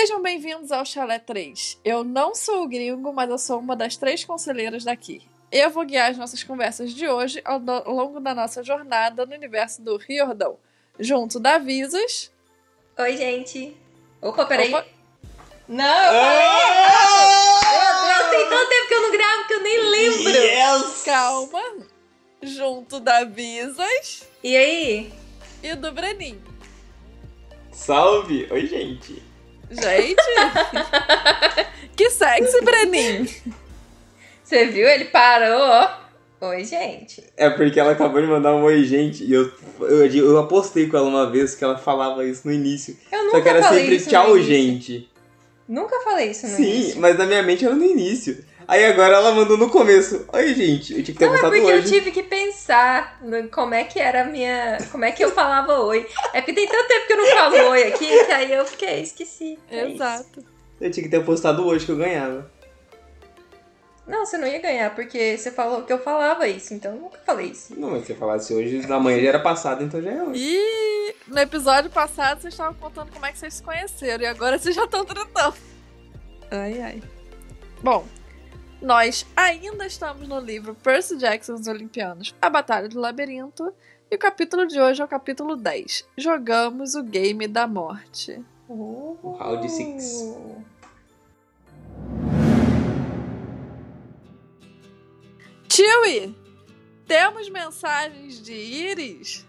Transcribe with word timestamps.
Sejam 0.00 0.22
bem-vindos 0.22 0.70
ao 0.70 0.86
Chalé 0.86 1.18
3. 1.18 1.80
Eu 1.84 2.04
não 2.04 2.32
sou 2.32 2.62
o 2.62 2.68
gringo, 2.68 3.12
mas 3.12 3.28
eu 3.28 3.36
sou 3.36 3.58
uma 3.58 3.74
das 3.74 3.96
três 3.96 4.24
conselheiras 4.24 4.84
daqui. 4.84 5.20
Eu 5.50 5.70
vou 5.70 5.84
guiar 5.84 6.12
as 6.12 6.16
nossas 6.16 6.44
conversas 6.44 6.94
de 6.94 7.08
hoje 7.08 7.42
ao, 7.44 7.58
longo 7.58 8.20
da 8.20 8.32
nossa 8.32 8.62
jornada 8.62 9.26
no 9.26 9.34
universo 9.34 9.82
do 9.82 9.96
Riordão, 9.96 10.56
junto 11.00 11.40
da 11.40 11.58
Visas. 11.58 12.30
Oi, 12.96 13.16
gente. 13.16 13.76
Opa, 14.22 14.46
peraí. 14.46 14.72
Opa. 14.72 14.86
Não, 15.66 15.84
eu 15.84 16.12
falei. 16.12 16.46
Meu 17.74 18.06
Deus, 18.06 18.30
tem 18.30 18.48
tanto 18.50 18.68
tempo 18.68 18.86
que 18.86 18.94
eu 18.94 19.02
não 19.02 19.10
gravo 19.10 19.46
que 19.48 19.54
eu 19.54 19.62
nem 19.64 19.80
lembro. 19.90 20.28
Yes! 20.30 21.02
Calma! 21.02 21.62
Junto 22.40 23.00
da 23.00 23.24
Visas 23.24 24.28
E 24.44 24.56
aí? 24.56 25.12
e 25.60 25.74
do 25.74 25.90
Breninho. 25.90 26.40
Salve! 27.72 28.46
Oi, 28.48 28.64
gente. 28.64 29.27
Gente! 29.70 30.22
que 31.96 32.10
sexy, 32.10 32.60
Breninho! 32.62 33.28
Você 34.42 34.66
viu? 34.66 34.88
Ele 34.88 35.06
parou. 35.06 35.88
Oi, 36.40 36.64
gente. 36.64 37.22
É 37.36 37.50
porque 37.50 37.78
ela 37.80 37.92
acabou 37.92 38.20
de 38.20 38.28
mandar 38.28 38.54
um 38.54 38.62
oi, 38.62 38.84
gente, 38.84 39.24
e 39.24 39.32
eu, 39.32 39.52
eu, 39.80 40.06
eu 40.06 40.38
apostei 40.38 40.86
com 40.88 40.96
ela 40.96 41.08
uma 41.08 41.28
vez 41.28 41.54
que 41.54 41.64
ela 41.64 41.76
falava 41.76 42.24
isso 42.24 42.46
no 42.46 42.52
início. 42.52 42.96
Eu 43.10 43.18
Só 43.18 43.24
nunca 43.24 43.42
que 43.42 43.48
era 43.48 43.62
falei 43.62 43.80
sempre 43.80 43.96
isso 43.96 44.08
tchau, 44.08 44.38
gente. 44.40 45.10
Nunca 45.68 46.00
falei 46.00 46.30
isso 46.30 46.46
no 46.46 46.56
Sim, 46.56 46.62
início. 46.62 47.00
mas 47.00 47.18
na 47.18 47.26
minha 47.26 47.42
mente 47.42 47.64
era 47.64 47.74
no 47.74 47.84
início. 47.84 48.42
Aí 48.68 48.84
agora 48.84 49.16
ela 49.16 49.32
mandou 49.32 49.56
no 49.56 49.70
começo. 49.70 50.26
Oi, 50.30 50.54
gente. 50.54 50.92
Eu 50.92 51.02
tinha 51.02 51.14
que 51.14 51.18
ter 51.18 51.26
Não, 51.26 51.34
é 51.34 51.40
porque 51.40 51.56
eu 51.56 51.78
hoje. 51.78 51.88
tive 51.90 52.10
que 52.10 52.22
pensar 52.22 53.18
no 53.22 53.48
como 53.48 53.72
é 53.72 53.84
que 53.84 53.98
era 53.98 54.20
a 54.20 54.24
minha. 54.26 54.76
Como 54.92 55.06
é 55.06 55.10
que 55.10 55.24
eu 55.24 55.30
falava 55.32 55.80
oi. 55.80 56.06
É 56.34 56.42
porque 56.42 56.52
tem 56.52 56.68
tanto 56.68 56.86
tempo 56.86 57.06
que 57.06 57.12
eu 57.14 57.16
não 57.16 57.26
falo 57.28 57.70
oi 57.70 57.84
aqui 57.84 58.24
que 58.26 58.30
aí 58.30 58.52
eu 58.52 58.66
fiquei, 58.66 59.00
esqueci. 59.00 59.58
É 59.70 59.86
isso. 59.86 59.94
Exato. 59.94 60.44
Eu 60.78 60.90
tinha 60.90 61.02
que 61.02 61.08
ter 61.08 61.24
postado 61.24 61.66
hoje 61.66 61.86
que 61.86 61.92
eu 61.92 61.96
ganhava. 61.96 62.50
Não, 64.06 64.26
você 64.26 64.36
não 64.36 64.46
ia 64.46 64.60
ganhar, 64.60 64.94
porque 64.94 65.38
você 65.38 65.50
falou 65.50 65.82
que 65.82 65.92
eu 65.92 65.98
falava 65.98 66.46
isso, 66.46 66.72
então 66.74 66.94
eu 66.94 67.00
nunca 67.00 67.18
falei 67.24 67.46
isso. 67.48 67.74
Não, 67.78 67.90
mas 67.90 68.04
se 68.04 68.12
eu 68.12 68.16
falasse 68.16 68.52
hoje, 68.54 68.86
na 68.86 69.00
manhã 69.00 69.20
já 69.20 69.28
era 69.28 69.40
passado, 69.40 69.82
então 69.82 70.00
já 70.00 70.10
é 70.10 70.22
hoje. 70.22 70.40
E 70.42 71.14
no 71.26 71.38
episódio 71.38 71.90
passado 71.90 72.40
vocês 72.42 72.52
estavam 72.52 72.74
contando 72.74 73.10
como 73.12 73.24
é 73.24 73.32
que 73.32 73.38
vocês 73.38 73.54
se 73.54 73.62
conheceram 73.62 74.24
e 74.24 74.26
agora 74.26 74.58
vocês 74.58 74.74
já 74.74 74.84
estão 74.84 75.04
tratando. 75.06 75.56
Ai, 76.50 76.80
ai. 76.82 77.02
Bom, 77.82 78.06
nós 78.80 79.26
ainda 79.36 79.86
estamos 79.86 80.28
no 80.28 80.38
livro 80.38 80.74
Percy 80.74 81.16
Jackson 81.16 81.52
e 81.52 81.60
os 81.60 81.66
Olimpianos, 81.66 82.34
A 82.40 82.48
Batalha 82.48 82.88
do 82.88 83.00
Labirinto, 83.00 83.72
e 84.10 84.16
o 84.16 84.18
capítulo 84.18 84.66
de 84.66 84.80
hoje 84.80 85.02
é 85.02 85.04
o 85.04 85.08
capítulo 85.08 85.56
10. 85.56 86.06
Jogamos 86.16 86.94
o 86.94 87.02
Game 87.02 87.46
da 87.46 87.66
Morte. 87.66 88.42
O 88.68 89.36
round 89.38 89.70
six. 89.70 90.34
Tiwi, 95.68 96.34
temos 97.06 97.50
mensagens 97.50 98.40
de 98.42 98.54
Iris? 98.54 99.46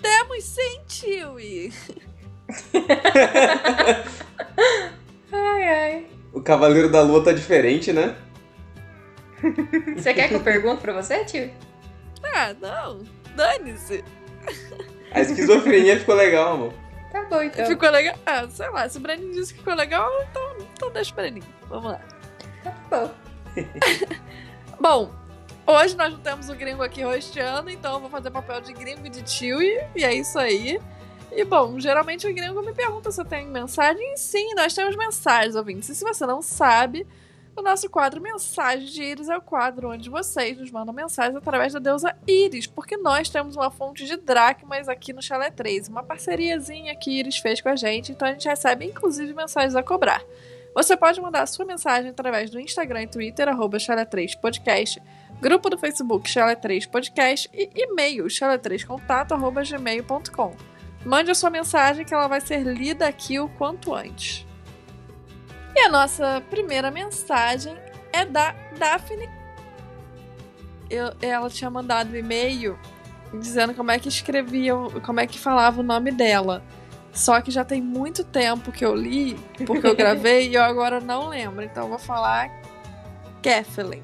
Temos 0.00 0.44
sim, 0.44 0.80
Tiwi. 0.86 1.72
Ai, 5.34 5.68
ai. 5.68 6.06
O 6.34 6.42
Cavaleiro 6.42 6.90
da 6.90 7.00
Lua 7.00 7.24
tá 7.24 7.32
diferente, 7.32 7.90
né? 7.92 8.14
Você 9.96 10.14
quer 10.14 10.28
que 10.28 10.34
eu 10.34 10.40
pergunte 10.40 10.80
pra 10.80 10.92
você, 10.92 11.24
tio? 11.24 11.50
Ah, 12.22 12.54
não. 12.60 13.02
Dane-se. 13.34 14.04
A 15.10 15.20
esquizofrenia 15.20 15.98
ficou 15.98 16.14
legal, 16.14 16.54
amor. 16.54 16.72
Tá 17.10 17.24
bom, 17.24 17.42
então. 17.42 17.66
Ficou 17.66 17.90
legal? 17.90 18.14
Ah, 18.24 18.46
sei 18.48 18.70
lá. 18.70 18.88
Se 18.88 18.98
o 18.98 19.00
Breninho 19.00 19.32
disse 19.32 19.52
que 19.52 19.58
ficou 19.58 19.74
legal, 19.74 20.10
então, 20.30 20.56
então 20.72 20.90
deixa 20.90 21.12
o 21.12 21.14
Breninho. 21.14 21.46
Vamos 21.68 21.92
lá. 21.92 22.00
Tá 22.62 22.74
bom. 22.90 23.10
Bom, 24.80 25.12
hoje 25.64 25.96
nós 25.96 26.12
não 26.12 26.18
temos 26.18 26.48
o 26.48 26.54
gringo 26.56 26.82
aqui 26.82 27.02
rosteando, 27.02 27.70
então 27.70 27.94
eu 27.94 28.00
vou 28.00 28.10
fazer 28.10 28.32
papel 28.32 28.60
de 28.60 28.72
gringo 28.72 29.06
e 29.06 29.10
de 29.10 29.22
tio 29.22 29.62
e, 29.62 29.80
e 29.94 30.04
é 30.04 30.12
isso 30.12 30.36
aí. 30.38 30.80
E 31.30 31.44
bom, 31.44 31.78
geralmente 31.78 32.26
o 32.26 32.34
gringo 32.34 32.60
me 32.62 32.74
pergunta 32.74 33.12
se 33.12 33.20
eu 33.20 33.24
tenho 33.24 33.48
mensagem. 33.48 34.12
E 34.12 34.16
sim, 34.16 34.54
nós 34.54 34.74
temos 34.74 34.96
mensagens, 34.96 35.54
ouvintes. 35.54 35.88
E 35.88 35.94
se 35.94 36.02
você 36.04 36.26
não 36.26 36.42
sabe, 36.42 37.06
o 37.56 37.62
nosso 37.62 37.88
quadro 37.90 38.20
Mensagens 38.20 38.90
de 38.90 39.02
Íris 39.02 39.28
é 39.28 39.36
o 39.36 39.42
quadro 39.42 39.90
onde 39.90 40.08
vocês 40.08 40.58
nos 40.58 40.70
mandam 40.70 40.94
mensagens 40.94 41.36
através 41.36 41.72
da 41.72 41.78
deusa 41.78 42.16
Íris, 42.26 42.66
porque 42.66 42.96
nós 42.96 43.28
temos 43.28 43.56
uma 43.56 43.70
fonte 43.70 44.06
de 44.06 44.16
dracmas 44.16 44.88
aqui 44.88 45.12
no 45.12 45.22
Chalé 45.22 45.50
3, 45.50 45.88
uma 45.88 46.02
parceriazinha 46.02 46.96
que 46.96 47.10
Íris 47.10 47.38
fez 47.38 47.60
com 47.60 47.68
a 47.68 47.76
gente, 47.76 48.12
então 48.12 48.26
a 48.26 48.32
gente 48.32 48.48
recebe 48.48 48.86
inclusive 48.86 49.34
mensagens 49.34 49.76
a 49.76 49.82
cobrar. 49.82 50.22
Você 50.74 50.96
pode 50.96 51.20
mandar 51.20 51.46
sua 51.46 51.66
mensagem 51.66 52.10
através 52.10 52.50
do 52.50 52.58
Instagram 52.58 53.02
e 53.02 53.06
Twitter, 53.06 53.46
arroba 53.46 53.76
Chalé3podcast, 53.76 55.02
grupo 55.38 55.68
do 55.68 55.76
Facebook 55.76 56.28
Chalé3podcast 56.28 57.50
e 57.52 57.70
e-mail 57.74 58.24
chalé3contato, 58.24 59.32
arroba 59.32 59.62
gmail.com. 59.62 60.56
Mande 61.04 61.30
a 61.30 61.34
sua 61.34 61.50
mensagem 61.50 62.06
que 62.06 62.14
ela 62.14 62.28
vai 62.28 62.40
ser 62.40 62.62
lida 62.62 63.06
aqui 63.06 63.38
o 63.38 63.48
quanto 63.50 63.92
antes. 63.94 64.46
E 65.74 65.80
a 65.80 65.88
nossa 65.88 66.42
primeira 66.50 66.90
mensagem 66.90 67.76
é 68.12 68.24
da 68.24 68.54
Daphne. 68.78 69.28
Eu- 70.90 71.12
ela 71.22 71.48
tinha 71.48 71.70
mandado 71.70 72.12
um 72.12 72.16
e-mail 72.16 72.78
dizendo 73.40 73.74
como 73.74 73.90
é 73.90 73.98
que 73.98 74.08
escrevia, 74.08 74.74
como 75.04 75.20
é 75.20 75.26
que 75.26 75.38
falava 75.38 75.80
o 75.80 75.82
nome 75.82 76.10
dela. 76.10 76.62
Só 77.12 77.40
que 77.40 77.50
já 77.50 77.64
tem 77.64 77.80
muito 77.80 78.24
tempo 78.24 78.72
que 78.72 78.84
eu 78.84 78.94
li, 78.94 79.34
porque 79.66 79.86
eu 79.86 79.94
gravei 79.96 80.48
e 80.50 80.54
eu 80.54 80.62
agora 80.62 81.00
não 81.00 81.28
lembro. 81.28 81.62
Então 81.64 81.84
eu 81.84 81.88
vou 81.90 81.98
falar 81.98 82.50
Kathleen. 83.42 84.02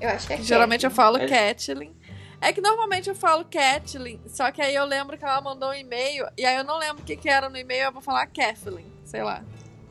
Eu 0.00 0.10
acho 0.10 0.26
que 0.26 0.32
é 0.34 0.36
Geralmente 0.42 0.84
eu 0.84 0.90
Cat. 0.90 0.96
falo. 0.96 1.18
Kathleen. 1.18 1.94
É 2.40 2.52
que 2.52 2.60
normalmente 2.60 3.08
eu 3.08 3.14
falo 3.14 3.44
Kathleen, 3.44 4.20
só 4.26 4.52
que 4.52 4.60
aí 4.60 4.74
eu 4.74 4.84
lembro 4.84 5.16
que 5.16 5.24
ela 5.24 5.40
mandou 5.40 5.70
um 5.70 5.74
e-mail, 5.74 6.26
e 6.36 6.44
aí 6.44 6.54
eu 6.56 6.64
não 6.64 6.78
lembro 6.78 7.02
o 7.02 7.04
que, 7.06 7.16
que 7.16 7.30
era 7.30 7.48
no 7.48 7.56
e-mail, 7.56 7.84
eu 7.84 7.92
vou 7.92 8.02
falar 8.02 8.26
Kathleen, 8.26 8.86
sei 9.04 9.22
lá. 9.22 9.42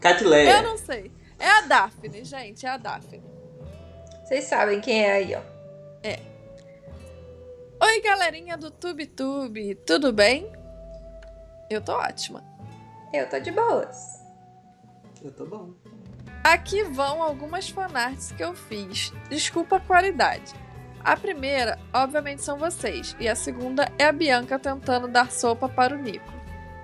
Catleia. 0.05 0.57
Eu 0.57 0.63
não 0.63 0.77
sei. 0.77 1.11
É 1.39 1.49
a 1.49 1.61
Daphne, 1.61 2.23
gente, 2.23 2.65
é 2.65 2.69
a 2.69 2.77
Daphne. 2.77 3.23
Vocês 4.23 4.43
sabem 4.43 4.79
quem 4.79 5.03
é 5.03 5.11
aí, 5.11 5.35
ó. 5.35 5.55
Oi, 7.83 8.01
galerinha 8.01 8.55
do 8.55 8.69
TubeTube, 8.71 9.75
tudo 9.85 10.13
bem? 10.13 10.51
Eu 11.69 11.81
tô 11.81 11.93
ótima. 11.93 12.43
Eu 13.11 13.27
tô 13.27 13.39
de 13.39 13.51
boas. 13.51 14.23
Eu 15.23 15.31
tô 15.31 15.45
bom. 15.45 15.73
Aqui 16.43 16.83
vão 16.83 17.23
algumas 17.23 17.69
fanarts 17.69 18.31
que 18.31 18.43
eu 18.43 18.53
fiz. 18.53 19.11
Desculpa 19.27 19.77
a 19.77 19.79
qualidade. 19.79 20.53
A 21.03 21.17
primeira, 21.17 21.79
obviamente, 21.93 22.43
são 22.43 22.57
vocês. 22.57 23.15
E 23.19 23.27
a 23.27 23.35
segunda 23.35 23.91
é 23.97 24.05
a 24.05 24.11
Bianca 24.11 24.59
tentando 24.59 25.07
dar 25.07 25.31
sopa 25.31 25.67
para 25.67 25.95
o 25.95 25.97
Nico. 25.97 26.34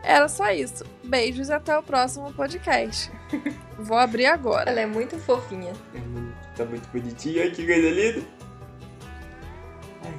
Era 0.03 0.27
só 0.27 0.49
isso. 0.51 0.83
Beijos 1.03 1.49
e 1.49 1.53
até 1.53 1.77
o 1.77 1.83
próximo 1.83 2.31
podcast. 2.33 3.11
Vou 3.77 3.97
abrir 3.97 4.25
agora. 4.25 4.69
Ela 4.69 4.81
é 4.81 4.85
muito 4.85 5.17
fofinha. 5.19 5.73
É 5.93 5.99
muito- 5.99 6.31
Tá 6.55 6.65
muito 6.65 6.87
bonitinho. 6.89 7.41
Ai, 7.43 7.49
que 7.51 7.65
coisa 7.65 7.89
linda. 7.89 8.21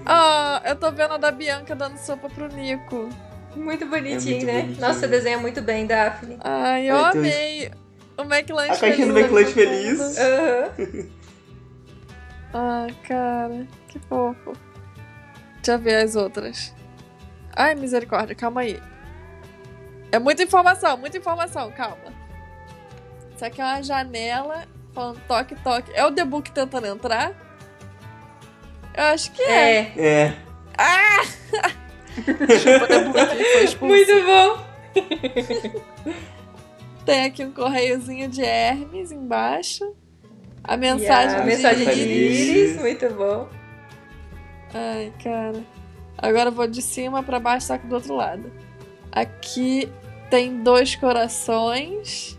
Ah, 0.06 0.62
eu 0.64 0.76
tô 0.76 0.90
vendo 0.90 1.14
a 1.14 1.16
da 1.18 1.30
Bianca 1.30 1.74
dando 1.74 1.96
sopa 1.98 2.28
pro 2.30 2.48
Nico. 2.48 3.08
Muito 3.54 3.84
bonitinho, 3.86 4.36
muito 4.36 4.46
né? 4.46 4.60
bonitinho. 4.62 4.80
Nossa, 4.80 5.00
você 5.00 5.08
desenha 5.08 5.38
muito 5.38 5.60
bem, 5.60 5.86
Daphne. 5.86 6.38
Ai, 6.40 6.88
eu 6.90 6.96
Ai, 6.96 7.10
amei. 7.12 7.70
O 8.16 8.22
McLanche 8.22 8.72
A 8.72 8.76
caixinha 8.78 9.06
do 9.08 9.12
feliz 9.14 9.24
McLanche 9.30 9.48
no 9.48 9.52
feliz. 9.54 10.18
Aham. 10.18 11.08
Ai, 12.54 12.94
cara, 13.06 13.66
que 13.88 13.98
fofo. 14.00 14.52
Deixa 15.56 15.72
eu 15.72 15.78
ver 15.78 15.96
as 16.02 16.16
outras. 16.16 16.74
Ai, 17.54 17.74
misericórdia, 17.74 18.34
calma 18.34 18.62
aí. 18.62 18.80
É 20.12 20.18
muita 20.18 20.42
informação, 20.42 20.98
muita 20.98 21.16
informação, 21.16 21.72
calma. 21.72 22.12
Isso 23.34 23.44
aqui 23.44 23.60
é 23.60 23.64
uma 23.64 23.82
janela 23.82 24.68
falando 24.92 25.20
toque, 25.26 25.54
toque. 25.56 25.90
É 25.94 26.04
o 26.04 26.12
The 26.12 26.24
Book 26.24 26.52
tentando 26.52 26.86
entrar? 26.86 27.32
Eu 28.94 29.04
acho 29.04 29.32
que 29.32 29.42
é. 29.42 29.92
É. 29.96 30.36
É. 30.78 31.24
Chupa, 32.58 32.86
The 32.86 32.98
Book 33.04 33.36
que 33.36 33.44
foi 33.44 33.64
expulso. 33.64 33.94
Muito 33.94 34.12
bom. 34.26 34.72
Tem 37.06 37.24
aqui 37.24 37.44
um 37.44 37.52
correiozinho 37.52 38.28
de 38.28 38.42
Hermes 38.42 39.10
embaixo. 39.10 39.96
A 40.62 40.76
mensagem, 40.76 41.36
a 41.36 41.40
de 41.40 41.46
mensagem 41.46 41.86
de 41.86 42.00
Iris. 42.00 42.48
Iris, 42.48 42.80
muito 42.80 43.08
bom. 43.14 43.48
Ai, 44.74 45.12
cara. 45.24 45.64
Agora 46.18 46.50
eu 46.50 46.52
vou 46.52 46.66
de 46.66 46.82
cima 46.82 47.22
pra 47.22 47.40
baixo, 47.40 47.66
só 47.68 47.78
que 47.78 47.86
do 47.86 47.94
outro 47.94 48.14
lado. 48.14 48.52
Aqui 49.10 49.90
tem 50.32 50.62
dois 50.62 50.94
corações. 50.96 52.38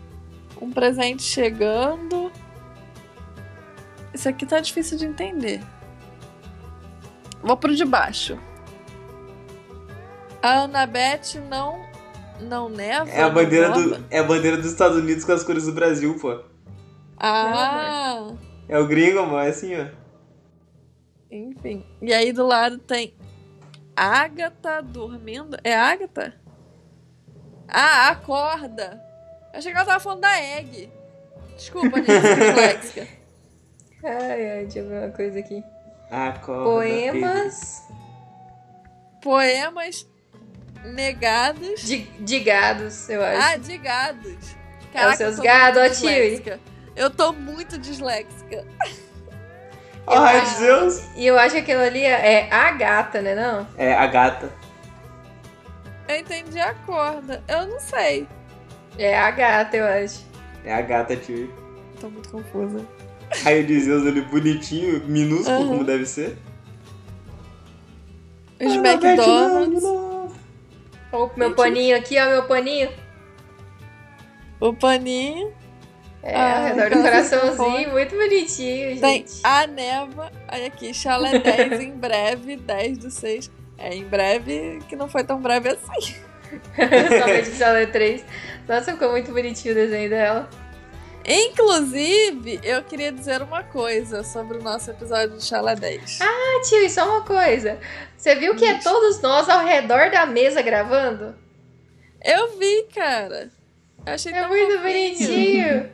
Um 0.60 0.68
presente 0.68 1.22
chegando. 1.22 2.32
Isso 4.12 4.28
aqui 4.28 4.44
tá 4.44 4.58
difícil 4.58 4.98
de 4.98 5.06
entender. 5.06 5.62
Vou 7.40 7.56
pro 7.56 7.72
de 7.72 7.84
baixo. 7.84 8.36
A 10.42 10.62
Annabeth 10.62 11.38
não 11.48 11.78
não 12.40 12.68
neva? 12.68 13.08
É 13.08 13.22
a 13.22 13.30
bandeira 13.30 13.70
do, 13.70 14.04
é 14.10 14.18
a 14.18 14.24
bandeira 14.24 14.56
dos 14.56 14.72
Estados 14.72 14.96
Unidos 14.98 15.24
com 15.24 15.30
as 15.30 15.44
cores 15.44 15.66
do 15.66 15.72
Brasil, 15.72 16.18
pô. 16.18 16.40
Ah, 17.16 18.26
É 18.68 18.76
o 18.76 18.88
gringo, 18.88 19.20
amor, 19.20 19.44
é 19.44 19.50
assim, 19.50 19.72
ó. 19.76 19.86
enfim. 21.30 21.86
E 22.02 22.12
aí 22.12 22.32
do 22.32 22.44
lado 22.44 22.76
tem 22.78 23.14
Agatha 23.94 24.82
dormindo. 24.82 25.56
É 25.62 25.76
Agatha? 25.76 26.42
Ah, 27.76 28.08
acorda. 28.10 29.02
Achei 29.52 29.72
que 29.72 29.76
ela 29.76 29.86
tava 29.86 29.98
falando 30.00 30.20
da 30.20 30.40
Egg. 30.40 30.90
Desculpa, 31.56 31.96
gente, 31.98 32.06
disléxica. 32.10 33.06
Ai, 34.06 34.50
ai, 34.50 34.62
deixa 34.64 34.80
eu 34.80 34.88
ver 34.88 34.98
uma 35.04 35.10
coisa 35.12 35.38
aqui. 35.38 35.64
Acorda, 36.10 36.64
Poemas 36.64 37.82
Poemas 39.22 40.06
negados. 40.84 41.80
de, 41.80 42.02
de 42.20 42.40
gados, 42.40 43.08
eu 43.08 43.24
acho. 43.24 43.40
Ah, 43.42 43.56
de 43.56 43.78
gados. 43.78 44.36
É 44.92 45.08
os 45.08 45.16
seus 45.16 45.38
eu 45.38 45.44
gados, 45.44 45.80
ó, 45.82 45.88
tio. 45.88 46.60
Eu 46.94 47.08
tô 47.10 47.32
muito 47.32 47.78
disléxica. 47.78 48.64
Ai, 50.06 50.36
Eu 50.36 50.42
acho- 50.42 50.58
Deus. 50.60 51.02
E 51.16 51.26
eu 51.26 51.38
acho 51.38 51.54
que 51.54 51.60
aquilo 51.62 51.80
ali 51.80 52.04
é 52.04 52.52
a 52.52 52.70
gata, 52.72 53.22
né 53.22 53.34
não? 53.34 53.66
É, 53.78 53.94
a 53.94 54.06
gata. 54.06 54.52
Eu 56.08 56.16
entendi 56.16 56.58
a 56.58 56.74
corda. 56.74 57.42
Eu 57.48 57.66
não 57.66 57.80
sei. 57.80 58.26
É 58.98 59.18
a 59.18 59.30
gata, 59.30 59.76
eu 59.76 59.84
acho. 59.86 60.24
É 60.64 60.74
a 60.74 60.80
gata, 60.82 61.16
tio. 61.16 61.52
Tô 62.00 62.08
muito 62.08 62.28
confusa. 62.28 62.84
Raio 63.42 63.66
de 63.66 63.80
Zeus 63.80 64.06
ali 64.06 64.20
bonitinho, 64.22 65.02
minúsculo, 65.06 65.56
Aham. 65.56 65.68
como 65.68 65.84
deve 65.84 66.06
ser. 66.06 66.36
Os 68.60 68.72
Ah, 68.72 68.76
McDonald's. 68.76 69.84
Ó, 71.12 71.30
meu 71.36 71.48
Gente. 71.48 71.56
paninho 71.56 71.96
aqui, 71.96 72.18
ó, 72.20 72.26
meu 72.26 72.46
paninho. 72.46 72.90
O 74.60 74.72
paninho. 74.72 75.52
É, 76.22 76.34
Ah, 76.36 76.68
redor 76.68 76.88
do 76.90 76.98
então 76.98 77.02
coraçãozinho, 77.02 77.90
muito 77.92 78.16
bonitinho, 78.16 78.98
Tem 79.00 79.18
gente. 79.26 79.40
a 79.44 79.66
neva. 79.66 80.32
Aí 80.48 80.64
aqui, 80.66 80.94
chalé 80.94 81.38
10 81.38 81.80
em 81.80 81.90
breve, 81.92 82.56
10 82.56 82.98
do 82.98 83.10
6. 83.10 83.50
É, 83.84 83.94
em 83.94 84.04
breve, 84.04 84.78
que 84.88 84.96
não 84.96 85.08
foi 85.08 85.22
tão 85.24 85.38
breve 85.40 85.68
assim. 85.68 86.14
Somente 87.20 87.50
de 87.50 87.56
Chalé 87.56 87.84
3. 87.86 88.24
Nossa, 88.66 88.92
ficou 88.92 89.10
muito 89.10 89.30
bonitinho 89.30 89.72
o 89.72 89.76
desenho 89.76 90.08
dela. 90.08 90.48
Inclusive, 91.26 92.60
eu 92.62 92.82
queria 92.82 93.10
dizer 93.12 93.42
uma 93.42 93.62
coisa 93.62 94.22
sobre 94.24 94.58
o 94.58 94.62
nosso 94.62 94.90
episódio 94.90 95.36
de 95.36 95.44
Chalé 95.44 95.74
10. 95.74 96.20
Ah, 96.22 96.60
tio, 96.66 96.78
e 96.84 96.88
só 96.90 97.04
uma 97.08 97.22
coisa. 97.22 97.78
Você 98.16 98.34
viu 98.36 98.54
que 98.56 98.64
é 98.64 98.78
todos 98.78 99.20
nós 99.20 99.48
ao 99.48 99.64
redor 99.66 100.10
da 100.10 100.24
mesa 100.24 100.62
gravando? 100.62 101.34
Eu 102.22 102.58
vi, 102.58 102.84
cara. 102.94 103.50
Eu 104.06 104.12
achei 104.14 104.32
É 104.32 104.40
tão 104.40 104.48
muito 104.48 104.72
fofinho. 104.78 104.82
bonitinho. 104.82 105.90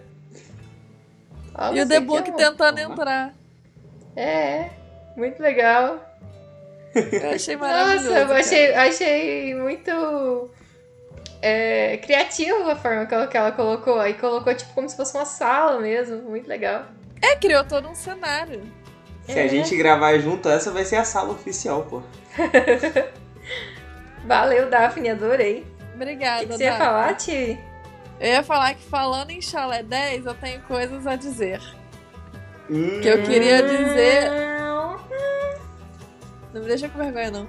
Ó, 1.54 1.72
E 1.74 1.80
o 1.82 1.88
The 1.88 2.00
Book 2.00 2.28
é 2.30 2.32
tentando 2.34 2.78
entrar. 2.78 3.34
É, 4.14 4.70
muito 5.16 5.40
legal. 5.42 6.06
Eu 6.94 7.30
achei 7.34 7.56
maravilhoso. 7.56 8.08
Nossa, 8.10 8.18
eu 8.20 8.32
achei, 8.32 8.74
achei 8.74 9.54
muito 9.54 10.50
é, 11.42 11.96
criativo 11.98 12.68
a 12.70 12.76
forma 12.76 13.06
que 13.06 13.14
ela, 13.14 13.26
que 13.26 13.36
ela 13.36 13.52
colocou. 13.52 14.00
Aí 14.00 14.14
colocou 14.14 14.54
tipo 14.54 14.72
como 14.74 14.88
se 14.88 14.96
fosse 14.96 15.16
uma 15.16 15.24
sala 15.24 15.80
mesmo. 15.80 16.16
Muito 16.22 16.48
legal. 16.48 16.84
É, 17.22 17.36
criou 17.36 17.64
todo 17.64 17.88
um 17.88 17.94
cenário. 17.94 18.62
Se 19.26 19.38
É. 19.38 19.44
a 19.44 19.46
gente 19.46 19.76
gravar 19.76 20.18
junto, 20.18 20.48
essa 20.48 20.70
vai 20.72 20.84
ser 20.84 20.96
a 20.96 21.04
sala 21.04 21.30
oficial, 21.32 21.82
pô. 21.88 22.02
Valeu, 24.26 24.68
Daphne, 24.68 25.10
adorei. 25.10 25.64
O 25.92 25.94
Obrigada, 25.96 26.40
que, 26.40 26.46
que 26.46 26.52
você 26.56 26.64
ia 26.64 26.70
Dá. 26.72 26.78
falar, 26.78 27.14
Ti? 27.14 27.58
Eu 28.18 28.26
ia 28.28 28.42
falar 28.42 28.74
que 28.74 28.82
falando 28.82 29.30
em 29.30 29.40
Chalé 29.40 29.82
10, 29.82 30.26
eu 30.26 30.34
tenho 30.34 30.60
coisas 30.62 31.06
a 31.06 31.16
dizer. 31.16 31.60
Hum, 32.68 33.00
Que 33.00 33.08
eu 33.08 33.22
queria 33.22 33.62
dizer. 33.62 34.30
Não 36.52 36.60
me 36.62 36.66
deixa 36.66 36.88
com 36.88 36.98
vergonha, 36.98 37.30
não. 37.30 37.48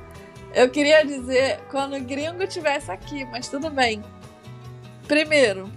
Eu 0.54 0.70
queria 0.70 1.06
dizer 1.06 1.60
quando 1.70 1.96
o 1.96 2.00
gringo 2.02 2.44
estivesse 2.44 2.92
aqui, 2.92 3.24
mas 3.26 3.48
tudo 3.48 3.70
bem. 3.70 4.04
Primeiro, 5.08 5.70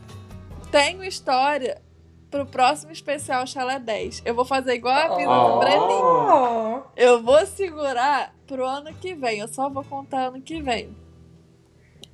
tenho 0.70 1.04
história 1.04 1.80
pro 2.30 2.44
próximo 2.44 2.90
especial 2.92 3.46
Chalé 3.46 3.78
10. 3.78 4.22
Eu 4.24 4.34
vou 4.34 4.44
fazer 4.44 4.74
igual 4.74 4.94
a 5.12 5.16
vida 5.16 5.30
Oh. 5.30 5.52
do 5.52 5.58
Breninho. 5.60 6.04
Oh. 6.04 6.82
Eu 6.96 7.22
vou 7.22 7.46
segurar 7.46 8.34
pro 8.46 8.64
ano 8.66 8.92
que 8.94 9.14
vem. 9.14 9.38
Eu 9.38 9.48
só 9.48 9.68
vou 9.70 9.84
contar 9.84 10.26
ano 10.26 10.40
que 10.42 10.60
vem. 10.60 10.96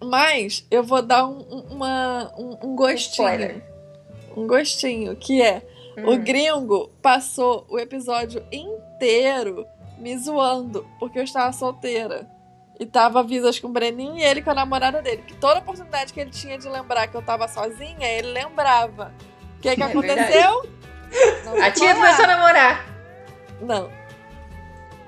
Mas 0.02 0.66
eu 0.70 0.82
vou 0.82 1.02
dar 1.02 1.26
um, 1.26 1.38
um- 1.50 1.66
uma, 1.74 2.32
um, 2.38 2.56
um 2.62 2.76
gostinho. 2.76 3.28
Spoiler. 3.28 3.64
Um 4.36 4.46
gostinho, 4.46 5.16
que 5.16 5.42
é 5.42 5.62
o 6.06 6.12
Hum. 6.12 6.24
gringo 6.24 6.88
passou 7.02 7.66
o 7.68 7.78
episódio 7.78 8.42
inteiro 8.52 9.66
me 10.00 10.16
zoando, 10.18 10.86
porque 10.98 11.18
eu 11.18 11.22
estava 11.24 11.52
solteira. 11.52 12.28
E 12.78 12.86
tava 12.86 13.22
visas 13.22 13.58
com 13.58 13.68
o 13.68 13.72
Breninho 13.72 14.16
e 14.16 14.22
ele 14.22 14.40
com 14.40 14.50
a 14.50 14.54
namorada 14.54 15.02
dele. 15.02 15.22
Que 15.26 15.34
toda 15.34 15.60
oportunidade 15.60 16.12
que 16.14 16.20
ele 16.20 16.30
tinha 16.30 16.56
de 16.58 16.66
lembrar 16.68 17.06
que 17.08 17.14
eu 17.16 17.20
tava 17.22 17.46
sozinha, 17.46 18.08
ele 18.08 18.28
lembrava. 18.32 19.12
O 19.58 19.60
que 19.60 19.76
que 19.76 19.82
É 19.82 19.86
aconteceu? 19.86 20.62
A 21.62 21.70
tia 21.70 21.94
falar. 21.94 21.94
começou 21.94 22.24
a 22.24 22.28
namorar. 22.28 22.86
Não, 23.60 23.90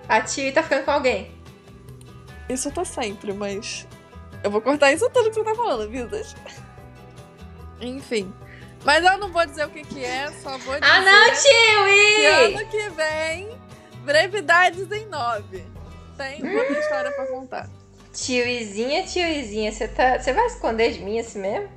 A 0.06 0.20
tia 0.20 0.52
tá 0.52 0.62
ficando 0.62 0.84
com 0.84 0.90
alguém. 0.90 1.30
isso 2.48 2.68
eu 2.68 2.72
tô 2.72 2.84
sempre, 2.84 3.32
mas. 3.32 3.88
Eu 4.44 4.50
vou 4.50 4.60
cortar 4.60 4.92
isso 4.92 5.08
tudo 5.08 5.30
que 5.30 5.34
você 5.36 5.44
tá 5.44 5.54
falando, 5.54 5.88
visas. 5.88 6.34
Enfim. 7.80 8.32
Mas 8.84 9.04
eu 9.04 9.16
não 9.16 9.28
vou 9.32 9.46
dizer 9.46 9.64
o 9.64 9.70
que 9.70 9.82
que 9.82 10.04
é, 10.04 10.30
só 10.42 10.50
vou 10.58 10.74
dizer 10.78 10.84
Ah, 10.92 11.00
não, 11.00 11.30
que 11.30 11.40
tio! 11.40 12.58
ano 12.58 12.68
que 12.68 12.90
vem, 12.90 13.48
brevidades 14.04 14.90
em 14.90 15.06
nove. 15.06 15.64
Tem 16.16 16.42
outra 16.56 16.78
história 16.78 17.10
pra 17.12 17.26
contar. 17.26 17.68
Tioizinha, 18.12 19.04
tioizinha, 19.04 19.72
você 19.72 19.88
tá... 19.88 20.18
você 20.18 20.32
vai 20.32 20.46
esconder 20.46 20.92
de 20.92 21.00
mim 21.00 21.18
assim 21.18 21.40
mesmo? 21.40 21.68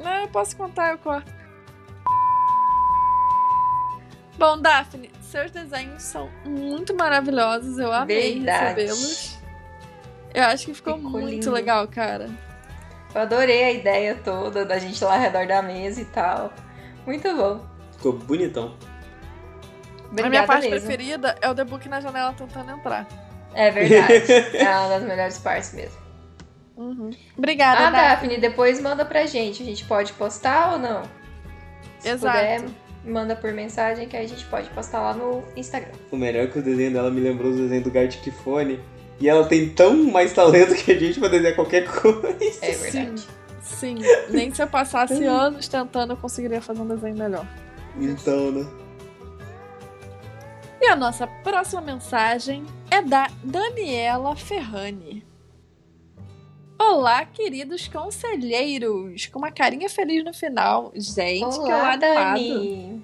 Não, 0.00 0.12
eu 0.22 0.28
posso 0.28 0.56
contar, 0.56 0.92
eu 0.92 0.98
corto. 0.98 1.34
Bom, 4.38 4.60
Daphne, 4.60 5.10
seus 5.22 5.50
desenhos 5.50 6.02
são 6.02 6.28
muito 6.44 6.94
maravilhosos. 6.94 7.78
Eu 7.78 7.92
amei 7.92 8.40
recebê-los. 8.40 9.38
Eu 10.34 10.44
acho 10.44 10.66
que 10.66 10.74
ficou, 10.74 10.96
Ficou 10.96 11.10
muito 11.12 11.30
lindo. 11.30 11.50
legal, 11.50 11.88
cara. 11.88 12.28
Eu 13.14 13.22
adorei 13.22 13.64
a 13.64 13.72
ideia 13.72 14.14
toda 14.22 14.66
da 14.66 14.78
gente 14.78 15.02
lá 15.02 15.14
ao 15.14 15.20
redor 15.20 15.46
da 15.46 15.62
mesa 15.62 16.02
e 16.02 16.04
tal. 16.04 16.52
Muito 17.06 17.34
bom. 17.34 17.64
Ficou 17.92 18.12
bonitão. 18.12 18.76
Obrigada 20.10 20.26
a 20.26 20.30
minha 20.30 20.46
parte 20.46 20.68
mesmo. 20.68 20.86
preferida 20.86 21.36
é 21.40 21.50
o 21.50 21.54
The 21.54 21.64
Book 21.64 21.88
na 21.88 22.00
janela 22.00 22.32
tentando 22.32 22.70
entrar. 22.70 23.06
É 23.54 23.70
verdade. 23.70 24.32
é 24.56 24.68
uma 24.78 24.88
das 24.88 25.02
melhores 25.02 25.38
partes 25.38 25.72
mesmo. 25.72 25.96
Uhum. 26.76 27.10
Obrigada, 27.36 27.86
Ah, 27.86 27.90
Daphne. 27.90 28.28
Daphne, 28.28 28.40
depois 28.40 28.80
manda 28.80 29.04
pra 29.04 29.24
gente. 29.26 29.62
A 29.62 29.66
gente 29.66 29.84
pode 29.84 30.12
postar 30.12 30.72
ou 30.74 30.78
não? 30.78 31.02
Se 31.98 32.10
Exato. 32.10 32.36
puder, 32.36 32.64
manda 33.04 33.34
por 33.34 33.50
mensagem 33.52 34.06
que 34.06 34.16
aí 34.16 34.26
a 34.26 34.28
gente 34.28 34.44
pode 34.44 34.68
postar 34.70 35.00
lá 35.00 35.14
no 35.14 35.42
Instagram. 35.56 35.92
O 36.10 36.16
melhor 36.16 36.44
é 36.44 36.46
que 36.48 36.58
o 36.58 36.62
desenho 36.62 36.92
dela 36.92 37.10
me 37.10 37.20
lembrou 37.20 37.50
os 37.50 37.56
desenhos 37.56 37.84
do 37.84 37.90
Gartic 37.90 38.30
Fone. 38.32 38.78
E 39.18 39.28
ela 39.28 39.46
tem 39.46 39.70
tão 39.70 39.96
mais 40.04 40.34
talento 40.34 40.74
que 40.74 40.92
a 40.92 40.98
gente 40.98 41.18
pra 41.18 41.28
desenhar 41.28 41.54
qualquer 41.54 41.86
coisa. 41.88 42.36
É 42.60 42.72
verdade. 42.72 43.26
Sim, 43.62 43.96
nem 44.28 44.52
se 44.52 44.62
eu 44.62 44.66
passasse 44.66 45.24
anos 45.24 45.66
tentando 45.66 46.12
eu 46.12 46.16
conseguiria 46.18 46.60
fazer 46.60 46.82
um 46.82 46.86
desenho 46.86 47.16
melhor. 47.16 47.46
Então, 47.98 48.52
né? 48.52 48.66
E 50.80 50.86
a 50.88 50.96
nossa 50.96 51.26
próxima 51.26 51.80
mensagem 51.80 52.64
é 52.90 53.00
da 53.02 53.28
Daniela 53.42 54.36
Ferrani. 54.36 55.24
Olá, 56.78 57.24
queridos 57.24 57.88
conselheiros! 57.88 59.26
Com 59.26 59.38
uma 59.38 59.50
carinha 59.50 59.88
feliz 59.88 60.22
no 60.24 60.34
final. 60.34 60.92
Gente, 60.94 61.56
que 61.56 61.60
Olá, 61.60 61.82
lado 61.82 62.04
animado. 62.04 62.54
Dani. 62.54 63.02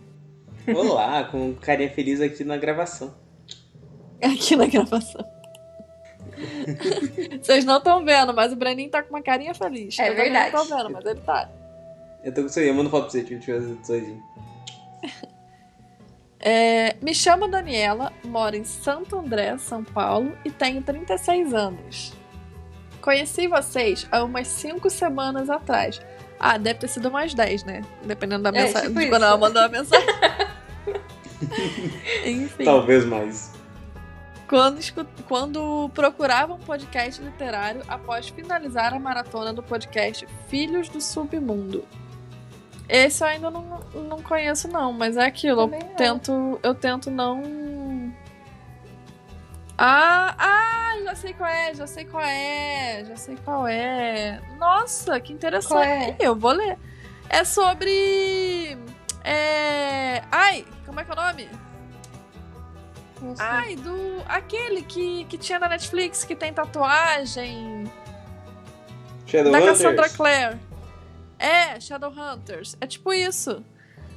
Olá, 0.76 1.24
com 1.24 1.54
carinha 1.54 1.90
feliz 1.90 2.20
aqui 2.20 2.44
na 2.44 2.56
gravação. 2.56 3.14
Aqui 4.22 4.54
na 4.54 4.66
gravação. 4.66 5.24
Vocês 7.42 7.64
não 7.64 7.78
estão 7.78 8.04
vendo, 8.04 8.32
mas 8.32 8.52
o 8.52 8.56
Breninho 8.56 8.88
tá 8.88 9.02
com 9.02 9.10
uma 9.10 9.22
carinha 9.22 9.52
feliz. 9.52 9.98
É 9.98 10.10
Eu 10.10 10.14
verdade. 10.14 10.54
Não 10.54 10.64
tô 10.64 10.76
vendo, 10.76 10.90
mas 10.90 11.04
ele 11.04 11.20
tá. 11.22 11.50
Eu 12.22 12.32
tô 12.32 12.42
com 12.42 12.46
isso 12.46 12.60
aí, 12.60 12.68
eu 12.68 12.74
mando 12.74 12.88
foto 12.88 13.02
pra 13.02 13.10
você, 13.10 13.22
deixa 13.22 13.50
eu 13.50 13.60
ver 13.60 13.66
as 13.66 13.72
edições. 13.72 14.18
É, 16.44 16.96
me 17.00 17.14
chamo 17.14 17.46
Daniela, 17.46 18.12
moro 18.24 18.56
em 18.56 18.64
Santo 18.64 19.16
André, 19.16 19.56
São 19.58 19.84
Paulo 19.84 20.36
e 20.44 20.50
tenho 20.50 20.82
36 20.82 21.54
anos. 21.54 22.12
Conheci 23.00 23.46
vocês 23.46 24.06
há 24.10 24.24
umas 24.24 24.48
5 24.48 24.90
semanas 24.90 25.48
atrás. 25.48 26.00
Ah, 26.38 26.58
deve 26.58 26.80
ter 26.80 26.88
sido 26.88 27.10
mais 27.10 27.32
10, 27.34 27.64
né? 27.64 27.82
Dependendo 28.04 28.42
da 28.42 28.48
É, 28.50 28.64
mensagem. 28.64 28.88
tipo 28.88 29.00
de 29.00 29.08
quando 29.08 29.22
ela 29.24 29.36
mandou 29.38 29.62
a 29.62 29.68
mensagem. 29.68 30.06
Enfim. 32.26 32.64
Talvez 32.64 33.04
mais. 33.04 33.52
quando, 34.48 34.80
quando 35.28 35.90
procurava 35.94 36.54
um 36.54 36.58
podcast 36.58 37.22
literário 37.22 37.82
após 37.88 38.28
finalizar 38.28 38.92
a 38.94 38.98
maratona 38.98 39.52
do 39.52 39.62
podcast 39.62 40.26
Filhos 40.48 40.88
do 40.88 41.00
Submundo. 41.00 41.84
Esse 42.88 43.22
eu 43.22 43.28
ainda 43.28 43.50
não, 43.50 43.80
não 43.94 44.22
conheço, 44.22 44.68
não, 44.68 44.92
mas 44.92 45.16
é 45.16 45.24
aquilo. 45.24 45.64
Também 45.68 45.80
Eu 45.80 45.88
não. 45.88 45.94
tento, 45.94 46.60
eu 46.62 46.74
tento 46.74 47.10
não. 47.10 47.42
Ah, 49.78 50.34
ah, 50.38 51.00
já 51.04 51.14
sei 51.14 51.32
qual 51.32 51.50
é, 51.50 51.74
já 51.74 51.86
sei 51.86 52.04
qual 52.04 52.22
é, 52.22 53.04
já 53.06 53.16
sei 53.16 53.36
qual 53.44 53.66
é. 53.66 54.40
Nossa, 54.58 55.18
que 55.20 55.32
interessante. 55.32 55.86
É? 55.86 56.16
Eu 56.20 56.36
vou 56.36 56.52
ler. 56.52 56.78
É 57.28 57.44
sobre. 57.44 58.76
É. 59.24 60.22
Ai, 60.30 60.64
como 60.84 61.00
é 61.00 61.04
que 61.04 61.10
é 61.10 61.14
o 61.14 61.16
nome? 61.16 61.48
Não 63.20 63.36
sei. 63.36 63.46
Ai, 63.46 63.76
do. 63.76 64.22
Aquele 64.26 64.82
que, 64.82 65.24
que 65.24 65.38
tinha 65.38 65.58
na 65.58 65.68
Netflix, 65.68 66.24
que 66.24 66.36
tem 66.36 66.52
tatuagem. 66.52 67.90
da 69.32 69.60
Cassandra 69.62 70.08
Shadowhunters? 70.08 70.16
Clare. 70.16 70.71
É, 71.42 71.80
Shadowhunters. 71.80 72.76
É 72.80 72.86
tipo 72.86 73.12
isso. 73.12 73.64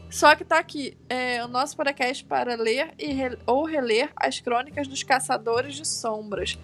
Só 0.09 0.35
que 0.35 0.45
tá 0.45 0.59
aqui. 0.59 0.97
É 1.09 1.43
o 1.43 1.47
nosso 1.47 1.75
podcast 1.75 2.23
para 2.23 2.55
ler 2.55 2.93
e 2.99 3.11
re- 3.11 3.37
ou 3.47 3.65
reler 3.65 4.11
as 4.15 4.39
crônicas 4.39 4.87
dos 4.87 5.01
Caçadores 5.03 5.75
de 5.75 5.87
Sombras. 5.87 6.57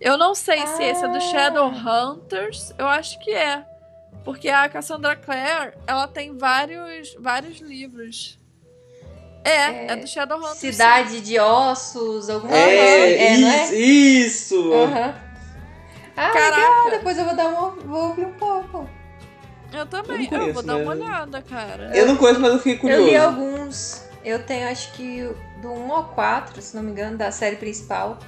Eu 0.00 0.16
não 0.16 0.34
sei 0.34 0.66
se 0.66 0.82
esse 0.82 1.04
é 1.04 1.08
do 1.08 1.16
Ah. 1.16 1.20
Shadowhunters. 1.20 2.72
Eu 2.78 2.86
acho 2.88 3.18
que 3.20 3.30
é. 3.32 3.64
Porque 4.24 4.48
a 4.48 4.68
Cassandra 4.68 5.16
Clare, 5.16 5.74
ela 5.86 6.06
tem 6.08 6.36
vários, 6.36 7.14
vários 7.18 7.58
livros. 7.60 8.38
É, 9.44 9.50
é, 9.50 9.86
É, 9.90 9.96
do 9.96 10.06
Shadowhunters. 10.06 10.58
sim. 10.58 10.72
Cidade 10.72 11.20
de 11.20 11.38
Ossos, 11.38 12.30
alguma 12.30 12.56
É, 12.56 12.98
coisa. 12.98 13.22
É, 13.22 13.36
não 13.38 13.48
é? 13.48 13.64
isso, 13.64 13.74
isso! 14.56 14.72
Aham. 14.72 15.14
Ah, 16.16 16.30
Caraca. 16.30 16.56
legal. 16.56 16.90
Depois 16.90 17.18
eu 17.18 17.24
vou 17.24 17.36
dar 17.36 17.48
uma, 17.48 17.70
vou 17.70 18.08
ouvir 18.08 18.24
um 18.26 18.32
pouco. 18.34 18.88
Eu 19.74 19.86
também. 19.86 20.28
Eu 20.30 20.38
não 20.38 20.46
Eu, 20.48 20.54
vou 20.54 20.62
conheço, 20.62 20.66
dar 20.66 20.76
uma 20.76 20.94
né? 20.94 21.04
olhada, 21.04 21.42
cara. 21.42 21.90
Eu 21.96 22.06
não 22.06 22.16
conheço, 22.16 22.40
mas 22.40 22.52
eu 22.52 22.58
fiquei 22.58 22.78
curioso. 22.78 23.02
Eu 23.02 23.08
li 23.08 23.16
alguns. 23.16 24.04
Eu 24.24 24.42
tenho 24.44 24.68
acho 24.68 24.92
que 24.92 25.28
do 25.60 25.70
1 25.70 25.92
ao 25.92 26.04
4, 26.08 26.60
se 26.62 26.74
não 26.76 26.82
me 26.82 26.90
engano, 26.92 27.16
da 27.18 27.30
série 27.30 27.56
principal. 27.56 28.18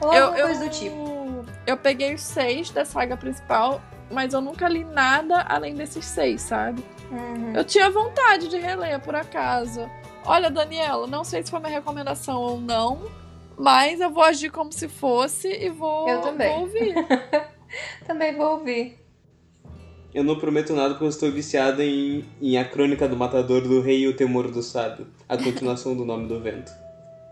Ou 0.00 0.12
Eu, 0.12 0.24
alguma 0.24 0.40
eu, 0.40 0.46
coisa 0.46 0.64
do 0.64 0.70
tipo. 0.70 1.44
eu 1.66 1.76
peguei 1.76 2.14
os 2.14 2.22
seis 2.22 2.70
da 2.70 2.84
saga 2.84 3.16
principal, 3.16 3.80
mas 4.10 4.34
eu 4.34 4.40
nunca 4.40 4.68
li 4.68 4.84
nada 4.84 5.42
além 5.48 5.74
desses 5.74 6.04
seis, 6.04 6.42
sabe? 6.42 6.84
Uhum. 7.10 7.52
Eu 7.54 7.64
tinha 7.64 7.88
vontade 7.90 8.48
de 8.48 8.58
reler, 8.58 8.98
por 9.00 9.14
acaso. 9.14 9.88
Olha, 10.24 10.50
Daniela, 10.50 11.06
não 11.06 11.22
sei 11.22 11.42
se 11.44 11.50
foi 11.50 11.60
minha 11.60 11.72
recomendação 11.72 12.40
ou 12.40 12.60
não, 12.60 13.08
mas 13.56 14.00
eu 14.00 14.10
vou 14.10 14.24
agir 14.24 14.50
como 14.50 14.72
se 14.72 14.88
fosse 14.88 15.48
e 15.48 15.70
vou, 15.70 16.08
Eu 16.08 16.20
também. 16.20 16.48
vou 16.52 16.60
ouvir. 16.62 16.94
Também 18.06 18.34
vou 18.36 18.52
ouvir. 18.58 19.05
Eu 20.16 20.24
não 20.24 20.38
prometo 20.38 20.72
nada 20.72 20.94
porque 20.94 21.04
eu 21.04 21.10
estou 21.10 21.30
viciado 21.30 21.82
em, 21.82 22.24
em 22.40 22.56
A 22.56 22.64
Crônica 22.64 23.06
do 23.06 23.14
Matador 23.14 23.60
do 23.60 23.82
Rei 23.82 23.98
e 23.98 24.08
o 24.08 24.16
Temor 24.16 24.50
do 24.50 24.62
Sábio. 24.62 25.06
A 25.28 25.36
continuação 25.36 25.94
do 25.94 26.06
Nome 26.06 26.26
do 26.26 26.40
Vento. 26.40 26.72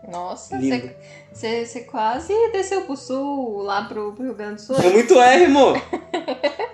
Nossa, 0.07 0.55
você 0.59 1.65
você 1.65 1.79
quase 1.81 2.31
desceu 2.51 2.81
pro 2.81 2.95
sul, 2.95 3.63
lá 3.63 3.85
pro, 3.85 4.13
pro 4.13 4.23
Rio 4.23 4.35
Grande 4.35 4.57
do 4.57 4.61
Sul. 4.61 4.75
É 4.77 4.89
muito 4.91 5.19
R, 5.19 5.45
amor! 5.45 5.81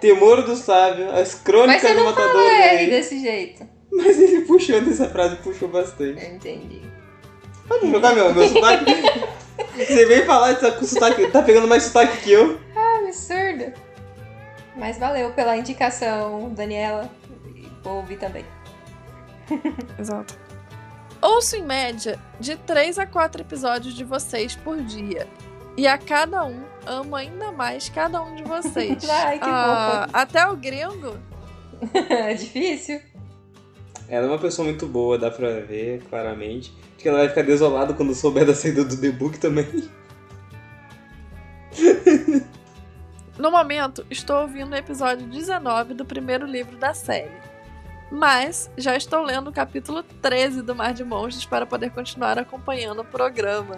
Temor 0.01 0.43
do 0.43 0.53
Sábio, 0.53 1.09
As 1.11 1.15
Mas 1.15 1.35
Crônicas 1.35 1.81
você 1.81 1.93
do 1.93 1.99
não 1.99 2.03
Matador 2.03 2.29
fala 2.29 2.43
do 2.43 2.49
R 2.49 2.75
Rei. 2.75 2.89
desse 2.89 3.21
jeito. 3.21 3.65
Mas 3.89 4.19
ele 4.19 4.41
puxou 4.41 4.81
nessa 4.81 5.07
frase, 5.07 5.37
puxou 5.37 5.69
bastante. 5.69 6.25
Eu 6.25 6.35
entendi. 6.35 6.81
Pode 7.69 7.89
jogar 7.89 8.13
meu, 8.13 8.33
meu 8.33 8.49
sotaque. 8.49 8.83
Você 9.77 10.05
veio 10.05 10.25
falar 10.25 10.55
tá 10.55 10.71
com 10.71 10.85
sotaque, 10.85 11.27
tá 11.27 11.41
pegando 11.41 11.69
mais 11.69 11.83
sotaque 11.83 12.17
que 12.17 12.31
eu. 12.33 12.59
Ah, 12.75 12.99
absurdo. 12.99 13.90
Mas 14.75 14.97
valeu 14.97 15.31
pela 15.33 15.57
indicação, 15.57 16.53
Daniela. 16.53 17.09
E 17.55 17.69
Vou 17.83 17.97
ouvir 17.97 18.17
também. 18.17 18.45
Exato. 19.99 20.37
Ouço 21.21 21.55
em 21.55 21.63
média 21.63 22.17
de 22.39 22.55
3 22.55 22.97
a 22.97 23.05
4 23.05 23.41
episódios 23.41 23.93
de 23.93 24.03
vocês 24.03 24.55
por 24.55 24.81
dia. 24.81 25.27
E 25.77 25.87
a 25.87 25.97
cada 25.97 26.43
um, 26.43 26.63
amo 26.85 27.15
ainda 27.15 27.51
mais 27.51 27.89
cada 27.89 28.21
um 28.21 28.35
de 28.35 28.43
vocês. 28.43 29.03
Ai, 29.09 29.39
que 29.39 29.45
Ah, 29.47 30.07
Até 30.13 30.45
o 30.47 30.55
gringo. 30.55 31.17
É 32.09 32.33
difícil? 32.35 33.01
Ela 34.07 34.25
é 34.25 34.29
uma 34.29 34.37
pessoa 34.37 34.65
muito 34.67 34.85
boa, 34.85 35.17
dá 35.17 35.31
pra 35.31 35.61
ver 35.61 36.03
claramente. 36.09 36.71
Acho 36.93 36.97
que 36.97 37.07
ela 37.07 37.19
vai 37.19 37.29
ficar 37.29 37.43
desolada 37.43 37.93
quando 37.93 38.13
souber 38.13 38.45
da 38.45 38.53
saída 38.53 38.83
do 38.83 38.99
The 38.99 39.09
Book 39.11 39.39
também. 39.39 39.65
No 43.37 43.49
momento, 43.49 44.05
estou 44.09 44.41
ouvindo 44.41 44.73
o 44.73 44.75
episódio 44.75 45.25
19 45.25 45.93
do 45.93 46.05
primeiro 46.05 46.45
livro 46.45 46.77
da 46.77 46.93
série. 46.93 47.31
Mas 48.11 48.69
já 48.77 48.95
estou 48.95 49.23
lendo 49.23 49.49
o 49.49 49.53
capítulo 49.53 50.03
13 50.03 50.61
do 50.61 50.75
Mar 50.75 50.93
de 50.93 51.03
Monstros 51.03 51.45
para 51.45 51.65
poder 51.65 51.91
continuar 51.91 52.37
acompanhando 52.37 53.01
o 53.01 53.05
programa. 53.05 53.77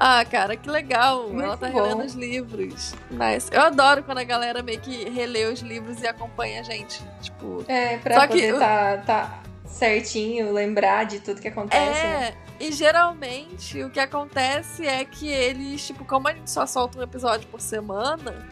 Ah, 0.00 0.24
cara, 0.24 0.56
que 0.56 0.70
legal! 0.70 1.24
Muito 1.24 1.42
Ela 1.42 1.56
tá 1.56 1.68
bom. 1.68 1.82
relendo 1.82 2.04
os 2.04 2.14
livros. 2.14 2.94
Nice. 3.10 3.50
Eu 3.52 3.62
adoro 3.62 4.04
quando 4.04 4.18
a 4.18 4.24
galera 4.24 4.62
meio 4.62 4.78
que 4.80 5.08
relê 5.10 5.46
os 5.46 5.58
livros 5.58 6.00
e 6.00 6.06
acompanha 6.06 6.60
a 6.60 6.62
gente. 6.62 7.02
Tipo, 7.20 7.64
É, 7.66 7.96
pra 7.98 8.14
Só 8.14 8.20
que 8.28 8.34
poder 8.34 8.48
eu- 8.50 8.58
tá, 8.60 8.96
tá 8.98 9.42
certinho, 9.66 10.52
lembrar 10.52 11.04
de 11.04 11.18
tudo 11.18 11.40
que 11.40 11.48
acontece. 11.48 12.00
né? 12.00 12.28
É, 12.28 12.34
e 12.64 12.70
geralmente 12.70 13.82
o 13.82 13.90
que 13.90 13.98
acontece 13.98 14.86
é 14.86 15.04
que 15.04 15.28
eles, 15.28 15.84
tipo, 15.84 16.04
como 16.04 16.28
a 16.28 16.32
gente 16.32 16.48
só 16.48 16.64
solta 16.64 16.96
um 17.00 17.02
episódio 17.02 17.48
por 17.48 17.60
semana, 17.60 18.46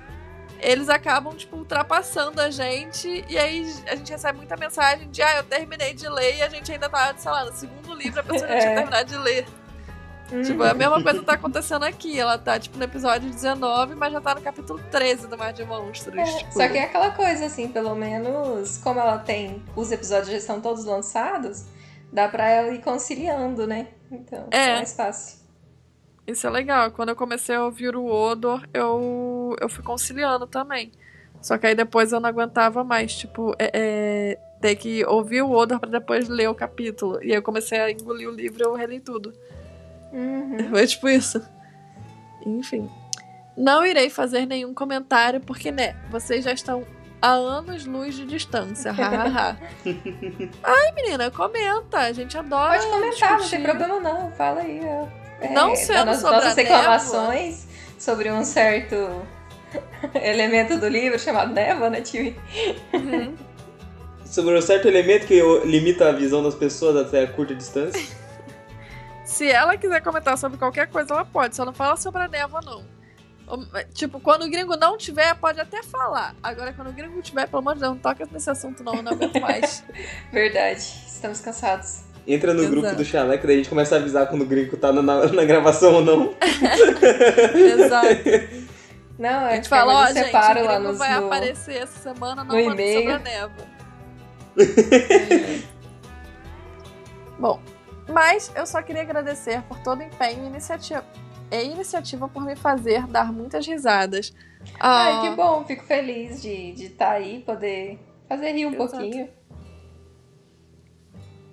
eles 0.61 0.89
acabam, 0.89 1.35
tipo, 1.35 1.57
ultrapassando 1.57 2.41
a 2.41 2.51
gente 2.51 3.25
e 3.29 3.39
aí 3.39 3.73
a 3.89 3.95
gente 3.97 4.11
recebe 4.13 4.39
muita 4.39 4.57
mensagem 4.57 5.11
de, 5.11 5.23
ah, 5.23 5.37
eu 5.37 5.45
terminei 5.45 5.95
de 5.95 6.09
ler 6.09 6.37
e 6.37 6.43
a 6.43 6.49
gente 6.49 6.71
ainda 6.73 6.89
tá, 6.89 7.15
sei 7.17 7.31
lá, 7.31 7.45
no 7.45 7.53
segundo 7.53 7.95
livro, 7.95 8.21
a 8.21 8.23
pessoa 8.23 8.49
já 8.49 8.59
tinha 8.61 8.73
É. 8.73 8.75
terminado 8.77 9.09
de 9.11 9.19
ler. 9.19 9.47
Uhum. 10.33 10.43
Tipo, 10.43 10.65
a 10.65 10.75
mesma 10.75 11.01
coisa 11.01 11.23
tá 11.23 11.35
acontecendo 11.35 11.85
aqui. 11.85 12.19
Ela 12.19 12.37
tá, 12.37 12.59
tipo, 12.59 12.77
no 12.77 12.83
episódio 12.83 13.31
19, 13.31 13.95
mas 13.95 14.13
já 14.13 14.21
tá 14.21 14.35
no 14.35 14.41
capítulo 14.41 14.81
13 14.91 15.29
do 15.29 15.39
Mar 15.39 15.53
de 15.53 15.65
Monstros. 15.65 16.17
É, 16.19 16.25
tipo. 16.39 16.53
Só 16.53 16.67
que 16.69 16.77
é 16.79 16.83
aquela 16.83 17.13
coisa, 17.13 17.47
assim, 17.47 17.69
pelo 17.69 17.95
menos, 17.95 18.77
como 18.79 18.99
ela 18.99 19.19
tem. 19.19 19.63
Os 19.77 19.93
episódios 19.93 20.31
já 20.31 20.37
estão 20.39 20.61
todos 20.61 20.85
lançados, 20.85 21.67
dá 22.13 22.27
pra 22.29 22.49
ela 22.51 22.71
ir 22.75 22.83
conciliando, 22.83 23.69
né? 23.69 23.87
Então, 24.11 24.49
É. 24.51 24.71
é 24.71 24.75
mais 24.75 24.93
fácil. 24.95 25.46
Isso 26.27 26.47
é 26.47 26.51
legal. 26.51 26.91
Quando 26.91 27.11
eu 27.11 27.17
comecei 27.17 27.55
a 27.55 27.65
ouvir 27.65 27.95
o 27.95 28.07
Odor, 28.07 28.67
eu, 28.75 29.57
eu 29.61 29.69
fui 29.69 29.85
conciliando 29.85 30.47
também. 30.47 30.91
Só 31.41 31.57
que 31.57 31.67
aí 31.67 31.75
depois 31.75 32.13
eu 32.13 32.19
não 32.19 32.29
aguentava 32.29 32.83
mais, 32.83 33.15
tipo, 33.15 33.55
é, 33.59 33.71
é, 33.73 34.39
ter 34.61 34.75
que 34.77 35.05
ouvir 35.05 35.43
o 35.43 35.53
Odor 35.53 35.79
pra 35.79 35.89
depois 35.89 36.29
ler 36.29 36.49
o 36.49 36.55
capítulo. 36.55 37.23
E 37.23 37.31
aí 37.31 37.35
eu 37.35 37.43
comecei 37.43 37.79
a 37.79 37.91
engolir 37.91 38.29
o 38.29 38.33
livro 38.33 38.63
e 38.63 38.67
eu 38.67 38.75
reli 38.75 38.99
tudo. 38.99 39.33
Uhum. 40.13 40.71
Foi 40.71 40.87
tipo 40.87 41.09
isso. 41.09 41.41
Enfim. 42.45 42.91
Não 43.57 43.87
irei 43.87 44.11
fazer 44.11 44.47
nenhum 44.47 44.75
comentário, 44.75 45.41
porque, 45.41 45.71
né, 45.71 45.95
vocês 46.11 46.45
já 46.45 46.53
estão 46.53 46.85
a 47.23 47.31
anos-luz 47.31 48.15
de 48.15 48.27
distância. 48.27 48.93
Ai, 50.63 50.93
menina, 50.95 51.31
comenta. 51.31 51.99
A 51.99 52.13
gente 52.13 52.37
adora. 52.37 52.79
Pode 52.79 52.87
comentar, 52.87 53.31
não 53.31 53.37
discutir. 53.39 53.57
tem 53.57 53.63
problema 53.63 54.01
não. 54.01 54.31
Fala 54.33 54.61
aí. 54.61 54.81
ó. 54.85 55.26
É, 55.41 55.49
Não 55.51 55.75
sendo 55.77 56.07
nas- 56.07 56.21
sobre 56.21 56.35
a 56.35 56.39
nossas 56.41 56.55
reclamações 56.57 57.67
sobre 57.99 58.31
um 58.31 58.45
certo 58.45 58.95
elemento 60.15 60.79
do 60.79 60.89
livro 60.89 61.19
chamado 61.19 61.53
névoa, 61.53 61.91
né, 61.91 62.01
tio? 62.01 62.35
Uhum. 62.93 63.35
Sobre 64.27 64.59
um 64.59 64.61
certo 64.61 64.89
elemento 64.89 65.25
que 65.25 65.41
limita 65.65 66.09
a 66.09 66.13
visão 66.13 66.43
das 66.43 66.55
pessoas 66.55 66.97
até 66.97 67.23
a 67.23 67.27
curta 67.29 67.55
distância. 67.55 68.05
Se 69.25 69.49
ela 69.49 69.77
quiser 69.77 70.01
comentar 70.03 70.37
sobre 70.37 70.59
qualquer 70.59 70.89
coisa, 70.89 71.15
ela 71.15 71.25
pode. 71.25 71.55
Só 71.55 71.65
não 71.65 71.73
fala 71.73 71.97
sobre 71.97 72.23
a 72.23 72.29
névoa, 72.29 72.61
não. 72.65 72.85
Tipo, 73.95 74.19
quando 74.19 74.43
o 74.43 74.51
gringo 74.51 74.77
não 74.77 74.97
tiver, 74.99 75.33
pode 75.37 75.61
até 75.61 75.81
falar. 75.83 76.35
Agora, 76.43 76.73
quando 76.73 76.89
o 76.89 76.93
gringo 76.93 77.23
tiver, 77.23 77.47
pelo 77.47 77.61
amor 77.61 77.75
de 77.75 77.81
Deus, 77.81 77.93
não 77.93 77.99
toca 78.01 78.27
nesse 78.31 78.51
assunto, 78.51 78.83
não. 78.83 78.97
Eu 78.97 79.03
não 79.05 79.13
aguento 79.13 79.41
mais. 79.41 79.85
Verdade. 80.33 80.81
Estamos 81.07 81.41
cansados. 81.41 82.01
Entra 82.27 82.53
no 82.53 82.63
grupo 82.69 82.87
Exato. 82.87 82.97
do 82.97 83.05
Chaleco, 83.05 83.47
daí 83.47 83.55
a 83.55 83.59
gente 83.59 83.69
começa 83.69 83.95
a 83.95 83.99
avisar 83.99 84.27
quando 84.29 84.43
o 84.43 84.47
gringo 84.47 84.77
tá 84.77 84.93
na, 84.93 85.01
na, 85.01 85.27
na 85.27 85.45
gravação 85.45 85.95
ou 85.95 86.03
não. 86.05 86.35
Exato. 87.55 88.67
Não, 89.19 89.45
A 89.47 89.51
é 89.53 89.55
gente 89.55 89.63
que 89.65 89.69
fala, 89.71 89.95
ó, 89.95 90.07
gente, 90.13 90.35
o 90.35 90.79
nos, 90.81 90.99
vai 90.99 91.19
no... 91.21 91.27
aparecer 91.27 91.83
essa 91.83 91.99
semana, 92.13 92.45
não 92.45 92.57
no 92.57 92.65
manda 92.65 92.83
sobre 92.83 93.01
e-mail. 93.03 93.15
a 93.15 93.19
névoa. 93.19 93.67
Bom, 97.39 97.61
mas 98.09 98.51
eu 98.55 98.67
só 98.67 98.83
queria 98.83 99.03
agradecer 99.03 99.63
por 99.63 99.79
todo 99.81 100.01
o 100.01 100.03
empenho 100.03 100.45
e 100.45 100.47
iniciativa, 100.49 101.05
e 101.51 101.65
iniciativa 101.65 102.29
por 102.29 102.45
me 102.45 102.57
fazer 102.57 103.07
dar 103.07 103.33
muitas 103.33 103.67
risadas. 103.67 104.35
Ai, 104.81 105.13
Ah, 105.13 105.21
que 105.23 105.31
bom. 105.37 105.65
Fico 105.65 105.85
feliz 105.85 106.43
de 106.43 106.49
estar 106.73 106.75
de 106.83 106.89
tá 106.91 107.11
aí, 107.13 107.41
poder 107.41 107.99
fazer 108.29 108.53
rir 108.53 108.67
um 108.67 108.75
Exato. 108.75 108.91
pouquinho. 108.91 109.29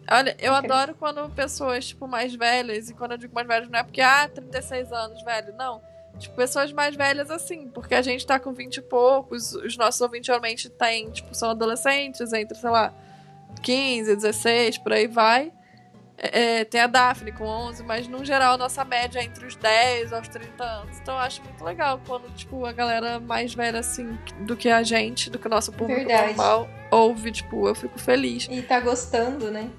Olha, 0.09 0.35
eu 0.39 0.53
adoro 0.53 0.95
quando 0.95 1.29
pessoas, 1.29 1.87
tipo, 1.87 2.07
mais 2.07 2.35
velhas, 2.35 2.89
e 2.89 2.93
quando 2.93 3.13
eu 3.13 3.17
digo 3.17 3.33
mais 3.33 3.47
velhas, 3.47 3.69
não 3.69 3.79
é 3.79 3.83
porque, 3.83 4.01
ah, 4.01 4.27
36 4.27 4.91
anos, 4.91 5.23
velho, 5.23 5.53
não. 5.55 5.81
Tipo, 6.19 6.35
pessoas 6.35 6.71
mais 6.71 6.95
velhas 6.95 7.31
assim, 7.31 7.67
porque 7.69 7.95
a 7.95 8.01
gente 8.01 8.25
tá 8.25 8.39
com 8.39 8.53
20 8.53 8.77
e 8.77 8.81
poucos, 8.81 9.53
os 9.55 9.77
nossos 9.77 9.99
ouvintes 10.01 10.27
realmente 10.27 10.69
têm, 10.69 11.09
tipo, 11.09 11.33
são 11.33 11.49
adolescentes, 11.49 12.33
entre, 12.33 12.57
sei 12.57 12.69
lá, 12.69 12.93
15, 13.61 14.15
16, 14.15 14.77
por 14.79 14.93
aí 14.93 15.07
vai. 15.07 15.51
É, 16.17 16.59
é, 16.59 16.65
tem 16.65 16.79
a 16.79 16.87
Daphne 16.87 17.31
com 17.31 17.43
11, 17.43 17.83
mas 17.83 18.07
no 18.07 18.23
geral 18.23 18.53
a 18.53 18.57
nossa 18.57 18.85
média 18.85 19.19
é 19.19 19.23
entre 19.23 19.45
os 19.45 19.55
10 19.55 20.13
aos 20.13 20.27
30 20.27 20.63
anos. 20.63 20.99
Então 20.99 21.15
eu 21.15 21.19
acho 21.19 21.41
muito 21.43 21.63
legal 21.63 21.99
quando, 22.05 22.29
tipo, 22.35 22.65
a 22.65 22.71
galera 22.71 23.19
mais 23.19 23.53
velha, 23.53 23.79
assim, 23.79 24.17
do 24.41 24.55
que 24.55 24.69
a 24.69 24.83
gente, 24.83 25.29
do 25.29 25.39
que 25.39 25.47
o 25.47 25.49
nosso 25.49 25.71
público 25.71 26.05
Verdade. 26.05 26.27
normal, 26.27 26.69
ouve, 26.91 27.31
tipo, 27.31 27.67
eu 27.67 27.73
fico 27.73 27.97
feliz. 27.97 28.47
E 28.49 28.61
tá 28.61 28.79
gostando, 28.79 29.49
né? 29.49 29.69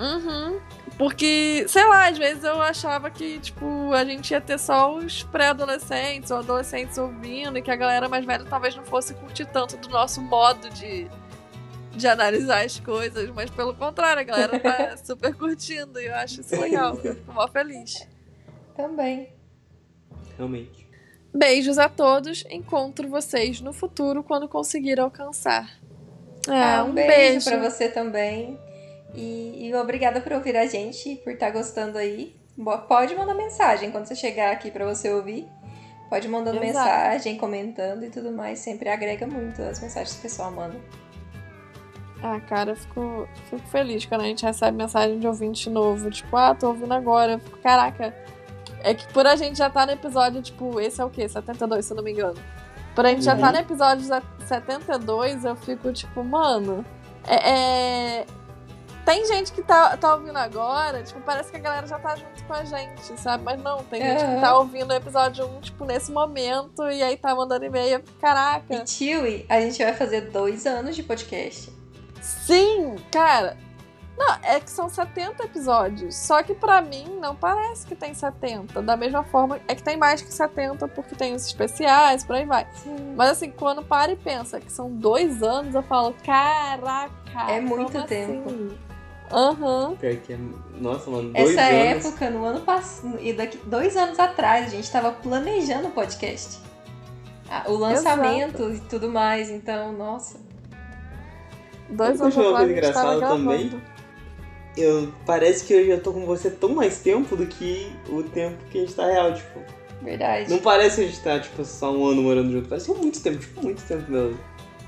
Uhum. 0.00 0.58
Porque, 0.96 1.66
sei 1.68 1.86
lá, 1.86 2.08
às 2.08 2.16
vezes 2.16 2.42
eu 2.42 2.60
achava 2.60 3.10
que, 3.10 3.38
tipo, 3.38 3.92
a 3.92 4.04
gente 4.04 4.30
ia 4.30 4.40
ter 4.40 4.58
só 4.58 4.94
os 4.94 5.22
pré-adolescentes 5.24 6.30
ou 6.30 6.38
adolescentes 6.38 6.96
ouvindo 6.96 7.58
e 7.58 7.62
que 7.62 7.70
a 7.70 7.76
galera 7.76 8.08
mais 8.08 8.24
velha 8.24 8.44
talvez 8.44 8.74
não 8.74 8.84
fosse 8.84 9.12
curtir 9.14 9.44
tanto 9.46 9.76
do 9.76 9.90
nosso 9.90 10.22
modo 10.22 10.70
de, 10.70 11.06
de 11.92 12.08
analisar 12.08 12.64
as 12.64 12.80
coisas, 12.80 13.30
mas 13.30 13.50
pelo 13.50 13.74
contrário, 13.74 14.20
a 14.20 14.24
galera 14.24 14.58
tá 14.58 14.96
super 15.04 15.34
curtindo 15.34 16.00
e 16.00 16.06
eu 16.06 16.14
acho 16.14 16.40
isso 16.40 16.58
legal. 16.58 16.98
Eu 17.04 17.14
fico 17.14 17.32
mó 17.32 17.46
feliz. 17.46 18.06
Também. 18.74 19.34
Realmente. 20.36 20.88
Beijos 21.34 21.78
a 21.78 21.88
todos. 21.88 22.44
Encontro 22.50 23.08
vocês 23.08 23.60
no 23.60 23.72
futuro 23.72 24.22
quando 24.22 24.48
conseguir 24.48 24.98
alcançar. 24.98 25.70
Ah, 26.48 26.84
um, 26.84 26.92
beijo, 26.92 27.44
pra 27.44 27.58
você 27.58 27.88
também. 27.88 28.58
E, 29.14 29.68
e 29.68 29.74
obrigada 29.74 30.20
por 30.20 30.32
ouvir 30.32 30.56
a 30.56 30.66
gente, 30.66 31.16
por 31.16 31.32
estar 31.32 31.50
gostando 31.50 31.98
aí. 31.98 32.34
Pode 32.88 33.14
mandar 33.16 33.34
mensagem 33.34 33.90
quando 33.90 34.06
você 34.06 34.14
chegar 34.14 34.52
aqui 34.52 34.70
pra 34.70 34.84
você 34.86 35.10
ouvir. 35.12 35.48
Pode 36.08 36.28
mandando 36.28 36.62
Exato. 36.62 36.86
mensagem, 36.88 37.36
comentando 37.38 38.04
e 38.04 38.10
tudo 38.10 38.32
mais. 38.32 38.58
Sempre 38.58 38.88
agrega 38.88 39.26
muito 39.26 39.62
as 39.62 39.80
mensagens 39.80 40.12
que 40.14 40.18
o 40.18 40.22
pessoal 40.22 40.50
manda. 40.50 40.76
Ah, 42.22 42.38
cara, 42.40 42.72
eu 42.72 42.76
fico, 42.76 43.28
fico 43.48 43.66
feliz 43.68 44.04
quando 44.04 44.20
a 44.22 44.24
gente 44.24 44.44
recebe 44.44 44.76
mensagem 44.76 45.18
de 45.18 45.26
ouvinte 45.26 45.70
novo. 45.70 46.10
Tipo, 46.10 46.36
ah, 46.36 46.54
tô 46.54 46.68
ouvindo 46.68 46.92
agora. 46.92 47.32
Eu 47.32 47.38
fico, 47.38 47.58
caraca. 47.58 48.14
É 48.82 48.92
que 48.94 49.10
por 49.12 49.26
a 49.26 49.36
gente 49.36 49.56
já 49.56 49.70
tá 49.70 49.86
no 49.86 49.92
episódio, 49.92 50.42
tipo, 50.42 50.80
esse 50.80 51.00
é 51.00 51.04
o 51.04 51.08
quê? 51.10 51.28
72, 51.28 51.84
se 51.86 51.92
eu 51.92 51.96
não 51.96 52.04
me 52.04 52.12
engano. 52.12 52.36
Por 52.94 53.06
a 53.06 53.10
gente 53.10 53.22
já 53.22 53.36
tá 53.36 53.46
Uhum. 53.46 53.52
no 53.52 53.58
episódio 53.58 54.04
ze- 54.04 54.22
72, 54.46 55.44
eu 55.44 55.56
fico, 55.56 55.92
tipo, 55.92 56.22
mano. 56.24 56.84
É. 57.26 57.50
é- 58.20 58.26
Tem 59.04 59.24
gente 59.26 59.52
que 59.52 59.62
tá, 59.62 59.96
tá 59.96 60.14
ouvindo 60.14 60.36
agora, 60.36 61.02
tipo, 61.02 61.20
parece 61.20 61.50
que 61.50 61.56
a 61.56 61.60
galera 61.60 61.86
já 61.86 61.98
tá 61.98 62.16
junto 62.16 62.44
com 62.44 62.52
a 62.52 62.64
gente, 62.64 63.20
sabe? 63.20 63.42
Mas 63.42 63.60
não, 63.60 63.82
tem 63.84 64.00
gente 64.02 64.24
que 64.24 64.40
tá 64.40 64.56
ouvindo 64.58 64.90
o 64.90 64.94
episódio 64.94 65.46
1, 65.46 65.60
tipo, 65.60 65.84
nesse 65.84 66.12
momento, 66.12 66.88
e 66.88 67.02
aí 67.02 67.16
tá 67.16 67.34
mandando 67.34 67.64
e-mail. 67.64 68.02
Caraca. 68.20 68.74
E 68.74 68.84
Tiwi, 68.84 69.46
a 69.48 69.60
gente 69.60 69.82
vai 69.82 69.94
fazer 69.94 70.22
dois 70.30 70.66
anos 70.66 70.94
de 70.94 71.02
podcast. 71.02 71.72
Sim, 72.20 72.96
cara. 73.10 73.56
Não, 74.16 74.36
é 74.42 74.60
que 74.60 74.70
são 74.70 74.88
70 74.88 75.44
episódios. 75.44 76.14
Só 76.14 76.42
que 76.42 76.54
pra 76.54 76.82
mim 76.82 77.18
não 77.20 77.34
parece 77.34 77.86
que 77.86 77.94
tem 77.94 78.12
70. 78.12 78.82
Da 78.82 78.96
mesma 78.96 79.24
forma, 79.24 79.58
é 79.66 79.74
que 79.74 79.82
tem 79.82 79.96
mais 79.96 80.20
que 80.20 80.32
70 80.32 80.86
porque 80.88 81.14
tem 81.14 81.34
os 81.34 81.46
especiais, 81.46 82.22
por 82.22 82.36
aí 82.36 82.44
vai. 82.44 82.66
Sim. 82.74 83.14
Mas 83.16 83.30
assim, 83.30 83.50
quando 83.50 83.82
para 83.82 84.12
e 84.12 84.16
pensa 84.16 84.60
que 84.60 84.70
são 84.70 84.90
dois 84.90 85.42
anos, 85.42 85.74
eu 85.74 85.82
falo, 85.82 86.14
caraca. 86.24 87.12
É 87.48 87.60
muito 87.60 87.92
como 87.92 88.06
tempo. 88.06 88.50
assim? 88.50 88.78
Aham. 89.32 89.96
Pior 89.96 90.16
que 90.16 90.32
é. 90.32 90.38
Nossa, 90.74 91.08
mano, 91.10 91.32
dois 91.32 91.50
Essa 91.50 91.62
anos. 91.62 92.04
época, 92.04 92.30
no 92.30 92.44
ano 92.44 92.60
passado, 92.62 93.18
e 93.20 93.32
daqui 93.32 93.58
dois 93.64 93.96
anos 93.96 94.18
atrás, 94.18 94.66
a 94.66 94.70
gente 94.70 94.90
tava 94.90 95.12
planejando 95.12 95.88
o 95.88 95.90
podcast. 95.92 96.58
O 97.66 97.72
lançamento 97.74 98.70
e 98.72 98.80
tudo 98.80 99.08
mais, 99.08 99.50
então, 99.50 99.92
nossa. 99.92 100.38
Dois 101.88 102.20
anos 102.20 102.36
uma 102.36 102.48
atrás 102.48 102.54
a 102.54 102.66
coisa 102.66 102.82
gente 102.82 102.92
tava 102.92 103.14
engraçada 103.14 103.28
também? 103.28 103.82
Eu, 104.76 105.12
parece 105.26 105.64
que 105.64 105.72
eu 105.72 105.86
já 105.86 105.98
tô 105.98 106.12
com 106.12 106.24
você 106.24 106.50
tão 106.50 106.70
mais 106.70 107.00
tempo 107.00 107.36
do 107.36 107.46
que 107.46 107.92
o 108.08 108.22
tempo 108.22 108.56
que 108.70 108.78
a 108.78 108.80
gente 108.82 108.94
tá 108.94 109.06
real, 109.06 109.34
tipo. 109.34 109.60
Verdade. 110.02 110.48
Não 110.48 110.58
parece 110.58 110.96
que 110.96 111.02
a 111.02 111.06
gente 111.06 111.20
tá, 111.22 111.38
tipo, 111.38 111.64
só 111.64 111.92
um 111.92 112.06
ano 112.06 112.22
morando 112.22 112.52
junto. 112.52 112.68
Parece 112.68 112.90
muito 112.92 113.20
tempo, 113.20 113.38
tipo, 113.38 113.62
muito 113.62 113.82
tempo 113.82 114.10
mesmo. 114.10 114.38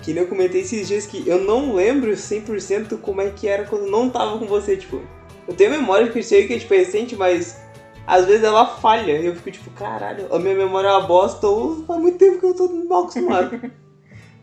que 0.03 0.13
nem 0.13 0.23
eu 0.23 0.29
comentei 0.29 0.63
esses 0.63 0.89
dias 0.89 1.07
que 1.07 1.27
eu 1.27 1.41
não 1.41 1.75
lembro 1.75 2.11
100% 2.11 3.01
como 3.01 3.21
é 3.21 3.31
que 3.31 3.47
era 3.47 3.65
quando 3.65 3.91
não 3.91 4.11
tava 4.11 4.39
com 4.39 4.47
você, 4.47 4.77
tipo. 4.77 5.01
Eu 5.47 5.55
tenho 5.55 5.71
memória 5.71 6.09
que 6.09 6.19
eu 6.19 6.23
sei 6.23 6.47
que 6.47 6.55
é, 6.55 6.59
tipo, 6.59 6.75
recente, 6.75 7.17
mas 7.17 7.59
às 8.07 8.27
vezes 8.27 8.43
ela 8.43 8.67
falha. 8.67 9.13
E 9.13 9.27
eu 9.27 9.35
fico, 9.37 9.51
tipo, 9.51 9.71
caralho, 9.71 10.33
a 10.35 10.39
minha 10.39 10.55
memória 10.55 10.89
é 10.89 10.93
uma 10.93 11.07
bosta 11.07 11.47
ou 11.47 11.85
faz 11.85 12.01
muito 12.01 12.19
tempo 12.19 12.39
que 12.39 12.47
eu 12.47 12.55
tô 12.55 12.69
mal 12.69 13.03
acostumado. 13.03 13.61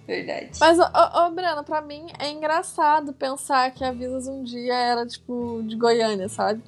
Verdade. 0.07 0.51
Mas, 0.59 0.77
ô, 0.79 0.83
ô, 0.83 1.31
Breno, 1.31 1.63
pra 1.63 1.81
mim 1.81 2.07
é 2.19 2.29
engraçado 2.29 3.11
pensar 3.13 3.71
que 3.71 3.83
a 3.83 3.91
Visas 3.91 4.27
um 4.27 4.43
dia 4.43 4.73
era, 4.75 5.05
tipo, 5.05 5.61
de 5.63 5.75
Goiânia, 5.75 6.29
sabe? 6.29 6.61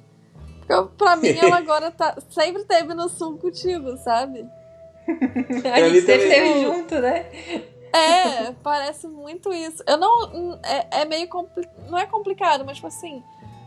Porque 0.66 0.90
pra 0.96 1.16
mim 1.16 1.28
ela 1.28 1.56
agora 1.58 1.90
tá, 1.90 2.16
sempre 2.30 2.64
teve 2.64 2.94
no 2.94 3.08
sul 3.08 3.38
contigo, 3.38 3.96
sabe? 3.98 4.44
a 5.08 5.80
gente 5.88 6.00
sempre 6.02 6.24
esteve 6.24 6.62
junto, 6.62 6.94
né? 6.96 7.26
É, 7.92 8.52
parece 8.62 9.08
muito 9.08 9.52
isso. 9.52 9.82
Eu 9.86 9.96
não. 9.96 10.58
É, 10.62 11.00
é 11.00 11.04
meio. 11.06 11.26
compli- 11.28 11.68
Não 11.88 11.96
é 11.98 12.04
complicado, 12.06 12.64
mas, 12.64 12.76
tipo 12.76 12.86
assim. 12.88 13.22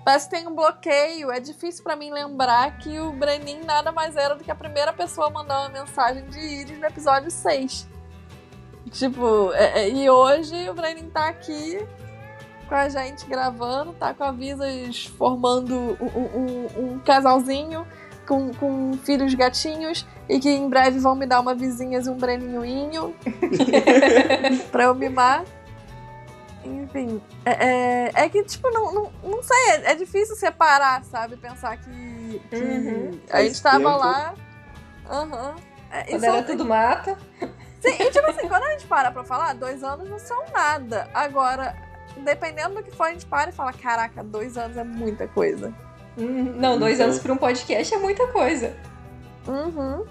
Parece 0.06 0.30
que 0.30 0.36
tem 0.36 0.48
um 0.48 0.54
bloqueio. 0.56 1.32
É 1.32 1.40
difícil 1.40 1.84
pra 1.84 1.96
mim 1.96 2.12
lembrar 2.12 2.78
que 2.78 3.00
o 3.00 3.12
Brenin 3.14 3.62
nada 3.64 3.92
mais 3.92 4.16
era 4.16 4.36
do 4.36 4.44
que 4.44 4.52
a 4.52 4.56
primeira 4.56 4.92
pessoa 4.94 5.28
a 5.28 5.30
mandar 5.30 5.62
uma 5.62 5.70
mensagem 5.70 6.24
de 6.26 6.40
Iris 6.40 6.78
no 6.80 6.86
episódio 6.86 7.32
6. 7.32 7.88
Tipo, 8.90 9.52
é- 9.54 9.84
é- 9.84 9.90
e 9.90 10.10
hoje 10.10 10.70
o 10.70 10.74
Brenin 10.74 11.10
tá 11.10 11.30
aqui 11.30 11.86
com 12.68 12.76
a 12.76 12.90
gente 12.90 13.26
gravando, 13.26 13.94
tá 13.94 14.14
com 14.14 14.24
a 14.24 14.32
Visas 14.32 15.06
formando 15.18 15.98
um, 16.02 16.08
um- 16.40 16.68
um- 16.96 17.00
casalzinho 17.00 17.86
com, 18.28 18.54
com 18.54 18.94
filhos 19.04 19.34
gatinhos 19.34 20.06
e 20.28 20.40
que 20.40 20.50
em 20.50 20.68
breve 20.70 21.00
vão 21.00 21.16
me 21.16 21.26
dar 21.26 21.40
uma 21.42 21.54
vizinhas 21.54 22.08
e 22.08 22.10
um 22.10 22.18
Breninhoinho 22.18 23.14
pra 24.72 24.86
eu 24.86 24.96
mimar. 24.96 25.44
Enfim, 26.64 27.20
é, 27.44 27.52
é, 27.52 28.12
é 28.26 28.30
que, 28.30 28.44
tipo, 28.44 28.70
não, 28.72 28.94
não, 28.94 29.12
não 29.24 29.42
sei, 29.44 29.58
é, 29.72 29.92
é 29.92 29.96
difícil 29.96 30.36
separar, 30.36 31.04
sabe? 31.06 31.36
Pensar 31.36 31.76
que, 31.78 32.40
que 32.50 32.56
Uhum. 32.56 33.20
a 33.32 33.42
gente 33.44 33.62
tava 33.62 33.78
tempo. 33.80 33.90
lá. 33.98 34.34
Aham. 35.10 35.56
É, 35.92 36.04
Quando 36.04 36.16
isso 36.18 36.26
era 36.26 36.38
é- 36.38 36.42
tudo 36.44 36.64
mato. 36.66 37.18
Sim, 37.82 37.90
e 38.00 38.12
tipo 38.12 38.30
assim, 38.30 38.48
quando 38.48 38.64
a 38.64 38.72
gente 38.72 38.86
para 38.88 39.12
pra 39.12 39.24
falar, 39.24 39.54
dois 39.56 39.84
anos 39.84 40.08
não 40.10 40.20
são 40.20 40.44
nada. 40.54 41.10
Agora, 41.14 41.76
dependendo 42.18 42.76
do 42.76 42.84
que 42.84 42.92
for, 42.92 43.08
a 43.08 43.12
gente 43.12 43.26
para 43.26 43.50
e 43.50 43.54
fala: 43.54 43.74
caraca, 43.74 44.24
dois 44.24 44.58
anos 44.58 44.78
é 44.78 44.84
muita 44.84 45.28
coisa. 45.28 45.74
Hum, 46.18 46.54
Não, 46.58 46.78
dois 46.78 46.96
Então. 46.96 47.06
anos 47.08 47.20
pra 47.20 47.34
um 47.34 47.38
podcast 47.38 47.94
é 47.94 47.98
muita 47.98 48.28
coisa. 48.28 48.74
Uhum. 49.48 50.06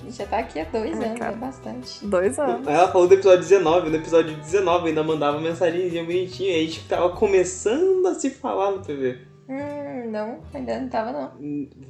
A 0.00 0.04
gente 0.04 0.16
já 0.16 0.26
tá 0.26 0.38
aqui 0.38 0.58
há 0.60 0.64
dois 0.64 1.00
É, 1.00 1.04
anos, 1.06 1.18
cara. 1.18 1.32
é 1.32 1.36
bastante. 1.36 2.04
Dois 2.06 2.38
anos. 2.38 2.66
Ela 2.66 2.88
falou 2.90 3.06
do 3.06 3.14
episódio 3.14 3.38
19, 3.38 3.88
no 3.90 3.96
episódio 3.96 4.36
19 4.36 4.88
ainda 4.88 5.02
mandava 5.04 5.40
mensagenzinha 5.40 6.02
bonitinha, 6.04 6.50
e 6.58 6.60
a 6.60 6.66
gente 6.66 6.86
tava 6.88 7.10
começando 7.10 8.04
a 8.08 8.14
se 8.14 8.28
falar 8.30 8.72
no 8.72 8.80
PV. 8.80 9.20
Hum, 9.48 10.10
não, 10.10 10.40
ainda 10.54 10.78
não 10.78 10.88
tava 10.88 11.12
não. 11.12 11.32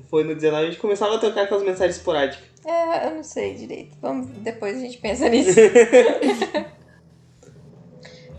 Foi 0.09 0.25
no 0.25 0.35
19 0.35 0.62
a 0.62 0.71
gente 0.71 0.81
começava 0.81 1.17
a 1.17 1.19
trocar 1.19 1.43
aquelas 1.43 1.62
mensagens 1.62 1.97
esporádicas. 1.97 2.45
É, 2.65 3.07
eu 3.07 3.15
não 3.17 3.23
sei 3.23 3.55
direito. 3.55 3.97
Vamos, 4.01 4.27
depois 4.38 4.77
a 4.77 4.81
gente 4.81 4.99
pensa 4.99 5.29
nisso. 5.29 5.59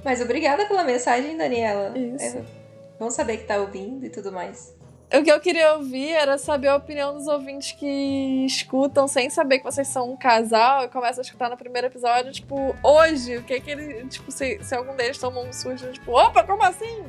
Mas 0.03 0.19
obrigada 0.19 0.65
pela 0.65 0.83
mensagem, 0.83 1.37
Daniela. 1.37 1.97
Isso. 1.97 2.37
É, 2.37 2.43
bom 2.99 3.09
saber 3.09 3.37
que 3.37 3.45
tá 3.45 3.57
ouvindo 3.57 4.05
e 4.05 4.09
tudo 4.09 4.31
mais. 4.31 4.75
O 5.13 5.23
que 5.23 5.31
eu 5.31 5.39
queria 5.39 5.75
ouvir 5.75 6.09
era 6.09 6.39
saber 6.39 6.69
a 6.69 6.75
opinião 6.75 7.13
dos 7.13 7.27
ouvintes 7.27 7.73
que 7.73 8.45
escutam 8.47 9.07
sem 9.07 9.29
saber 9.29 9.59
que 9.59 9.63
vocês 9.63 9.87
são 9.87 10.11
um 10.11 10.17
casal 10.17 10.85
e 10.85 10.87
começam 10.87 11.21
a 11.21 11.25
escutar 11.25 11.51
no 11.51 11.57
primeiro 11.57 11.85
episódio, 11.85 12.31
tipo, 12.31 12.75
hoje, 12.81 13.37
o 13.37 13.43
que 13.43 13.59
que 13.59 13.69
ele. 13.69 14.07
Tipo, 14.07 14.31
se, 14.31 14.57
se 14.63 14.73
algum 14.73 14.95
deles 14.95 15.19
tomou 15.19 15.45
um 15.45 15.53
susto, 15.53 15.91
tipo, 15.91 16.11
opa, 16.11 16.43
como 16.43 16.63
assim? 16.63 17.03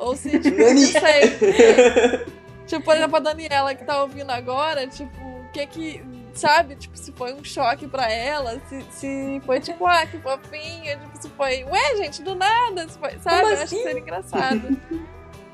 Ou 0.00 0.16
se, 0.16 0.38
tipo, 0.40 0.56
não 0.56 0.76
sei. 0.76 2.24
tipo, 2.66 2.84
por 2.84 2.96
exemplo, 2.96 3.16
a 3.16 3.20
Daniela 3.20 3.74
que 3.74 3.84
tá 3.84 4.02
ouvindo 4.02 4.30
agora, 4.30 4.86
tipo, 4.86 5.20
o 5.20 5.50
que 5.52 5.66
que. 5.66 6.04
Sabe? 6.32 6.76
Tipo, 6.76 6.96
se 6.96 7.12
foi 7.12 7.34
um 7.34 7.44
choque 7.44 7.86
pra 7.88 8.10
ela, 8.10 8.60
se, 8.68 8.82
se 8.92 9.42
foi 9.44 9.60
tipo, 9.60 9.84
ah, 9.84 10.06
que 10.06 10.16
fofinha, 10.18 10.96
tipo, 10.96 11.22
se 11.22 11.28
foi, 11.30 11.64
ué, 11.64 11.96
gente, 11.96 12.22
do 12.22 12.36
nada, 12.36 12.88
se 12.88 12.96
foi, 12.98 13.18
sabe? 13.18 13.40
Como 13.40 13.48
Eu 13.48 13.54
acho 13.54 13.62
assim? 13.64 13.76
que 13.76 13.82
seria 13.82 14.00
engraçado. 14.00 14.78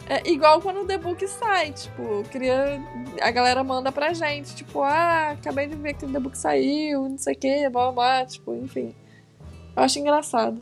É 0.08 0.30
igual 0.30 0.60
quando 0.60 0.82
o 0.82 0.86
The 0.86 0.98
Book 0.98 1.26
sai, 1.26 1.72
tipo, 1.72 2.22
queria. 2.30 2.80
A 3.20 3.30
galera 3.32 3.64
manda 3.64 3.90
pra 3.90 4.12
gente, 4.12 4.54
tipo, 4.54 4.82
ah, 4.82 5.30
acabei 5.30 5.66
de 5.66 5.74
ver 5.74 5.94
que 5.94 6.04
o 6.04 6.08
The 6.08 6.20
Book 6.20 6.38
saiu, 6.38 7.08
não 7.08 7.18
sei 7.18 7.34
o 7.34 7.36
que, 7.38 7.68
blá 7.68 7.90
blá 7.90 7.92
blá, 7.92 8.26
tipo, 8.26 8.54
enfim. 8.54 8.94
Eu 9.74 9.82
acho 9.82 9.98
engraçado. 9.98 10.60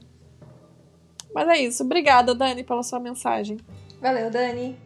Mas 1.35 1.49
é 1.49 1.59
isso. 1.59 1.83
Obrigada, 1.83 2.35
Dani, 2.35 2.62
pela 2.62 2.83
sua 2.83 3.01
mensagem. 3.01 3.59
Valeu, 4.01 4.31
Dani. 4.31 4.79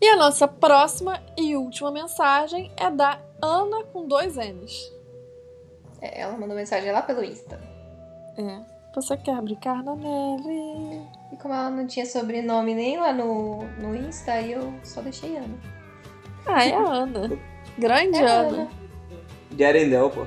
E 0.00 0.08
a 0.08 0.16
nossa 0.16 0.48
próxima 0.48 1.22
e 1.36 1.54
última 1.54 1.90
mensagem 1.90 2.72
é 2.76 2.90
da 2.90 3.20
Ana 3.42 3.84
com 3.84 4.08
dois 4.08 4.36
N's. 4.36 4.90
É, 6.00 6.22
ela 6.22 6.36
mandou 6.36 6.56
mensagem 6.56 6.90
lá 6.90 7.02
pelo 7.02 7.22
Insta. 7.22 7.60
É. 8.38 8.60
Você 8.94 9.16
quer 9.18 9.40
brincar 9.42 9.84
na 9.84 9.94
neve? 9.94 11.06
E 11.30 11.36
como 11.36 11.54
ela 11.54 11.70
não 11.70 11.86
tinha 11.86 12.06
sobrenome 12.06 12.74
nem 12.74 12.98
lá 12.98 13.12
no, 13.12 13.62
no 13.78 13.94
Insta, 13.94 14.32
aí 14.32 14.52
eu 14.52 14.72
só 14.82 15.02
deixei 15.02 15.36
Ana. 15.36 15.58
Ah, 16.46 16.64
é 16.64 16.74
a 16.74 16.82
Ana. 16.82 17.38
Grande 17.78 18.18
é 18.18 18.26
Ana. 18.26 18.48
Ana. 18.48 18.68
De 19.50 19.64
Arendelle, 19.64 20.10
pô. 20.10 20.26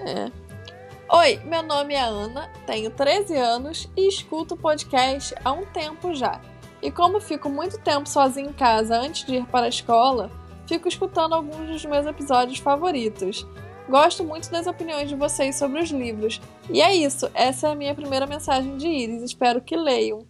É. 0.00 0.43
Oi, 1.08 1.38
meu 1.44 1.62
nome 1.62 1.94
é 1.94 2.00
Ana, 2.00 2.50
tenho 2.66 2.90
13 2.90 3.36
anos 3.36 3.90
e 3.94 4.08
escuto 4.08 4.56
podcast 4.56 5.34
há 5.44 5.52
um 5.52 5.64
tempo 5.66 6.14
já. 6.14 6.40
E 6.82 6.90
como 6.90 7.20
fico 7.20 7.48
muito 7.48 7.78
tempo 7.78 8.08
sozinha 8.08 8.48
em 8.48 8.52
casa 8.52 8.96
antes 8.96 9.24
de 9.24 9.36
ir 9.36 9.46
para 9.46 9.66
a 9.66 9.68
escola, 9.68 10.30
fico 10.66 10.88
escutando 10.88 11.34
alguns 11.34 11.68
dos 11.68 11.84
meus 11.84 12.06
episódios 12.06 12.58
favoritos. 12.58 13.46
Gosto 13.88 14.24
muito 14.24 14.50
das 14.50 14.66
opiniões 14.66 15.08
de 15.08 15.14
vocês 15.14 15.56
sobre 15.56 15.80
os 15.82 15.90
livros. 15.90 16.40
E 16.70 16.80
é 16.80 16.94
isso, 16.94 17.30
essa 17.34 17.68
é 17.68 17.72
a 17.72 17.76
minha 17.76 17.94
primeira 17.94 18.26
mensagem 18.26 18.76
de 18.78 18.88
Iris, 18.88 19.22
espero 19.22 19.60
que 19.60 19.76
leiam. 19.76 20.26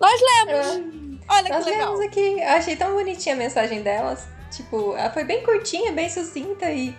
Nós 0.00 0.20
lemos! 0.20 0.66
É. 0.66 1.02
Olha 1.28 1.48
Nós 1.48 1.64
que 1.64 1.70
legal! 1.70 1.92
lemos 1.92 2.06
aqui, 2.06 2.40
eu 2.40 2.48
achei 2.48 2.76
tão 2.76 2.94
bonitinha 2.94 3.34
a 3.34 3.38
mensagem 3.38 3.82
delas. 3.82 4.26
Tipo, 4.52 4.96
ela 4.96 5.10
foi 5.10 5.24
bem 5.24 5.42
curtinha, 5.42 5.92
bem 5.92 6.08
sucinta 6.08 6.70
e, 6.70 6.94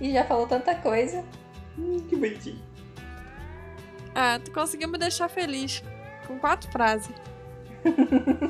e 0.00 0.12
já 0.12 0.24
falou 0.24 0.46
tanta 0.46 0.74
coisa. 0.74 1.24
Hum, 1.78 2.00
que 2.08 2.16
bonitinho. 2.16 2.60
Ah, 4.14 4.40
tu 4.44 4.50
conseguiu 4.50 4.88
me 4.88 4.98
deixar 4.98 5.28
feliz. 5.28 5.82
Com 6.26 6.38
quatro 6.38 6.70
frases. 6.70 7.14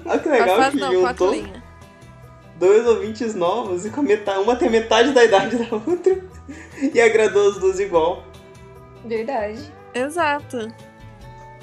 Olha 0.07 0.19
que 0.19 0.29
legal 0.29 0.57
quatro 0.57 0.73
que 0.73 0.81
não, 0.81 1.01
quatro 1.03 1.31
linhas. 1.31 1.63
dois 2.57 2.87
ouvintes 2.87 3.35
novos 3.35 3.85
e 3.87 3.91
com 3.91 4.03
metade, 4.03 4.41
uma 4.41 4.57
tem 4.57 4.71
metade 4.71 5.13
da 5.13 5.23
idade 5.25 5.57
da 5.57 5.77
outra 5.77 6.19
e 6.93 7.01
agradou 7.01 7.51
os 7.51 7.59
dois 7.59 7.79
igual. 7.79 8.25
Verdade. 9.05 9.73
Exato. 9.95 10.73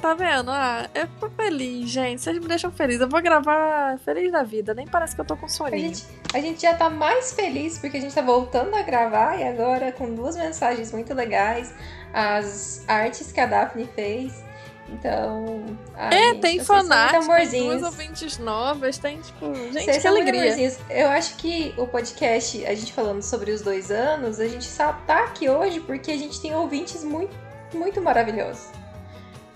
Tá 0.06 0.14
vendo? 0.14 0.52
Ah, 0.52 0.88
eu 0.94 1.08
tô 1.20 1.32
feliz, 1.32 1.90
gente. 1.90 2.22
Vocês 2.22 2.38
me 2.38 2.48
deixam 2.48 2.72
feliz. 2.72 3.02
Eu 3.02 3.10
vou 3.10 3.20
gravar 3.24 3.98
feliz 4.06 4.32
da 4.32 4.44
vida. 4.44 4.72
Nem 4.72 4.86
parece 4.86 5.16
que 5.16 5.22
eu 5.22 5.26
tô 5.26 5.36
com 5.36 5.50
soninho. 5.50 5.74
A 5.74 5.80
gente, 5.80 6.06
a 6.32 6.40
gente 6.40 6.62
já 6.62 6.76
tá 6.76 6.92
mais 6.92 7.34
feliz 7.34 7.80
porque 7.80 7.98
a 7.98 8.00
gente 8.00 8.14
tá 8.14 8.22
voltando 8.22 8.76
a 8.76 8.84
gravar 8.84 9.40
e 9.40 9.44
agora 9.44 9.92
com 9.92 10.14
duas 10.14 10.36
mensagens 10.38 10.92
muito 10.92 11.12
legais. 11.16 11.74
As 12.14 12.86
artes 12.88 13.32
que 13.32 13.40
a 13.40 13.48
Daphne 13.48 13.90
fez. 13.96 14.44
Então. 14.90 15.76
Ai, 15.96 16.14
é, 16.14 16.34
gente, 16.34 16.42
tem 16.42 16.60
fanart, 16.64 17.26
tem 17.50 17.64
duas 17.64 17.82
ouvintes 17.82 18.38
novas, 18.38 19.00
tem 19.00 19.20
tipo. 19.22 19.56
Gente, 19.56 19.86
vocês 19.86 20.04
que 20.04 20.08
alegria. 20.08 20.72
Eu 20.88 21.08
acho 21.08 21.36
que 21.38 21.74
o 21.78 21.88
podcast, 21.88 22.64
a 22.64 22.76
gente 22.76 22.94
falando 22.94 23.24
sobre 23.24 23.50
os 23.50 23.62
dois 23.64 23.90
anos, 23.90 24.40
a 24.40 24.48
gente 24.48 24.66
só 24.66 24.94
tá 25.08 25.24
aqui 25.24 25.50
hoje 25.50 25.80
porque 25.80 26.12
a 26.12 26.18
gente 26.18 26.40
tem 26.40 26.54
ouvintes 26.54 27.04
muito, 27.04 27.36
muito 27.74 28.00
maravilhosos. 28.00 28.75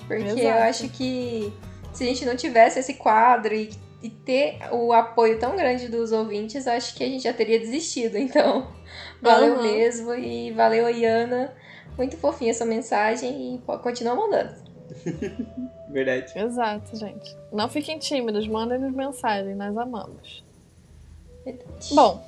Porque 0.10 0.24
Exato. 0.24 0.40
eu 0.42 0.54
acho 0.64 0.90
que 0.90 1.54
se 1.94 2.04
a 2.04 2.08
gente 2.08 2.26
não 2.26 2.36
tivesse 2.36 2.80
esse 2.80 2.96
quadro 2.96 3.54
e, 3.54 3.70
e, 4.02 4.10
ter 4.10 4.58
o 4.72 4.92
apoio 4.92 5.38
tão 5.38 5.56
grande 5.56 5.88
dos 5.88 6.12
ouvintes, 6.12 6.66
acho 6.66 6.96
que 6.96 7.04
a 7.04 7.08
gente 7.08 7.24
já 7.24 7.34
teria 7.34 7.60
desistido. 7.60 8.18
Então, 8.20 8.68
valeu 9.22 9.58
uhum. 9.58 9.62
mesmo 9.62 10.16
e 10.16 10.52
valeu, 10.52 10.90
Iana. 10.90 11.54
Muito 11.96 12.18
fofinha 12.18 12.50
essa 12.50 12.66
mensagem 12.66 13.56
e 13.56 13.78
continua 13.78 14.16
mandando. 14.16 14.56
Verdade. 15.92 16.34
Exato, 16.36 16.96
gente. 16.96 17.38
Não 17.52 17.70
fiquem 17.70 18.00
tímidos, 18.00 18.48
mandem-nos 18.48 18.94
mensagem, 18.94 19.54
nós 19.54 19.78
amamos. 19.78 20.44
Verdade. 21.46 21.94
Bom, 21.94 22.24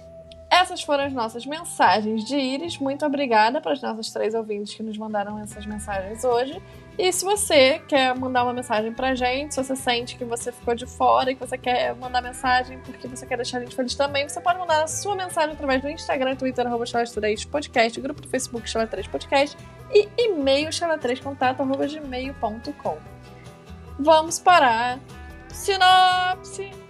essas 0.51 0.83
foram 0.83 1.05
as 1.05 1.13
nossas 1.13 1.45
mensagens 1.47 2.25
de 2.25 2.35
Iris. 2.35 2.77
Muito 2.77 3.05
obrigada 3.05 3.59
para 3.59 3.71
as 3.71 3.81
nossas 3.81 4.11
três 4.11 4.35
ouvintes 4.35 4.75
que 4.75 4.83
nos 4.83 4.97
mandaram 4.97 5.39
essas 5.39 5.65
mensagens 5.65 6.23
hoje. 6.23 6.61
E 6.97 7.11
se 7.11 7.23
você 7.23 7.79
quer 7.87 8.13
mandar 8.15 8.43
uma 8.43 8.53
mensagem 8.53 8.93
pra 8.93 9.15
gente, 9.15 9.55
se 9.55 9.63
você 9.63 9.75
sente 9.75 10.17
que 10.17 10.25
você 10.25 10.51
ficou 10.51 10.75
de 10.75 10.85
fora 10.85 11.31
e 11.31 11.35
que 11.35 11.39
você 11.39 11.57
quer 11.57 11.95
mandar 11.95 12.21
mensagem 12.21 12.79
porque 12.79 13.07
você 13.07 13.25
quer 13.25 13.37
deixar 13.37 13.57
a 13.57 13.61
gente 13.61 13.75
feliz 13.75 13.95
também, 13.95 14.27
você 14.27 14.41
pode 14.41 14.59
mandar 14.59 14.83
a 14.83 14.87
sua 14.87 15.15
mensagem 15.15 15.53
através 15.53 15.81
do 15.81 15.89
Instagram, 15.89 16.35
Twitter, 16.35 16.67
arroba 16.67 16.85
3 16.85 17.45
podcast, 17.45 18.01
grupo 18.01 18.21
do 18.21 18.27
Facebook 18.27 18.69
Chala 18.69 18.87
3 18.87 19.07
Podcast 19.07 19.57
e 19.93 20.07
e-mail 20.17 20.69
chala3contato 20.69 21.61
arroba 21.61 21.87
gmail.com. 21.87 22.97
Vamos 23.97 24.39
para 24.39 24.99
sinopse! 25.49 26.80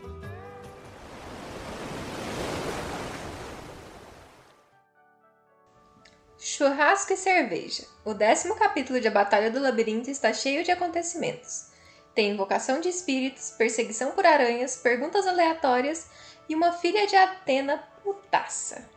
Churrasco 6.61 7.11
e 7.11 7.17
cerveja. 7.17 7.85
O 8.05 8.13
décimo 8.13 8.53
capítulo 8.53 9.01
de 9.01 9.07
A 9.07 9.11
Batalha 9.11 9.49
do 9.49 9.59
Labirinto 9.59 10.11
está 10.11 10.31
cheio 10.31 10.63
de 10.63 10.69
acontecimentos. 10.69 11.71
Tem 12.13 12.29
invocação 12.29 12.79
de 12.79 12.87
espíritos, 12.87 13.49
perseguição 13.57 14.11
por 14.11 14.27
aranhas, 14.27 14.75
perguntas 14.75 15.25
aleatórias 15.25 16.07
e 16.47 16.53
uma 16.53 16.71
filha 16.71 17.07
de 17.07 17.15
Atena 17.15 17.77
putaça. 18.03 18.87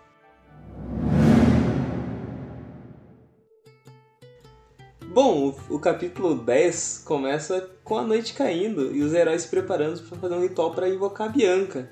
Bom, 5.01 5.57
o, 5.71 5.79
capítulo 5.79 6.35
10 6.35 7.05
começa 7.07 7.71
com 7.83 7.97
a 7.97 8.03
noite 8.03 8.35
caindo 8.35 8.95
e 8.95 9.01
os 9.01 9.15
heróis 9.15 9.41
se 9.41 9.49
preparando 9.49 10.03
para 10.03 10.19
fazer 10.19 10.35
um 10.35 10.43
ritual 10.43 10.75
para 10.75 10.91
invocar 10.91 11.31
a 11.31 11.33
Bianca. 11.33 11.91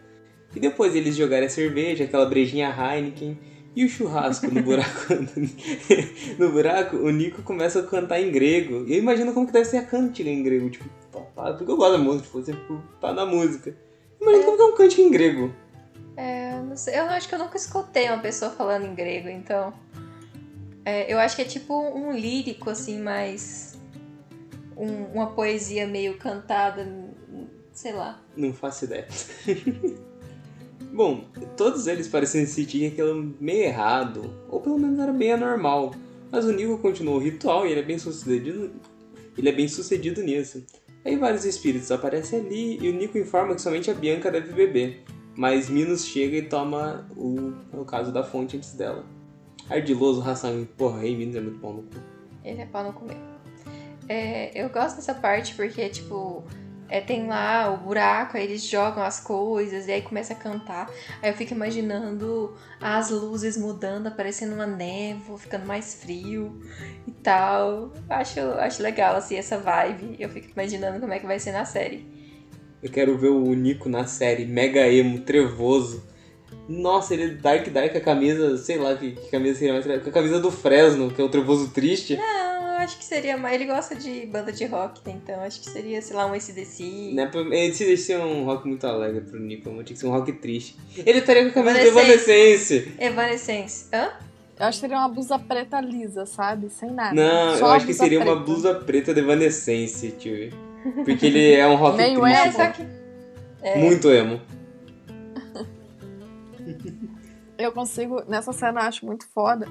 E 0.54 0.60
depois 0.60 0.94
eles 0.94 1.16
jogarem 1.16 1.46
a 1.46 1.50
cerveja, 1.50 2.04
aquela 2.04 2.26
brejinha 2.26 2.68
Heineken 2.68 3.51
e 3.74 3.84
o 3.84 3.88
churrasco 3.88 4.48
no 4.52 4.62
buraco? 4.62 5.14
no 6.38 6.52
buraco, 6.52 6.96
o 6.96 7.10
Nico 7.10 7.42
começa 7.42 7.80
a 7.80 7.82
cantar 7.86 8.20
em 8.20 8.30
grego. 8.30 8.84
E 8.86 8.92
eu 8.92 8.98
imagino 8.98 9.32
como 9.32 9.46
que 9.46 9.52
deve 9.52 9.64
ser 9.64 9.78
a 9.78 9.82
cantiga 9.82 10.28
em 10.28 10.42
grego. 10.42 10.68
Tipo, 10.68 10.88
porque 11.10 11.70
eu 11.70 11.76
gosto 11.76 11.92
da 11.92 11.98
música, 11.98 12.26
tipo, 12.26 12.44
sempre 12.44 12.78
tá 13.00 13.12
na 13.14 13.24
música. 13.24 13.74
Imagina 14.20 14.42
é. 14.42 14.44
como 14.44 14.56
que 14.56 14.62
é 14.62 14.66
um 14.66 14.76
cântico 14.76 15.02
em 15.02 15.10
grego. 15.10 15.54
É, 16.16 16.60
não 16.60 16.76
sei, 16.76 16.98
eu 16.98 17.04
acho 17.04 17.26
que 17.26 17.34
eu 17.34 17.38
nunca 17.38 17.56
escutei 17.56 18.08
uma 18.08 18.18
pessoa 18.18 18.50
falando 18.50 18.84
em 18.84 18.94
grego, 18.94 19.28
então. 19.28 19.72
É, 20.84 21.10
eu 21.12 21.18
acho 21.18 21.34
que 21.34 21.42
é 21.42 21.46
tipo 21.46 21.74
um 21.74 22.12
lírico, 22.12 22.68
assim, 22.68 23.00
mais. 23.00 23.80
Um, 24.76 25.04
uma 25.14 25.30
poesia 25.30 25.86
meio 25.86 26.18
cantada, 26.18 26.86
sei 27.72 27.92
lá. 27.92 28.20
Não 28.36 28.52
faço 28.52 28.84
ideia. 28.84 29.06
Bom, 30.92 31.24
todos 31.56 31.86
eles 31.86 32.06
parecem 32.06 32.44
sentir 32.44 32.92
aquilo 32.92 33.34
meio 33.40 33.64
errado, 33.64 34.30
ou 34.48 34.60
pelo 34.60 34.78
menos 34.78 34.98
era 34.98 35.12
bem 35.12 35.32
anormal. 35.32 35.94
Mas 36.30 36.44
o 36.44 36.52
Nico 36.52 36.78
continuou 36.78 37.16
o 37.16 37.20
ritual 37.20 37.66
e 37.66 37.70
ele 37.70 37.80
é 37.80 37.82
bem 37.82 37.98
sucedido, 37.98 38.70
ele 39.36 39.48
é 39.48 39.52
bem 39.52 39.66
sucedido 39.68 40.22
nisso. 40.22 40.64
Aí 41.04 41.16
vários 41.16 41.44
espíritos 41.44 41.90
aparecem 41.90 42.40
ali 42.40 42.78
e 42.80 42.90
o 42.90 42.94
Nico 42.94 43.16
informa 43.16 43.54
que 43.54 43.62
somente 43.62 43.90
a 43.90 43.94
Bianca 43.94 44.30
deve 44.30 44.52
beber. 44.52 45.02
Mas 45.34 45.70
Minos 45.70 46.04
chega 46.04 46.36
e 46.36 46.42
toma 46.42 47.08
o, 47.16 47.54
o 47.72 47.84
caso 47.86 48.12
da 48.12 48.22
fonte 48.22 48.58
antes 48.58 48.74
dela. 48.74 49.04
Ardiloso, 49.70 50.20
ração, 50.20 50.68
porra, 50.76 51.00
aí 51.00 51.16
Minos 51.16 51.36
é 51.36 51.40
muito 51.40 51.58
bom 51.58 51.72
no 51.72 51.82
cu. 51.84 51.96
Ele 52.44 52.60
é 52.60 52.66
pau 52.66 52.84
no 52.84 52.92
comer. 52.92 53.16
É, 54.08 54.50
eu 54.62 54.68
gosto 54.68 54.96
dessa 54.96 55.14
parte 55.14 55.54
porque, 55.54 55.88
tipo, 55.88 56.44
é, 56.92 57.00
tem 57.00 57.26
lá 57.26 57.72
o 57.72 57.78
buraco, 57.78 58.36
aí 58.36 58.44
eles 58.44 58.62
jogam 58.62 59.02
as 59.02 59.18
coisas 59.18 59.88
e 59.88 59.92
aí 59.92 60.02
começa 60.02 60.34
a 60.34 60.36
cantar. 60.36 60.90
Aí 61.22 61.30
eu 61.30 61.34
fico 61.34 61.54
imaginando 61.54 62.54
as 62.78 63.08
luzes 63.08 63.56
mudando, 63.56 64.08
aparecendo 64.08 64.52
uma 64.52 64.66
névoa, 64.66 65.38
ficando 65.38 65.64
mais 65.64 65.94
frio 65.94 66.60
e 67.06 67.10
tal. 67.10 67.94
Acho, 68.10 68.40
acho 68.58 68.82
legal, 68.82 69.16
assim, 69.16 69.36
essa 69.36 69.56
vibe. 69.56 70.16
Eu 70.18 70.28
fico 70.28 70.48
imaginando 70.52 71.00
como 71.00 71.14
é 71.14 71.18
que 71.18 71.24
vai 71.24 71.38
ser 71.38 71.52
na 71.52 71.64
série. 71.64 72.06
Eu 72.82 72.90
quero 72.90 73.16
ver 73.16 73.30
o 73.30 73.54
Nico 73.54 73.88
na 73.88 74.04
série, 74.04 74.44
mega 74.44 74.86
emo, 74.86 75.20
trevoso. 75.20 76.06
Nossa, 76.68 77.14
ele 77.14 77.22
é 77.22 77.28
Dark 77.28 77.68
Dark, 77.70 77.96
a 77.96 78.00
camisa, 78.00 78.58
sei 78.58 78.76
lá 78.76 78.94
que, 78.94 79.12
que 79.12 79.30
camisa 79.30 79.58
seria 79.58 79.72
mais. 79.72 79.86
Com 79.86 80.10
a 80.10 80.12
camisa 80.12 80.38
do 80.38 80.50
Fresno, 80.50 81.10
que 81.10 81.22
é 81.22 81.24
o 81.24 81.30
trevoso 81.30 81.70
triste. 81.70 82.16
Não, 82.16 82.51
acho 82.74 82.98
que 82.98 83.04
seria 83.04 83.36
mais. 83.36 83.54
Ele 83.54 83.66
gosta 83.66 83.94
de 83.94 84.26
banda 84.26 84.52
de 84.52 84.64
rock, 84.66 85.00
né? 85.06 85.18
então 85.22 85.40
acho 85.42 85.60
que 85.60 85.70
seria, 85.70 86.00
sei 86.02 86.16
lá, 86.16 86.26
um 86.26 86.32
ACDC. 86.32 87.12
Né, 87.14 87.24
ACDC 87.24 88.12
é 88.12 88.18
um 88.18 88.44
rock 88.44 88.66
muito 88.66 88.86
alegre 88.86 89.20
pro 89.22 89.38
Nico, 89.38 89.70
tinha 89.70 89.84
que 89.84 89.98
ser 89.98 90.06
um 90.06 90.10
rock 90.10 90.32
triste. 90.32 90.76
Ele 90.96 91.18
estaria 91.18 91.42
com 91.44 91.48
a 91.48 91.52
camisa 91.52 91.80
de 91.80 91.86
Evanescence. 91.86 92.94
Evanescence. 92.98 93.86
Hã? 93.92 94.10
Eu 94.58 94.66
acho 94.66 94.78
que 94.78 94.80
seria 94.80 94.98
uma 94.98 95.08
blusa 95.08 95.38
preta 95.38 95.80
lisa, 95.80 96.26
sabe? 96.26 96.68
Sem 96.70 96.90
nada. 96.90 97.14
Não, 97.14 97.58
Só 97.58 97.66
eu 97.66 97.70
acho 97.72 97.86
que 97.86 97.94
seria 97.94 98.20
preta. 98.20 98.34
uma 98.34 98.44
blusa 98.44 98.74
preta 98.74 99.14
de 99.14 99.20
Evanescence, 99.20 100.10
tio. 100.12 100.50
Porque 101.04 101.26
ele 101.26 101.52
é 101.52 101.66
um 101.66 101.76
rock 101.76 101.96
Meio 101.96 102.20
triste. 102.20 102.60
Emo. 102.60 102.62
É, 102.62 102.70
que... 102.70 102.86
é. 103.62 103.78
Muito 103.78 104.10
emo. 104.10 104.40
eu 107.58 107.72
consigo, 107.72 108.22
nessa 108.28 108.52
cena 108.52 108.80
eu 108.82 108.84
acho 108.86 109.06
muito 109.06 109.26
foda 109.28 109.66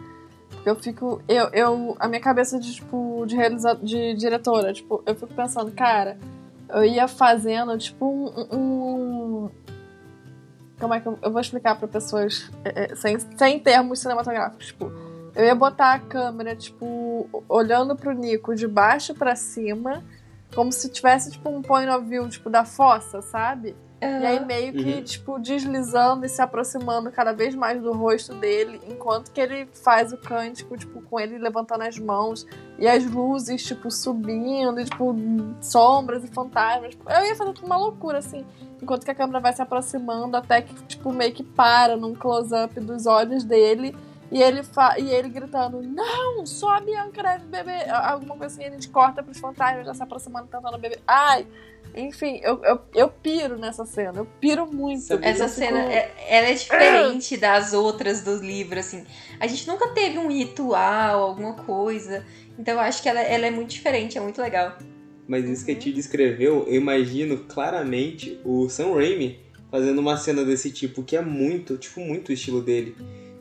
eu 0.65 0.76
fico. 0.76 1.21
Eu, 1.28 1.50
eu, 1.54 1.95
a 2.00 2.08
minha 2.08 2.21
cabeça 2.21 2.60
de, 2.60 2.74
tipo, 2.74 3.26
de 3.26 3.36
realizador, 3.36 3.84
de 3.84 4.13
diretora, 4.15 4.74
tipo, 4.74 5.02
eu 5.06 5.15
fico 5.15 5.34
pensando, 5.34 5.71
cara, 5.71 6.17
eu 6.69 6.84
ia 6.84 7.08
fazendo, 7.08 7.78
tipo, 7.78 8.06
um. 8.06 8.56
um... 8.56 9.50
Como 10.80 10.93
é 10.93 11.00
que 11.00 11.08
eu, 11.08 11.17
eu 11.21 11.32
vou 11.32 11.41
explicar 11.41 11.78
para 11.78 11.88
pessoas 11.88 12.50
é, 12.65 12.91
é, 12.91 12.95
sem, 12.95 13.17
sem 13.19 13.60
termos 13.60 14.00
cinematográficos? 14.00 14.67
Tipo, 14.67 14.91
eu 15.36 15.45
ia 15.45 15.56
botar 15.56 15.93
a 15.93 16.00
câmera, 16.00 16.56
tipo, 16.56 17.30
olhando 17.47 17.95
pro 17.95 18.13
Nico 18.13 18.56
de 18.56 18.67
baixo 18.67 19.13
para 19.13 19.36
cima, 19.36 20.04
como 20.54 20.71
se 20.71 20.89
tivesse, 20.89 21.32
tipo, 21.32 21.50
um 21.50 21.62
point 21.62 21.89
of 21.89 22.06
view, 22.08 22.28
tipo, 22.30 22.50
da 22.50 22.65
fossa, 22.65 23.21
sabe? 23.21 23.76
Uhum. 24.01 24.21
E 24.21 24.25
aí 24.25 24.45
meio 24.45 24.73
que, 24.73 24.93
uhum. 24.93 25.03
tipo, 25.03 25.39
deslizando 25.39 26.25
e 26.25 26.29
se 26.29 26.41
aproximando 26.41 27.11
cada 27.11 27.33
vez 27.33 27.53
mais 27.53 27.79
do 27.79 27.93
rosto 27.93 28.33
dele, 28.33 28.81
enquanto 28.87 29.31
que 29.31 29.39
ele 29.39 29.67
faz 29.83 30.11
o 30.11 30.17
cântico, 30.17 30.75
tipo, 30.75 31.03
com 31.03 31.19
ele 31.19 31.37
levantando 31.37 31.83
as 31.83 31.99
mãos 31.99 32.47
e 32.79 32.87
as 32.87 33.05
luzes, 33.05 33.63
tipo, 33.63 33.91
subindo, 33.91 34.79
e, 34.79 34.85
tipo, 34.85 35.15
sombras 35.61 36.23
e 36.23 36.27
fantasmas. 36.27 36.97
Eu 37.07 37.25
ia 37.25 37.35
fazer 37.35 37.53
uma 37.63 37.77
loucura, 37.77 38.17
assim, 38.17 38.43
enquanto 38.81 39.05
que 39.05 39.11
a 39.11 39.15
câmera 39.15 39.39
vai 39.39 39.53
se 39.53 39.61
aproximando 39.61 40.35
até 40.35 40.63
que, 40.63 40.73
tipo, 40.85 41.13
meio 41.13 41.31
que 41.31 41.43
para 41.43 41.95
num 41.95 42.15
close-up 42.15 42.79
dos 42.79 43.05
olhos 43.05 43.43
dele. 43.43 43.95
E 44.31 44.41
ele, 44.41 44.63
fa 44.63 44.97
e 44.97 45.09
ele 45.11 45.27
gritando, 45.27 45.81
não, 45.81 46.45
só 46.45 46.77
a 46.77 46.79
Bianca 46.79 47.21
deve 47.21 47.45
beber. 47.47 47.89
Alguma 47.91 48.37
coisa 48.37 48.55
assim, 48.55 48.65
a 48.65 48.71
gente 48.71 48.89
corta 48.89 49.21
pros 49.21 49.37
fantasmas 49.37 49.85
já 49.85 49.93
se 49.93 50.01
aproximando, 50.01 50.47
tentando 50.47 50.77
beber. 50.77 51.01
Ai, 51.05 51.45
enfim, 51.95 52.39
eu, 52.43 52.63
eu, 52.63 52.80
eu 52.93 53.10
piro 53.10 53.58
nessa 53.58 53.86
cena. 53.86 54.19
Eu 54.19 54.27
piro 54.39 54.65
muito. 54.65 55.13
Essa 55.21 55.47
cena, 55.47 55.80
é, 55.80 56.13
ela 56.27 56.47
é 56.47 56.54
diferente 56.54 57.38
das 57.38 57.73
outras 57.73 58.21
do 58.21 58.36
livro, 58.38 58.80
assim. 58.80 59.04
A 59.39 59.47
gente 59.47 59.67
nunca 59.67 59.89
teve 59.89 60.17
um 60.17 60.30
ritual, 60.30 61.23
alguma 61.23 61.54
coisa. 61.54 62.25
Então 62.58 62.75
eu 62.75 62.80
acho 62.80 63.01
que 63.01 63.10
ela, 63.10 63.21
ela 63.21 63.45
é 63.45 63.51
muito 63.51 63.69
diferente, 63.69 64.17
é 64.17 64.21
muito 64.21 64.41
legal. 64.41 64.77
Mas 65.27 65.47
isso 65.47 65.65
que 65.65 65.71
a 65.71 65.75
Ti 65.75 65.91
descreveu, 65.91 66.65
eu 66.67 66.75
imagino 66.75 67.38
claramente 67.45 68.39
o 68.43 68.67
Sam 68.69 68.93
Raimi 68.93 69.39
fazendo 69.69 69.99
uma 69.99 70.17
cena 70.17 70.43
desse 70.43 70.69
tipo, 70.71 71.04
que 71.04 71.15
é 71.15 71.21
muito, 71.21 71.77
tipo, 71.77 72.01
muito 72.01 72.30
o 72.30 72.34
estilo 72.34 72.62
dele 72.62 72.95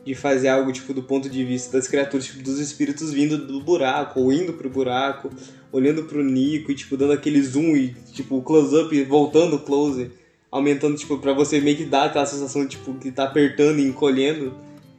de 0.05 0.15
fazer 0.15 0.47
algo 0.47 0.71
tipo 0.71 0.93
do 0.93 1.03
ponto 1.03 1.29
de 1.29 1.43
vista 1.43 1.77
das 1.77 1.87
criaturas, 1.87 2.25
tipo 2.25 2.41
dos 2.41 2.59
espíritos 2.59 3.13
vindo 3.13 3.37
do 3.37 3.61
buraco 3.61 4.19
ou 4.19 4.33
indo 4.33 4.53
pro 4.53 4.69
buraco, 4.69 5.29
olhando 5.71 6.03
pro 6.03 6.23
Nico 6.23 6.71
e 6.71 6.75
tipo 6.75 6.97
dando 6.97 7.13
aquele 7.13 7.41
zoom 7.41 7.75
e 7.75 7.93
tipo 8.13 8.41
close 8.41 8.75
up 8.75 9.03
voltando 9.03 9.59
close, 9.59 10.11
aumentando 10.49 10.97
tipo 10.97 11.17
para 11.17 11.33
você 11.33 11.61
meio 11.61 11.77
que 11.77 11.85
dar 11.85 12.05
aquela 12.05 12.25
sensação 12.25 12.67
tipo 12.67 12.93
que 12.95 13.11
tá 13.11 13.23
apertando 13.23 13.79
e 13.79 13.87
encolhendo. 13.87 14.53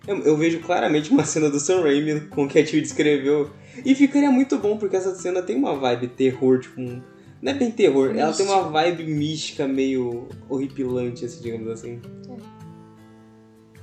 Eu, 0.06 0.18
eu 0.20 0.36
vejo 0.36 0.60
claramente 0.60 1.10
uma 1.10 1.24
cena 1.24 1.48
do 1.48 1.60
Sam 1.60 1.82
Raimi 1.82 2.22
com 2.22 2.44
o 2.44 2.48
que 2.48 2.58
a 2.58 2.64
Tio 2.64 2.80
descreveu 2.80 3.50
e 3.84 3.94
ficaria 3.94 4.30
muito 4.30 4.58
bom 4.58 4.76
porque 4.76 4.96
essa 4.96 5.14
cena 5.14 5.42
tem 5.42 5.56
uma 5.56 5.76
vibe 5.76 6.08
terror, 6.08 6.58
tipo 6.58 6.80
um, 6.80 7.00
não 7.42 7.50
é 7.50 7.54
bem 7.54 7.70
terror, 7.70 8.08
Místico. 8.08 8.20
ela 8.20 8.32
tem 8.32 8.46
uma 8.46 8.62
vibe 8.70 9.04
mística 9.04 9.66
meio 9.66 10.28
horripilante, 10.48 11.24
assim, 11.24 11.42
digamos 11.42 11.68
assim. 11.68 12.00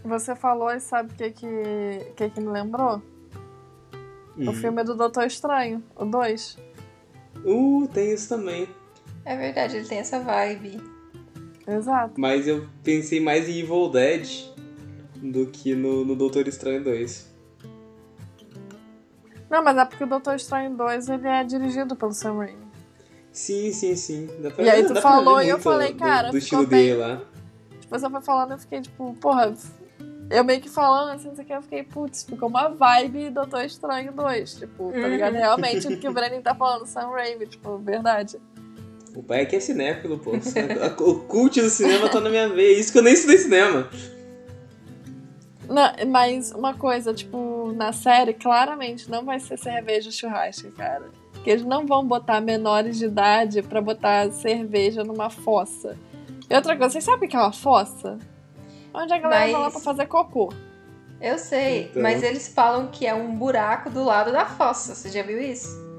Você 0.04 0.34
falou 0.34 0.72
e 0.72 0.80
sabe 0.80 1.12
o 1.12 1.16
que 1.16 1.32
que, 1.32 2.14
que 2.16 2.30
que 2.30 2.40
me 2.40 2.48
lembrou? 2.48 3.02
Hum. 4.38 4.50
O 4.50 4.54
filme 4.54 4.82
do 4.84 4.96
Doutor 4.96 5.26
Estranho, 5.26 5.84
o 5.96 6.06
2. 6.06 6.58
Uh, 7.46 7.88
tem 7.94 8.14
isso 8.14 8.30
também. 8.30 8.68
É 9.26 9.36
verdade, 9.36 9.78
ele 9.78 9.88
tem 9.88 10.00
essa 10.00 10.20
vibe. 10.20 10.82
Exato. 11.68 12.20
Mas 12.20 12.48
eu 12.48 12.68
pensei 12.84 13.20
mais 13.20 13.48
em 13.48 13.60
Evil 13.60 13.90
Dead 13.90 14.28
do 15.18 15.46
que 15.48 15.76
no, 15.76 16.04
no 16.04 16.16
Doutor 16.16 16.48
Estranho 16.48 16.84
2. 16.84 17.30
Não, 19.50 19.64
mas 19.64 19.78
é 19.78 19.86
porque 19.86 20.04
o 20.04 20.08
Doutor 20.08 20.36
Estranho 20.36 20.76
2 20.76 21.10
ele 21.10 21.28
é 21.28 21.44
dirigido 21.44 21.96
pelo 21.96 22.14
Sam 22.14 22.38
Raimi. 22.38 22.70
Sim, 23.32 23.72
sim, 23.72 23.96
sim. 23.96 24.28
Pra, 24.56 24.64
e 24.64 24.70
aí 24.70 24.86
tu 24.86 24.96
falou 25.02 25.42
e 25.42 25.50
eu 25.50 25.60
falei, 25.60 25.94
cara. 25.94 26.28
Do, 26.28 26.32
do 26.32 26.38
estilo 26.38 26.66
bem... 26.66 26.88
dele 26.88 27.00
lá. 27.00 27.22
Tipo, 27.80 28.00
você 28.00 28.10
foi 28.10 28.22
falando, 28.22 28.52
eu 28.52 28.60
fiquei 28.60 28.82
tipo, 28.82 29.14
porra, 29.16 29.54
eu 30.30 30.44
meio 30.44 30.62
que 30.62 30.70
falando 30.70 31.12
assim, 31.12 31.30
aqui, 31.30 31.52
eu 31.52 31.62
fiquei, 31.62 31.84
putz, 31.84 32.24
ficou 32.24 32.50
uma 32.50 32.70
vibe 32.70 33.32
Doutor 33.32 33.64
Estranho 33.66 34.12
2, 34.12 34.56
tipo, 34.56 34.92
tá 34.92 35.08
ligado? 35.08 35.34
Uhum. 35.34 35.40
Realmente 35.40 35.88
o 35.88 36.00
que 36.00 36.08
o 36.08 36.14
Brennan 36.14 36.42
tá 36.42 36.54
falando, 36.54 36.86
Sam 36.86 37.10
Raimi, 37.10 37.48
tipo, 37.48 37.78
verdade. 37.78 38.40
O 39.16 39.24
pai 39.24 39.42
aqui 39.42 39.56
é 39.56 39.60
cinéfilo, 39.60 40.20
pô. 40.20 40.32
o 41.04 41.20
cult 41.22 41.60
do 41.60 41.70
cinema 41.70 42.10
tá 42.10 42.20
na 42.20 42.30
minha 42.30 42.48
veia. 42.48 42.80
Isso 42.80 42.92
que 42.92 43.00
eu 43.00 43.04
nem 43.04 43.14
estudei 43.14 43.38
cinema. 43.38 43.90
Não, 45.68 45.92
mas 46.08 46.52
uma 46.52 46.74
coisa, 46.74 47.14
tipo, 47.14 47.74
na 47.76 47.92
série, 47.92 48.34
claramente 48.34 49.10
não 49.10 49.26
vai 49.26 49.40
ser 49.40 49.58
cerveja 49.58 50.12
churrasco, 50.12 50.72
cara. 50.72 51.10
Porque 51.34 51.50
eles 51.50 51.64
não 51.64 51.86
vão 51.86 52.06
botar 52.06 52.42
menores 52.42 52.98
de 52.98 53.06
idade 53.06 53.62
pra 53.62 53.82
botar 53.82 54.32
cerveja 54.32 55.04
numa 55.04 55.30
fossa. 55.30 55.98
E 56.50 56.56
outra 56.56 56.76
coisa, 56.76 56.94
vocês 56.94 57.04
sabem 57.04 57.28
o 57.28 57.32
que 57.32 57.36
é 57.36 57.40
uma 57.40 57.52
fossa? 57.54 58.18
Onde 58.94 59.14
a 59.14 59.18
galera 59.18 59.42
mas... 59.42 59.52
vai 59.52 59.62
lá 59.62 59.72
pra 59.72 59.80
fazer 59.80 60.06
cocô. 60.08 60.54
Eu 61.22 61.38
sei, 61.38 61.86
então... 61.86 62.02
mas 62.02 62.24
eles 62.24 62.48
falam 62.48 62.88
que 62.88 63.06
é 63.06 63.14
um 63.14 63.36
buraco 63.36 63.90
do 63.90 64.04
lado 64.04 64.32
da 64.32 64.46
fossa. 64.46 64.96
Você 64.96 65.10
já 65.10 65.22
viu 65.22 65.40
isso? 65.40 65.90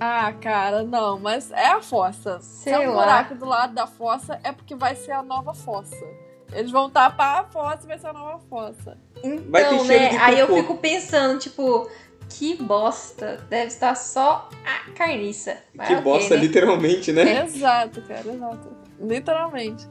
Ah, 0.00 0.32
cara, 0.32 0.82
não, 0.82 1.18
mas 1.18 1.50
é 1.50 1.68
a 1.68 1.82
fossa. 1.82 2.40
Sei 2.40 2.72
Se 2.72 2.82
é 2.82 2.88
um 2.88 2.94
lá. 2.94 3.04
buraco 3.04 3.34
do 3.34 3.46
lado 3.46 3.74
da 3.74 3.86
fossa, 3.86 4.40
é 4.42 4.52
porque 4.52 4.74
vai 4.74 4.94
ser 4.94 5.12
a 5.12 5.22
nova 5.22 5.54
fossa. 5.54 6.04
Eles 6.52 6.70
vão 6.70 6.88
tapar 6.88 7.40
a 7.40 7.44
fossa 7.44 7.84
e 7.84 7.86
vai 7.86 7.98
ser 7.98 8.08
a 8.08 8.12
nova 8.12 8.38
fossa. 8.48 8.96
Então, 9.22 9.84
né? 9.84 10.16
Aí 10.18 10.38
eu 10.38 10.46
fico 10.54 10.76
pensando, 10.76 11.38
tipo, 11.38 11.88
que 12.28 12.54
bosta. 12.62 13.44
Deve 13.48 13.66
estar 13.66 13.94
só 13.94 14.48
a 14.64 14.90
carniça. 14.92 15.58
Mas 15.74 15.88
que 15.88 15.94
okay, 15.94 16.04
bosta, 16.04 16.36
né? 16.36 16.40
literalmente, 16.40 17.12
né? 17.12 17.44
Exato, 17.44 18.02
cara, 18.02 18.32
exato. 18.32 18.68
Literalmente. 19.00 19.88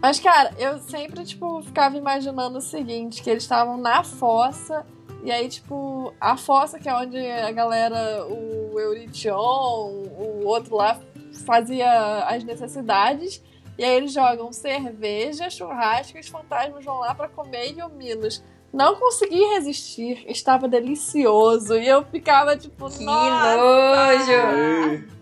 Mas, 0.00 0.20
cara, 0.20 0.54
eu 0.58 0.78
sempre, 0.78 1.24
tipo, 1.24 1.60
ficava 1.62 1.96
imaginando 1.96 2.58
o 2.58 2.62
seguinte, 2.62 3.22
que 3.22 3.30
eles 3.30 3.42
estavam 3.42 3.76
na 3.76 4.04
fossa, 4.04 4.86
e 5.24 5.32
aí, 5.32 5.48
tipo, 5.48 6.12
a 6.20 6.36
fossa, 6.36 6.78
que 6.78 6.88
é 6.88 6.94
onde 6.94 7.18
a 7.18 7.50
galera, 7.50 8.24
o 8.26 8.78
Eurition, 8.78 9.34
o 9.36 10.42
outro 10.44 10.76
lá, 10.76 11.00
fazia 11.44 12.24
as 12.26 12.44
necessidades, 12.44 13.42
e 13.76 13.84
aí 13.84 13.96
eles 13.96 14.12
jogam 14.12 14.52
cerveja, 14.52 15.50
churrasco, 15.50 16.16
e 16.16 16.20
os 16.20 16.28
fantasmas 16.28 16.84
vão 16.84 17.00
lá 17.00 17.14
para 17.14 17.28
comer 17.28 17.76
e 17.76 17.82
o 17.82 17.88
Minos. 17.88 18.42
Não 18.72 18.96
consegui 18.96 19.42
resistir, 19.54 20.24
estava 20.28 20.68
delicioso, 20.68 21.76
e 21.76 21.88
eu 21.88 22.04
ficava, 22.04 22.56
tipo, 22.56 22.88
que 22.88 23.02
nossa! 23.02 23.56
nojo! 23.56 25.17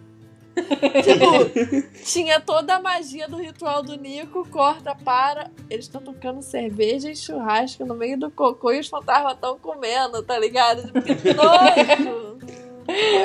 Tipo, 1.03 1.89
tinha 2.05 2.41
toda 2.41 2.77
a 2.77 2.81
magia 2.81 3.29
do 3.29 3.37
ritual 3.37 3.83
do 3.83 3.97
Nico, 3.97 4.49
corta, 4.49 4.95
para. 4.95 5.51
Eles 5.69 5.85
estão 5.85 6.01
tocando 6.01 6.43
cerveja 6.43 7.11
e 7.11 7.17
churrasco 7.17 7.85
no 7.85 7.95
meio 7.95 8.19
do 8.19 8.31
cocô 8.31 8.73
e 8.73 8.81
os 8.81 8.89
fantasmas 8.89 9.35
estão 9.35 9.59
comendo, 9.59 10.23
tá 10.23 10.39
ligado? 10.39 10.83
Tipo, 11.03 11.23
que 11.23 11.33
nojo! 11.35 12.37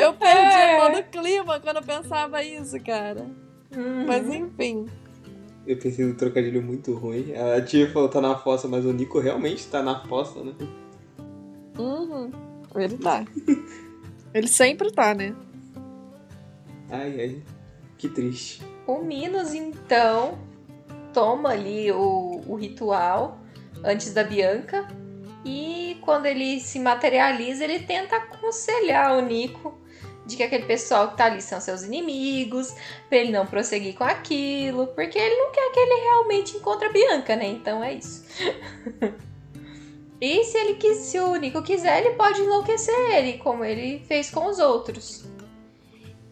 Eu 0.02 0.14
perdi 0.14 0.56
é. 0.56 0.80
todo 0.80 1.00
o 1.00 1.04
clima 1.04 1.60
quando 1.60 1.78
eu 1.78 1.84
pensava 1.84 2.44
isso, 2.44 2.80
cara. 2.84 3.28
Uhum. 3.76 4.06
Mas 4.06 4.28
enfim. 4.28 4.88
Eu 5.66 5.78
pensei 5.78 6.04
no 6.04 6.16
trocadilho 6.16 6.62
muito 6.62 6.94
ruim. 6.94 7.34
A 7.36 7.62
tia 7.62 7.90
falou 7.92 8.10
tá 8.10 8.20
na 8.20 8.36
fossa, 8.36 8.68
mas 8.68 8.84
o 8.86 8.92
Nico 8.92 9.20
realmente 9.20 9.68
tá 9.68 9.84
na 9.84 10.04
fossa, 10.08 10.44
né? 10.44 10.54
Uhum. 11.78 12.32
Ele 12.76 12.98
tá. 12.98 13.24
Ele 14.34 14.48
sempre 14.48 14.92
tá, 14.92 15.14
né? 15.14 15.36
Ai, 16.92 17.20
ai. 17.20 17.44
Que 17.98 18.10
triste. 18.10 18.62
O 18.86 19.00
Minos, 19.00 19.54
então, 19.54 20.38
toma 21.14 21.50
ali 21.50 21.92
o, 21.92 22.42
o 22.48 22.56
ritual 22.56 23.40
antes 23.84 24.14
da 24.14 24.24
Bianca. 24.24 24.88
E 25.46 25.98
quando 26.02 26.26
ele 26.26 26.60
se 26.60 26.80
materializa, 26.80 27.64
ele 27.64 27.80
tenta 27.80 28.18
aconselhar 28.18 29.18
o 29.18 29.22
Nico 29.22 29.80
de 30.26 30.38
que 30.38 30.44
aquele 30.44 30.66
pessoal 30.66 31.10
que 31.10 31.18
tá 31.18 31.26
ali 31.26 31.42
são 31.42 31.60
seus 31.60 31.84
inimigos, 31.84 32.74
pra 33.10 33.18
ele 33.18 33.32
não 33.32 33.46
prosseguir 33.46 33.96
com 33.96 34.04
aquilo, 34.04 34.88
porque 34.88 35.18
ele 35.18 35.36
não 35.36 35.52
quer 35.52 35.72
que 35.72 35.80
ele 35.80 36.02
realmente 36.02 36.58
encontre 36.58 36.88
a 36.88 36.92
Bianca, 36.92 37.36
né? 37.36 37.48
Então 37.48 37.84
é 37.84 37.94
isso. 37.94 38.24
e 40.22 40.44
se 40.44 40.58
ele 40.58 40.96
se 40.96 41.20
o 41.20 41.36
Nico 41.36 41.62
quiser, 41.64 42.06
ele 42.06 42.16
pode 42.16 42.42
enlouquecer 42.42 42.96
ele, 43.12 43.38
como 43.40 43.66
ele 43.66 44.04
fez 44.08 44.30
com 44.30 44.48
os 44.48 44.60
outros. 44.60 45.26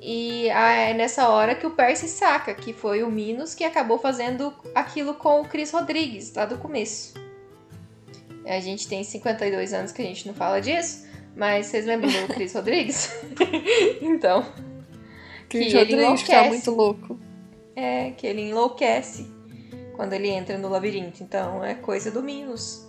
E 0.02 0.48
é 0.50 0.94
nessa 0.94 1.28
hora 1.28 1.54
que 1.56 1.68
o 1.68 1.72
Percy 1.72 2.08
saca 2.08 2.54
que 2.54 2.72
foi 2.72 3.04
o 3.04 3.12
Minos 3.12 3.54
que 3.54 3.66
acabou 3.66 3.98
fazendo 3.98 4.54
aquilo 4.74 5.14
com 5.14 5.42
o 5.42 5.46
Chris 5.46 5.72
Rodrigues, 5.72 6.34
lá 6.34 6.46
do 6.46 6.58
começo. 6.58 7.14
A 8.46 8.60
gente 8.60 8.88
tem 8.88 9.04
52 9.04 9.74
anos 9.74 9.92
que 9.92 10.02
a 10.02 10.06
gente 10.06 10.26
não 10.26 10.34
fala 10.34 10.62
disso, 10.62 11.06
mas 11.36 11.68
vocês 11.68 11.86
lembram 11.86 12.10
do 12.10 12.34
Chris 12.34 12.54
Rodrigues? 12.54 13.14
então. 14.02 14.44
Que 15.50 15.60
Chris 15.60 15.74
ele 15.74 15.96
Rodrigues 15.96 16.24
tá 16.24 16.34
enlouquece. 16.34 16.34
tá 16.34 16.50
muito 16.50 16.72
louco. 16.72 17.20
É, 17.76 18.12
que 18.12 18.26
ele 18.26 18.50
enlouquece 18.50 19.28
quando 19.96 20.14
ele 20.14 20.30
entra 20.30 20.58
no 20.58 20.70
labirinto. 20.70 21.22
Então 21.22 21.64
é 21.64 21.76
coisa 21.76 22.10
do 22.10 22.24
Minos. 22.24 22.88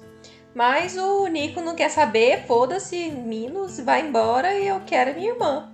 Mas 0.55 0.97
o 0.97 1.27
Nico 1.27 1.61
não 1.61 1.75
quer 1.75 1.91
saber, 1.91 2.45
foda-se, 2.47 3.11
Minos, 3.11 3.79
vai 3.81 4.01
embora 4.01 4.55
e 4.55 4.67
eu 4.67 4.81
quero 4.87 5.11
a 5.11 5.15
minha 5.15 5.31
irmã. 5.31 5.73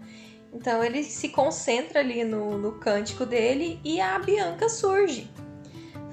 Então 0.57 0.83
ele 0.83 1.05
se 1.05 1.29
concentra 1.29 2.01
ali 2.01 2.25
no, 2.25 2.57
no 2.57 2.73
cântico 2.73 3.27
dele 3.27 3.79
e 3.85 4.01
a 4.01 4.19
Bianca 4.19 4.71
surge, 4.71 5.31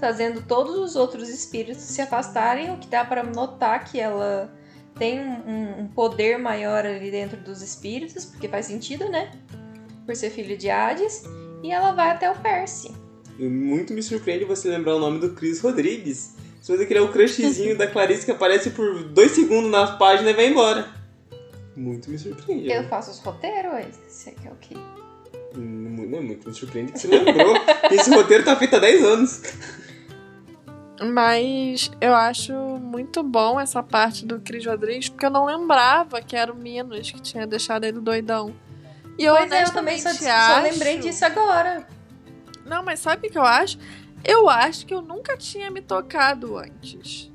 fazendo 0.02 0.42
todos 0.46 0.78
os 0.78 0.98
outros 0.98 1.30
espíritos 1.30 1.82
se 1.82 2.02
afastarem, 2.02 2.70
o 2.72 2.78
que 2.78 2.88
dá 2.88 3.06
para 3.06 3.24
notar 3.24 3.86
que 3.86 3.98
ela 3.98 4.54
tem 5.00 5.22
um, 5.22 5.80
um, 5.80 5.88
poder 5.88 6.38
maior 6.38 6.86
ali 6.86 7.10
dentro 7.10 7.38
dos 7.38 7.62
espíritos, 7.62 8.26
porque 8.26 8.50
faz 8.50 8.66
sentido, 8.66 9.10
né? 9.10 9.32
Por 10.06 10.14
ser 10.14 10.30
filho 10.30 10.58
de 10.58 10.70
Hades, 10.70 11.24
e 11.64 11.72
ela 11.72 11.94
vai 11.94 12.12
até 12.12 12.30
o 12.30 12.36
Percy. 12.36 12.92
Muito 13.40 13.94
me 13.94 14.04
surpreende 14.04 14.44
você 14.44 14.68
lembrar 14.68 14.96
o 14.96 15.00
nome 15.00 15.20
do 15.20 15.34
Chris 15.34 15.62
Rodrigues. 15.62 16.36
Se 16.62 16.76
você 16.76 16.86
criar 16.86 17.04
o 17.04 17.12
crushzinho 17.12 17.76
da 17.80 17.88
Clarice 17.88 18.26
que 18.26 18.32
aparece 18.32 18.72
por 18.72 19.06
dois 19.06 19.32
segundos 19.32 19.72
na 19.72 19.96
página 19.96 20.32
e 20.32 20.34
vai 20.34 20.48
embora. 20.48 21.03
Muito 21.76 22.10
me 22.10 22.18
surpreende. 22.18 22.72
Eu 22.72 22.88
faço 22.88 23.12
os 23.12 23.20
roteiros, 23.20 23.98
você 24.08 24.32
quer 24.32 24.52
o 24.52 24.56
quê? 24.56 24.76
Não, 25.56 26.22
muito 26.22 26.48
me 26.48 26.54
surpreende 26.54 26.92
que 26.92 27.00
você 27.00 27.08
lembrou. 27.08 27.56
Esse 27.92 28.14
roteiro 28.14 28.44
tá 28.44 28.56
feito 28.56 28.76
há 28.76 28.80
10 28.80 29.04
anos. 29.04 29.42
Mas 31.02 31.92
eu 32.00 32.14
acho 32.14 32.54
muito 32.54 33.24
bom 33.24 33.60
essa 33.60 33.82
parte 33.82 34.26
do 34.26 34.40
Cris 34.40 34.66
Rodrigues, 34.66 35.10
porque 35.10 35.26
eu 35.26 35.30
não 35.32 35.46
lembrava 35.46 36.22
que 36.22 36.36
era 36.36 36.52
o 36.52 36.56
Minos 36.56 37.12
que 37.12 37.22
tinha 37.22 37.46
deixado 37.48 37.84
ele 37.84 38.00
doidão. 38.00 38.54
E 39.18 39.26
eu, 39.26 39.36
pois 39.36 39.52
é, 39.52 39.64
eu 39.64 39.72
também 39.72 40.00
só, 40.00 40.10
acho... 40.10 40.24
só 40.24 40.62
lembrei 40.62 41.00
disso 41.00 41.26
agora. 41.26 41.88
Não, 42.66 42.84
mas 42.84 43.00
sabe 43.00 43.28
o 43.28 43.32
que 43.32 43.38
eu 43.38 43.44
acho? 43.44 43.78
Eu 44.24 44.50
acho 44.50 44.86
que 44.86 44.94
eu 44.94 45.02
nunca 45.02 45.36
tinha 45.36 45.70
me 45.70 45.82
tocado 45.82 46.58
antes. 46.58 47.32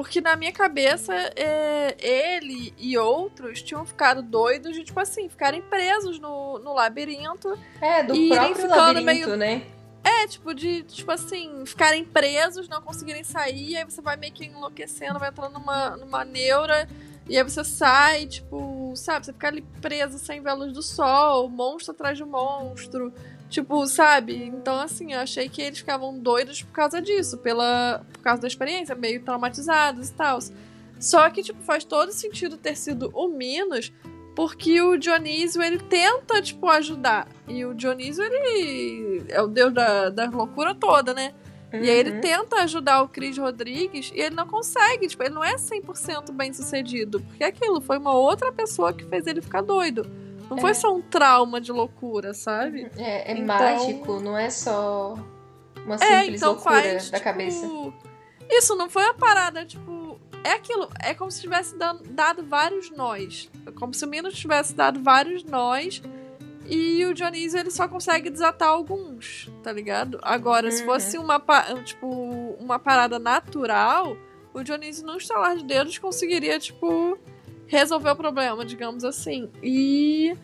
Porque 0.00 0.18
na 0.18 0.34
minha 0.34 0.50
cabeça, 0.50 1.12
é, 1.36 1.94
ele 1.98 2.72
e 2.78 2.96
outros 2.96 3.60
tinham 3.60 3.84
ficado 3.84 4.22
doidos 4.22 4.74
de, 4.74 4.82
tipo 4.82 4.98
assim, 4.98 5.28
ficarem 5.28 5.60
presos 5.60 6.18
no, 6.18 6.58
no 6.58 6.72
labirinto. 6.72 7.52
É, 7.82 8.02
do 8.02 8.14
próprio 8.28 8.66
labirinto, 8.66 9.04
meio... 9.04 9.36
né? 9.36 9.62
É, 10.02 10.26
tipo, 10.26 10.54
de, 10.54 10.84
tipo 10.84 11.12
assim, 11.12 11.66
ficarem 11.66 12.02
presos, 12.02 12.66
não 12.66 12.80
conseguirem 12.80 13.22
sair, 13.22 13.76
aí 13.76 13.84
você 13.84 14.00
vai 14.00 14.16
meio 14.16 14.32
que 14.32 14.46
enlouquecendo, 14.46 15.18
vai 15.18 15.28
entrando 15.28 15.52
numa, 15.52 15.94
numa 15.98 16.24
neura, 16.24 16.88
e 17.28 17.36
aí 17.36 17.44
você 17.44 17.62
sai, 17.62 18.26
tipo, 18.26 18.94
sabe, 18.96 19.26
você 19.26 19.34
fica 19.34 19.48
ali 19.48 19.60
preso 19.82 20.18
sem 20.18 20.40
ver 20.40 20.48
a 20.48 20.54
luz 20.54 20.72
do 20.72 20.82
sol, 20.82 21.46
monstro 21.50 21.92
atrás 21.92 22.16
de 22.16 22.24
monstro. 22.24 23.12
Tipo, 23.50 23.84
sabe? 23.84 24.44
Então, 24.44 24.80
assim, 24.80 25.12
eu 25.12 25.18
achei 25.18 25.48
que 25.48 25.60
eles 25.60 25.80
ficavam 25.80 26.16
doidos 26.16 26.62
por 26.62 26.70
causa 26.72 27.02
disso, 27.02 27.36
pela, 27.36 28.00
por 28.12 28.22
causa 28.22 28.40
da 28.40 28.48
experiência, 28.48 28.94
meio 28.94 29.22
traumatizados 29.22 30.08
e 30.08 30.12
tal. 30.14 30.38
Só 31.00 31.28
que, 31.28 31.42
tipo, 31.42 31.60
faz 31.62 31.82
todo 31.82 32.12
sentido 32.12 32.56
ter 32.56 32.76
sido 32.76 33.10
o 33.12 33.26
Minos, 33.26 33.92
porque 34.36 34.80
o 34.80 34.96
Dionísio, 34.96 35.60
ele 35.60 35.78
tenta, 35.78 36.40
tipo, 36.40 36.68
ajudar. 36.68 37.26
E 37.48 37.64
o 37.64 37.74
Dionísio, 37.74 38.22
ele 38.22 39.24
é 39.28 39.42
o 39.42 39.48
deus 39.48 39.74
da, 39.74 40.10
da 40.10 40.30
loucura 40.30 40.72
toda, 40.72 41.12
né? 41.12 41.34
Uhum. 41.72 41.80
E 41.80 41.90
aí 41.90 41.98
ele 41.98 42.10
uhum. 42.12 42.20
tenta 42.20 42.56
ajudar 42.62 43.02
o 43.02 43.08
Cris 43.08 43.36
Rodrigues 43.36 44.12
e 44.14 44.20
ele 44.20 44.36
não 44.36 44.46
consegue, 44.46 45.08
tipo, 45.08 45.22
ele 45.24 45.34
não 45.34 45.42
é 45.42 45.56
100% 45.56 46.30
bem 46.32 46.52
sucedido. 46.52 47.20
Porque 47.20 47.42
aquilo 47.42 47.80
foi 47.80 47.98
uma 47.98 48.14
outra 48.14 48.52
pessoa 48.52 48.92
que 48.92 49.04
fez 49.06 49.26
ele 49.26 49.42
ficar 49.42 49.62
doido. 49.62 50.08
Não 50.50 50.58
é. 50.58 50.60
foi 50.60 50.74
só 50.74 50.92
um 50.92 51.00
trauma 51.00 51.60
de 51.60 51.70
loucura, 51.70 52.34
sabe? 52.34 52.90
É, 52.98 53.30
é 53.30 53.32
então... 53.32 53.46
mágico, 53.46 54.20
não 54.20 54.36
é 54.36 54.50
só 54.50 55.14
uma 55.86 55.94
é, 55.94 55.98
simples 55.98 56.10
é, 56.10 56.36
então 56.36 56.52
loucura 56.52 56.82
faz, 56.82 57.10
da 57.10 57.18
tipo... 57.18 57.24
cabeça. 57.24 57.66
Isso 58.50 58.74
não 58.74 58.90
foi 58.90 59.04
a 59.04 59.14
parada, 59.14 59.64
tipo. 59.64 60.20
É 60.42 60.52
aquilo, 60.52 60.88
é 61.00 61.14
como 61.14 61.30
se 61.30 61.40
tivesse 61.40 61.76
dado, 61.76 62.02
dado 62.10 62.42
vários 62.42 62.90
nós. 62.90 63.48
É 63.66 63.70
como 63.70 63.94
se 63.94 64.04
o 64.04 64.08
Minos 64.08 64.34
tivesse 64.34 64.74
dado 64.74 65.02
vários 65.02 65.44
nós 65.44 66.02
e 66.66 67.04
o 67.04 67.12
Dionísio 67.12 67.58
ele 67.58 67.70
só 67.70 67.86
consegue 67.86 68.30
desatar 68.30 68.68
alguns, 68.68 69.50
tá 69.62 69.70
ligado? 69.72 70.18
Agora, 70.22 70.66
uhum. 70.66 70.72
se 70.72 70.84
fosse 70.84 71.18
uma, 71.18 71.42
tipo, 71.84 72.06
uma 72.58 72.78
parada 72.78 73.18
natural, 73.18 74.16
o 74.54 74.62
Dionísio, 74.62 75.06
num 75.06 75.16
estalar 75.16 75.56
de 75.56 75.64
dedos, 75.64 75.98
conseguiria, 75.98 76.58
tipo, 76.58 77.18
resolver 77.70 78.10
o 78.10 78.16
problema, 78.16 78.64
digamos 78.64 79.04
assim. 79.04 79.48
E 79.62 80.36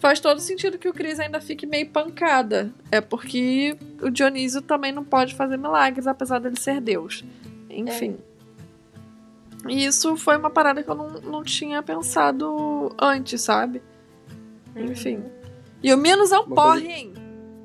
faz 0.00 0.18
todo 0.18 0.40
sentido 0.40 0.78
que 0.78 0.88
o 0.88 0.92
Chris 0.92 1.20
ainda 1.20 1.40
fique 1.40 1.64
meio 1.64 1.88
pancada. 1.88 2.72
É 2.90 3.00
porque 3.00 3.76
o 4.02 4.10
Dionísio 4.10 4.60
também 4.60 4.90
não 4.90 5.04
pode 5.04 5.34
fazer 5.34 5.56
milagres, 5.56 6.08
apesar 6.08 6.40
dele 6.40 6.58
ser 6.58 6.80
Deus. 6.80 7.24
Enfim. 7.70 8.18
É. 9.64 9.72
E 9.72 9.84
isso 9.84 10.16
foi 10.16 10.36
uma 10.36 10.50
parada 10.50 10.82
que 10.82 10.90
eu 10.90 10.96
não, 10.96 11.08
não 11.20 11.44
tinha 11.44 11.80
pensado 11.84 12.92
antes, 13.00 13.40
sabe? 13.40 13.80
Uhum. 14.74 14.86
Enfim. 14.86 15.22
E 15.80 15.94
o 15.94 15.96
Minos 15.96 16.32
é 16.32 16.38
um 16.40 16.48
porre, 16.48 16.88
hein? 16.88 17.14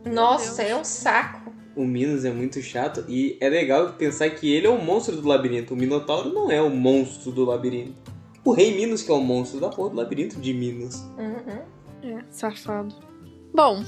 Nossa, 0.05 0.61
é 0.61 0.75
um 0.75 0.83
saco. 0.83 1.51
O 1.75 1.85
Minos 1.85 2.23
é 2.23 2.31
muito 2.31 2.61
chato 2.61 3.03
e 3.07 3.35
é 3.41 3.49
legal 3.49 3.93
pensar 3.93 4.29
que 4.29 4.51
ele 4.51 4.67
é 4.67 4.69
o 4.69 4.79
monstro 4.79 5.15
do 5.15 5.27
labirinto. 5.27 5.73
O 5.73 5.77
Minotauro 5.77 6.31
não 6.31 6.51
é 6.51 6.61
o 6.61 6.69
monstro 6.69 7.31
do 7.31 7.43
labirinto 7.45 8.16
o 8.47 8.53
Rei 8.53 8.75
Minos, 8.75 9.01
que 9.01 9.11
é 9.11 9.13
o 9.13 9.19
monstro 9.19 9.59
da 9.59 9.69
porra 9.69 9.89
do 9.89 9.95
labirinto 9.97 10.39
de 10.39 10.53
Minos. 10.53 11.01
Uhum. 11.17 11.61
É, 12.03 12.23
safado. 12.29 12.95
Bom, 13.53 13.83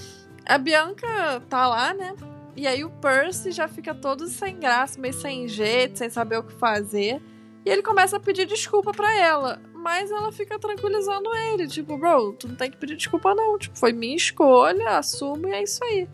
a 0.46 0.58
Bianca 0.58 1.42
tá 1.50 1.68
lá, 1.68 1.94
né? 1.94 2.14
E 2.56 2.68
aí 2.68 2.84
o 2.84 2.90
Percy 2.90 3.52
já 3.52 3.68
fica 3.68 3.96
todo 3.96 4.28
sem 4.28 4.60
graça, 4.60 5.00
meio 5.00 5.14
sem 5.14 5.48
jeito, 5.48 5.98
sem 5.98 6.10
saber 6.10 6.40
o 6.40 6.44
que 6.44 6.54
fazer. 6.54 7.22
E 7.66 7.70
ele 7.70 7.82
começa 7.82 8.18
a 8.18 8.20
pedir 8.20 8.46
desculpa 8.46 8.92
para 8.92 9.18
ela. 9.18 9.62
Mas 9.74 10.12
ela 10.12 10.32
fica 10.32 10.60
tranquilizando 10.60 11.34
ele. 11.34 11.66
Tipo, 11.66 11.98
bro, 11.98 12.34
tu 12.34 12.50
não 12.50 12.56
tem 12.56 12.70
que 12.70 12.76
pedir 12.76 12.98
desculpa, 12.98 13.34
não. 13.34 13.58
Tipo, 13.58 13.78
foi 13.78 13.94
minha 13.94 14.16
escolha, 14.16 14.98
assumo 14.98 15.48
e 15.48 15.52
é 15.52 15.64
isso 15.64 15.82
aí. 15.86 16.08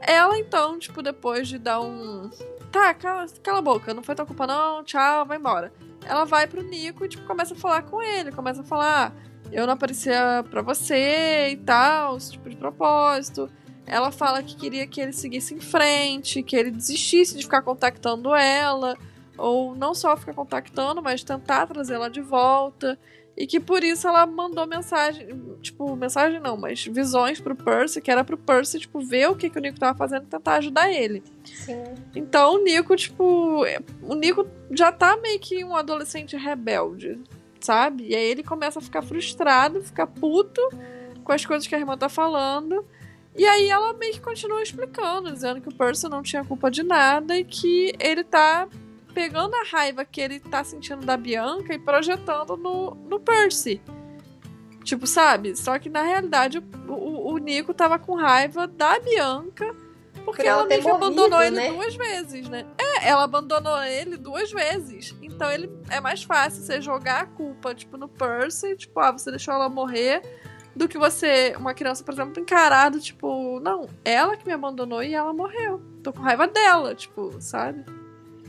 Ela, 0.00 0.38
então, 0.38 0.78
tipo, 0.78 1.02
depois 1.02 1.48
de 1.48 1.58
dar 1.58 1.80
um. 1.82 2.30
Tá, 2.74 2.92
cala, 2.92 3.26
cala 3.42 3.58
a 3.58 3.62
boca, 3.62 3.94
não 3.94 4.02
foi 4.02 4.16
tua 4.16 4.26
culpa, 4.26 4.46
não, 4.46 4.82
tchau, 4.82 5.24
vai 5.24 5.38
embora 5.38 5.72
ela 6.06 6.24
vai 6.24 6.46
pro 6.46 6.62
Nico 6.62 7.04
e, 7.04 7.08
tipo, 7.08 7.26
começa 7.26 7.54
a 7.54 7.56
falar 7.56 7.82
com 7.82 8.00
ele. 8.00 8.32
Começa 8.32 8.60
a 8.60 8.64
falar, 8.64 9.12
ah, 9.12 9.44
eu 9.50 9.66
não 9.66 9.74
aparecia 9.74 10.44
pra 10.50 10.62
você 10.62 11.50
e 11.50 11.56
tal, 11.56 12.16
esse 12.16 12.32
tipo 12.32 12.48
de 12.48 12.56
propósito. 12.56 13.50
Ela 13.86 14.10
fala 14.10 14.42
que 14.42 14.56
queria 14.56 14.86
que 14.86 15.00
ele 15.00 15.12
seguisse 15.12 15.54
em 15.54 15.60
frente, 15.60 16.42
que 16.42 16.56
ele 16.56 16.70
desistisse 16.70 17.36
de 17.36 17.42
ficar 17.42 17.62
contactando 17.62 18.34
ela, 18.34 18.96
ou 19.36 19.74
não 19.74 19.94
só 19.94 20.16
ficar 20.16 20.32
contactando, 20.32 21.02
mas 21.02 21.22
tentar 21.22 21.66
trazê-la 21.66 22.08
de 22.08 22.20
volta. 22.20 22.98
E 23.36 23.46
que 23.46 23.58
por 23.58 23.82
isso 23.82 24.06
ela 24.06 24.24
mandou 24.26 24.64
mensagem, 24.64 25.26
tipo, 25.60 25.96
mensagem 25.96 26.38
não, 26.38 26.56
mas 26.56 26.84
visões 26.84 27.40
pro 27.40 27.56
Percy, 27.56 28.00
que 28.00 28.10
era 28.10 28.22
pro 28.22 28.38
Percy, 28.38 28.78
tipo, 28.78 29.00
ver 29.00 29.28
o 29.28 29.34
que, 29.34 29.50
que 29.50 29.58
o 29.58 29.60
Nico 29.60 29.78
tava 29.78 29.98
fazendo 29.98 30.22
e 30.22 30.26
tentar 30.26 30.54
ajudar 30.56 30.92
ele. 30.92 31.20
Sim. 31.44 31.82
Então 32.14 32.54
o 32.54 32.62
Nico, 32.62 32.94
tipo, 32.94 33.64
é, 33.66 33.80
o 34.02 34.14
Nico 34.14 34.46
já 34.70 34.92
tá 34.92 35.16
meio 35.16 35.40
que 35.40 35.64
um 35.64 35.74
adolescente 35.74 36.36
rebelde, 36.36 37.18
sabe? 37.60 38.06
E 38.08 38.14
aí 38.14 38.24
ele 38.24 38.44
começa 38.44 38.78
a 38.78 38.82
ficar 38.82 39.02
frustrado, 39.02 39.82
ficar 39.82 40.06
puto 40.06 40.60
com 41.24 41.32
as 41.32 41.44
coisas 41.44 41.66
que 41.66 41.74
a 41.74 41.78
irmã 41.78 41.98
tá 41.98 42.08
falando. 42.08 42.84
E 43.36 43.44
aí 43.44 43.68
ela 43.68 43.92
meio 43.94 44.12
que 44.12 44.20
continua 44.20 44.62
explicando, 44.62 45.32
dizendo 45.32 45.60
que 45.60 45.68
o 45.68 45.74
Percy 45.74 46.08
não 46.08 46.22
tinha 46.22 46.44
culpa 46.44 46.70
de 46.70 46.84
nada 46.84 47.36
e 47.36 47.42
que 47.42 47.92
ele 47.98 48.22
tá 48.22 48.68
pegando 49.14 49.54
a 49.54 49.62
raiva 49.64 50.04
que 50.04 50.20
ele 50.20 50.40
tá 50.40 50.64
sentindo 50.64 51.06
da 51.06 51.16
Bianca 51.16 51.72
e 51.72 51.78
projetando 51.78 52.56
no, 52.56 52.94
no 52.94 53.20
Percy. 53.20 53.80
Tipo, 54.82 55.06
sabe? 55.06 55.56
Só 55.56 55.78
que 55.78 55.88
na 55.88 56.02
realidade 56.02 56.58
o, 56.58 56.92
o, 56.92 57.32
o 57.32 57.38
Nico 57.38 57.72
tava 57.72 57.98
com 57.98 58.14
raiva 58.14 58.66
da 58.66 58.98
Bianca 58.98 59.74
porque 60.24 60.42
ela, 60.42 60.60
ela 60.60 60.68
meio 60.68 60.82
que 60.82 60.88
abandonou 60.88 61.42
ele 61.42 61.56
né? 61.56 61.70
duas 61.70 61.94
vezes, 61.94 62.48
né? 62.48 62.66
É, 62.78 63.08
ela 63.08 63.24
abandonou 63.24 63.82
ele 63.82 64.16
duas 64.16 64.50
vezes. 64.50 65.14
Então 65.22 65.50
ele 65.50 65.70
é 65.90 66.00
mais 66.00 66.22
fácil 66.22 66.62
você 66.62 66.80
jogar 66.80 67.22
a 67.22 67.26
culpa, 67.26 67.74
tipo, 67.74 67.96
no 67.96 68.08
Percy, 68.08 68.76
tipo, 68.76 68.98
ah, 69.00 69.12
você 69.12 69.30
deixou 69.30 69.52
ela 69.52 69.68
morrer, 69.68 70.22
do 70.74 70.88
que 70.88 70.96
você, 70.96 71.54
uma 71.58 71.74
criança, 71.74 72.02
por 72.02 72.14
exemplo, 72.14 72.40
encarado, 72.40 73.00
tipo, 73.00 73.60
não, 73.60 73.86
ela 74.04 74.36
que 74.36 74.46
me 74.46 74.52
abandonou 74.52 75.02
e 75.02 75.14
ela 75.14 75.32
morreu. 75.32 75.82
Tô 76.02 76.12
com 76.12 76.22
raiva 76.22 76.48
dela, 76.48 76.94
tipo, 76.94 77.36
sabe? 77.40 77.84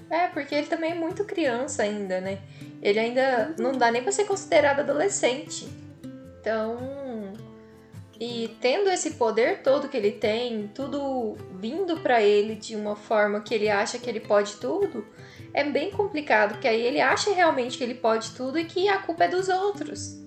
É, 0.09 0.27
porque 0.27 0.53
ele 0.53 0.67
também 0.67 0.91
é 0.91 0.95
muito 0.95 1.23
criança 1.23 1.83
ainda, 1.83 2.21
né? 2.21 2.39
Ele 2.81 2.99
ainda 2.99 3.55
não 3.57 3.71
dá 3.71 3.91
nem 3.91 4.03
pra 4.03 4.11
ser 4.11 4.25
considerado 4.25 4.81
adolescente. 4.81 5.67
Então. 6.39 7.33
E 8.19 8.55
tendo 8.61 8.89
esse 8.89 9.11
poder 9.11 9.61
todo 9.61 9.89
que 9.89 9.97
ele 9.97 10.11
tem, 10.11 10.69
tudo 10.73 11.35
vindo 11.59 11.97
para 11.97 12.21
ele 12.21 12.55
de 12.55 12.75
uma 12.75 12.95
forma 12.95 13.41
que 13.41 13.53
ele 13.53 13.67
acha 13.67 13.99
que 13.99 14.09
ele 14.09 14.21
pode 14.21 14.55
tudo, 14.55 15.05
é 15.53 15.63
bem 15.63 15.91
complicado, 15.91 16.53
porque 16.53 16.67
aí 16.67 16.81
ele 16.81 17.01
acha 17.01 17.33
realmente 17.33 17.77
que 17.77 17.83
ele 17.83 17.95
pode 17.95 18.31
tudo 18.31 18.57
e 18.57 18.63
que 18.63 18.87
a 18.87 18.99
culpa 18.99 19.25
é 19.25 19.27
dos 19.27 19.49
outros. 19.49 20.17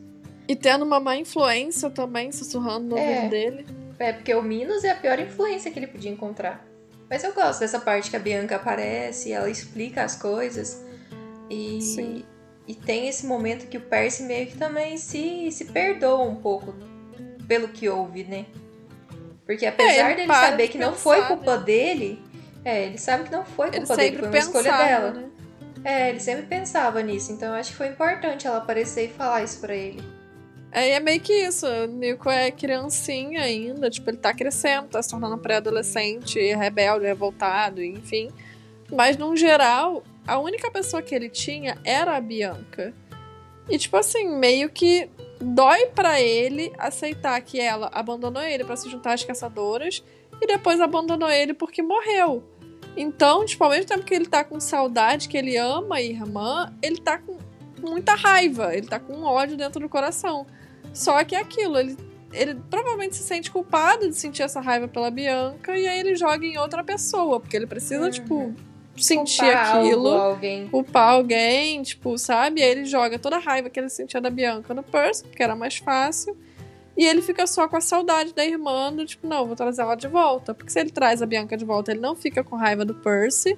E 0.47 0.55
tendo 0.55 0.85
uma 0.85 1.01
má 1.01 1.16
influência 1.16 1.89
também 1.89 2.31
sussurrando 2.31 2.89
no 2.89 2.99
é, 2.99 3.09
ouvido 3.09 3.31
dele. 3.31 3.66
É, 3.99 4.12
porque 4.12 4.35
o 4.35 4.43
Minos 4.43 4.85
é 4.85 4.91
a 4.91 4.95
pior 4.95 5.18
influência 5.18 5.70
que 5.70 5.79
ele 5.79 5.87
podia 5.87 6.11
encontrar. 6.11 6.68
Mas 7.09 7.25
eu 7.25 7.33
gosto 7.33 7.61
dessa 7.61 7.81
parte 7.81 8.11
que 8.11 8.17
a 8.17 8.21
Bianca 8.21 8.57
aparece, 8.57 9.33
ela 9.33 9.49
explica 9.49 10.03
as 10.05 10.15
coisas. 10.15 10.85
E, 11.49 11.81
Sim. 11.81 12.25
e 12.67 12.75
tem 12.75 13.09
esse 13.09 13.27
momento 13.27 13.67
que 13.67 13.79
o 13.79 13.81
Percy 13.81 14.25
meio 14.25 14.47
que 14.47 14.59
também 14.59 14.99
se, 14.99 15.51
se 15.51 15.67
perdoa 15.67 16.23
um 16.23 16.37
pouco 16.37 16.75
pelo 17.47 17.69
que 17.69 17.89
houve, 17.89 18.25
né? 18.25 18.45
Porque 19.47 19.65
apesar 19.65 20.11
é, 20.11 20.15
dele 20.15 20.33
saber 20.33 20.63
de 20.65 20.69
que 20.69 20.79
pensar, 20.79 20.91
não 20.91 20.99
foi 20.99 21.23
culpa 21.23 21.57
né? 21.57 21.65
dele, 21.65 22.23
é, 22.63 22.85
ele 22.85 22.99
sabe 22.99 23.25
que 23.25 23.33
não 23.33 23.47
foi 23.47 23.71
culpa 23.71 23.97
dele, 23.97 24.19
foi 24.19 24.27
uma 24.27 24.33
pensava, 24.33 24.59
escolha 24.59 24.77
dela. 24.77 25.11
Né? 25.13 25.29
É, 25.85 26.11
ele 26.11 26.21
sempre 26.21 26.45
pensava 26.45 27.03
nisso, 27.03 27.33
então 27.33 27.49
eu 27.49 27.55
acho 27.55 27.71
que 27.71 27.77
foi 27.77 27.87
importante 27.87 28.47
ela 28.47 28.59
aparecer 28.59 29.07
e 29.07 29.09
falar 29.09 29.43
isso 29.43 29.59
pra 29.61 29.75
ele. 29.75 30.03
É, 30.71 30.91
é 30.91 31.01
meio 31.01 31.21
que 31.21 31.33
isso. 31.33 31.66
O 31.66 31.87
Nico 31.87 32.29
é 32.31 32.51
criancinha 32.51 33.43
ainda, 33.43 33.91
tipo, 33.91 34.11
ele 34.11 34.19
tá 34.19 34.35
crescendo, 34.35 34.89
tá 34.89 35.03
se 35.03 35.11
tornando 35.11 35.39
pré-adolescente, 35.39 36.39
rebelde, 36.55 37.07
revoltado, 37.07 37.83
enfim. 37.83 38.31
Mas, 38.91 39.16
no 39.16 39.37
geral, 39.37 40.03
a 40.27 40.39
única 40.39 40.71
pessoa 40.71 41.03
que 41.03 41.14
ele 41.14 41.29
tinha 41.29 41.79
era 41.85 42.16
a 42.16 42.21
Bianca. 42.21 42.95
E, 43.69 43.79
tipo 43.79 43.97
assim, 43.97 44.29
meio 44.29 44.71
que 44.71 45.11
dói 45.41 45.87
para 45.87 46.21
ele 46.21 46.73
aceitar 46.79 47.41
que 47.41 47.61
ela 47.61 47.91
abandonou 47.93 48.43
ele 48.43 48.64
para 48.64 48.77
se 48.77 48.91
juntar 48.91 49.12
às 49.12 49.25
caçadoras 49.25 50.03
e 50.41 50.47
depois 50.47 50.81
abandonou 50.81 51.31
ele 51.31 51.55
porque 51.55 51.83
morreu. 51.83 52.43
Então, 52.97 53.45
tipo, 53.45 53.62
ao 53.62 53.71
mesmo 53.71 53.87
tempo 53.87 54.05
que 54.05 54.14
ele 54.14 54.27
tá 54.27 54.43
com 54.43 54.59
saudade, 54.59 55.29
que 55.29 55.37
ele 55.37 55.57
ama 55.57 55.97
a 55.97 56.03
irmã, 56.03 56.75
ele 56.83 57.01
tá 57.01 57.19
com 57.19 57.39
muita 57.81 58.14
raiva, 58.14 58.75
ele 58.75 58.87
tá 58.87 58.99
com 58.99 59.23
ódio 59.23 59.57
dentro 59.57 59.81
do 59.81 59.89
coração. 59.89 60.47
Só 60.99 61.23
que 61.23 61.37
é 61.37 61.39
aquilo, 61.39 61.79
ele, 61.79 61.97
ele 62.33 62.57
provavelmente 62.69 63.15
se 63.15 63.23
sente 63.23 63.53
culpado 63.53 64.09
de 64.09 64.17
sentir 64.17 64.43
essa 64.43 64.61
raiva 64.61 64.89
pela 64.89 65.13
Bianca 65.13 65.79
e 65.79 65.87
aí 65.87 66.01
ele 66.01 66.17
joga 66.17 66.45
em 66.45 66.59
outra 66.59 66.83
pessoa, 66.83 67.39
porque 67.39 67.57
ele 67.57 67.69
precisa, 67.69 68.07
uhum. 68.07 68.11
tipo, 68.11 68.55
sentir 68.97 69.45
culpar 69.45 69.77
aquilo, 69.77 70.09
alguém. 70.09 70.69
culpar 70.69 71.13
alguém, 71.13 71.83
tipo, 71.85 72.19
sabe? 72.19 72.61
E 72.61 72.65
aí 72.65 72.71
ele 72.71 72.85
joga 72.85 73.17
toda 73.17 73.37
a 73.37 73.39
raiva 73.39 73.71
que 73.71 73.79
ele 73.79 73.89
sentia 73.89 74.21
da 74.21 74.29
Bianca 74.29 74.75
no 74.75 74.83
Percy, 74.83 75.23
porque 75.23 75.41
era 75.41 75.55
mais 75.55 75.77
fácil. 75.77 76.37
E 76.97 77.05
ele 77.05 77.23
fica 77.23 77.47
só 77.47 77.69
com 77.69 77.77
a 77.77 77.81
saudade 77.81 78.35
da 78.35 78.45
irmã, 78.45 78.93
do 78.93 79.07
tipo, 79.07 79.25
não, 79.25 79.47
vou 79.47 79.55
trazer 79.55 79.83
ela 79.83 79.95
de 79.95 80.09
volta. 80.09 80.53
Porque 80.53 80.73
se 80.73 80.81
ele 80.81 80.91
traz 80.91 81.23
a 81.23 81.27
Bianca 81.27 81.57
de 81.57 81.65
volta, 81.65 81.93
ele 81.93 82.01
não 82.01 82.17
fica 82.17 82.43
com 82.43 82.57
raiva 82.57 82.85
do 82.85 82.93
Percy. 82.93 83.57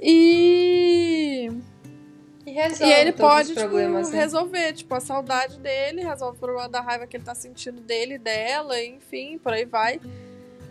E. 0.00 1.50
E, 2.44 2.50
resolve 2.50 2.84
e 2.84 2.92
ele 2.92 3.12
pode, 3.12 3.54
tipo, 3.54 3.76
né? 3.76 4.02
resolver, 4.12 4.72
tipo, 4.72 4.94
a 4.94 5.00
saudade 5.00 5.58
dele, 5.58 6.02
resolve 6.02 6.36
o 6.36 6.40
problema 6.40 6.68
da 6.68 6.80
raiva 6.80 7.06
que 7.06 7.16
ele 7.16 7.24
tá 7.24 7.34
sentindo 7.34 7.80
dele, 7.80 8.18
dela, 8.18 8.82
enfim, 8.82 9.38
por 9.38 9.52
aí 9.52 9.64
vai. 9.64 10.00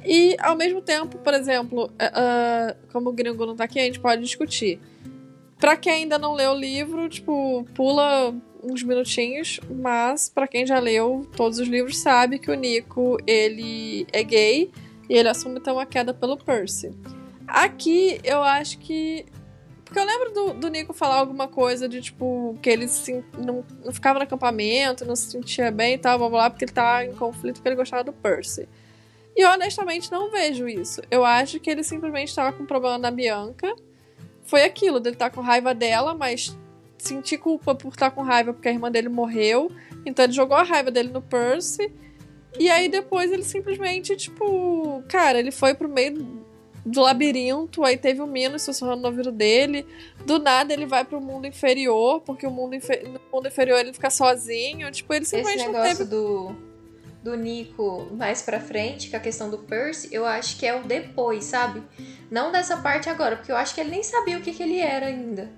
E, 0.03 0.35
ao 0.39 0.55
mesmo 0.55 0.81
tempo, 0.81 1.17
por 1.19 1.33
exemplo, 1.33 1.85
uh, 1.85 2.75
como 2.91 3.09
o 3.09 3.13
gringo 3.13 3.45
não 3.45 3.55
tá 3.55 3.65
aqui, 3.65 3.79
a 3.79 3.83
gente 3.83 3.99
pode 3.99 4.21
discutir. 4.21 4.79
Pra 5.59 5.77
quem 5.77 5.93
ainda 5.93 6.17
não 6.17 6.33
leu 6.33 6.51
o 6.51 6.55
livro, 6.55 7.07
tipo, 7.07 7.65
pula 7.75 8.33
uns 8.63 8.83
minutinhos, 8.83 9.59
mas 9.69 10.29
para 10.29 10.47
quem 10.47 10.65
já 10.65 10.79
leu 10.79 11.27
todos 11.35 11.59
os 11.59 11.67
livros 11.67 11.97
sabe 11.97 12.39
que 12.39 12.51
o 12.51 12.53
Nico, 12.53 13.17
ele 13.25 14.05
é 14.11 14.23
gay 14.23 14.71
e 15.09 15.15
ele 15.15 15.29
assume 15.29 15.59
então 15.59 15.79
a 15.79 15.85
queda 15.85 16.13
pelo 16.13 16.37
Percy. 16.37 16.91
Aqui, 17.47 18.19
eu 18.23 18.41
acho 18.43 18.77
que 18.79 19.25
porque 19.91 19.99
eu 19.99 20.05
lembro 20.05 20.31
do, 20.31 20.53
do 20.53 20.69
Nico 20.69 20.93
falar 20.93 21.15
alguma 21.15 21.49
coisa 21.49 21.89
de, 21.89 22.01
tipo, 22.01 22.57
que 22.61 22.69
ele 22.69 22.87
se, 22.87 23.21
não, 23.37 23.61
não 23.83 23.91
ficava 23.91 24.19
no 24.19 24.23
acampamento, 24.23 25.03
não 25.03 25.17
se 25.17 25.31
sentia 25.31 25.69
bem 25.69 25.95
e 25.95 25.97
tal, 25.97 26.17
blá 26.17 26.29
blá, 26.29 26.49
porque 26.49 26.63
ele 26.63 26.71
tá 26.71 27.05
em 27.05 27.13
conflito 27.13 27.55
porque 27.55 27.67
ele 27.67 27.75
gostava 27.75 28.01
do 28.01 28.13
Percy. 28.13 28.69
E 29.35 29.41
eu 29.41 29.51
honestamente 29.51 30.09
não 30.09 30.31
vejo 30.31 30.65
isso. 30.65 31.01
Eu 31.11 31.25
acho 31.25 31.59
que 31.59 31.69
ele 31.69 31.83
simplesmente 31.83 32.29
estava 32.29 32.53
com 32.53 32.65
problema 32.65 32.97
na 32.97 33.11
Bianca. 33.11 33.75
Foi 34.45 34.63
aquilo, 34.63 34.97
dele 34.97 35.15
estar 35.17 35.29
tá 35.29 35.35
com 35.35 35.41
raiva 35.41 35.75
dela, 35.75 36.15
mas 36.15 36.57
sentir 36.97 37.37
culpa 37.37 37.75
por 37.75 37.89
estar 37.89 38.11
tá 38.11 38.15
com 38.15 38.21
raiva 38.21 38.53
porque 38.53 38.69
a 38.69 38.71
irmã 38.71 38.89
dele 38.89 39.09
morreu. 39.09 39.69
Então 40.05 40.23
ele 40.23 40.31
jogou 40.31 40.55
a 40.55 40.63
raiva 40.63 40.89
dele 40.89 41.09
no 41.09 41.21
Percy. 41.21 41.91
E 42.57 42.69
aí 42.69 42.87
depois 42.87 43.29
ele 43.29 43.43
simplesmente, 43.43 44.15
tipo, 44.15 45.03
cara, 45.09 45.37
ele 45.37 45.51
foi 45.51 45.73
pro 45.73 45.89
meio 45.89 46.45
do 46.85 47.01
labirinto, 47.01 47.83
aí 47.83 47.95
teve 47.97 48.21
o 48.21 48.27
Minos 48.27 48.63
sussurrando 48.63 49.01
no 49.01 49.07
ouvido 49.07 49.31
dele. 49.31 49.85
Do 50.25 50.39
nada 50.39 50.73
ele 50.73 50.85
vai 50.85 51.05
pro 51.05 51.21
mundo 51.21 51.45
inferior, 51.45 52.21
porque 52.21 52.45
o 52.45 52.51
mundo, 52.51 52.75
infer... 52.75 53.07
no 53.07 53.19
mundo 53.31 53.47
inferior 53.47 53.79
ele 53.79 53.93
fica 53.93 54.09
sozinho. 54.09 54.91
Tipo, 54.91 55.13
ele 55.13 55.25
simplesmente 55.25 55.61
Esse 55.61 55.71
negócio 55.71 55.97
teve... 55.97 56.09
do 56.09 56.71
do 57.23 57.35
Nico 57.35 58.07
mais 58.13 58.41
pra 58.41 58.59
frente, 58.59 59.09
com 59.09 59.17
a 59.17 59.19
questão 59.19 59.49
do 59.49 59.59
Percy, 59.59 60.09
eu 60.11 60.25
acho 60.25 60.57
que 60.57 60.65
é 60.65 60.75
o 60.75 60.83
depois, 60.83 61.43
sabe? 61.45 61.83
Não 62.29 62.51
dessa 62.51 62.77
parte 62.77 63.09
agora, 63.09 63.35
porque 63.35 63.51
eu 63.51 63.55
acho 63.55 63.75
que 63.75 63.81
ele 63.81 63.91
nem 63.91 64.03
sabia 64.03 64.37
o 64.37 64.41
que, 64.41 64.51
que 64.51 64.63
ele 64.63 64.79
era 64.79 65.05
ainda. 65.05 65.51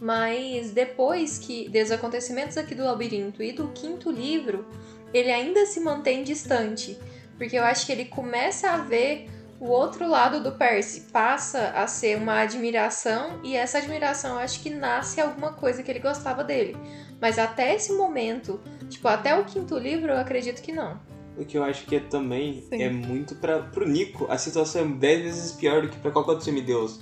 Mas 0.00 0.70
depois 0.70 1.38
que 1.38 1.68
dos 1.68 1.90
acontecimentos 1.90 2.56
aqui 2.56 2.74
do 2.74 2.84
labirinto 2.84 3.42
e 3.42 3.50
do 3.50 3.68
quinto 3.68 4.10
livro, 4.10 4.64
ele 5.12 5.30
ainda 5.30 5.66
se 5.66 5.80
mantém 5.80 6.22
distante. 6.22 6.96
Porque 7.36 7.58
eu 7.58 7.64
acho 7.64 7.84
que 7.84 7.92
ele 7.92 8.04
começa 8.04 8.70
a 8.70 8.78
ver 8.78 9.28
o 9.60 9.68
outro 9.68 10.08
lado 10.08 10.40
do 10.42 10.52
Percy, 10.52 11.02
passa 11.12 11.70
a 11.70 11.86
ser 11.86 12.16
uma 12.16 12.40
admiração, 12.40 13.40
e 13.42 13.56
essa 13.56 13.78
admiração 13.78 14.34
eu 14.34 14.38
acho 14.38 14.60
que 14.60 14.70
nasce 14.70 15.20
alguma 15.20 15.52
coisa 15.52 15.82
que 15.82 15.90
ele 15.90 15.98
gostava 15.98 16.44
dele. 16.44 16.76
Mas 17.20 17.38
até 17.38 17.74
esse 17.74 17.92
momento, 17.92 18.60
tipo, 18.88 19.08
até 19.08 19.38
o 19.38 19.44
quinto 19.44 19.76
livro, 19.76 20.12
eu 20.12 20.18
acredito 20.18 20.62
que 20.62 20.72
não. 20.72 21.00
O 21.36 21.44
que 21.44 21.58
eu 21.58 21.64
acho 21.64 21.86
que 21.86 21.96
é 21.96 22.00
também 22.00 22.64
Sim. 22.68 22.82
é 22.82 22.90
muito 22.90 23.34
para 23.34 23.60
pro 23.60 23.86
Nico, 23.86 24.26
a 24.28 24.38
situação 24.38 24.82
é 24.82 24.84
10 24.84 25.22
vezes 25.22 25.52
pior 25.52 25.82
do 25.82 25.88
que 25.88 25.96
para 25.98 26.10
qualquer 26.10 26.32
outro 26.32 26.44
semideus. 26.44 27.00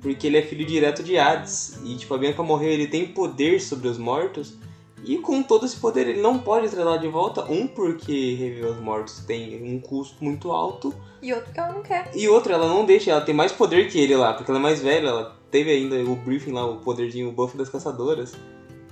Porque 0.00 0.26
ele 0.26 0.36
é 0.36 0.42
filho 0.42 0.66
direto 0.66 1.02
de 1.02 1.18
Hades. 1.18 1.78
E 1.82 1.96
tipo, 1.96 2.12
a 2.14 2.18
Bianca 2.18 2.42
morreu, 2.42 2.70
ele 2.70 2.86
tem 2.86 3.06
poder 3.06 3.60
sobre 3.60 3.88
os 3.88 3.96
mortos. 3.96 4.58
E 5.04 5.18
com 5.18 5.42
todo 5.42 5.66
esse 5.66 5.76
poder 5.76 6.08
ele 6.08 6.22
não 6.22 6.38
pode 6.38 6.68
trazer 6.68 6.82
ela 6.82 6.96
de 6.96 7.08
volta. 7.08 7.44
Um, 7.44 7.66
porque 7.66 8.34
reviver 8.34 8.70
os 8.70 8.80
mortos 8.80 9.18
tem 9.26 9.62
um 9.62 9.78
custo 9.78 10.24
muito 10.24 10.50
alto. 10.50 10.94
E 11.20 11.32
outro 11.32 11.52
ela 11.54 11.72
não 11.72 11.82
quer. 11.82 12.10
E 12.14 12.28
outro, 12.28 12.52
ela 12.52 12.66
não 12.66 12.84
deixa, 12.84 13.10
ela 13.10 13.20
tem 13.20 13.34
mais 13.34 13.52
poder 13.52 13.88
que 13.88 13.98
ele 13.98 14.16
lá, 14.16 14.32
porque 14.32 14.50
ela 14.50 14.58
é 14.58 14.62
mais 14.62 14.80
velha, 14.80 15.08
ela 15.08 15.36
teve 15.50 15.70
ainda 15.70 15.96
o 16.10 16.16
briefing 16.16 16.52
lá, 16.52 16.66
o 16.66 16.78
poderzinho, 16.78 17.28
o 17.28 17.32
buff 17.32 17.56
das 17.56 17.68
caçadoras. 17.68 18.34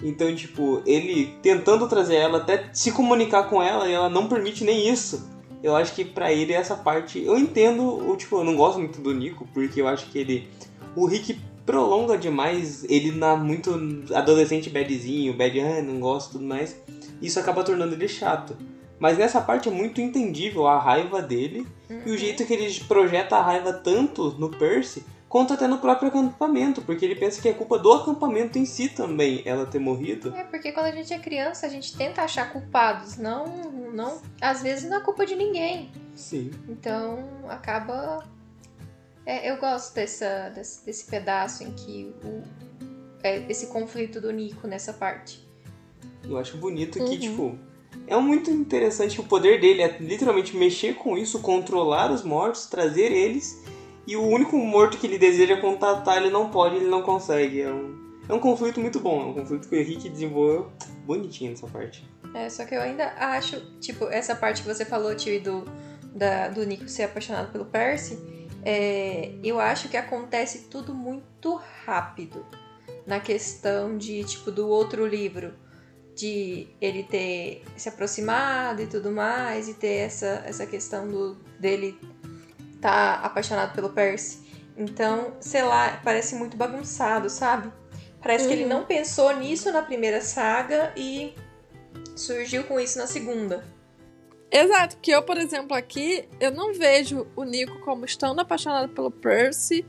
Então, 0.03 0.35
tipo, 0.35 0.83
ele 0.85 1.35
tentando 1.43 1.89
trazer 1.89 2.17
ela, 2.17 2.39
até 2.39 2.71
se 2.73 2.91
comunicar 2.93 3.45
com 3.45 3.63
ela, 3.63 3.89
e 3.89 3.93
ela 3.93 4.09
não 4.09 4.29
permite 4.29 4.65
nem 4.65 4.89
isso. 4.89 5.31
Eu 5.63 5.77
acho 5.77 5.95
que 5.95 6.05
para 6.05 6.33
ele 6.33 6.53
essa 6.53 6.75
parte. 6.75 7.23
Eu 7.23 7.39
entendo, 7.39 8.11
o 8.11 8.17
tipo, 8.17 8.37
eu 8.37 8.45
não 8.45 8.57
gosto 8.57 8.79
muito 8.79 9.01
do 9.01 9.15
Nico, 9.15 9.47
porque 9.55 9.81
eu 9.81 9.87
acho 9.87 10.11
que 10.11 10.19
ele. 10.19 10.49
O 10.97 11.07
Rick 11.07 11.41
prolonga 11.65 12.19
demais 12.19 12.85
ele 12.85 13.13
na 13.13 13.37
muito 13.37 13.73
adolescente 14.15 14.71
badzinho, 14.71 15.37
bad, 15.37 15.61
ah, 15.61 15.83
não 15.83 16.01
gosto 16.01 16.33
tudo 16.33 16.45
mais. 16.45 16.77
Isso 17.21 17.39
acaba 17.39 17.63
tornando 17.63 17.95
ele 17.95 18.09
chato. 18.09 18.57
Mas 18.99 19.19
nessa 19.19 19.41
parte 19.41 19.69
é 19.69 19.73
muito 19.73 20.01
entendível 20.01 20.67
a 20.67 20.79
raiva 20.79 21.21
dele 21.21 21.67
uhum. 21.91 22.03
e 22.07 22.09
o 22.09 22.13
uhum. 22.13 22.19
jeito 22.19 22.45
que 22.45 22.53
ele 22.53 22.73
projeta 22.87 23.37
a 23.37 23.43
raiva 23.43 23.73
tanto 23.73 24.31
no 24.39 24.49
Percy 24.49 25.05
quanto 25.33 25.55
até 25.55 25.67
no 25.67 25.79
próprio 25.79 26.09
acampamento, 26.09 26.83
porque 26.83 27.07
ele 27.07 27.15
pensa 27.15 27.41
que 27.41 27.49
é 27.49 27.55
culpa 27.55 27.79
do 27.79 27.91
acampamento 27.91 28.59
em 28.59 28.67
si 28.67 28.91
também 28.91 29.43
ela 29.47 29.65
ter 29.65 29.79
morrido. 29.79 30.33
É, 30.37 30.45
porque 30.45 30.73
quando 30.73 30.87
a 30.87 30.93
gente 30.93 31.13
é 31.13 31.19
criança, 31.19 31.65
a 31.65 31.71
gente 31.71 31.97
tenta 31.97 32.21
achar 32.21 32.53
culpados, 32.53 33.17
não, 33.17 33.47
não, 33.95 34.21
às 34.43 34.63
vezes 34.63 34.91
não 34.91 34.99
é 34.99 35.01
culpa 35.01 35.25
de 35.25 35.35
ninguém. 35.35 35.91
Sim. 36.15 36.51
Então, 36.69 37.27
acaba 37.49 38.23
é, 39.25 39.51
eu 39.51 39.57
gosto 39.57 39.95
dessa, 39.95 40.51
desse, 40.51 40.85
desse, 40.85 41.11
pedaço 41.11 41.63
em 41.63 41.73
que 41.73 42.15
o, 42.25 42.43
é, 43.23 43.45
esse 43.49 43.69
conflito 43.69 44.21
do 44.21 44.31
Nico 44.33 44.67
nessa 44.67 44.93
parte. 44.93 45.47
Eu 46.25 46.37
acho 46.39 46.57
bonito 46.57 46.99
que, 46.99 47.01
uhum. 47.01 47.19
tipo, 47.19 47.59
é 48.07 48.17
muito 48.17 48.51
interessante 48.51 49.21
o 49.21 49.25
poder 49.25 49.61
dele 49.61 49.83
é 49.83 49.97
literalmente 49.99 50.57
mexer 50.57 50.95
com 50.95 51.17
isso, 51.17 51.41
controlar 51.41 52.11
os 52.11 52.23
mortos, 52.23 52.67
trazer 52.67 53.13
eles 53.13 53.63
e 54.07 54.17
o 54.17 54.23
único 54.23 54.57
morto 54.59 54.99
que 54.99 55.07
ele 55.07 55.19
deseja 55.19 55.61
contatar, 55.61 56.17
ele 56.17 56.31
não 56.31 56.51
pode, 56.51 56.77
ele 56.77 56.89
não 56.89 57.03
consegue. 57.03 57.61
É 57.61 57.73
um, 57.73 57.97
é 58.29 58.35
um 58.35 58.41
conflito 58.41 58.81
muito 58.81 58.99
bom, 58.99 59.21
é 59.23 59.25
um 59.27 59.35
conflito 59.35 59.69
que 59.69 59.75
o 59.75 59.79
Henrique 59.79 60.09
desenvolveu 60.09 60.73
bonitinho 61.07 61.51
nessa 61.51 61.67
parte. 61.67 62.05
É, 62.35 62.49
só 62.49 62.65
que 62.65 62.75
eu 62.75 62.81
ainda 62.81 63.13
acho, 63.17 63.61
tipo, 63.79 64.07
essa 64.07 64.35
parte 64.35 64.63
que 64.63 64.69
você 64.69 64.85
falou, 64.85 65.15
tio, 65.15 65.41
do, 65.41 65.65
da, 66.15 66.49
do 66.49 66.65
Nico 66.65 66.89
ser 66.89 67.05
apaixonado 67.05 67.53
pelo 67.53 67.65
Percy, 67.67 68.19
é, 68.65 69.33
eu 69.43 69.61
acho 69.61 69.89
que 69.89 69.97
acontece 69.97 70.69
tudo 70.71 70.95
muito 70.95 71.61
rápido. 71.85 72.47
Na 73.07 73.19
questão 73.19 73.99
de, 73.99 74.23
tipo, 74.25 74.51
do 74.53 74.69
outro 74.69 75.05
livro, 75.07 75.55
de 76.15 76.69
ele 76.81 77.03
ter 77.03 77.65
se 77.77 77.89
aproximado 77.89 78.83
e 78.83 78.87
tudo 78.87 79.11
mais, 79.11 79.69
e 79.69 79.75
ter 79.75 80.07
essa, 80.07 80.43
essa 80.47 80.67
questão 80.67 81.09
do, 81.09 81.35
dele 81.59 81.99
tá 82.81 83.15
apaixonado 83.15 83.75
pelo 83.75 83.91
Percy. 83.91 84.39
Então, 84.77 85.37
sei 85.41 85.63
lá, 85.63 86.01
parece 86.05 86.35
muito 86.35 86.57
bagunçado, 86.57 87.29
sabe? 87.29 87.73
Parece 88.23 88.45
uhum. 88.45 88.49
que 88.49 88.55
ele 88.55 88.65
uhum. 88.65 88.69
não 88.69 88.85
pensou 88.85 89.37
nisso 89.37 89.71
na 89.73 89.83
primeira 89.83 90.21
saga 90.21 90.93
e 90.97 91.35
surgiu 92.17 92.65
com 92.65 92.79
isso 92.79 92.99
na 92.99 93.07
segunda. 93.07 93.65
Exato, 94.53 94.99
que 95.01 95.11
eu, 95.11 95.23
por 95.23 95.39
exemplo, 95.39 95.75
aqui, 95.75 96.25
eu 96.39 96.51
não 96.51 96.75
vejo 96.75 97.27
o 97.35 97.43
Nico 97.43 97.81
como 97.81 98.05
estando 98.05 98.39
apaixonado 98.39 98.91
pelo 98.91 99.11
Percy 99.11 99.83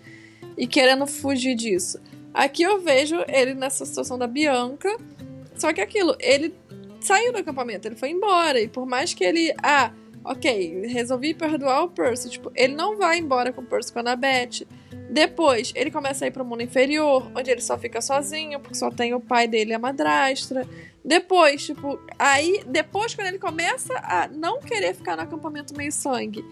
e 0.57 0.65
querendo 0.65 1.05
fugir 1.05 1.53
disso. 1.53 1.99
Aqui 2.33 2.63
eu 2.63 2.79
vejo 2.79 3.17
ele 3.27 3.53
nessa 3.53 3.85
situação 3.85 4.17
da 4.17 4.25
Bianca, 4.25 4.97
só 5.57 5.73
que 5.73 5.81
aquilo, 5.81 6.15
ele 6.17 6.55
saiu 7.01 7.33
do 7.33 7.39
acampamento, 7.39 7.89
ele 7.89 7.97
foi 7.97 8.11
embora, 8.11 8.59
e 8.61 8.69
por 8.69 8.85
mais 8.85 9.13
que 9.13 9.25
ele, 9.25 9.53
ah, 9.61 9.91
ok, 10.23 10.87
resolvi 10.87 11.33
perdoar 11.33 11.83
o 11.83 11.89
Percy. 11.89 12.29
Tipo, 12.29 12.51
ele 12.55 12.73
não 12.73 12.97
vai 12.97 13.19
embora 13.19 13.51
com 13.51 13.61
o 13.61 13.65
Percy 13.65 13.91
com 13.91 13.99
a 13.99 14.01
Annabeth. 14.01 14.65
Depois, 15.09 15.73
ele 15.75 15.91
começa 15.91 16.25
a 16.25 16.27
ir 16.27 16.31
pro 16.31 16.45
mundo 16.45 16.63
inferior, 16.63 17.29
onde 17.35 17.51
ele 17.51 17.61
só 17.61 17.77
fica 17.77 18.01
sozinho, 18.01 18.59
porque 18.59 18.75
só 18.75 18.89
tem 18.89 19.13
o 19.13 19.19
pai 19.19 19.47
dele 19.47 19.71
e 19.71 19.73
a 19.73 19.79
madrastra. 19.79 20.67
Depois, 21.03 21.65
tipo, 21.65 21.99
aí, 22.17 22.63
depois, 22.65 23.13
quando 23.13 23.27
ele 23.27 23.39
começa 23.39 23.93
a 23.97 24.27
não 24.27 24.59
querer 24.59 24.93
ficar 24.93 25.17
no 25.17 25.23
acampamento 25.23 25.75
meio 25.75 25.91
sangue, 25.91 26.45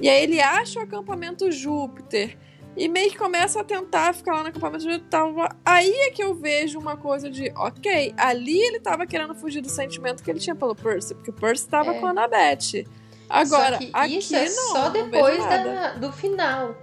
e 0.00 0.08
aí 0.08 0.22
ele 0.22 0.40
acha 0.40 0.80
o 0.80 0.82
acampamento 0.82 1.50
Júpiter, 1.50 2.38
e 2.76 2.88
meio 2.88 3.10
que 3.10 3.18
começa 3.18 3.60
a 3.60 3.64
tentar 3.64 4.14
ficar 4.14 4.36
lá 4.36 4.42
no 4.42 4.48
acampamento 4.48 4.84
Júpiter, 4.84 5.20
aí 5.64 5.92
é 5.92 6.10
que 6.10 6.22
eu 6.22 6.34
vejo 6.34 6.78
uma 6.78 6.96
coisa 6.96 7.28
de, 7.28 7.52
ok, 7.54 8.14
ali 8.16 8.58
ele 8.58 8.80
tava 8.80 9.06
querendo 9.06 9.34
fugir 9.34 9.60
do 9.60 9.68
sentimento 9.68 10.22
que 10.22 10.30
ele 10.30 10.38
tinha 10.38 10.54
pelo 10.54 10.74
Percy, 10.74 11.14
porque 11.14 11.30
o 11.30 11.34
Percy 11.34 11.68
tava 11.68 11.94
é. 11.94 12.00
com 12.00 12.06
a 12.06 12.10
Annabeth. 12.10 12.86
Agora, 13.28 13.78
só 13.78 13.88
aqui 13.92 14.18
isso 14.18 14.34
é 14.34 14.48
não, 14.48 14.72
só 14.72 14.88
depois 14.88 15.38
da, 15.38 15.92
do 15.94 16.10
final. 16.12 16.74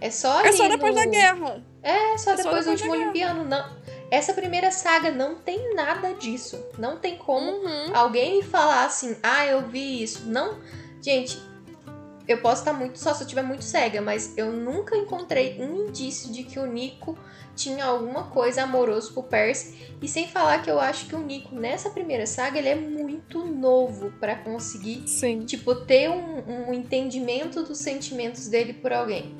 É 0.00 0.10
só 0.10 0.42
É 0.42 0.52
só 0.52 0.68
depois 0.68 0.94
no... 0.94 1.00
da 1.00 1.06
guerra. 1.06 1.64
É, 1.82 2.18
só, 2.18 2.32
é 2.32 2.36
depois, 2.36 2.36
só 2.36 2.42
depois 2.42 2.64
do 2.64 2.70
último 2.72 2.92
Olimpiano. 2.92 3.44
Não. 3.44 3.83
Essa 4.10 4.32
primeira 4.32 4.70
saga 4.70 5.10
não 5.10 5.36
tem 5.36 5.74
nada 5.74 6.14
disso. 6.14 6.64
Não 6.78 6.98
tem 6.98 7.16
como 7.16 7.50
uhum. 7.50 7.94
alguém 7.94 8.36
me 8.36 8.42
falar 8.42 8.84
assim, 8.84 9.16
ah, 9.22 9.46
eu 9.46 9.68
vi 9.68 10.02
isso. 10.02 10.26
Não. 10.26 10.58
Gente, 11.02 11.38
eu 12.26 12.38
posso 12.38 12.62
estar 12.62 12.72
muito 12.72 12.98
só 12.98 13.12
se 13.12 13.22
eu 13.22 13.26
estiver 13.26 13.42
muito 13.42 13.64
cega, 13.64 14.00
mas 14.00 14.36
eu 14.36 14.50
nunca 14.50 14.96
encontrei 14.96 15.60
um 15.60 15.88
indício 15.88 16.32
de 16.32 16.44
que 16.44 16.58
o 16.58 16.66
Nico 16.66 17.18
tinha 17.54 17.84
alguma 17.84 18.24
coisa 18.24 18.62
amoroso 18.62 19.12
pro 19.12 19.22
Percy. 19.22 19.94
E 20.00 20.08
sem 20.08 20.26
falar 20.28 20.62
que 20.62 20.70
eu 20.70 20.80
acho 20.80 21.06
que 21.06 21.14
o 21.14 21.20
Nico, 21.20 21.54
nessa 21.54 21.90
primeira 21.90 22.26
saga, 22.26 22.58
ele 22.58 22.68
é 22.68 22.74
muito 22.74 23.44
novo 23.44 24.12
para 24.18 24.36
conseguir, 24.36 25.06
Sim. 25.06 25.44
tipo, 25.44 25.74
ter 25.74 26.10
um, 26.10 26.68
um 26.68 26.74
entendimento 26.74 27.62
dos 27.62 27.78
sentimentos 27.78 28.48
dele 28.48 28.72
por 28.72 28.92
alguém. 28.92 29.36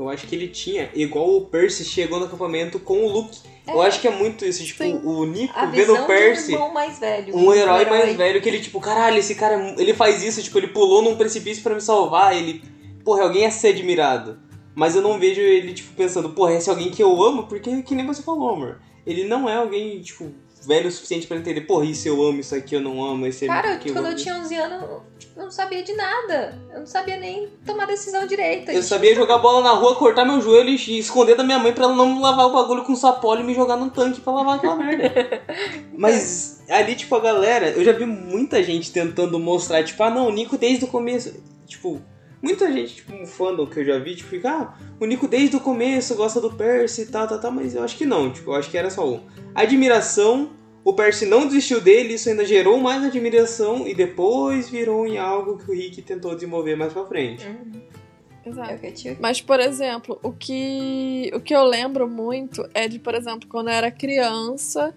Eu 0.00 0.08
acho 0.08 0.26
que 0.26 0.34
ele 0.34 0.48
tinha, 0.48 0.90
igual 0.94 1.36
o 1.36 1.46
Percy 1.46 1.84
chegou 1.84 2.18
no 2.18 2.26
acampamento 2.26 2.78
com 2.78 3.04
o 3.04 3.08
Luke. 3.08 3.38
É. 3.66 3.72
Eu 3.72 3.82
acho 3.82 4.00
que 4.00 4.08
é 4.08 4.10
muito 4.10 4.44
isso, 4.44 4.64
tipo, 4.64 4.82
Sim. 4.82 5.00
o 5.04 5.26
Nico 5.26 5.52
a 5.54 5.66
vendo 5.66 5.94
o 5.94 6.06
Percy. 6.06 6.56
Um, 6.56 6.72
mais 6.72 6.98
velho, 6.98 7.36
um, 7.36 7.52
herói, 7.52 7.82
herói 7.82 7.98
mais 7.98 8.16
velho 8.16 8.40
que 8.40 8.48
ele, 8.48 8.60
tipo, 8.60 8.80
caralho, 8.80 9.18
esse 9.18 9.34
cara, 9.34 9.74
ele 9.78 9.92
faz 9.92 10.22
isso, 10.22 10.42
tipo, 10.42 10.58
ele 10.58 10.68
pulou 10.68 11.02
num 11.02 11.16
precipício 11.16 11.62
para 11.62 11.74
me 11.74 11.80
salvar, 11.80 12.34
ele, 12.34 12.62
porra, 13.04 13.24
alguém 13.24 13.44
a 13.44 13.50
ser 13.50 13.68
admirado. 13.68 14.38
Mas 14.74 14.96
eu 14.96 15.02
não 15.02 15.18
vejo 15.18 15.40
ele, 15.40 15.74
tipo, 15.74 15.92
pensando, 15.94 16.30
porra, 16.30 16.54
esse 16.54 16.68
é 16.68 16.72
alguém 16.72 16.90
que 16.90 17.02
eu 17.02 17.22
amo, 17.22 17.44
porque 17.44 17.82
que 17.82 17.94
nem 17.94 18.06
você 18.06 18.22
falou, 18.22 18.50
amor. 18.50 18.80
Ele 19.06 19.24
não 19.24 19.48
é 19.48 19.56
alguém, 19.56 20.00
tipo, 20.00 20.32
velho 20.66 20.88
o 20.88 20.92
suficiente 20.92 21.26
para 21.26 21.36
entender, 21.36 21.62
porra, 21.62 21.84
isso 21.84 22.06
eu 22.06 22.22
amo, 22.22 22.40
isso 22.40 22.54
aqui 22.54 22.74
eu 22.74 22.80
não 22.80 23.02
amo, 23.02 23.26
esse 23.26 23.44
é 23.44 23.48
Cara, 23.48 23.76
que 23.76 23.92
quando 23.92 24.06
eu, 24.06 24.12
eu 24.12 24.16
tinha 24.16 24.36
11 24.36 24.54
anos, 24.56 24.82
eu 25.36 25.44
não 25.44 25.50
sabia 25.50 25.82
de 25.82 25.94
nada. 25.94 26.58
Eu 26.72 26.80
não 26.80 26.86
sabia 26.86 27.16
nem 27.16 27.48
tomar 27.64 27.86
decisão 27.86 28.26
direita. 28.26 28.72
Eu 28.72 28.82
sabia 28.82 29.14
jogar 29.14 29.38
bola 29.38 29.62
na 29.62 29.72
rua, 29.72 29.96
cortar 29.96 30.24
meu 30.24 30.40
joelho 30.40 30.68
e 30.68 30.98
esconder 30.98 31.34
da 31.34 31.42
minha 31.42 31.58
mãe 31.58 31.72
pra 31.72 31.84
ela 31.84 31.94
não 31.94 32.20
lavar 32.20 32.46
o 32.46 32.52
bagulho 32.52 32.84
com 32.84 32.94
sapólio 32.94 33.42
e 33.42 33.46
me 33.46 33.54
jogar 33.54 33.76
no 33.76 33.90
tanque 33.90 34.20
pra 34.20 34.32
lavar 34.32 34.56
aquela 34.56 34.76
merda. 34.76 35.42
Mas 35.96 36.62
ali, 36.68 36.94
tipo, 36.94 37.14
a 37.14 37.20
galera, 37.20 37.70
eu 37.70 37.84
já 37.84 37.92
vi 37.92 38.04
muita 38.04 38.62
gente 38.62 38.92
tentando 38.92 39.38
mostrar, 39.38 39.82
tipo, 39.82 40.02
ah 40.02 40.10
não, 40.10 40.28
o 40.28 40.32
Nico 40.32 40.58
desde 40.58 40.84
o 40.84 40.88
começo. 40.88 41.42
Tipo, 41.66 42.02
muita 42.42 42.72
gente, 42.72 42.96
tipo, 42.96 43.14
um 43.14 43.26
fandom 43.26 43.66
que 43.66 43.80
eu 43.80 43.84
já 43.84 43.98
vi, 43.98 44.16
tipo, 44.16 44.30
fica, 44.30 44.50
ah, 44.50 44.74
o 44.98 45.06
Nico 45.06 45.28
desde 45.28 45.56
o 45.56 45.60
começo 45.60 46.14
gosta 46.14 46.40
do 46.40 46.52
Percy 46.52 47.02
e 47.02 47.06
tal, 47.06 47.26
tal, 47.26 47.40
tal, 47.40 47.52
mas 47.52 47.74
eu 47.74 47.82
acho 47.82 47.96
que 47.96 48.06
não, 48.06 48.32
tipo, 48.32 48.50
eu 48.50 48.54
acho 48.54 48.70
que 48.70 48.78
era 48.78 48.90
só 48.90 49.08
um. 49.08 49.20
Admiração 49.54 50.50
o 50.82 50.94
Percy 50.94 51.26
não 51.26 51.46
desistiu 51.46 51.80
dele, 51.80 52.14
isso 52.14 52.28
ainda 52.28 52.44
gerou 52.44 52.78
mais 52.78 53.04
admiração 53.04 53.86
e 53.86 53.94
depois 53.94 54.70
virou 54.70 55.06
em 55.06 55.18
algo 55.18 55.58
que 55.58 55.70
o 55.70 55.74
Rick 55.74 56.00
tentou 56.02 56.34
desenvolver 56.34 56.74
mais 56.74 56.92
pra 56.92 57.04
frente. 57.04 57.46
Uhum. 57.46 57.82
Exato. 58.46 58.72
É 58.72 59.16
Mas, 59.20 59.42
por 59.42 59.60
exemplo, 59.60 60.18
o 60.22 60.32
que, 60.32 61.30
o 61.34 61.40
que 61.40 61.54
eu 61.54 61.62
lembro 61.64 62.08
muito 62.08 62.66
é 62.72 62.88
de, 62.88 62.98
por 62.98 63.14
exemplo, 63.14 63.46
quando 63.46 63.68
eu 63.68 63.74
era 63.74 63.90
criança, 63.90 64.94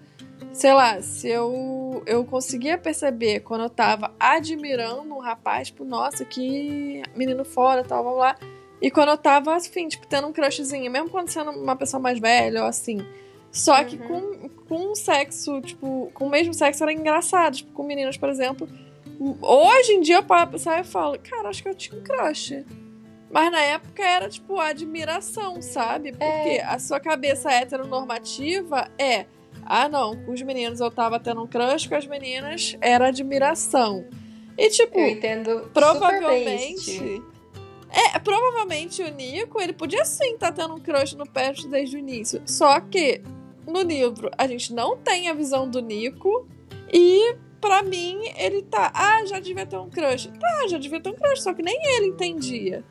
sei 0.52 0.72
lá, 0.72 1.02
se 1.02 1.28
eu, 1.28 1.83
eu 2.06 2.24
conseguia 2.24 2.76
perceber 2.76 3.40
quando 3.40 3.62
eu 3.64 3.70
tava 3.70 4.14
admirando 4.18 5.14
um 5.14 5.18
rapaz, 5.18 5.68
tipo, 5.68 5.84
nossa, 5.84 6.24
que 6.24 7.02
menino 7.14 7.44
fora, 7.44 7.84
tal, 7.84 8.02
blá 8.02 8.12
blá. 8.12 8.36
E 8.80 8.90
quando 8.90 9.10
eu 9.10 9.18
tava, 9.18 9.54
assim, 9.54 9.88
tipo, 9.88 10.06
tendo 10.06 10.26
um 10.26 10.32
crushzinho, 10.32 10.90
mesmo 10.90 11.08
quando 11.08 11.28
sendo 11.28 11.50
uma 11.52 11.76
pessoa 11.76 12.00
mais 12.00 12.18
velha 12.18 12.62
ou 12.62 12.68
assim. 12.68 13.04
Só 13.50 13.78
uhum. 13.78 13.84
que 13.84 13.96
com, 13.98 14.48
com 14.68 14.94
sexo, 14.94 15.60
tipo, 15.60 16.10
com 16.12 16.26
o 16.26 16.30
mesmo 16.30 16.52
sexo 16.52 16.82
era 16.82 16.92
engraçado. 16.92 17.56
Tipo, 17.56 17.72
com 17.72 17.84
meninas, 17.84 18.16
por 18.16 18.28
exemplo. 18.28 18.68
Hoje 19.40 19.92
em 19.92 20.00
dia 20.00 20.16
eu 20.16 20.22
paro 20.24 20.50
pensar 20.50 20.80
e 20.80 20.84
falo, 20.84 21.18
cara, 21.18 21.48
acho 21.48 21.62
que 21.62 21.68
eu 21.68 21.74
tinha 21.74 21.98
um 21.98 22.02
crush. 22.02 22.64
Mas 23.30 23.50
na 23.50 23.60
época 23.60 24.02
era, 24.02 24.28
tipo, 24.28 24.60
admiração, 24.60 25.62
sabe? 25.62 26.12
Porque 26.12 26.24
é. 26.58 26.64
a 26.64 26.78
sua 26.78 27.00
cabeça 27.00 27.50
heteronormativa 27.50 28.90
é. 28.98 29.26
Ah, 29.66 29.88
não, 29.88 30.16
com 30.24 30.32
os 30.32 30.42
meninos 30.42 30.80
eu 30.80 30.90
tava 30.90 31.18
tendo 31.18 31.42
um 31.42 31.46
crush, 31.46 31.86
com 31.86 31.94
as 31.94 32.06
meninas 32.06 32.76
era 32.80 33.08
admiração. 33.08 34.04
E, 34.56 34.70
tipo, 34.70 34.98
eu 34.98 35.08
entendo 35.08 35.70
provavelmente. 35.72 37.22
É, 37.90 38.18
provavelmente 38.18 39.02
o 39.02 39.08
Nico, 39.08 39.60
ele 39.60 39.72
podia 39.72 40.04
sim 40.04 40.34
estar 40.34 40.52
tá 40.52 40.62
tendo 40.62 40.74
um 40.74 40.80
crush 40.80 41.14
no 41.14 41.28
Pet 41.28 41.68
desde 41.68 41.96
o 41.96 41.98
início. 41.98 42.42
Só 42.44 42.80
que 42.80 43.22
no 43.66 43.82
livro 43.82 44.30
a 44.36 44.46
gente 44.48 44.72
não 44.72 44.96
tem 44.96 45.28
a 45.28 45.34
visão 45.34 45.68
do 45.68 45.80
Nico 45.80 46.46
e 46.92 47.36
para 47.60 47.82
mim 47.82 48.20
ele 48.36 48.62
tá, 48.62 48.92
ah, 48.94 49.24
já 49.24 49.38
devia 49.38 49.64
ter 49.64 49.76
um 49.76 49.88
crush. 49.88 50.28
Tá, 50.38 50.66
já 50.68 50.76
devia 50.76 51.00
ter 51.00 51.10
um 51.10 51.14
crush, 51.14 51.42
só 51.42 51.54
que 51.54 51.62
nem 51.62 51.78
ele 51.96 52.08
entendia. 52.08 52.84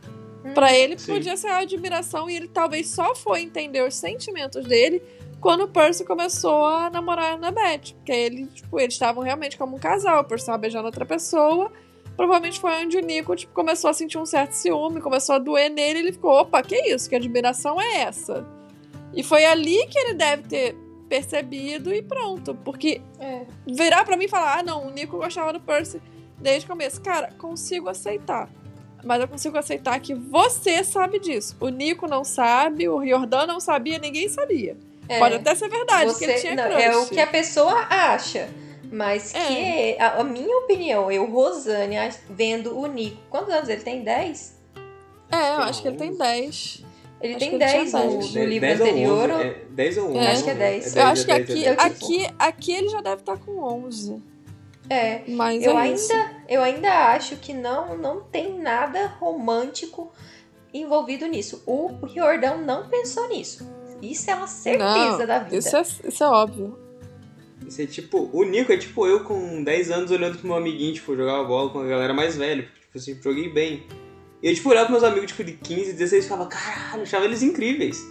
Hum, 0.44 0.54
para 0.54 0.74
ele 0.74 0.98
sim. 0.98 1.14
podia 1.14 1.38
ser 1.38 1.48
a 1.48 1.58
admiração 1.58 2.30
e 2.30 2.36
ele 2.36 2.48
talvez 2.48 2.90
só 2.90 3.14
foi 3.14 3.42
entender 3.42 3.86
os 3.86 3.96
sentimentos 3.96 4.66
dele 4.66 5.02
quando 5.44 5.66
o 5.66 5.68
Percy 5.68 6.06
começou 6.06 6.66
a 6.66 6.90
namorar 6.90 7.32
a 7.32 7.34
Annabeth. 7.34 7.94
Porque 7.96 8.14
ele, 8.14 8.48
tipo, 8.48 8.80
eles 8.80 8.94
estavam 8.94 9.22
realmente 9.22 9.58
como 9.58 9.76
um 9.76 9.80
casal, 9.80 10.22
o 10.22 10.24
Percy 10.24 10.44
estava 10.44 10.58
beijando 10.58 10.86
outra 10.86 11.06
pessoa. 11.06 11.70
Provavelmente 12.16 12.62
foi 12.62 12.72
onde 12.86 12.96
o 12.96 13.02
Nico 13.02 13.36
tipo, 13.36 13.54
começou 13.54 13.90
a 13.90 13.94
sentir 13.94 14.18
um 14.18 14.26
certo 14.26 14.54
ciúme, 14.54 15.02
começou 15.02 15.36
a 15.36 15.40
doer 15.40 15.70
nele 15.70 16.00
e 16.00 16.02
ele 16.04 16.14
ficou, 16.14 16.32
opa, 16.32 16.62
que 16.64 16.76
isso? 16.76 17.10
Que 17.10 17.16
admiração 17.16 17.82
é 17.82 18.04
essa? 18.04 18.48
E 19.14 19.22
foi 19.22 19.44
ali 19.44 19.86
que 19.88 20.00
ele 20.00 20.14
deve 20.14 20.44
ter 20.44 20.78
percebido 21.10 21.94
e 21.94 22.02
pronto. 22.02 22.56
Porque 22.64 23.02
é. 23.20 23.46
virar 23.68 24.06
para 24.06 24.16
mim 24.16 24.26
e 24.26 24.30
falar: 24.30 24.60
ah, 24.60 24.64
não, 24.64 24.88
o 24.88 24.92
Nico 24.92 25.18
gostava 25.18 25.52
do 25.52 25.60
Percy 25.60 26.02
desde 26.40 26.66
o 26.66 26.70
começo. 26.70 27.02
Cara, 27.02 27.34
consigo 27.38 27.90
aceitar. 27.90 28.50
Mas 29.04 29.20
eu 29.22 29.28
consigo 29.28 29.58
aceitar 29.58 30.00
que 30.00 30.14
você 30.14 30.86
sabe 30.86 31.20
disso. 31.20 31.58
O 31.60 31.68
Nico 31.68 32.08
não 32.08 32.24
sabe, 32.24 32.88
o 32.88 32.98
Riordan 32.98 33.46
não 33.46 33.60
sabia, 33.60 34.00
ninguém 34.00 34.30
sabia. 34.30 34.78
É. 35.08 35.20
Pode 35.20 35.36
até 35.36 35.56
ser 35.56 35.70
verdade 35.70 36.06
você, 36.06 36.26
que 36.26 36.32
ele 36.32 36.40
tinha 36.40 36.56
não, 36.56 36.64
crush. 36.70 36.84
É 36.84 36.98
o 36.98 37.06
que 37.08 37.20
a 37.20 37.28
pessoa 37.28 37.88
acha. 37.90 38.50
Mas 38.92 39.34
é. 39.34 39.48
que, 39.48 39.98
a, 40.00 40.20
a, 40.20 40.24
minha 40.24 40.58
opinião, 40.60 41.12
eu, 41.12 41.26
Rosânia, 41.30 42.10
vendo 42.30 42.78
o 42.78 42.86
Nico. 42.86 43.18
Quantos 43.30 43.54
anos 43.54 43.68
ele 43.68 43.82
tem? 43.82 44.04
10? 44.04 44.62
É, 45.32 45.50
eu 45.50 45.64
acho 45.64 45.82
que 45.82 45.88
ele 45.88 45.98
tem 45.98 46.16
10. 46.16 46.84
Ele 47.20 47.36
tem 47.36 47.58
10 47.58 47.94
no, 47.94 48.20
no 48.20 48.46
livro 48.46 48.72
anterior. 48.72 49.30
Ou... 49.32 49.40
É 49.40 49.56
10 49.70 49.98
ou 49.98 50.10
11? 50.10 50.18
É. 50.18 50.32
Acho 50.32 50.44
que 50.44 50.50
é 50.50 50.56
10. 50.56 50.96
É 50.96 51.00
eu 51.00 51.06
acho 51.08 51.26
que 51.26 51.32
aqui, 51.32 51.68
aqui, 51.68 52.28
aqui 52.38 52.72
ele 52.74 52.90
já 52.90 53.02
deve 53.02 53.22
estar 53.22 53.38
com 53.38 53.64
11. 53.64 54.22
É, 54.90 55.22
mas 55.30 55.64
eu 55.64 55.78
é 55.78 55.82
ainda, 55.84 55.96
isso. 55.96 56.14
eu 56.50 56.62
ainda 56.62 57.14
acho 57.14 57.38
que 57.38 57.54
não, 57.54 57.98
não 57.98 58.22
tem 58.22 58.60
nada 58.60 59.08
romântico 59.20 60.12
envolvido 60.74 61.26
nisso. 61.26 61.64
O 61.66 62.06
Riordão 62.06 62.58
não 62.58 62.90
pensou 62.90 63.28
nisso. 63.30 63.66
Isso 64.12 64.30
é 64.30 64.36
uma 64.36 64.48
certeza 64.48 65.18
não, 65.18 65.26
da 65.26 65.40
vida. 65.40 65.58
Isso 65.58 65.76
é, 65.76 65.82
isso 65.82 66.24
é 66.24 66.28
óbvio. 66.28 66.78
Isso 67.66 67.82
é 67.82 67.86
tipo, 67.86 68.30
o 68.34 68.44
Nico 68.44 68.72
é 68.74 68.78
tipo 68.78 69.08
eu 69.08 69.24
com 69.24 69.64
10 69.64 69.92
anos 69.92 70.12
olhando 70.12 70.38
pro 70.38 70.48
meu 70.48 70.58
amiguinho, 70.58 70.94
tipo, 70.94 71.16
jogar 71.16 71.44
bola 71.46 71.70
com 71.70 71.80
a 71.80 71.86
galera 71.86 72.14
mais 72.14 72.36
velha. 72.36 72.64
Tipo 72.64 72.98
assim, 72.98 73.20
joguei 73.22 73.50
bem. 73.50 73.84
E 74.42 74.50
eu, 74.50 74.54
tipo, 74.54 74.70
olhava 74.70 74.88
pros 74.88 75.02
meus 75.02 75.12
amigos, 75.12 75.32
tipo, 75.32 75.44
de 75.44 75.54
15, 75.54 75.94
16 75.94 76.26
e 76.26 76.28
falava, 76.28 76.50
caralho, 76.50 77.00
eu 77.00 77.04
achava 77.04 77.24
eles 77.24 77.42
incríveis. 77.42 78.06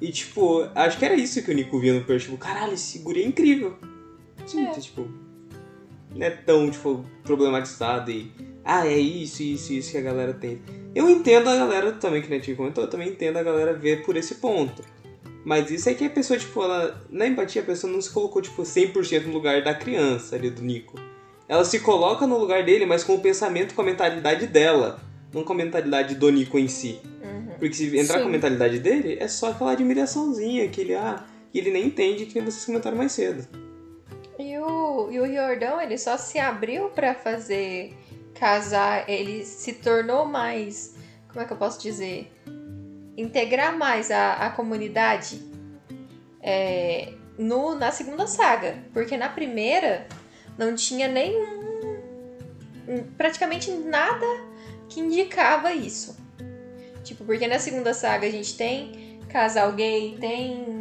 E, 0.00 0.10
tipo, 0.10 0.68
acho 0.74 0.98
que 0.98 1.04
era 1.04 1.14
isso 1.14 1.42
que 1.42 1.50
o 1.50 1.54
Nico 1.54 1.78
via 1.78 1.94
no 1.94 2.04
Percy, 2.04 2.26
tipo, 2.26 2.36
caralho, 2.36 2.74
esse 2.74 2.98
guri 2.98 3.22
é 3.22 3.26
incrível. 3.26 3.76
Sim, 4.44 4.66
é. 4.66 4.70
tipo, 4.72 5.08
não 6.14 6.26
é 6.26 6.30
tão, 6.30 6.68
tipo, 6.70 7.04
problematizado 7.22 8.10
e, 8.10 8.32
ah, 8.64 8.86
é 8.86 8.98
isso, 8.98 9.42
isso, 9.42 9.72
isso 9.72 9.92
que 9.92 9.98
a 9.98 10.02
galera 10.02 10.34
tem. 10.34 10.60
Eu 10.94 11.08
entendo 11.08 11.48
a 11.48 11.56
galera 11.56 11.92
também, 11.92 12.22
que 12.22 12.32
a 12.32 12.36
gente 12.36 12.54
comentou, 12.54 12.84
eu 12.84 12.90
também 12.90 13.10
entendo 13.10 13.36
a 13.36 13.42
galera 13.42 13.72
ver 13.72 14.04
por 14.04 14.16
esse 14.16 14.36
ponto. 14.36 14.82
Mas 15.44 15.70
isso 15.70 15.88
é 15.88 15.94
que 15.94 16.04
a 16.04 16.10
pessoa, 16.10 16.38
tipo, 16.38 16.62
ela, 16.62 17.00
na 17.08 17.26
empatia, 17.26 17.62
a 17.62 17.64
pessoa 17.64 17.92
não 17.92 18.00
se 18.00 18.10
colocou, 18.10 18.42
tipo, 18.42 18.62
100% 18.62 19.26
no 19.26 19.32
lugar 19.32 19.62
da 19.62 19.74
criança 19.74 20.36
ali, 20.36 20.50
do 20.50 20.62
Nico. 20.62 20.98
Ela 21.48 21.64
se 21.64 21.80
coloca 21.80 22.26
no 22.26 22.38
lugar 22.38 22.64
dele, 22.64 22.84
mas 22.84 23.04
com 23.04 23.14
o 23.14 23.20
pensamento, 23.20 23.74
com 23.74 23.80
a 23.80 23.84
mentalidade 23.84 24.46
dela 24.46 25.00
não 25.32 25.44
com 25.44 25.52
a 25.52 25.56
mentalidade 25.56 26.14
do 26.14 26.30
Nico 26.30 26.58
em 26.58 26.68
si. 26.68 27.00
Uhum. 27.22 27.54
Porque 27.58 27.74
se 27.74 27.86
entrar 27.98 28.16
Sim. 28.16 28.22
com 28.22 28.28
a 28.28 28.32
mentalidade 28.32 28.78
dele, 28.78 29.18
é 29.20 29.28
só 29.28 29.50
aquela 29.50 29.72
admiraçãozinha 29.72 30.68
que 30.68 30.80
ele, 30.80 30.94
ah, 30.94 31.24
que 31.52 31.58
ele 31.58 31.70
nem 31.70 31.86
entende 31.86 32.26
que 32.26 32.40
vocês 32.40 32.64
comentaram 32.64 32.96
mais 32.96 33.12
cedo. 33.12 33.46
E 34.38 34.56
o, 34.58 35.10
e 35.10 35.20
o 35.20 35.24
Riordão, 35.24 35.80
ele 35.80 35.98
só 35.98 36.16
se 36.16 36.38
abriu 36.38 36.88
para 36.90 37.14
fazer 37.14 37.94
casar, 38.34 39.08
ele 39.08 39.44
se 39.44 39.74
tornou 39.74 40.24
mais. 40.24 40.94
Como 41.28 41.40
é 41.40 41.44
que 41.44 41.52
eu 41.52 41.56
posso 41.56 41.80
dizer? 41.80 42.32
Integrar 43.18 43.76
mais 43.76 44.10
a, 44.10 44.34
a 44.34 44.50
comunidade 44.50 45.42
é, 46.40 47.12
no, 47.36 47.74
na 47.74 47.90
segunda 47.90 48.26
saga. 48.26 48.78
Porque 48.92 49.16
na 49.16 49.28
primeira 49.28 50.06
não 50.56 50.74
tinha 50.74 51.08
nenhum. 51.08 51.92
praticamente 53.16 53.70
nada 53.70 54.26
que 54.88 55.00
indicava 55.00 55.72
isso. 55.72 56.16
Tipo, 57.04 57.24
porque 57.24 57.46
na 57.46 57.58
segunda 57.58 57.92
saga 57.92 58.26
a 58.26 58.30
gente 58.30 58.56
tem 58.56 59.20
casal 59.28 59.72
gay, 59.72 60.16
tem. 60.18 60.78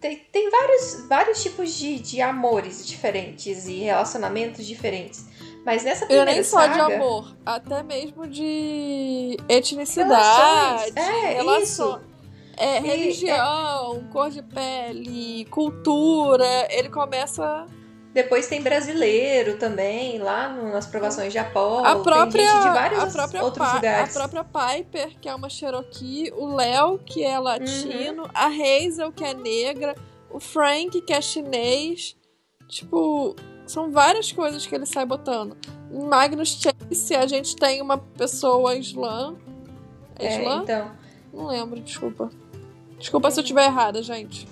Tem, 0.00 0.16
tem 0.30 0.50
vários, 0.50 1.06
vários 1.08 1.42
tipos 1.42 1.72
de, 1.72 1.98
de 1.98 2.20
amores 2.20 2.86
diferentes 2.86 3.66
e 3.66 3.78
relacionamentos 3.78 4.66
diferentes. 4.66 5.26
Mas 5.64 5.82
nessa 5.82 6.04
primeira 6.06 6.30
Eu 6.30 6.34
nem 6.34 6.44
saga... 6.44 6.74
só 6.74 6.86
de 6.88 6.94
amor, 6.94 7.36
até 7.46 7.82
mesmo 7.82 8.26
de 8.26 9.36
etnicidade, 9.48 10.12
Relações. 10.92 10.96
É, 10.96 11.34
relação- 11.34 11.62
isso. 11.96 12.00
é, 12.56 12.76
E- 12.76 12.80
religião, 12.80 14.04
cor 14.12 14.30
de 14.30 14.42
pele, 14.42 15.46
cultura. 15.46 16.66
Ele 16.70 16.88
começa. 16.90 17.66
Depois 18.12 18.46
tem 18.46 18.62
brasileiro 18.62 19.56
também, 19.58 20.18
lá 20.18 20.48
nas 20.48 20.86
provações 20.86 21.32
de 21.32 21.38
Apolo. 21.38 21.84
a 21.84 21.96
própria, 21.96 22.44
tem 22.44 22.46
gente 22.46 22.62
de 22.62 22.68
vários 22.74 23.02
a 23.02 23.06
própria, 23.08 23.42
outros 23.42 23.66
Pa- 23.66 23.72
a 23.72 23.74
lugares. 23.76 24.14
própria 24.14 24.44
Piper, 24.44 25.18
que 25.20 25.28
é 25.28 25.34
uma 25.34 25.48
Cherokee, 25.48 26.30
o 26.36 26.54
Léo, 26.54 26.98
que 26.98 27.24
é 27.24 27.36
latino, 27.40 28.30
a 28.32 28.46
Hazel, 28.46 29.10
que 29.10 29.24
é 29.24 29.34
negra, 29.34 29.96
o 30.30 30.38
Frank, 30.38 31.00
que 31.00 31.12
é 31.12 31.20
chinês. 31.20 32.14
Tipo, 32.68 33.34
são 33.66 33.90
várias 33.90 34.30
coisas 34.32 34.66
que 34.66 34.74
ele 34.74 34.86
sai 34.86 35.04
botando. 35.06 35.56
Em 35.90 36.02
Magnus 36.04 36.58
Chase, 36.60 37.14
a 37.14 37.26
gente 37.26 37.56
tem 37.56 37.80
uma 37.80 37.98
pessoa 37.98 38.74
islã. 38.76 39.36
É 40.18 40.26
É, 40.26 40.40
islã? 40.40 40.60
então, 40.62 40.90
Não 41.32 41.46
lembro, 41.46 41.80
desculpa. 41.80 42.30
Desculpa 42.98 43.30
se 43.30 43.40
eu 43.40 43.42
estiver 43.42 43.64
errada, 43.66 44.02
gente. 44.02 44.46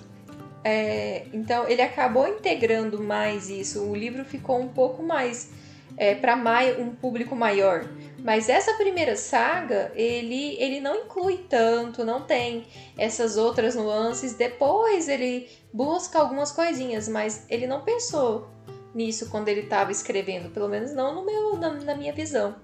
é, 0.63 1.25
então, 1.33 1.67
ele 1.67 1.81
acabou 1.81 2.27
integrando 2.27 3.01
mais 3.01 3.49
isso. 3.49 3.81
O 3.83 3.95
livro 3.95 4.23
ficou 4.23 4.59
um 4.59 4.69
pouco 4.69 5.03
mais 5.03 5.51
é, 5.97 6.15
para 6.15 6.35
um 6.79 6.89
público 6.95 7.35
maior. 7.35 7.85
Mas 8.23 8.47
essa 8.47 8.73
primeira 8.75 9.17
saga, 9.17 9.91
ele, 9.95 10.55
ele 10.57 10.79
não 10.79 10.95
inclui 10.95 11.37
tanto, 11.49 12.05
não 12.05 12.21
tem 12.21 12.65
essas 12.97 13.35
outras 13.35 13.75
nuances. 13.75 14.33
Depois 14.33 15.09
ele 15.09 15.49
busca 15.73 16.19
algumas 16.19 16.51
coisinhas, 16.51 17.07
mas 17.09 17.45
ele 17.49 17.67
não 17.67 17.81
pensou 17.81 18.47
nisso 18.93 19.29
quando 19.29 19.47
ele 19.49 19.61
estava 19.61 19.91
escrevendo, 19.91 20.49
pelo 20.49 20.67
menos 20.67 20.93
não 20.93 21.13
no 21.15 21.25
meu, 21.25 21.57
na, 21.57 21.71
na 21.73 21.95
minha 21.95 22.13
visão. 22.13 22.55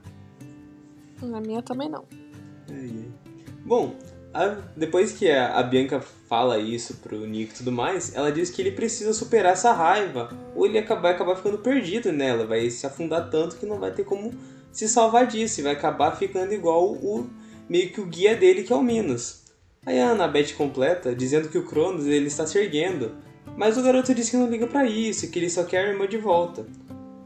Na 1.22 1.42
minha 1.42 1.62
também 1.62 1.90
não. 1.90 2.06
Bom, 3.66 3.96
a- 4.34 4.58
depois 4.76 5.12
que 5.12 5.30
a, 5.30 5.58
a 5.58 5.64
Bianca 5.64 6.00
fala 6.00 6.58
isso 6.60 6.96
pro 6.98 7.26
Nico 7.26 7.54
e 7.54 7.58
tudo 7.58 7.72
mais, 7.72 8.16
ela 8.16 8.32
diz 8.32 8.50
que 8.50 8.62
ele 8.62 8.72
precisa 8.72 9.14
superar 9.14 9.54
essa 9.54 9.72
raiva, 9.72 10.30
ou 10.56 10.66
ele 10.66 10.78
acaba- 10.78 11.02
vai 11.02 11.12
acabar 11.14 11.36
ficando 11.36 11.58
perdido 11.58 12.12
nela, 12.12 12.46
vai 12.46 12.70
se 12.70 12.86
afundar 12.86 13.30
tanto 13.30 13.58
que 13.58 13.66
não 13.66 13.80
vai 13.80 13.92
ter 13.92 14.04
como 14.06 14.32
se 14.72 14.88
salvar 14.88 15.28
disso, 15.28 15.60
e 15.60 15.64
vai 15.64 15.74
acabar 15.74 16.16
ficando 16.16 16.54
igual 16.54 16.94
o 16.94 17.28
meio 17.68 17.92
que 17.92 18.00
o 18.02 18.06
guia 18.06 18.36
dele, 18.36 18.64
que 18.64 18.72
é 18.72 18.76
o 18.76 18.84
Minos. 18.84 19.44
Aí 19.86 20.00
a 20.00 20.12
Annabeth 20.12 20.54
completa, 20.56 21.16
dizendo 21.16 21.50
que 21.50 21.58
o 21.58 21.66
Cronos 21.66 22.06
ele 22.06 22.28
está 22.28 22.46
se 22.46 22.58
erguendo, 22.60 23.16
mas 23.60 23.78
o 23.78 23.84
garoto 23.84 24.16
diz 24.16 24.30
que 24.30 24.38
não 24.38 24.50
liga 24.50 24.66
pra 24.66 24.86
isso, 24.86 25.30
que 25.30 25.38
ele 25.38 25.50
só 25.50 25.66
quer 25.66 25.84
a 25.84 25.90
irmã 25.90 26.08
de 26.08 26.16
volta. 26.16 26.66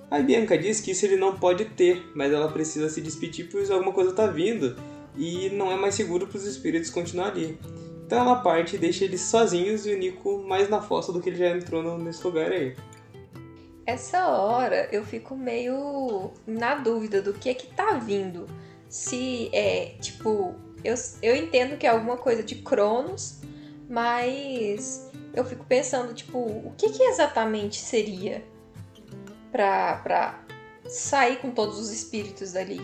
A 0.09 0.17
Bianca 0.17 0.57
diz 0.57 0.81
que 0.81 0.89
isso 0.89 1.05
ele 1.05 1.15
não 1.15 1.38
pode 1.38 1.63
ter, 1.65 2.11
mas 2.15 2.34
ela 2.34 2.51
precisa 2.51 2.89
se 2.89 3.01
despedir 3.01 3.49
pois 3.51 3.69
alguma 3.69 3.93
coisa 3.93 4.11
tá 4.13 4.25
vindo 4.25 4.75
e 5.15 5.51
não 5.51 5.71
é 5.71 5.75
mais 5.75 5.93
seguro 5.93 6.25
para 6.25 6.38
os 6.39 6.45
espíritos 6.47 6.89
continuar 6.89 7.27
ali. 7.27 7.55
Então 8.03 8.19
ela 8.19 8.38
parte 8.38 8.75
e 8.75 8.79
deixa 8.79 9.05
eles 9.05 9.21
sozinhos 9.21 9.86
e 9.86 9.93
o 9.93 9.97
Nico 9.99 10.39
mais 10.39 10.67
na 10.67 10.81
fossa 10.81 11.13
do 11.13 11.21
que 11.21 11.29
ele 11.29 11.38
já 11.38 11.49
entrou 11.55 11.99
nesse 11.99 12.23
lugar 12.23 12.51
aí. 12.51 12.75
Essa 13.86 14.27
hora 14.27 14.89
eu 14.91 15.05
fico 15.05 15.36
meio 15.36 16.31
na 16.47 16.73
dúvida 16.73 17.21
do 17.21 17.34
que 17.34 17.47
é 17.47 17.53
que 17.53 17.67
tá 17.67 17.93
vindo. 17.99 18.47
Se 18.89 19.51
é, 19.53 19.97
tipo, 20.01 20.55
eu, 20.84 20.95
eu 21.21 21.36
entendo 21.36 21.77
que 21.77 21.86
é 21.86 21.91
alguma 21.91 22.17
coisa 22.17 22.41
de 22.41 22.55
Cronos, 22.55 23.43
mas 23.89 25.11
eu 25.34 25.43
fico 25.43 25.65
pensando, 25.65 26.13
tipo, 26.13 26.38
o 26.38 26.73
que 26.77 26.89
que 26.89 27.03
exatamente 27.03 27.79
seria 27.79 28.43
pra, 29.51 29.97
pra 29.97 30.43
sair 30.88 31.38
com 31.38 31.51
todos 31.51 31.79
os 31.79 31.91
espíritos 31.91 32.53
dali? 32.53 32.81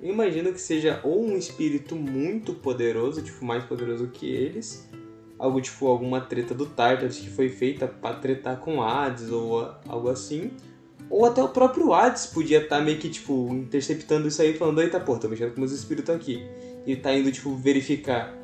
Eu 0.00 0.12
imagino 0.12 0.52
que 0.52 0.60
seja 0.60 1.00
ou 1.02 1.24
um 1.24 1.36
espírito 1.36 1.96
muito 1.96 2.54
poderoso, 2.54 3.22
tipo, 3.22 3.44
mais 3.44 3.64
poderoso 3.64 4.08
que 4.08 4.26
eles, 4.26 4.88
algo 5.38 5.60
tipo 5.60 5.86
alguma 5.86 6.20
treta 6.20 6.54
do 6.54 6.66
Tartarus 6.66 7.18
que 7.18 7.30
foi 7.30 7.48
feita 7.48 7.86
pra 7.86 8.14
tretar 8.14 8.58
com 8.58 8.82
Hades 8.82 9.30
ou 9.30 9.74
algo 9.88 10.08
assim, 10.10 10.50
ou 11.08 11.24
até 11.24 11.42
o 11.42 11.48
próprio 11.48 11.94
Hades 11.94 12.26
podia 12.26 12.62
estar 12.62 12.80
meio 12.80 12.98
que, 12.98 13.08
tipo, 13.08 13.48
interceptando 13.52 14.28
isso 14.28 14.42
aí, 14.42 14.54
falando, 14.54 14.82
eita, 14.82 15.00
pô, 15.00 15.16
tô 15.16 15.28
mexendo 15.28 15.54
com 15.54 15.60
meus 15.60 15.72
espíritos 15.72 16.14
aqui, 16.14 16.44
e 16.84 16.96
tá 16.96 17.14
indo, 17.14 17.30
tipo, 17.30 17.54
verificar. 17.54 18.35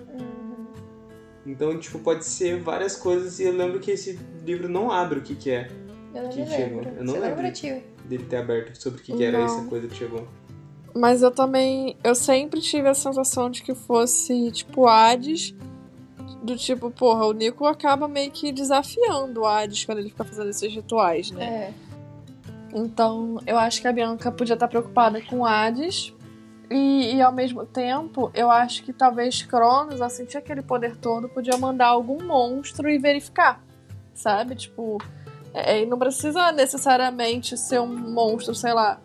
Então, 1.44 1.76
tipo, 1.78 1.98
pode 1.98 2.24
ser 2.24 2.60
várias 2.60 2.96
coisas 2.96 3.40
e 3.40 3.44
eu 3.44 3.52
lembro 3.52 3.80
que 3.80 3.90
esse 3.90 4.18
livro 4.44 4.68
não 4.68 4.90
abre 4.92 5.18
o 5.18 5.22
que 5.22 5.34
que 5.34 5.50
é 5.50 5.68
Eu 6.14 6.22
não 6.24 6.30
Que 6.30 6.44
lembro. 6.44 6.88
Eu 6.96 7.04
não 7.04 7.12
Você 7.14 7.20
lembro. 7.20 7.36
lembra, 7.36 7.50
tio? 7.52 7.82
dele 8.04 8.24
ter 8.24 8.36
aberto 8.36 8.76
sobre 8.82 9.00
o 9.00 9.02
que, 9.02 9.16
que 9.16 9.24
era 9.24 9.38
Não. 9.38 9.44
essa 9.46 9.64
coisa 9.64 9.86
que 9.88 9.94
chegou. 9.96 10.26
Mas 10.94 11.22
eu 11.22 11.30
também. 11.30 11.96
Eu 12.04 12.14
sempre 12.14 12.60
tive 12.60 12.86
a 12.88 12.94
sensação 12.94 13.48
de 13.50 13.62
que 13.62 13.74
fosse, 13.74 14.50
tipo, 14.52 14.86
Hades. 14.86 15.54
Do 16.42 16.56
tipo, 16.56 16.90
porra, 16.90 17.24
o 17.26 17.32
Nico 17.32 17.64
acaba 17.64 18.06
meio 18.08 18.30
que 18.30 18.50
desafiando 18.52 19.40
o 19.42 19.46
Hades 19.46 19.84
quando 19.84 19.98
ele 19.98 20.10
fica 20.10 20.24
fazendo 20.24 20.50
esses 20.50 20.72
rituais, 20.72 21.30
né? 21.30 21.44
É. 21.44 21.72
Então, 22.74 23.38
eu 23.46 23.56
acho 23.58 23.80
que 23.80 23.86
a 23.88 23.92
Bianca 23.92 24.30
podia 24.32 24.54
estar 24.54 24.66
preocupada 24.68 25.20
com 25.22 25.38
o 25.40 25.46
Hades. 25.46 26.12
E, 26.72 27.14
e 27.16 27.22
ao 27.22 27.32
mesmo 27.32 27.66
tempo, 27.66 28.30
eu 28.34 28.50
acho 28.50 28.82
que 28.82 28.92
talvez 28.92 29.42
Cronos, 29.42 30.00
ao 30.00 30.08
sentir 30.08 30.38
aquele 30.38 30.62
poder 30.62 30.96
todo, 30.96 31.28
podia 31.28 31.56
mandar 31.58 31.88
algum 31.88 32.24
monstro 32.24 32.88
e 32.88 32.98
verificar. 32.98 33.62
Sabe? 34.14 34.54
Tipo. 34.54 34.98
É, 35.54 35.82
e 35.82 35.86
não 35.86 35.98
precisa 35.98 36.50
necessariamente 36.50 37.58
ser 37.58 37.78
um 37.80 37.86
monstro, 37.86 38.54
sei 38.54 38.72
lá. 38.72 38.98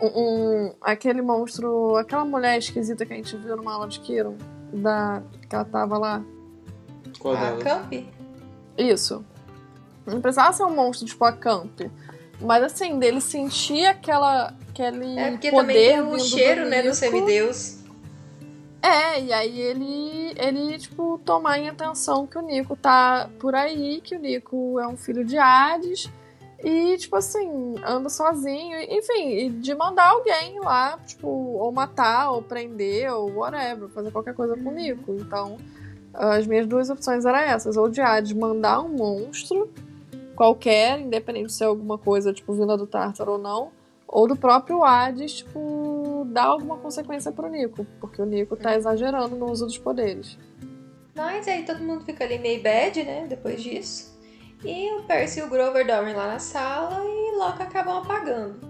Um, 0.00 0.06
um- 0.06 0.74
aquele 0.82 1.22
monstro. 1.22 1.96
Aquela 1.96 2.24
mulher 2.24 2.58
esquisita 2.58 3.06
que 3.06 3.12
a 3.12 3.16
gente 3.16 3.36
viu 3.36 3.56
numa 3.56 3.72
aula 3.72 3.88
de 3.88 3.98
Kiron. 4.00 4.36
Da, 4.72 5.22
que 5.48 5.54
ela 5.54 5.64
tava 5.64 5.96
lá. 5.98 6.22
Qual 7.18 7.34
A? 7.34 7.56
Camp? 7.58 7.92
Isso. 8.76 9.24
Não 10.04 10.20
precisava 10.20 10.52
ser 10.52 10.64
um 10.64 10.74
monstro 10.74 11.06
tipo 11.06 11.24
a 11.24 11.32
Camp. 11.32 11.80
Mas 12.40 12.64
assim, 12.64 12.98
dele 12.98 13.20
sentir 13.20 13.86
aquela, 13.86 14.52
aquele 14.72 15.18
É 15.18 15.30
porque 15.30 15.50
poder 15.50 15.66
também 15.66 15.90
tem 15.90 16.00
o 16.00 16.18
cheiro, 16.18 16.68
né, 16.68 16.82
do 16.82 16.94
semideus. 16.94 17.78
É, 18.82 19.20
e 19.20 19.32
aí 19.32 19.60
ele, 19.60 20.34
ele, 20.36 20.78
tipo, 20.78 21.20
tomar 21.24 21.56
em 21.58 21.68
atenção 21.68 22.26
que 22.26 22.36
o 22.36 22.42
Nico 22.42 22.74
tá 22.74 23.30
por 23.38 23.54
aí, 23.54 24.00
que 24.00 24.16
o 24.16 24.18
Nico 24.18 24.80
é 24.80 24.88
um 24.88 24.96
filho 24.96 25.24
de 25.24 25.38
Hades. 25.38 26.10
E, 26.64 26.96
tipo 26.96 27.14
assim, 27.14 27.74
anda 27.84 28.08
sozinho. 28.08 28.76
Enfim, 28.80 29.28
e 29.30 29.50
de 29.50 29.74
mandar 29.74 30.10
alguém 30.10 30.58
lá, 30.58 30.98
tipo, 31.06 31.28
ou 31.28 31.70
matar, 31.70 32.32
ou 32.32 32.42
prender, 32.42 33.12
ou 33.12 33.30
whatever, 33.36 33.88
fazer 33.88 34.10
qualquer 34.10 34.34
coisa 34.34 34.56
com 34.56 34.70
o 34.70 34.72
Nico. 34.72 35.14
Então, 35.14 35.58
as 36.12 36.44
minhas 36.46 36.66
duas 36.66 36.90
opções 36.90 37.24
eram 37.24 37.38
essas. 37.38 37.76
Ou 37.76 37.88
de 37.88 38.00
Hades 38.00 38.32
mandar 38.32 38.80
um 38.80 38.88
monstro 38.88 39.72
qualquer, 40.34 40.98
independente 41.00 41.52
se 41.52 41.62
é 41.62 41.66
alguma 41.66 41.98
coisa, 41.98 42.32
tipo, 42.32 42.52
vinda 42.52 42.76
do 42.76 42.86
Tártaro 42.86 43.32
ou 43.32 43.38
não. 43.38 43.70
Ou 44.12 44.28
do 44.28 44.36
próprio 44.36 44.84
Hades, 44.84 45.32
tipo, 45.32 46.26
dar 46.30 46.44
alguma 46.44 46.76
consequência 46.76 47.32
pro 47.32 47.48
Nico. 47.48 47.86
Porque 47.98 48.20
o 48.20 48.26
Nico 48.26 48.54
tá 48.54 48.76
exagerando 48.76 49.34
no 49.36 49.50
uso 49.50 49.64
dos 49.64 49.78
poderes. 49.78 50.38
Mas 51.14 51.48
aí 51.48 51.64
todo 51.64 51.82
mundo 51.82 52.04
fica 52.04 52.22
ali 52.22 52.38
meio 52.38 52.62
bad, 52.62 53.02
né? 53.02 53.26
Depois 53.26 53.62
disso. 53.62 54.12
E 54.62 54.92
o 54.92 55.04
Percy 55.04 55.40
e 55.40 55.42
o 55.42 55.48
Grover 55.48 55.86
dormem 55.86 56.14
lá 56.14 56.26
na 56.26 56.38
sala 56.38 57.02
e 57.02 57.36
logo 57.36 57.62
acabam 57.62 58.02
apagando. 58.02 58.60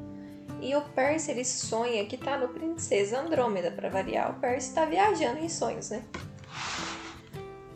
E 0.60 0.76
o 0.76 0.80
Percy 0.80 1.32
ele 1.32 1.44
sonha 1.44 2.06
que 2.06 2.16
tá 2.16 2.38
no 2.38 2.46
Princesa 2.46 3.20
Andrômeda, 3.20 3.72
pra 3.72 3.88
variar. 3.88 4.30
O 4.30 4.40
Percy 4.40 4.72
tá 4.72 4.84
viajando 4.84 5.40
em 5.40 5.48
sonhos, 5.48 5.90
né? 5.90 6.04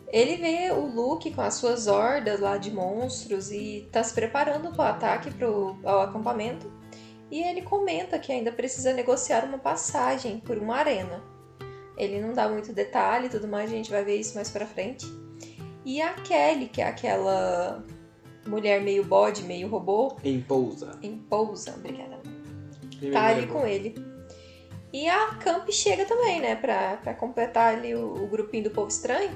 Ele 0.07 0.37
vê 0.37 0.71
o 0.71 0.85
Luke 0.85 1.33
com 1.33 1.41
as 1.41 1.55
suas 1.55 1.85
hordas 1.85 2.39
lá 2.39 2.57
de 2.57 2.71
monstros 2.71 3.51
e 3.51 3.89
tá 3.91 4.01
se 4.01 4.13
preparando 4.13 4.71
para 4.71 4.85
o 4.85 4.87
ataque 4.87 5.31
pro, 5.31 5.77
ao 5.83 5.99
acampamento. 5.99 6.71
E 7.29 7.41
ele 7.43 7.61
comenta 7.61 8.17
que 8.17 8.31
ainda 8.31 8.51
precisa 8.51 8.93
negociar 8.93 9.43
uma 9.45 9.57
passagem 9.57 10.39
por 10.39 10.57
uma 10.57 10.77
arena. 10.77 11.21
Ele 11.97 12.21
não 12.21 12.31
dá 12.33 12.47
muito 12.47 12.71
detalhe 12.71 13.25
e 13.27 13.29
tudo 13.29 13.47
mais, 13.47 13.69
a 13.71 13.73
gente 13.75 13.89
vai 13.91 14.03
ver 14.03 14.15
isso 14.17 14.35
mais 14.35 14.49
pra 14.49 14.65
frente. 14.65 15.05
E 15.83 16.01
a 16.01 16.13
Kelly, 16.13 16.67
que 16.67 16.81
é 16.81 16.87
aquela 16.87 17.83
mulher 18.45 18.81
meio 18.81 19.03
bode, 19.03 19.43
meio 19.43 19.67
robô, 19.67 20.15
Em 20.23 20.39
pousa. 20.39 20.97
em 21.01 21.17
pousa, 21.17 21.73
obrigada. 21.77 22.17
tá 23.11 23.25
ali 23.27 23.47
com 23.47 23.65
ele. 23.65 23.95
E 24.93 25.07
a 25.09 25.27
Camp 25.35 25.69
chega 25.69 26.05
também, 26.05 26.39
né, 26.39 26.55
pra, 26.55 26.97
pra 26.97 27.13
completar 27.13 27.75
ali 27.75 27.93
o, 27.93 28.13
o 28.23 28.27
grupinho 28.27 28.65
do 28.65 28.69
povo 28.69 28.87
estranho. 28.87 29.31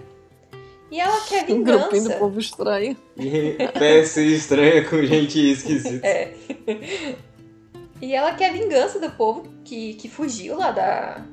E 0.90 1.00
ela 1.00 1.20
quer 1.22 1.46
vingança. 1.46 1.78
Um 1.88 1.90
grupinho 1.90 2.04
do 2.10 2.20
povo 2.20 2.40
estranho. 2.40 2.98
E 3.18 3.56
peça 3.78 4.22
estranha 4.22 4.88
com 4.88 5.02
gente 5.04 5.40
esquisita. 5.52 6.06
É. 6.08 6.34
E 8.02 8.16
ela 8.16 8.34
quer 8.34 8.52
vingança 8.52 9.00
do 9.00 9.12
povo 9.12 9.44
que, 9.64 9.94
que 9.94 10.10
fugiu 10.10 10.58
lá 10.58 10.72
da 10.72 11.24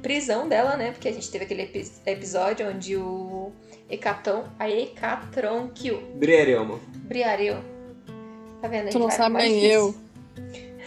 prisão 0.00 0.48
dela, 0.48 0.76
né? 0.76 0.92
Porque 0.92 1.08
a 1.08 1.12
gente 1.12 1.30
teve 1.30 1.44
aquele 1.44 1.62
epi 1.62 1.90
episódio 2.06 2.68
onde 2.68 2.96
o 2.96 3.52
Hecaton, 3.90 4.44
a 4.58 4.70
Hecatron 4.70 5.68
kill. 5.74 6.00
Briarelma. 6.14 6.78
Briareu. 6.94 7.56
Tá 8.60 8.68
vendo? 8.68 8.90
Tu 8.90 8.98
não 8.98 9.10
sabe 9.10 9.32
mais 9.32 9.50
nem 9.50 9.64
eu. 9.64 9.94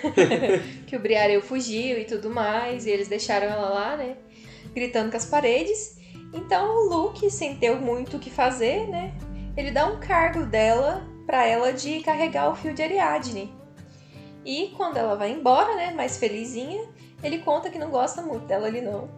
que 0.88 0.96
o 0.96 1.00
Briareu 1.00 1.42
fugiu 1.42 2.00
e 2.00 2.06
tudo 2.06 2.30
mais, 2.30 2.86
e 2.86 2.92
eles 2.92 3.08
deixaram 3.08 3.48
ela 3.48 3.70
lá, 3.70 3.98
né? 3.98 4.16
Gritando 4.74 5.12
com 5.12 5.18
as 5.18 5.26
paredes. 5.26 5.98
Então 6.34 6.70
o 6.70 6.90
Luke, 6.90 7.30
sem 7.30 7.56
ter 7.56 7.76
muito 7.76 8.18
o 8.18 8.20
que 8.20 8.30
fazer, 8.30 8.88
né? 8.88 9.14
Ele 9.56 9.72
dá 9.72 9.88
um 9.88 10.00
cargo 10.00 10.46
dela 10.46 11.04
pra 11.26 11.46
ela 11.46 11.74
de 11.74 12.00
carregar 12.02 12.52
o 12.52 12.56
fio 12.56 12.74
de 12.74 12.84
Ariadne. 12.84 13.57
E 14.48 14.70
quando 14.78 14.96
ela 14.96 15.14
vai 15.16 15.30
embora, 15.30 15.76
né, 15.76 15.92
mais 15.92 16.18
felizinha, 16.18 16.88
ele 17.22 17.40
conta 17.40 17.70
que 17.70 17.78
não 17.78 17.90
gosta 17.90 18.22
muito 18.22 18.46
dela 18.46 18.68
ali 18.68 18.80
não. 18.80 19.10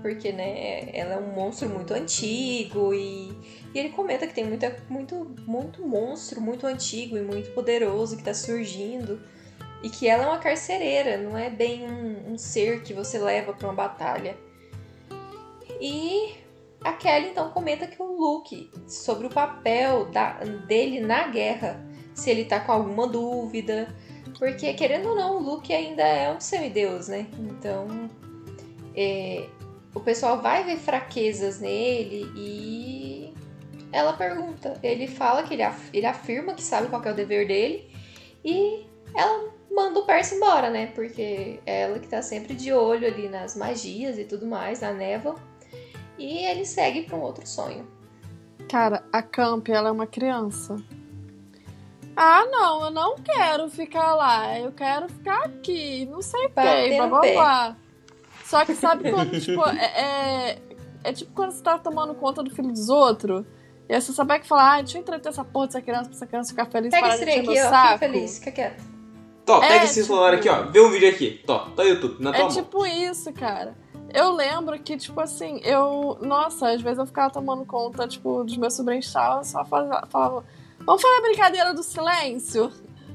Porque, 0.00 0.30
né, 0.30 0.96
ela 0.96 1.14
é 1.14 1.18
um 1.18 1.32
monstro 1.32 1.68
muito 1.68 1.92
antigo 1.92 2.94
e, 2.94 3.30
e 3.74 3.78
ele 3.78 3.88
comenta 3.88 4.28
que 4.28 4.32
tem 4.32 4.44
muita, 4.44 4.76
muito, 4.88 5.34
muito 5.44 5.84
monstro, 5.84 6.40
muito 6.40 6.68
antigo 6.68 7.16
e 7.16 7.20
muito 7.20 7.50
poderoso 7.50 8.16
que 8.16 8.22
tá 8.22 8.32
surgindo. 8.32 9.20
E 9.82 9.90
que 9.90 10.06
ela 10.06 10.22
é 10.22 10.26
uma 10.28 10.38
carcereira, 10.38 11.16
não 11.16 11.36
é 11.36 11.50
bem 11.50 11.90
um, 11.90 12.34
um 12.34 12.38
ser 12.38 12.84
que 12.84 12.94
você 12.94 13.18
leva 13.18 13.52
pra 13.52 13.66
uma 13.66 13.74
batalha. 13.74 14.36
E 15.80 16.32
a 16.80 16.92
Kelly 16.92 17.30
então 17.30 17.50
comenta 17.50 17.88
que 17.88 18.00
o 18.00 18.06
Luke, 18.06 18.70
sobre 18.86 19.26
o 19.26 19.30
papel 19.30 20.04
da, 20.12 20.34
dele 20.68 21.00
na 21.00 21.26
guerra, 21.26 21.84
se 22.14 22.30
ele 22.30 22.44
tá 22.44 22.60
com 22.60 22.70
alguma 22.70 23.08
dúvida. 23.08 23.88
Porque, 24.38 24.72
querendo 24.74 25.08
ou 25.10 25.14
não, 25.16 25.36
o 25.38 25.42
Luke 25.42 25.72
ainda 25.72 26.02
é 26.02 26.30
um 26.32 26.40
semideus, 26.40 27.08
né? 27.08 27.26
Então, 27.38 28.10
é, 28.94 29.46
o 29.94 30.00
pessoal 30.00 30.40
vai 30.42 30.62
ver 30.64 30.76
fraquezas 30.76 31.58
nele 31.60 32.30
e 32.36 33.32
ela 33.92 34.12
pergunta. 34.12 34.78
Ele 34.82 35.06
fala 35.06 35.42
que 35.42 35.54
ele, 35.54 35.62
af- 35.62 35.90
ele 35.92 36.06
afirma 36.06 36.52
que 36.54 36.62
sabe 36.62 36.88
qual 36.88 37.02
é 37.04 37.12
o 37.12 37.14
dever 37.14 37.46
dele 37.46 37.90
e 38.44 38.84
ela 39.14 39.50
manda 39.70 40.00
o 40.00 40.04
Percy 40.04 40.34
embora, 40.34 40.68
né? 40.68 40.88
Porque 40.88 41.58
é 41.64 41.82
ela 41.82 41.98
que 41.98 42.06
tá 42.08 42.20
sempre 42.20 42.54
de 42.54 42.72
olho 42.72 43.06
ali 43.06 43.28
nas 43.28 43.56
magias 43.56 44.18
e 44.18 44.24
tudo 44.24 44.46
mais, 44.46 44.80
na 44.80 44.92
névoa. 44.92 45.36
E 46.18 46.44
ele 46.44 46.64
segue 46.66 47.02
para 47.02 47.16
um 47.16 47.20
outro 47.22 47.46
sonho. 47.46 47.86
Cara, 48.68 49.02
a 49.12 49.22
Camp, 49.22 49.68
ela 49.68 49.88
é 49.88 49.92
uma 49.92 50.06
criança. 50.06 50.76
Ah, 52.16 52.46
não, 52.50 52.84
eu 52.86 52.90
não 52.90 53.16
quero 53.16 53.68
ficar 53.68 54.14
lá. 54.14 54.58
Eu 54.58 54.72
quero 54.72 55.08
ficar 55.08 55.44
aqui. 55.44 56.06
Não 56.06 56.22
sei 56.22 56.46
o 56.46 56.48
que, 56.48 56.96
blá 56.96 57.06
blá 57.08 57.20
blá. 57.20 57.76
Só 58.44 58.64
que 58.64 58.74
sabe 58.74 59.10
quando, 59.10 59.38
tipo, 59.40 59.62
é, 59.68 59.84
é, 60.52 60.58
é 61.04 61.12
tipo 61.12 61.32
quando 61.34 61.50
você 61.52 61.62
tá 61.62 61.78
tomando 61.78 62.14
conta 62.14 62.42
do 62.42 62.50
filho 62.54 62.68
dos 62.72 62.88
outros. 62.88 63.44
E 63.88 63.94
aí 63.94 64.00
você 64.00 64.12
sabe 64.12 64.38
que 64.40 64.48
fala, 64.48 64.76
ah, 64.76 64.82
deixa 64.82 64.98
eu 64.98 65.02
entreter 65.02 65.28
essa 65.30 65.44
porra 65.44 65.66
dessa 65.66 65.82
criança 65.82 66.04
pra 66.08 66.12
essa 66.16 66.26
criança 66.26 66.50
ficar 66.50 66.66
feliz 66.66 66.90
Pega 66.90 67.08
esse 67.08 67.22
aqui, 67.24 67.50
ó. 67.60 67.68
saco. 67.70 67.86
Fica 67.86 67.98
feliz, 67.98 68.38
fica 68.38 68.50
quieto. 68.52 68.84
Tó, 69.44 69.60
pega 69.60 69.74
É, 69.74 69.84
esse 69.84 69.94
tipo- 69.94 70.06
celular 70.06 70.34
aqui, 70.34 70.48
ó. 70.48 70.62
Vê 70.64 70.80
um 70.80 70.90
vídeo 70.90 71.08
aqui. 71.08 71.40
Tó, 71.46 71.58
tá 71.76 71.84
no 71.84 71.88
YouTube, 71.90 72.16
na 72.20 72.30
tua 72.32 72.38
É 72.40 72.42
mão. 72.44 72.50
tipo 72.50 72.84
isso, 72.86 73.32
cara. 73.32 73.76
Eu 74.12 74.32
lembro 74.32 74.76
que, 74.80 74.96
tipo 74.96 75.20
assim, 75.20 75.60
eu. 75.62 76.18
Nossa, 76.20 76.70
às 76.70 76.80
vezes 76.80 76.98
eu 76.98 77.06
ficava 77.06 77.30
tomando 77.32 77.64
conta, 77.64 78.08
tipo, 78.08 78.42
dos 78.42 78.56
meus 78.56 78.74
sobrinhos 78.74 79.08
e 79.08 79.12
tal, 79.12 79.38
eu 79.38 79.44
só 79.44 79.64
falava, 79.64 80.06
falava, 80.08 80.44
vamos 80.86 81.02
fazer 81.02 81.16
a 81.18 81.20
brincadeira 81.22 81.74
do 81.74 81.82
silêncio? 81.82 82.72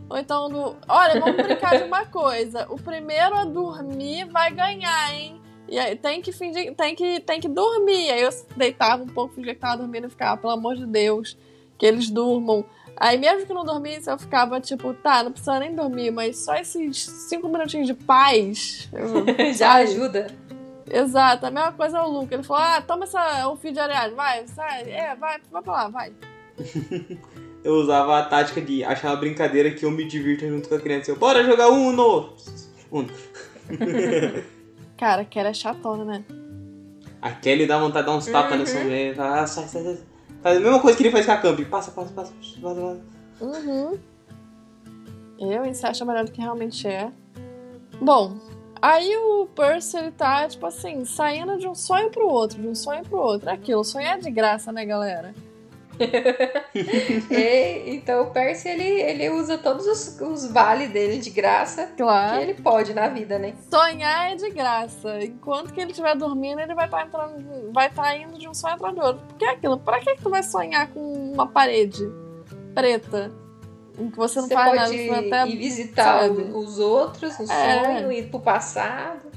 Ou 0.09 0.17
então 0.17 0.49
do. 0.49 0.75
Olha, 0.87 1.19
vamos 1.19 1.37
brincar 1.41 1.77
de 1.77 1.83
uma 1.85 2.05
coisa. 2.05 2.67
O 2.69 2.75
primeiro 2.77 3.33
a 3.33 3.45
dormir 3.45 4.25
vai 4.25 4.51
ganhar, 4.51 5.13
hein? 5.13 5.39
E 5.69 5.79
aí 5.79 5.95
tem 5.95 6.21
que 6.21 6.33
fingir, 6.33 6.75
tem 6.75 6.93
que, 6.93 7.21
tem 7.21 7.39
que 7.39 7.47
dormir. 7.47 8.11
Aí 8.11 8.21
eu 8.23 8.29
deitava 8.57 9.01
um 9.03 9.07
pouco, 9.07 9.33
fingia 9.35 9.53
que 9.55 9.61
tava 9.61 9.77
dormindo 9.77 10.07
e 10.07 10.09
ficava, 10.09 10.35
pelo 10.39 10.51
amor 10.51 10.75
de 10.75 10.85
Deus, 10.85 11.37
que 11.77 11.85
eles 11.85 12.09
durmam. 12.09 12.65
Aí 12.97 13.17
mesmo 13.17 13.47
que 13.47 13.53
não 13.53 13.63
dormisse, 13.63 14.11
eu 14.11 14.17
ficava 14.19 14.59
tipo, 14.59 14.93
tá, 14.95 15.23
não 15.23 15.31
precisa 15.31 15.57
nem 15.59 15.73
dormir, 15.73 16.11
mas 16.11 16.39
só 16.43 16.55
esses 16.55 16.97
cinco 17.29 17.47
minutinhos 17.47 17.87
de 17.87 17.93
paz. 17.93 18.89
eu- 18.91 19.23
Já 19.55 19.75
ajuda. 19.75 20.27
Exato, 20.93 21.45
a 21.45 21.51
mesma 21.51 21.71
coisa 21.71 21.99
é 21.99 22.01
o 22.01 22.09
Luke. 22.09 22.33
Ele 22.33 22.43
falou: 22.43 22.61
ah, 22.63 22.81
toma 22.81 23.05
essa, 23.05 23.47
um 23.49 23.55
fio 23.55 23.71
de 23.71 23.79
Ariadne, 23.79 24.13
vai, 24.13 24.45
sai, 24.49 24.91
é, 24.91 25.15
vai, 25.15 25.39
vai 25.49 25.61
pra 25.61 25.71
lá, 25.71 25.87
vai. 25.87 26.11
Eu 27.63 27.73
usava 27.75 28.17
a 28.17 28.25
tática 28.25 28.59
de 28.61 28.83
achar 28.83 29.09
uma 29.09 29.17
brincadeira 29.17 29.71
que 29.71 29.85
eu 29.85 29.91
me 29.91 30.03
divirta 30.05 30.47
junto 30.47 30.67
com 30.67 30.75
a 30.75 30.79
criança. 30.79 31.11
Eu, 31.11 31.15
bora 31.15 31.43
jogar 31.43 31.69
Uno! 31.69 32.33
Uno. 32.91 33.09
Cara, 34.97 35.25
que 35.25 35.39
era 35.39 35.53
chatona, 35.53 36.03
né? 36.05 36.23
A 37.21 37.31
Kelly 37.31 37.67
dá 37.67 37.77
vontade 37.77 38.05
de 38.05 38.11
dar 38.11 38.17
uns 38.17 38.25
tapas 38.25 38.53
Uhum. 38.53 38.57
nessa 38.59 38.79
mulher. 38.79 39.19
Ah, 39.19 39.45
sai, 39.45 39.67
sai, 39.67 39.83
sai. 39.83 39.97
Faz 40.41 40.57
a 40.57 40.59
mesma 40.59 40.79
coisa 40.79 40.97
que 40.97 41.03
ele 41.03 41.11
faz 41.11 41.25
com 41.25 41.31
a 41.33 41.37
Camp. 41.37 41.59
Passa, 41.69 41.91
passa, 41.91 42.11
passa. 42.13 42.33
passa, 42.61 42.81
passa. 42.81 43.01
Uhum. 43.41 43.97
Eu, 45.39 45.63
você 45.73 45.85
acha 45.85 46.03
melhor 46.05 46.25
do 46.25 46.31
que 46.31 46.41
realmente 46.41 46.87
é. 46.87 47.11
Bom, 47.99 48.37
aí 48.81 49.15
o 49.17 49.47
Percy, 49.55 49.97
ele 49.97 50.11
tá, 50.11 50.47
tipo 50.47 50.65
assim, 50.65 51.05
saindo 51.05 51.57
de 51.57 51.67
um 51.67 51.75
sonho 51.75 52.09
pro 52.09 52.27
outro, 52.27 52.59
de 52.59 52.67
um 52.67 52.75
sonho 52.75 53.03
pro 53.03 53.19
outro. 53.19 53.49
É 53.49 53.53
aquilo, 53.53 53.83
sonhar 53.83 54.17
é 54.17 54.21
de 54.21 54.31
graça, 54.31 54.71
né, 54.71 54.83
galera? 54.85 55.33
E, 57.29 57.95
então 57.95 58.23
o 58.23 58.31
Percy, 58.31 58.69
ele, 58.69 58.83
ele 58.83 59.29
usa 59.29 59.57
todos 59.57 59.85
os, 59.85 60.19
os 60.21 60.51
vales 60.51 60.89
dele 60.91 61.17
de 61.17 61.29
graça 61.29 61.87
que 61.87 61.97
Claro. 61.97 62.41
ele 62.41 62.53
pode 62.55 62.93
na 62.93 63.07
vida, 63.07 63.37
né? 63.37 63.53
Sonhar 63.69 64.31
é 64.31 64.35
de 64.35 64.49
graça. 64.49 65.23
Enquanto 65.23 65.73
que 65.73 65.81
ele 65.81 65.91
estiver 65.91 66.15
dormindo, 66.15 66.59
ele 66.59 66.73
vai 66.73 66.85
estar 66.85 67.05
entrando, 67.05 67.71
vai 67.73 67.87
estar 67.87 68.15
indo 68.17 68.37
de 68.37 68.47
um 68.47 68.53
sonho 68.53 68.75
atrás 68.75 68.95
do 68.95 69.01
outro. 69.01 69.25
Porque 69.27 69.45
é 69.45 69.49
aquilo, 69.51 69.77
pra 69.79 69.99
que, 69.99 70.15
que 70.15 70.21
tu 70.21 70.29
vai 70.29 70.43
sonhar 70.43 70.87
com 70.89 71.31
uma 71.33 71.47
parede 71.47 72.03
preta? 72.73 73.31
Em 73.99 74.09
que 74.09 74.17
você 74.17 74.39
não 74.39 74.47
Você 74.47 74.53
faz 74.53 74.75
nada, 74.75 74.87
pode 74.89 75.05
você 75.07 75.13
até 75.27 75.47
ir 75.47 75.57
visitar 75.57 76.21
sabe? 76.21 76.41
os 76.53 76.79
outros 76.79 77.37
no 77.37 77.51
É. 77.51 77.83
sonho, 77.83 78.11
ir 78.11 78.29
pro 78.29 78.39
passado. 78.39 79.29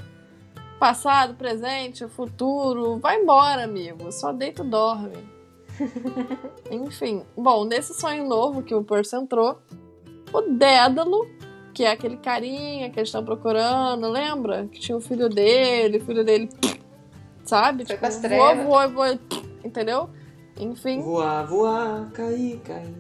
passado, 0.79 1.35
presente, 1.35 2.07
futuro. 2.09 2.99
Vai 2.99 3.21
embora, 3.21 3.65
amigo. 3.65 4.11
Só 4.12 4.33
deita 4.33 4.62
e 4.62 4.67
dorme. 4.67 5.34
Enfim. 6.70 7.22
Bom, 7.37 7.64
nesse 7.64 7.95
sonho 7.95 8.27
novo 8.29 8.62
que 8.62 8.75
o 8.75 8.83
Percy 8.83 9.16
entrou, 9.16 9.59
o 10.33 10.41
Dédalo, 10.43 11.27
que 11.72 11.85
é 11.85 11.91
aquele 11.91 12.16
carinha 12.16 12.91
que 12.91 12.99
eles 12.99 13.09
estão 13.09 13.25
procurando, 13.25 14.09
lembra? 14.11 14.66
Que 14.70 14.79
tinha 14.81 14.97
o 14.97 15.01
filho 15.01 15.29
dele, 15.29 15.99
o 15.99 16.05
filho 16.05 16.25
dele, 16.25 16.49
sabe? 17.45 17.85
Tipo, 17.85 17.99
Foi 17.99 17.99
pras 17.99 18.14
voa, 18.20 18.29
trevas. 18.29 18.64
voa, 18.66 18.89
voa, 18.89 19.18
entendeu? 19.64 20.11
Enfim. 20.59 21.01
Voar, 21.01 21.47
voar, 21.47 22.11
cair, 22.12 22.59
cair. 22.61 22.95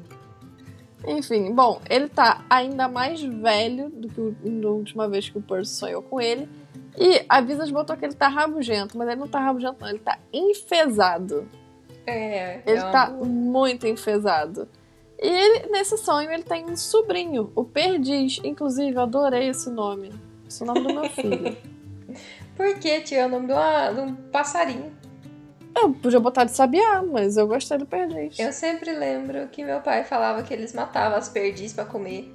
Enfim, 1.06 1.52
bom, 1.52 1.80
ele 1.90 2.08
tá 2.08 2.42
ainda 2.48 2.88
mais 2.88 3.20
velho 3.22 3.90
do 3.90 4.08
que 4.08 4.20
o- 4.20 4.34
da 4.62 4.68
última 4.70 5.06
vez 5.06 5.28
que 5.28 5.36
o 5.36 5.42
Percy 5.42 5.74
sonhou 5.76 6.00
com 6.02 6.18
ele. 6.20 6.48
E 6.96 7.24
a 7.28 7.40
Visas 7.42 7.70
botou 7.70 7.94
que 7.96 8.04
ele 8.06 8.14
tá 8.14 8.26
rabugento, 8.28 8.96
mas 8.96 9.08
ele 9.08 9.20
não 9.20 9.28
tá 9.28 9.38
rabugento, 9.38 9.76
não, 9.80 9.88
ele 9.88 9.98
tá 9.98 10.18
enfesado. 10.32 11.46
É, 12.06 12.60
Ele 12.66 12.78
é 12.78 12.90
tá 12.90 13.06
boa. 13.10 13.24
muito 13.26 13.86
enfesado. 13.86 14.68
E 15.20 15.26
ele, 15.28 15.68
nesse 15.70 15.96
sonho, 15.96 16.30
ele 16.30 16.42
tem 16.42 16.64
um 16.64 16.76
sobrinho, 16.76 17.50
o 17.54 17.64
Perdiz. 17.64 18.40
Inclusive, 18.44 18.94
eu 18.96 19.02
adorei 19.02 19.48
esse 19.48 19.70
nome. 19.70 20.12
Esse 20.48 20.62
é 20.62 20.64
o 20.64 20.66
nome 20.66 20.86
do 20.86 20.92
meu 20.92 21.08
filho. 21.10 21.56
Por 22.56 22.74
que, 22.78 23.00
tio? 23.00 23.18
É 23.18 23.26
o 23.26 23.28
nome 23.28 23.46
de, 23.46 23.52
uma- 23.52 23.90
de 23.90 24.00
um 24.00 24.14
passarinho. 24.14 24.92
Eu 25.76 25.92
podia 25.92 26.20
botar 26.20 26.44
de 26.44 26.52
sabiá, 26.52 27.02
mas 27.02 27.36
eu 27.36 27.48
gostei 27.48 27.78
do 27.78 27.86
Perdiz. 27.86 28.38
Eu 28.38 28.52
sempre 28.52 28.92
lembro 28.92 29.48
que 29.48 29.64
meu 29.64 29.80
pai 29.80 30.04
falava 30.04 30.42
que 30.42 30.54
eles 30.54 30.72
matavam 30.72 31.18
as 31.18 31.28
perdizes 31.28 31.72
pra 31.72 31.84
comer. 31.84 32.32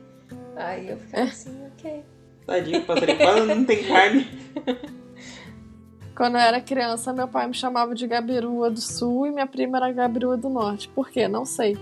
Aí 0.58 0.90
eu 0.90 0.98
ficava 0.98 1.24
assim, 1.24 1.58
ok. 1.78 2.04
Tadinho, 2.46 2.84
passarinho. 2.86 3.18
Quase 3.18 3.46
não 3.46 3.64
tem 3.66 3.84
carne. 3.88 4.28
Quando 6.20 6.36
eu 6.36 6.42
era 6.42 6.60
criança, 6.60 7.14
meu 7.14 7.30
pai 7.30 7.48
me 7.48 7.54
chamava 7.54 7.96
de 7.96 8.06
Gabirua 8.06 8.70
do 8.70 8.82
Sul 8.82 9.28
e 9.28 9.32
minha 9.32 9.48
prima 9.48 9.78
era 9.78 9.90
Gabirua 9.90 10.36
do 10.36 10.50
Norte. 10.50 10.90
Por 10.90 11.10
quê? 11.10 11.30
Não 11.30 11.46
sei. 11.46 11.78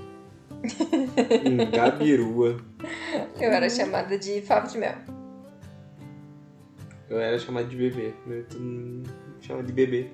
Hum, 0.53 1.71
Gabirua. 1.75 2.57
Eu 3.41 3.51
era 3.51 3.67
chamada 3.67 4.15
de 4.15 4.39
favo 4.43 4.67
de 4.67 4.77
mel. 4.77 4.93
Eu 7.09 7.19
era 7.19 7.39
chamado 7.39 7.67
de 7.67 7.75
bebê. 7.75 8.13
Eu 8.27 8.45
todo 8.45 8.61
mundo 8.61 9.09
me 9.09 9.43
chama 9.43 9.63
de 9.63 9.73
bebê. 9.73 10.11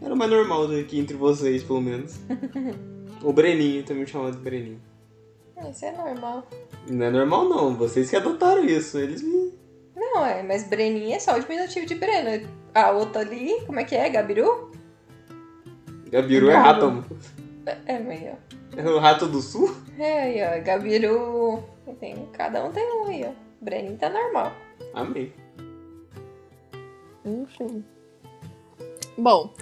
Era 0.00 0.14
o 0.14 0.16
mais 0.16 0.30
normal 0.30 0.64
aqui 0.72 0.98
entre 0.98 1.14
vocês, 1.14 1.62
pelo 1.62 1.82
menos. 1.82 2.18
O 3.20 3.32
Breninho 3.34 3.82
também 3.82 4.04
me 4.04 4.08
chamava 4.08 4.30
de 4.30 4.38
Breninho. 4.38 4.80
Isso 5.68 5.84
é 5.84 5.90
normal. 5.90 6.46
Não 6.88 7.04
é 7.04 7.10
normal 7.10 7.48
não, 7.48 7.76
vocês 7.76 8.08
que 8.08 8.16
adotaram 8.16 8.64
isso. 8.64 8.96
Eles 8.96 9.20
me. 9.20 9.57
Não, 9.98 10.24
é. 10.24 10.42
Mas 10.42 10.64
Breninha 10.64 11.16
é 11.16 11.18
só 11.18 11.36
o 11.36 11.40
diminutivo 11.40 11.86
de 11.86 11.94
Breno. 11.94 12.48
A 12.74 12.90
outra 12.90 13.22
ali, 13.22 13.60
como 13.66 13.80
é 13.80 13.84
que 13.84 13.94
é? 13.94 14.08
Gabiru? 14.08 14.70
Gabiru 16.10 16.50
é 16.50 16.54
rato. 16.54 17.04
É, 17.86 17.98
meio. 17.98 18.36
É 18.76 18.82
o 18.82 18.98
rato 18.98 19.26
do 19.26 19.40
sul? 19.40 19.74
É, 19.98 20.22
aí, 20.22 20.60
ó. 20.60 20.64
Gabiru. 20.64 21.62
Tem, 22.00 22.26
cada 22.32 22.64
um 22.64 22.70
tem 22.70 22.84
um 22.84 23.06
aí, 23.06 23.24
ó. 23.24 23.32
Breninho 23.60 23.96
tá 23.96 24.08
normal. 24.08 24.52
Amém. 24.94 25.32
Enfim. 27.24 27.84
Bom, 29.16 29.52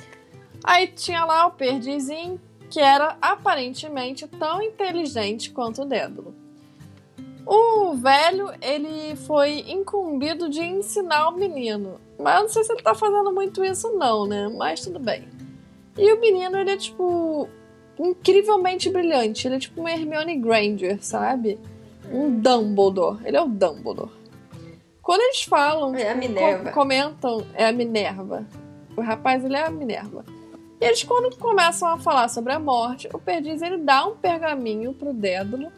aí 0.62 0.88
tinha 0.88 1.24
lá 1.24 1.46
o 1.46 1.52
Perdizinho, 1.52 2.40
que 2.68 2.78
era 2.78 3.16
aparentemente 3.20 4.28
tão 4.28 4.60
inteligente 4.62 5.50
quanto 5.50 5.82
o 5.82 5.86
Dédalo. 5.86 6.34
O 7.46 7.94
velho, 7.94 8.50
ele 8.60 9.14
foi 9.14 9.60
incumbido 9.68 10.48
de 10.50 10.60
ensinar 10.62 11.28
o 11.28 11.32
menino. 11.36 12.00
Mas 12.18 12.34
eu 12.34 12.42
não 12.42 12.48
sei 12.48 12.64
se 12.64 12.72
ele 12.72 12.82
tá 12.82 12.92
fazendo 12.94 13.32
muito 13.32 13.64
isso, 13.64 13.92
não, 13.96 14.26
né? 14.26 14.48
Mas 14.56 14.80
tudo 14.80 14.98
bem. 14.98 15.28
E 15.96 16.12
o 16.12 16.20
menino, 16.20 16.58
ele 16.58 16.72
é 16.72 16.76
tipo. 16.76 17.48
incrivelmente 17.98 18.90
brilhante. 18.90 19.46
Ele 19.46 19.56
é 19.56 19.58
tipo 19.60 19.80
um 19.80 19.88
Hermione 19.88 20.36
Granger, 20.36 20.98
sabe? 21.02 21.58
Um 22.10 22.40
Dumbledore. 22.40 23.18
Ele 23.24 23.36
é 23.36 23.40
o 23.42 23.46
Dumbledore. 23.46 24.10
Quando 25.00 25.20
eles 25.20 25.42
falam. 25.44 25.94
É 25.94 26.10
a 26.10 26.14
tipo, 26.14 26.18
Minerva. 26.28 26.64
com- 26.64 26.72
comentam. 26.72 27.46
É 27.54 27.66
a 27.68 27.72
Minerva. 27.72 28.44
O 28.96 29.00
rapaz, 29.00 29.44
ele 29.44 29.56
é 29.56 29.64
a 29.66 29.70
Minerva. 29.70 30.24
E 30.80 30.84
eles, 30.84 31.04
quando 31.04 31.36
começam 31.38 31.88
a 31.88 31.96
falar 31.98 32.28
sobre 32.28 32.52
a 32.52 32.58
morte, 32.58 33.08
o 33.14 33.18
Perdiz 33.18 33.62
ele 33.62 33.78
dá 33.78 34.04
um 34.06 34.16
pergaminho 34.16 34.92
pro 34.92 35.12
Dédalo 35.14 35.70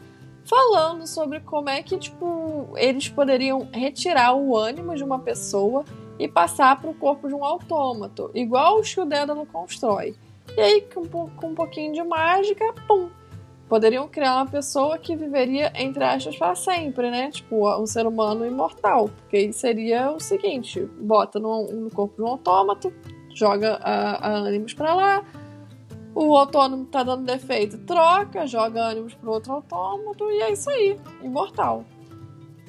falando 0.49 1.05
sobre 1.05 1.39
como 1.41 1.69
é 1.69 1.83
que, 1.83 1.97
tipo, 1.97 2.73
eles 2.75 3.07
poderiam 3.07 3.69
retirar 3.71 4.33
o 4.33 4.57
ânimo 4.57 4.95
de 4.95 5.03
uma 5.03 5.19
pessoa 5.19 5.85
e 6.17 6.27
passar 6.27 6.81
para 6.81 6.89
o 6.89 6.93
corpo 6.93 7.27
de 7.27 7.35
um 7.35 7.45
autômato, 7.45 8.31
igual 8.33 8.79
os 8.79 8.93
que 8.93 8.99
o 8.99 9.05
Dédalo 9.05 9.45
constrói. 9.45 10.15
E 10.57 10.59
aí, 10.59 10.81
com, 10.81 11.07
com 11.07 11.47
um 11.47 11.55
pouquinho 11.55 11.93
de 11.93 12.03
mágica, 12.03 12.73
pum! 12.87 13.09
Poderiam 13.69 14.07
criar 14.07 14.37
uma 14.37 14.47
pessoa 14.47 14.97
que 14.97 15.15
viveria, 15.15 15.71
entre 15.75 16.03
aspas, 16.03 16.35
para 16.35 16.55
sempre, 16.55 17.11
né? 17.11 17.29
Tipo, 17.29 17.79
um 17.79 17.85
ser 17.85 18.07
humano 18.07 18.43
imortal. 18.43 19.11
Porque 19.19 19.37
aí 19.37 19.53
seria 19.53 20.11
o 20.11 20.19
seguinte: 20.19 20.83
bota 20.99 21.39
no, 21.39 21.71
no 21.71 21.91
corpo 21.91 22.15
de 22.15 22.23
um 22.23 22.27
autômato, 22.29 22.91
joga 23.31 23.75
a, 23.75 24.27
a 24.27 24.37
ânimos 24.39 24.73
para 24.73 24.95
lá, 24.95 25.23
o 26.21 26.35
autônomo 26.35 26.85
tá 26.85 27.01
dando 27.01 27.23
defeito, 27.23 27.77
troca, 27.77 28.45
joga 28.45 28.83
ânimos 28.83 29.13
pro 29.13 29.31
outro 29.31 29.53
autômato 29.53 30.29
e 30.29 30.41
é 30.41 30.51
isso 30.51 30.69
aí, 30.69 30.99
imortal. 31.23 31.85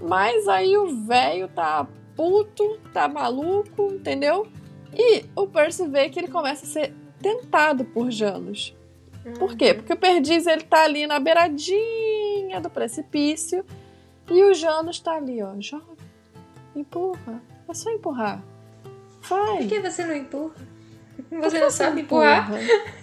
Mas 0.00 0.46
aí 0.46 0.76
o 0.76 1.04
velho 1.04 1.48
tá 1.48 1.86
puto, 2.14 2.78
tá 2.92 3.08
maluco, 3.08 3.92
entendeu? 3.92 4.46
E 4.94 5.24
o 5.34 5.48
Percy 5.48 5.88
vê 5.88 6.08
que 6.08 6.20
ele 6.20 6.28
começa 6.28 6.64
a 6.64 6.68
ser 6.68 6.94
tentado 7.20 7.84
por 7.84 8.10
Janus. 8.10 8.74
Por 9.38 9.56
quê? 9.56 9.74
Porque 9.74 9.92
o 9.92 9.96
Perdiz 9.96 10.46
ele 10.46 10.62
tá 10.62 10.84
ali 10.84 11.06
na 11.06 11.18
beiradinha 11.18 12.60
do 12.60 12.70
precipício 12.70 13.64
e 14.30 14.44
o 14.44 14.54
Janus 14.54 15.00
tá 15.00 15.16
ali, 15.16 15.42
ó, 15.42 15.54
joga, 15.58 15.84
empurra, 16.74 17.42
é 17.68 17.74
só 17.74 17.90
empurrar. 17.90 18.42
Vai. 19.22 19.58
Por 19.58 19.68
que 19.68 19.80
você 19.80 20.06
não 20.06 20.14
empurra? 20.14 20.54
Você 21.30 21.56
que 21.56 21.62
não 21.62 21.70
sabe 21.70 22.02
empurrar? 22.02 22.48
empurra? 22.48 22.99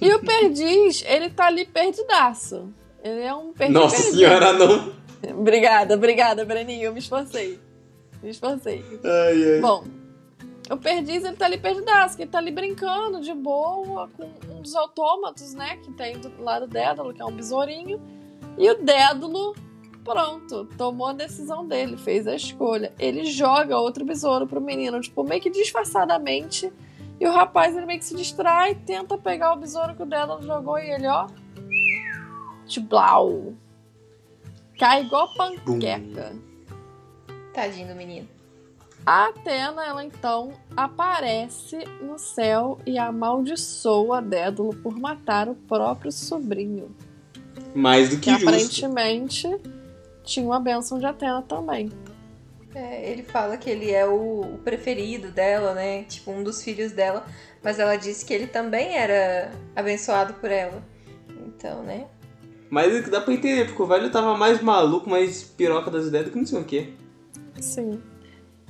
E 0.00 0.14
o 0.14 0.20
Perdiz, 0.20 1.02
ele 1.06 1.30
tá 1.30 1.46
ali 1.46 1.64
perdidaço. 1.64 2.72
Ele 3.02 3.22
é 3.22 3.34
um 3.34 3.52
perdiz 3.52 3.74
Nossa 3.74 3.96
perdido. 3.96 4.16
senhora, 4.16 4.52
não. 4.52 4.92
Obrigada, 5.38 5.94
obrigada, 5.94 6.44
Breninho. 6.44 6.84
Eu 6.84 6.92
me 6.92 6.98
esforcei. 6.98 7.58
Me 8.22 8.30
esforcei. 8.30 8.84
Ai, 9.04 9.54
ai. 9.54 9.60
Bom, 9.60 9.84
o 10.70 10.76
Perdiz, 10.76 11.24
ele 11.24 11.36
tá 11.36 11.46
ali 11.46 11.58
perdidaço, 11.58 12.16
que 12.16 12.22
ele 12.22 12.30
tá 12.30 12.38
ali 12.38 12.50
brincando 12.50 13.20
de 13.20 13.34
boa 13.34 14.08
com 14.16 14.30
um 14.52 14.62
dos 14.62 14.74
autômatos, 14.74 15.54
né, 15.54 15.76
que 15.82 15.92
tem 15.92 16.18
do 16.18 16.42
lado 16.42 16.66
do 16.66 16.72
Dédalo, 16.72 17.12
que 17.12 17.20
é 17.20 17.24
um 17.24 17.32
besourinho. 17.32 18.00
E 18.56 18.70
o 18.70 18.74
Dédalo, 18.82 19.54
pronto, 20.04 20.64
tomou 20.76 21.08
a 21.08 21.12
decisão 21.12 21.66
dele, 21.66 21.96
fez 21.96 22.26
a 22.26 22.34
escolha. 22.34 22.92
Ele 22.98 23.24
joga 23.24 23.78
outro 23.78 24.04
besouro 24.04 24.46
pro 24.46 24.60
menino, 24.60 25.00
tipo, 25.00 25.24
meio 25.24 25.40
que 25.40 25.50
disfarçadamente. 25.50 26.72
E 27.20 27.26
o 27.26 27.32
rapaz, 27.32 27.76
ele 27.76 27.86
meio 27.86 27.98
que 27.98 28.04
se 28.04 28.16
distrai, 28.16 28.74
tenta 28.74 29.16
pegar 29.16 29.52
o 29.52 29.56
besouro 29.56 29.94
que 29.94 30.02
o 30.02 30.06
Dédalo 30.06 30.42
jogou 30.42 30.78
e 30.78 30.90
ele, 30.90 31.06
ó... 31.06 31.28
Tiblau. 32.66 33.54
Cai 34.78 35.02
igual 35.02 35.32
panqueca. 35.34 36.32
Tadinho 37.52 37.88
do 37.88 37.94
menino. 37.94 38.28
A 39.04 39.26
Atena, 39.26 39.84
ela 39.84 40.04
então 40.04 40.52
aparece 40.76 41.78
no 42.00 42.18
céu 42.18 42.78
e 42.86 42.96
amaldiçoa 42.98 44.22
Dédalo 44.22 44.74
por 44.76 44.96
matar 44.98 45.48
o 45.48 45.54
próprio 45.54 46.10
sobrinho. 46.12 46.94
Mais 47.74 48.10
do 48.10 48.16
Que, 48.16 48.22
que 48.22 48.30
justo. 48.30 48.48
aparentemente 48.48 49.48
tinha 50.22 50.46
uma 50.46 50.60
bênção 50.60 50.98
de 50.98 51.06
Atena 51.06 51.42
também. 51.42 51.90
É, 52.74 53.10
ele 53.10 53.22
fala 53.22 53.56
que 53.56 53.68
ele 53.68 53.90
é 53.90 54.06
o, 54.06 54.40
o 54.40 54.58
preferido 54.64 55.30
dela, 55.30 55.74
né? 55.74 56.04
Tipo, 56.04 56.30
um 56.30 56.42
dos 56.42 56.62
filhos 56.62 56.92
dela. 56.92 57.26
Mas 57.62 57.78
ela 57.78 57.96
disse 57.96 58.24
que 58.24 58.32
ele 58.32 58.46
também 58.46 58.96
era 58.96 59.52
abençoado 59.76 60.34
por 60.34 60.50
ela. 60.50 60.82
Então, 61.46 61.82
né? 61.82 62.06
Mas 62.70 62.94
é 62.94 63.02
que 63.02 63.10
dá 63.10 63.20
pra 63.20 63.34
entender, 63.34 63.66
porque 63.66 63.82
o 63.82 63.86
velho 63.86 64.10
tava 64.10 64.36
mais 64.36 64.62
maluco, 64.62 65.08
mais 65.08 65.42
piroca 65.42 65.90
das 65.90 66.06
ideias 66.06 66.26
do 66.26 66.32
que 66.32 66.38
não 66.38 66.46
sei 66.46 66.60
o 66.60 66.64
quê. 66.64 66.92
Sim. 67.60 68.02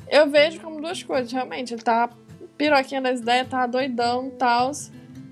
Eu 0.09 0.29
vejo 0.29 0.61
como 0.61 0.81
duas 0.81 1.03
coisas, 1.03 1.31
realmente. 1.31 1.73
Ele 1.73 1.83
tá 1.83 2.11
piroquinha 2.59 3.01
das 3.01 3.21
ideias, 3.21 3.49
tá 3.49 3.67
doidão 3.67 4.27
e 4.27 4.31
tal. 4.33 4.73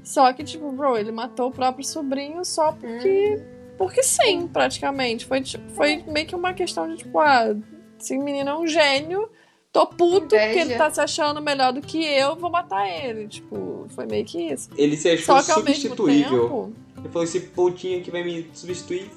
Só 0.04 0.32
que, 0.32 0.44
tipo, 0.44 0.70
bro, 0.70 0.96
ele 0.96 1.10
matou 1.10 1.48
o 1.48 1.52
próprio 1.52 1.84
sobrinho 1.84 2.44
só 2.44 2.72
porque. 2.72 3.42
Porque 3.80 4.02
sim, 4.02 4.46
praticamente. 4.46 5.24
Foi, 5.24 5.40
tipo, 5.40 5.70
foi 5.72 6.04
meio 6.06 6.26
que 6.26 6.34
uma 6.36 6.52
questão 6.52 6.86
de, 6.86 6.98
tipo, 6.98 7.18
ah, 7.18 7.56
esse 7.98 8.18
menino 8.18 8.50
é 8.50 8.58
um 8.58 8.66
gênio, 8.66 9.26
tô 9.72 9.86
puto 9.86 10.26
porque 10.28 10.36
Inveja. 10.36 10.60
ele 10.60 10.74
tá 10.74 10.90
se 10.90 11.00
achando 11.00 11.40
melhor 11.40 11.72
do 11.72 11.80
que 11.80 12.04
eu, 12.04 12.36
vou 12.36 12.50
matar 12.50 12.86
ele. 12.86 13.26
Tipo, 13.26 13.86
foi 13.88 14.04
meio 14.04 14.22
que 14.26 14.52
isso. 14.52 14.68
Ele 14.76 14.98
se 14.98 15.08
achou 15.08 15.40
Só 15.40 15.42
que 15.42 15.58
substituível. 15.60 16.42
tempo. 16.42 16.72
Ele 16.98 17.08
falou, 17.08 17.24
esse 17.24 17.40
poutinho 17.40 18.00
aqui 18.00 18.10
vai 18.10 18.22
me 18.22 18.50
substituir. 18.52 19.10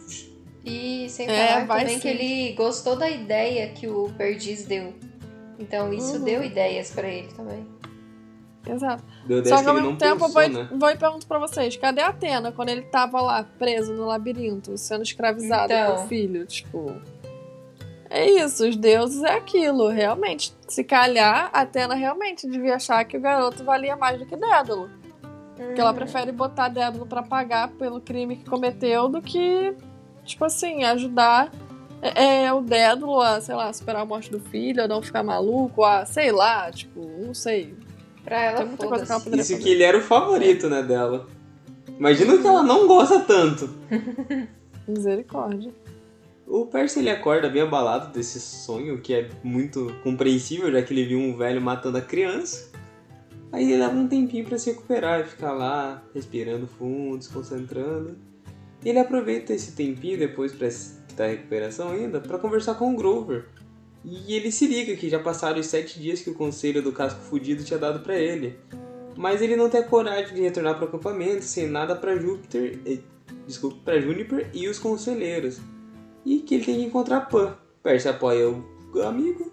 E 0.63 1.09
sem 1.09 1.27
É, 1.27 1.47
falar 1.47 1.65
vai 1.65 1.79
também 1.81 1.95
sim. 1.95 2.01
que 2.01 2.07
ele 2.07 2.53
gostou 2.53 2.95
da 2.95 3.09
ideia 3.09 3.67
que 3.73 3.85
o 3.89 4.09
Perdiz 4.17 4.63
deu. 4.63 4.93
Então 5.59 5.91
isso 5.93 6.13
Uhum. 6.19 6.23
deu 6.23 6.41
ideias 6.41 6.89
pra 6.91 7.05
ele 7.09 7.27
também. 7.35 7.67
Exato. 8.65 9.03
Deu 9.25 9.43
Só 9.45 9.61
que 9.61 9.67
ao 9.67 9.73
mesmo 9.75 9.97
tempo 9.97 10.23
eu 10.25 10.29
pensou, 10.29 10.41
vou, 10.41 10.49
né? 10.49 10.69
vou 10.71 10.89
e 10.89 10.95
pergunto 10.97 11.27
pra 11.27 11.37
vocês: 11.39 11.75
cadê 11.75 12.01
a 12.01 12.07
Atena 12.07 12.51
quando 12.51 12.69
ele 12.69 12.83
tava 12.83 13.21
lá 13.21 13.43
preso 13.59 13.93
no 13.93 14.05
labirinto, 14.05 14.77
sendo 14.77 15.03
escravizado 15.03 15.73
Então. 15.73 15.95
pelo 15.95 16.07
filho? 16.07 16.45
Tipo. 16.45 16.95
É 18.09 18.29
isso, 18.29 18.67
os 18.67 18.75
deuses 18.75 19.23
é 19.23 19.31
aquilo, 19.33 19.87
realmente. 19.89 20.53
Se 20.67 20.83
calhar, 20.83 21.49
a 21.51 21.61
Atena 21.61 21.95
realmente 21.95 22.47
devia 22.47 22.75
achar 22.75 23.03
que 23.05 23.17
o 23.17 23.21
garoto 23.21 23.63
valia 23.63 23.95
mais 23.95 24.19
do 24.19 24.25
que 24.25 24.35
Dédalo. 24.37 24.89
Porque 25.55 25.81
ela 25.81 25.89
Uhum. 25.89 25.95
prefere 25.95 26.31
botar 26.31 26.67
Dédalo 26.69 27.05
pra 27.07 27.23
pagar 27.23 27.69
pelo 27.69 27.99
crime 27.99 28.35
que 28.37 28.45
cometeu 28.49 29.09
do 29.09 29.19
que, 29.21 29.75
tipo 30.25 30.45
assim, 30.45 30.83
ajudar 30.83 31.51
é, 32.03 32.43
é, 32.45 32.53
o 32.53 32.61
Dédalo 32.61 33.19
a, 33.19 33.41
sei 33.41 33.55
lá, 33.55 33.71
superar 33.73 34.03
a 34.03 34.05
morte 34.05 34.29
do 34.29 34.39
filho, 34.39 34.83
a 34.83 34.87
não 34.87 35.01
ficar 35.01 35.23
maluco, 35.23 35.83
a, 35.83 36.05
sei 36.05 36.31
lá, 36.31 36.69
tipo, 36.71 36.99
não 37.25 37.33
sei. 37.33 37.73
Pra 38.23 38.41
ela, 38.41 38.57
Tem 38.57 38.67
muita 38.67 38.87
coisa 38.87 39.05
que 39.05 39.11
ela 39.11 39.21
poderia 39.21 39.41
Isso 39.41 39.51
fazer. 39.53 39.63
que 39.63 39.69
ele 39.69 39.83
era 39.83 39.97
o 39.97 40.01
favorito, 40.01 40.69
né, 40.69 40.81
dela. 40.81 41.27
Imagina 41.97 42.37
que 42.37 42.47
ela 42.47 42.63
não 42.63 42.87
gosta 42.87 43.19
tanto. 43.19 43.69
Misericórdia. 44.87 45.71
O 46.47 46.65
Percy 46.65 46.99
ele 46.99 47.09
acorda 47.09 47.49
bem 47.49 47.61
abalado 47.61 48.11
desse 48.13 48.39
sonho, 48.39 48.99
que 49.01 49.13
é 49.13 49.29
muito 49.43 49.93
compreensível, 50.03 50.71
já 50.71 50.81
que 50.81 50.93
ele 50.93 51.05
viu 51.05 51.19
um 51.19 51.35
velho 51.37 51.61
matando 51.61 51.97
a 51.97 52.01
criança. 52.01 52.71
Aí 53.51 53.63
ele 53.63 53.77
leva 53.77 53.95
um 53.95 54.07
tempinho 54.07 54.45
pra 54.45 54.57
se 54.57 54.71
recuperar 54.71 55.21
e 55.21 55.25
ficar 55.25 55.53
lá, 55.53 56.03
respirando 56.13 56.67
fundo, 56.67 57.23
se 57.23 57.29
concentrando. 57.29 58.17
E 58.83 58.89
ele 58.89 58.99
aproveita 58.99 59.53
esse 59.53 59.73
tempinho 59.73 60.17
depois 60.17 60.51
pra 60.51 60.67
da 61.15 61.27
recuperação 61.27 61.91
ainda, 61.91 62.19
pra 62.19 62.39
conversar 62.39 62.75
com 62.75 62.93
o 62.93 62.97
Grover. 62.97 63.45
E 64.05 64.33
ele 64.33 64.51
se 64.51 64.67
liga 64.67 64.95
que 64.95 65.09
já 65.09 65.19
passaram 65.19 65.59
os 65.59 65.67
sete 65.67 65.99
dias 65.99 66.21
que 66.21 66.29
o 66.29 66.33
conselho 66.33 66.81
do 66.81 66.91
casco 66.91 67.21
fudido 67.21 67.63
tinha 67.63 67.79
dado 67.79 68.01
pra 68.01 68.17
ele. 68.17 68.59
Mas 69.15 69.41
ele 69.41 69.55
não 69.55 69.69
tem 69.69 69.79
a 69.79 69.87
coragem 69.87 70.33
de 70.33 70.41
retornar 70.41 70.75
pro 70.75 70.85
acampamento 70.85 71.43
sem 71.43 71.67
nada 71.67 71.95
pra 71.95 72.15
Júpiter, 72.15 72.79
desculpa, 73.45 73.77
para 73.85 74.01
Juniper 74.01 74.49
e 74.53 74.67
os 74.67 74.79
conselheiros 74.79 75.59
e 76.25 76.39
que 76.39 76.55
ele 76.55 76.65
tem 76.65 76.75
que 76.75 76.83
encontrar 76.83 77.21
Pan. 77.21 77.55
Percy 77.81 78.07
apoia 78.07 78.49
o 78.49 79.01
amigo 79.01 79.51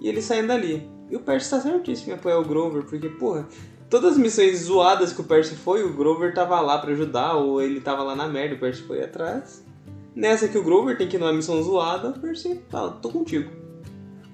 e 0.00 0.08
eles 0.08 0.24
saem 0.24 0.46
dali. 0.46 0.88
E 1.10 1.16
o 1.16 1.20
Percy 1.20 1.50
tá 1.50 1.60
certíssimo 1.60 2.12
em 2.12 2.14
apoiar 2.14 2.38
o 2.38 2.44
Grover, 2.44 2.84
porque, 2.84 3.08
porra, 3.08 3.46
todas 3.90 4.12
as 4.12 4.18
missões 4.18 4.60
zoadas 4.60 5.12
que 5.12 5.20
o 5.20 5.24
Percy 5.24 5.54
foi, 5.54 5.82
o 5.84 5.92
Grover 5.92 6.32
tava 6.32 6.58
lá 6.60 6.78
pra 6.78 6.92
ajudar, 6.92 7.34
ou 7.34 7.60
ele 7.60 7.80
tava 7.80 8.02
lá 8.02 8.16
na 8.16 8.26
merda, 8.26 8.54
o 8.54 8.58
Percy 8.58 8.82
foi 8.82 9.02
atrás. 9.02 9.64
Nessa 10.14 10.48
que 10.48 10.56
o 10.56 10.62
Grover 10.62 10.96
tem 10.96 11.08
que 11.08 11.16
ir 11.16 11.18
numa 11.18 11.32
missão 11.32 11.62
zoada, 11.62 12.10
a 12.10 12.12
Percy 12.12 12.62
fala, 12.70 12.92
tô 12.92 13.10
contigo. 13.10 13.50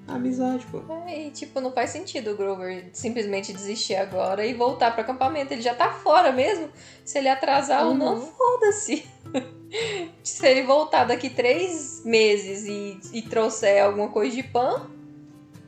Amizade, 0.09 0.65
pô. 0.71 0.81
É, 1.07 1.27
e 1.27 1.31
tipo, 1.31 1.59
não 1.61 1.71
faz 1.71 1.91
sentido 1.91 2.31
o 2.31 2.35
Grover 2.35 2.89
simplesmente 2.93 3.53
desistir 3.53 3.95
agora 3.95 4.45
e 4.45 4.53
voltar 4.53 4.91
pro 4.91 5.01
acampamento. 5.01 5.53
Ele 5.53 5.61
já 5.61 5.73
tá 5.75 5.91
fora 5.91 6.31
mesmo. 6.31 6.69
Se 7.05 7.17
ele 7.17 7.29
atrasar 7.29 7.83
Uhum. 7.85 7.91
ou 7.91 7.95
não, 7.97 8.21
foda-se. 8.21 9.05
Se 10.23 10.47
ele 10.47 10.63
voltar 10.63 11.03
daqui 11.03 11.29
três 11.29 12.01
meses 12.03 12.65
e, 12.65 12.99
e 13.17 13.21
trouxer 13.21 13.83
alguma 13.83 14.07
coisa 14.09 14.35
de 14.35 14.41
pan, 14.43 14.87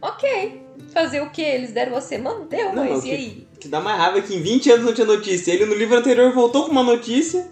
ok. 0.01 0.59
Fazer 0.91 1.21
o 1.21 1.29
que? 1.29 1.41
Eles 1.41 1.71
deram 1.71 1.91
você? 1.93 2.17
Mano, 2.17 2.45
deu, 2.45 2.73
Não, 2.73 2.83
mas 2.89 3.03
o 3.03 3.05
e 3.05 3.09
que- 3.09 3.15
aí? 3.15 3.47
Que 3.59 3.67
dá 3.67 3.79
mais 3.79 3.97
raiva 3.99 4.17
é 4.17 4.21
que 4.23 4.35
em 4.35 4.41
20 4.41 4.71
anos 4.71 4.85
não 4.87 4.93
tinha 4.93 5.05
notícia. 5.05 5.51
Ele 5.51 5.65
no 5.67 5.75
livro 5.75 5.95
anterior 5.95 6.33
voltou 6.33 6.65
com 6.65 6.71
uma 6.71 6.81
notícia. 6.81 7.47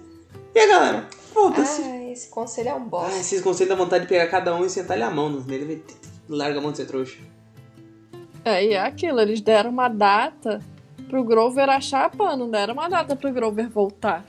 E 0.56 0.60
a 0.60 0.66
galera, 0.68 1.08
foda-se. 1.32 1.84
Ah, 1.84 2.12
esse 2.12 2.30
conselho 2.30 2.70
é 2.70 2.74
um 2.74 2.78
Ah, 2.78 2.80
bosta. 2.80 3.20
esses 3.20 3.42
conselhos 3.42 3.70
dá 3.70 3.76
vontade 3.76 4.06
de 4.06 4.10
pegar 4.10 4.26
cada 4.28 4.56
um 4.56 4.66
e 4.66 4.70
sentar-lhe 4.72 5.04
a 5.04 5.12
mão 5.12 5.30
nele. 5.30 5.66
Vai 5.66 5.82
Larga 6.30 6.60
a 6.60 6.62
mão 6.62 6.72
de 6.72 6.78
ser 6.78 6.86
trouxa. 6.86 7.18
É, 8.46 8.64
e 8.64 8.74
é 8.74 8.80
aquilo, 8.80 9.20
eles 9.20 9.42
deram 9.42 9.70
uma 9.70 9.88
data 9.90 10.62
pro 11.10 11.24
Grover 11.24 11.68
achar 11.70 12.06
a 12.06 12.10
Pan, 12.10 12.36
não 12.38 12.50
deram 12.50 12.74
uma 12.74 12.88
data 12.88 13.16
pro 13.16 13.32
Grover 13.34 13.68
voltar. 13.70 14.24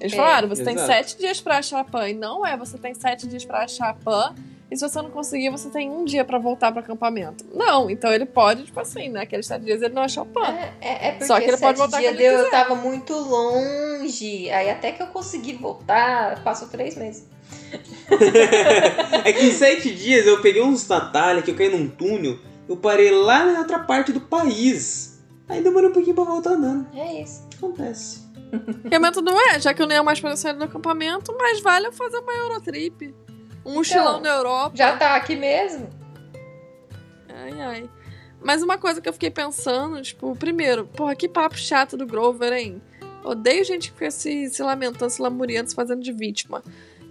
Eles 0.00 0.12
É, 0.12 0.16
falaram, 0.16 0.48
você 0.48 0.62
tem 0.64 0.74
exato. 0.74 0.92
sete 0.92 1.16
dias 1.18 1.40
pra 1.40 1.58
achar 1.58 1.80
a 1.80 1.84
Pan. 1.84 2.08
E 2.08 2.14
não 2.14 2.44
é, 2.46 2.56
você 2.56 2.76
tem 2.76 2.92
sete 2.94 3.26
dias 3.26 3.44
pra 3.44 3.60
achar 3.64 3.88
a 3.90 3.94
Pan. 3.94 4.34
E 4.70 4.76
se 4.76 4.86
você 4.86 5.00
não 5.00 5.10
conseguir, 5.10 5.48
você 5.48 5.70
tem 5.70 5.88
um 5.88 6.04
dia 6.04 6.24
pra 6.24 6.38
voltar 6.38 6.70
pro 6.72 6.80
acampamento. 6.80 7.44
Não, 7.54 7.88
então 7.88 8.12
ele 8.12 8.26
pode, 8.26 8.64
tipo 8.64 8.78
assim, 8.80 9.08
né? 9.08 9.20
Aqueles 9.22 9.46
sete 9.46 9.64
dias 9.64 9.80
ele 9.80 9.94
não 9.94 10.02
achou 10.02 10.24
a 10.24 10.26
Pan. 10.26 10.52
É, 10.52 10.72
é, 10.80 11.08
é 11.08 11.10
porque 11.12 11.24
Só 11.26 11.38
que 11.38 11.44
ele 11.46 11.56
pode 11.56 11.60
sete 11.60 11.76
voltar 11.78 11.98
dias 12.00 12.10
quando 12.12 12.20
ele 12.20 12.28
deu, 12.28 12.38
eu 12.40 12.44
quiser. 12.46 12.50
tava 12.62 12.74
muito 12.74 13.12
longe. 13.14 14.50
Aí 14.50 14.68
até 14.68 14.92
que 14.92 15.02
eu 15.02 15.06
consegui 15.06 15.54
voltar, 15.54 16.42
passou 16.42 16.68
três 16.68 16.96
meses. 16.96 17.26
É 19.24 19.32
que 19.32 19.46
em 19.46 19.52
7 19.52 19.94
dias 19.94 20.26
eu 20.26 20.40
peguei 20.40 20.62
uns 20.62 20.84
batalha 20.84 21.42
que 21.42 21.50
eu 21.50 21.54
caí 21.54 21.68
num 21.68 21.88
túnel. 21.88 22.38
Eu 22.68 22.76
parei 22.76 23.10
lá 23.10 23.44
na 23.44 23.60
outra 23.60 23.80
parte 23.80 24.12
do 24.12 24.20
país. 24.20 25.20
Aí 25.48 25.62
demorou 25.62 25.90
um 25.90 25.92
pouquinho 25.92 26.14
pra 26.14 26.24
voltar 26.24 26.50
andando. 26.50 26.86
É 26.94 27.22
isso. 27.22 27.46
Acontece. 27.56 28.26
O 28.84 28.90
momento 28.90 29.22
não 29.22 29.38
é, 29.50 29.60
já 29.60 29.74
que 29.74 29.82
eu 29.82 29.86
nem 29.86 29.96
ia 29.96 30.02
mais 30.02 30.20
poder 30.20 30.36
sair 30.36 30.54
do 30.54 30.64
acampamento, 30.64 31.34
mas 31.38 31.60
vale 31.60 31.88
eu 31.88 31.92
fazer 31.92 32.18
uma 32.18 32.32
Eurotrip. 32.32 33.14
Um 33.64 33.74
mochilão 33.74 34.20
na 34.20 34.28
Europa. 34.28 34.76
Já 34.76 34.96
tá 34.96 35.16
aqui 35.16 35.34
mesmo? 35.34 35.88
Ai, 37.28 37.60
ai. 37.60 37.90
Mas 38.40 38.62
uma 38.62 38.78
coisa 38.78 39.00
que 39.00 39.08
eu 39.08 39.12
fiquei 39.12 39.30
pensando, 39.30 40.00
tipo, 40.02 40.36
primeiro, 40.36 40.86
porra, 40.86 41.16
que 41.16 41.28
papo 41.28 41.56
chato 41.56 41.96
do 41.96 42.06
Grover, 42.06 42.52
hein? 42.52 42.80
Odeio 43.24 43.64
gente 43.64 43.90
que 43.90 43.98
fica 43.98 44.10
se, 44.10 44.48
se 44.48 44.62
lamentando, 44.62 45.10
se 45.10 45.20
lamuriando, 45.20 45.68
se 45.68 45.74
fazendo 45.74 46.00
de 46.00 46.12
vítima. 46.12 46.62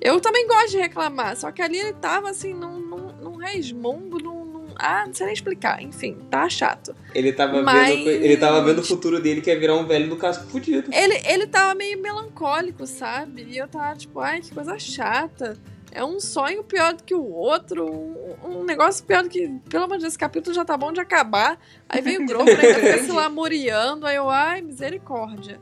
Eu 0.02 0.20
também 0.22 0.48
gosto 0.48 0.72
de 0.72 0.78
reclamar, 0.78 1.36
só 1.36 1.52
que 1.52 1.62
ali 1.62 1.78
ele 1.78 1.94
tava 1.94 2.30
assim, 2.30 2.54
num, 2.54 2.80
num, 2.80 3.12
num 3.22 3.36
resmungo, 3.38 4.20
num, 4.20 4.46
num- 4.46 4.66
Ah, 4.76 5.06
não 5.08 5.14
sei 5.14 5.26
nem 5.28 5.34
explicar. 5.34 5.82
Enfim, 5.82 6.18
tá 6.30 6.48
chato. 6.50 6.96
Ele 7.14 7.32
tava, 7.32 7.62
Mas- 7.64 7.96
vendo, 7.96 8.10
ele 8.10 8.38
tava 8.38 8.62
vendo 8.64 8.80
o 8.80 8.84
futuro 8.84 9.20
dele 9.22 9.42
que 9.42 9.50
ia 9.50 9.58
virar 9.60 9.76
um 9.76 9.86
velho 9.88 10.10
do 10.10 10.18
casco 10.18 10.46
fudido. 10.48 10.90
Ele, 10.94 11.20
ele 11.26 11.48
tava 11.48 11.74
meio 11.74 12.00
melancólico, 12.02 12.86
sabe? 12.86 13.44
E 13.50 13.58
eu 13.58 13.68
tava 13.68 13.96
tipo, 13.96 14.20
ai, 14.20 14.42
que 14.42 14.54
coisa 14.54 14.78
chata. 14.78 15.58
É 15.92 16.04
um 16.04 16.20
sonho 16.20 16.62
pior 16.62 16.94
do 16.94 17.04
que 17.04 17.16
o 17.16 17.24
outro, 17.32 17.90
um, 17.90 18.36
um 18.60 18.64
negócio 18.66 19.04
pior 19.06 19.24
do 19.24 19.30
que. 19.30 19.48
Pelo 19.70 19.86
amor 19.86 19.96
de 19.96 20.02
Deus, 20.02 20.12
esse 20.12 20.20
capítulo 20.20 20.54
já 20.54 20.66
tá 20.66 20.76
bom 20.76 20.92
de 20.92 21.00
acabar. 21.00 21.58
Aí 21.88 22.02
vem 22.02 22.18
o 22.18 22.26
Grover 22.28 22.60
ainda 22.60 22.80
fica 22.80 23.04
se 23.06 23.12
lamuriando, 23.14 24.06
aí 24.06 24.18
eu, 24.18 24.30
ai, 24.30 24.62
misericórdia. 24.62 25.58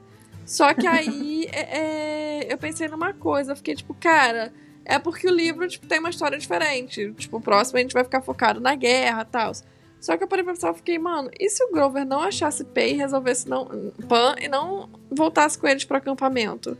Só 0.45 0.73
que 0.73 0.85
aí 0.85 1.47
é, 1.51 1.79
é, 1.79 2.53
eu 2.53 2.57
pensei 2.57 2.87
numa 2.87 3.13
coisa, 3.13 3.55
fiquei 3.55 3.75
tipo, 3.75 3.93
cara, 3.93 4.53
é 4.85 4.99
porque 4.99 5.27
o 5.27 5.31
livro 5.31 5.67
tipo, 5.67 5.87
tem 5.87 5.99
uma 5.99 6.09
história 6.09 6.37
diferente. 6.37 7.13
Tipo, 7.13 7.37
o 7.37 7.41
próximo 7.41 7.77
a 7.77 7.81
gente 7.81 7.93
vai 7.93 8.03
ficar 8.03 8.21
focado 8.21 8.59
na 8.59 8.75
guerra 8.75 9.21
e 9.21 9.25
tal. 9.25 9.51
Só 9.99 10.17
que 10.17 10.23
eu 10.23 10.27
parei 10.27 10.43
pra 10.43 10.53
pensar, 10.53 10.67
eu 10.67 10.73
fiquei, 10.73 10.99
mano, 10.99 11.31
e 11.39 11.49
se 11.49 11.63
o 11.63 11.71
Grover 11.71 12.05
não 12.05 12.19
achasse 12.19 12.65
Pei 12.65 12.91
e 12.91 12.97
resolvesse 12.97 13.47
não, 13.47 13.65
Pan 14.09 14.35
e 14.41 14.49
não 14.49 14.89
voltasse 15.09 15.57
com 15.57 15.65
eles 15.65 15.85
pro 15.85 15.95
acampamento? 15.95 16.77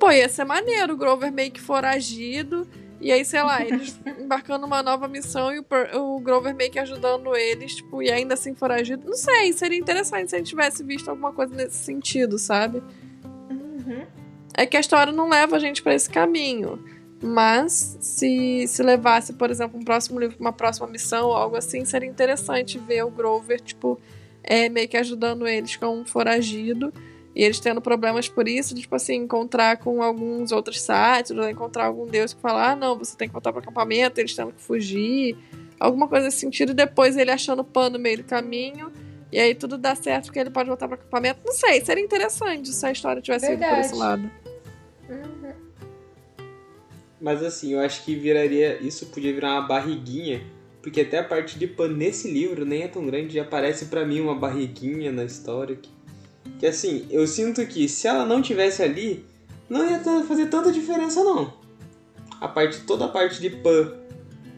Pô, 0.00 0.10
ia 0.10 0.28
ser 0.28 0.44
maneiro 0.44 0.94
o 0.94 0.96
Grover 0.96 1.30
meio 1.30 1.52
que 1.52 1.60
foragido. 1.60 2.66
E 3.00 3.12
aí, 3.12 3.24
sei 3.24 3.42
lá, 3.42 3.62
eles 3.64 3.98
embarcando 4.18 4.62
numa 4.62 4.82
nova 4.82 5.08
missão 5.08 5.52
e 5.52 5.58
o, 5.58 5.64
o 5.94 6.20
Grover 6.20 6.54
meio 6.54 6.70
que 6.70 6.78
ajudando 6.78 7.34
eles, 7.36 7.76
tipo, 7.76 8.02
e 8.02 8.10
ainda 8.10 8.34
assim 8.34 8.54
foragido. 8.54 9.06
Não 9.06 9.16
sei, 9.16 9.52
seria 9.52 9.78
interessante 9.78 10.30
se 10.30 10.36
a 10.36 10.38
gente 10.38 10.48
tivesse 10.48 10.82
visto 10.82 11.08
alguma 11.08 11.32
coisa 11.32 11.54
nesse 11.54 11.76
sentido, 11.76 12.38
sabe? 12.38 12.82
Uhum. 13.50 14.06
É 14.54 14.66
que 14.66 14.76
a 14.76 14.80
história 14.80 15.12
não 15.12 15.28
leva 15.28 15.56
a 15.56 15.58
gente 15.58 15.82
pra 15.82 15.94
esse 15.94 16.08
caminho. 16.08 16.82
Mas 17.22 17.96
se, 18.00 18.66
se 18.68 18.82
levasse, 18.82 19.32
por 19.32 19.50
exemplo, 19.50 19.78
um 19.80 19.84
próximo 19.84 20.20
livro, 20.20 20.36
uma 20.38 20.52
próxima 20.52 20.86
missão 20.86 21.28
ou 21.28 21.34
algo 21.34 21.56
assim, 21.56 21.84
seria 21.84 22.08
interessante 22.08 22.78
ver 22.78 23.04
o 23.04 23.10
Grover, 23.10 23.60
tipo, 23.60 23.98
é, 24.42 24.68
meio 24.68 24.88
que 24.88 24.96
ajudando 24.96 25.46
eles 25.46 25.76
com 25.76 26.00
um 26.00 26.04
foragido. 26.04 26.92
E 27.36 27.44
eles 27.44 27.60
tendo 27.60 27.82
problemas 27.82 28.30
por 28.30 28.48
isso, 28.48 28.74
de, 28.74 28.80
tipo 28.80 28.96
assim, 28.96 29.16
encontrar 29.16 29.76
com 29.76 30.02
alguns 30.02 30.52
outros 30.52 30.80
sites, 30.80 31.32
ou 31.32 31.46
encontrar 31.48 31.84
algum 31.84 32.06
deus 32.06 32.32
que 32.32 32.40
fala, 32.40 32.70
ah, 32.70 32.74
não, 32.74 32.98
você 32.98 33.14
tem 33.14 33.28
que 33.28 33.32
voltar 33.32 33.52
pro 33.52 33.60
acampamento, 33.60 34.18
eles 34.18 34.34
tendo 34.34 34.52
que 34.52 34.62
fugir. 34.62 35.36
Alguma 35.78 36.08
coisa 36.08 36.24
nesse 36.24 36.38
sentido, 36.38 36.72
e 36.72 36.74
depois 36.74 37.14
ele 37.14 37.30
achando 37.30 37.62
pano 37.62 37.98
no 37.98 38.02
meio 38.02 38.16
do 38.16 38.24
caminho. 38.24 38.90
E 39.30 39.38
aí 39.38 39.54
tudo 39.54 39.76
dá 39.76 39.94
certo 39.94 40.26
porque 40.26 40.38
ele 40.38 40.48
pode 40.48 40.66
voltar 40.66 40.88
pro 40.88 40.94
acampamento. 40.94 41.40
Não 41.44 41.52
sei, 41.52 41.84
seria 41.84 42.02
interessante 42.02 42.72
se 42.72 42.86
a 42.86 42.90
história 42.90 43.20
tivesse 43.20 43.52
ido 43.52 43.58
por 43.58 43.60
Verdade. 43.60 43.86
esse 43.86 43.94
lado. 43.94 44.30
Uhum. 45.10 45.52
Mas 47.20 47.42
assim, 47.42 47.74
eu 47.74 47.80
acho 47.80 48.02
que 48.02 48.14
viraria. 48.14 48.78
Isso 48.80 49.06
podia 49.06 49.34
virar 49.34 49.52
uma 49.52 49.68
barriguinha. 49.68 50.42
Porque 50.80 51.00
até 51.00 51.18
a 51.18 51.24
parte 51.24 51.58
de 51.58 51.66
pan 51.66 51.88
nesse 51.88 52.30
livro 52.30 52.64
nem 52.64 52.84
é 52.84 52.88
tão 52.88 53.04
grande. 53.04 53.34
Já 53.34 53.42
aparece 53.42 53.86
pra 53.86 54.06
mim 54.06 54.20
uma 54.20 54.34
barriguinha 54.34 55.10
na 55.10 55.24
história. 55.24 55.76
Que, 55.76 55.90
que 56.58 56.66
assim, 56.66 57.06
eu 57.10 57.26
sinto 57.26 57.64
que 57.66 57.88
se 57.88 58.06
ela 58.06 58.24
não 58.24 58.40
tivesse 58.40 58.82
ali, 58.82 59.24
não 59.68 59.88
ia 59.88 60.00
fazer 60.24 60.46
tanta 60.46 60.72
diferença 60.72 61.22
não. 61.22 61.52
A 62.40 62.48
parte, 62.48 62.80
toda 62.80 63.06
a 63.06 63.08
parte 63.08 63.40
de 63.40 63.50
pan, 63.50 63.92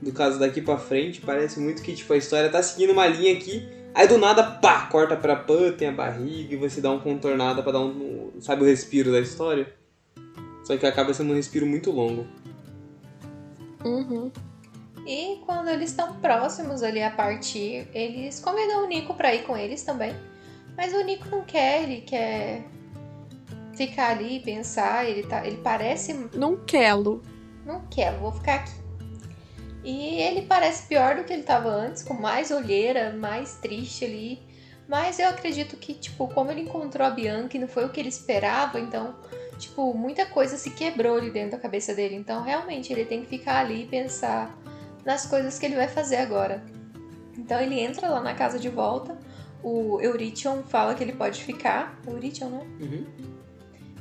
do 0.03 0.13
caso 0.13 0.39
daqui 0.39 0.61
pra 0.61 0.77
frente, 0.77 1.21
parece 1.21 1.61
muito 1.61 1.83
que 1.83 1.95
tipo, 1.95 2.13
a 2.13 2.17
história 2.17 2.49
tá 2.49 2.63
seguindo 2.63 2.93
uma 2.93 3.07
linha 3.07 3.33
aqui. 3.33 3.69
Aí 3.95 4.07
do 4.07 4.19
nada, 4.19 4.45
pá, 4.45 4.87
corta 4.87 5.17
pra 5.17 5.35
pan, 5.35 5.73
tem 5.73 5.89
a 5.89 5.93
barriga 5.93 6.55
e 6.55 6.57
você 6.57 6.81
dá 6.81 6.91
uma 6.91 7.01
contornada 7.01 7.63
pra 7.63 7.73
dar 7.73 7.81
um. 7.81 8.31
Sabe 8.41 8.63
o 8.63 8.67
respiro 8.67 9.11
da 9.11 9.21
história? 9.21 9.73
Só 10.65 10.77
que 10.77 10.87
acaba 10.87 11.15
sendo 11.15 11.33
um 11.33 11.37
respiro 11.37 11.67
muito 11.67 11.91
longo. 11.91 12.27
Uhum. 13.85 14.31
E 15.07 15.41
quando 15.47 15.69
eles 15.69 15.91
estão 15.91 16.15
próximos 16.17 16.83
ali 16.83 17.03
a 17.03 17.11
partir, 17.11 17.89
eles 17.95 18.39
convidam 18.41 18.85
o 18.85 18.87
Nico 18.87 19.15
pra 19.15 19.35
ir 19.35 19.45
com 19.45 19.57
eles 19.57 19.83
também. 19.83 20.15
Mas 20.79 20.95
o 20.95 21.03
Nico 21.03 21.29
não 21.29 21.43
quer, 21.43 21.83
ele 21.83 22.03
quer 22.03 22.63
ficar 23.75 24.11
ali 24.11 24.37
e 24.37 24.41
pensar, 24.41 25.05
ele, 25.05 25.25
tá, 25.25 25.45
ele 25.45 25.57
parece 25.57 26.15
Não 26.33 26.57
quero. 26.65 27.21
Não 27.67 27.85
quero, 27.91 28.19
vou 28.19 28.31
ficar 28.31 28.55
aqui. 28.55 28.79
E 29.83 30.21
ele 30.21 30.43
parece 30.43 30.87
pior 30.87 31.17
do 31.17 31.25
que 31.25 31.33
ele 31.33 31.43
tava 31.43 31.69
antes, 31.69 32.05
com 32.05 32.15
mais 32.15 32.53
olheira, 32.53 33.13
mais 33.13 33.55
triste 33.55 34.05
ali. 34.05 34.41
Mas 34.87 35.19
eu 35.19 35.29
acredito 35.29 35.77
que, 35.77 35.95
tipo, 35.95 36.29
como 36.29 36.53
ele 36.53 36.61
encontrou 36.61 37.05
a 37.05 37.11
Bianca 37.11 37.57
e 37.57 37.61
não 37.61 37.67
foi 37.67 37.85
o 37.85 37.89
que 37.89 37.99
ele 37.99 38.09
esperava, 38.09 38.79
então, 38.79 39.17
tipo, 39.59 39.93
muita 39.93 40.27
coisa 40.27 40.57
se 40.57 40.71
quebrou 40.71 41.19
ali 41.19 41.33
dentro 41.33 41.53
da 41.53 41.59
cabeça 41.59 41.93
dele. 41.93 42.15
Então, 42.15 42.41
realmente, 42.45 42.93
ele 42.93 43.05
tem 43.05 43.23
que 43.23 43.27
ficar 43.27 43.59
ali 43.59 43.83
e 43.83 43.87
pensar 43.87 44.57
nas 45.05 45.27
coisas 45.27 45.59
que 45.59 45.67
ele 45.67 45.75
vai 45.75 45.89
fazer 45.89 46.19
agora. 46.19 46.65
Então, 47.37 47.61
ele 47.61 47.81
entra 47.81 48.09
lá 48.09 48.21
na 48.21 48.35
casa 48.35 48.61
de 48.61 48.69
volta. 48.69 49.19
O 49.63 50.01
Eurition 50.01 50.63
fala 50.63 50.95
que 50.95 51.03
ele 51.03 51.13
pode 51.13 51.43
ficar. 51.43 52.01
Eurition, 52.07 52.49
né? 52.49 52.67
Uhum. 52.81 53.07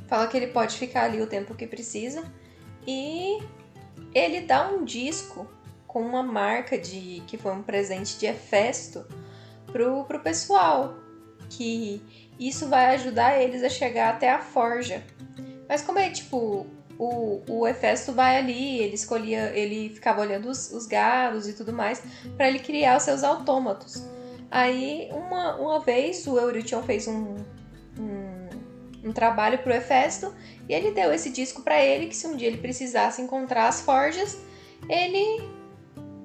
Fala 0.06 0.26
que 0.26 0.36
ele 0.36 0.48
pode 0.48 0.78
ficar 0.78 1.04
ali 1.04 1.20
o 1.20 1.26
tempo 1.26 1.54
que 1.54 1.66
precisa. 1.66 2.24
E 2.86 3.38
ele 4.14 4.40
dá 4.40 4.70
um 4.70 4.84
disco 4.84 5.46
com 5.86 6.00
uma 6.00 6.22
marca 6.22 6.78
de 6.78 7.22
que 7.26 7.36
foi 7.36 7.52
um 7.52 7.62
presente 7.62 8.18
de 8.18 8.26
Hefesto 8.26 9.04
pro, 9.66 10.04
pro 10.04 10.20
pessoal. 10.20 10.96
Que 11.50 12.02
isso 12.38 12.68
vai 12.68 12.94
ajudar 12.94 13.40
eles 13.40 13.62
a 13.62 13.68
chegar 13.68 14.14
até 14.14 14.30
a 14.30 14.40
forja. 14.40 15.02
Mas 15.68 15.82
como 15.82 15.98
é 15.98 16.10
tipo. 16.10 16.66
O, 17.00 17.42
o 17.48 17.64
Hefesto 17.64 18.12
vai 18.12 18.36
ali, 18.36 18.80
ele 18.80 18.96
escolhia, 18.96 19.52
ele 19.54 19.88
ficava 19.90 20.20
olhando 20.20 20.48
os, 20.48 20.72
os 20.72 20.84
gados 20.84 21.46
e 21.46 21.52
tudo 21.52 21.72
mais, 21.72 22.02
para 22.36 22.48
ele 22.48 22.58
criar 22.58 22.96
os 22.96 23.04
seus 23.04 23.22
autômatos. 23.22 24.02
Aí, 24.50 25.08
uma, 25.12 25.56
uma 25.56 25.80
vez, 25.80 26.26
o 26.26 26.38
Eurition 26.38 26.82
fez 26.82 27.06
um, 27.06 27.36
um, 27.98 28.48
um 29.04 29.12
trabalho 29.12 29.58
pro 29.58 29.72
Hefesto 29.72 30.34
e 30.68 30.72
ele 30.72 30.90
deu 30.92 31.12
esse 31.12 31.30
disco 31.30 31.62
pra 31.62 31.82
ele 31.84 32.06
que 32.06 32.16
se 32.16 32.26
um 32.26 32.34
dia 32.36 32.48
ele 32.48 32.58
precisasse 32.58 33.20
encontrar 33.20 33.68
as 33.68 33.80
forjas, 33.82 34.38
ele 34.88 35.42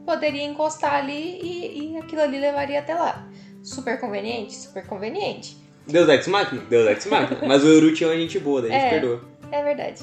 poderia 0.05 0.43
encostar 0.43 0.95
ali 0.95 1.39
e, 1.41 1.93
e 1.93 1.97
aquilo 1.97 2.21
ali 2.21 2.39
levaria 2.39 2.79
até 2.79 2.93
lá. 2.95 3.27
Super 3.61 3.99
conveniente? 3.99 4.55
Super 4.55 4.85
conveniente. 4.85 5.57
Deus 5.87 6.07
Ex 6.07 6.27
Machina? 6.27 6.61
Deus 6.69 6.87
Ex 6.89 7.05
Machina. 7.05 7.41
Mas 7.45 7.63
o 7.63 7.67
Euruti 7.67 8.05
é 8.05 8.15
gente 8.15 8.39
boa, 8.39 8.61
daí 8.61 8.71
a 8.71 8.73
gente 8.73 8.85
É. 8.85 8.89
perdoa. 8.89 9.25
É 9.51 9.63
verdade. 9.63 10.01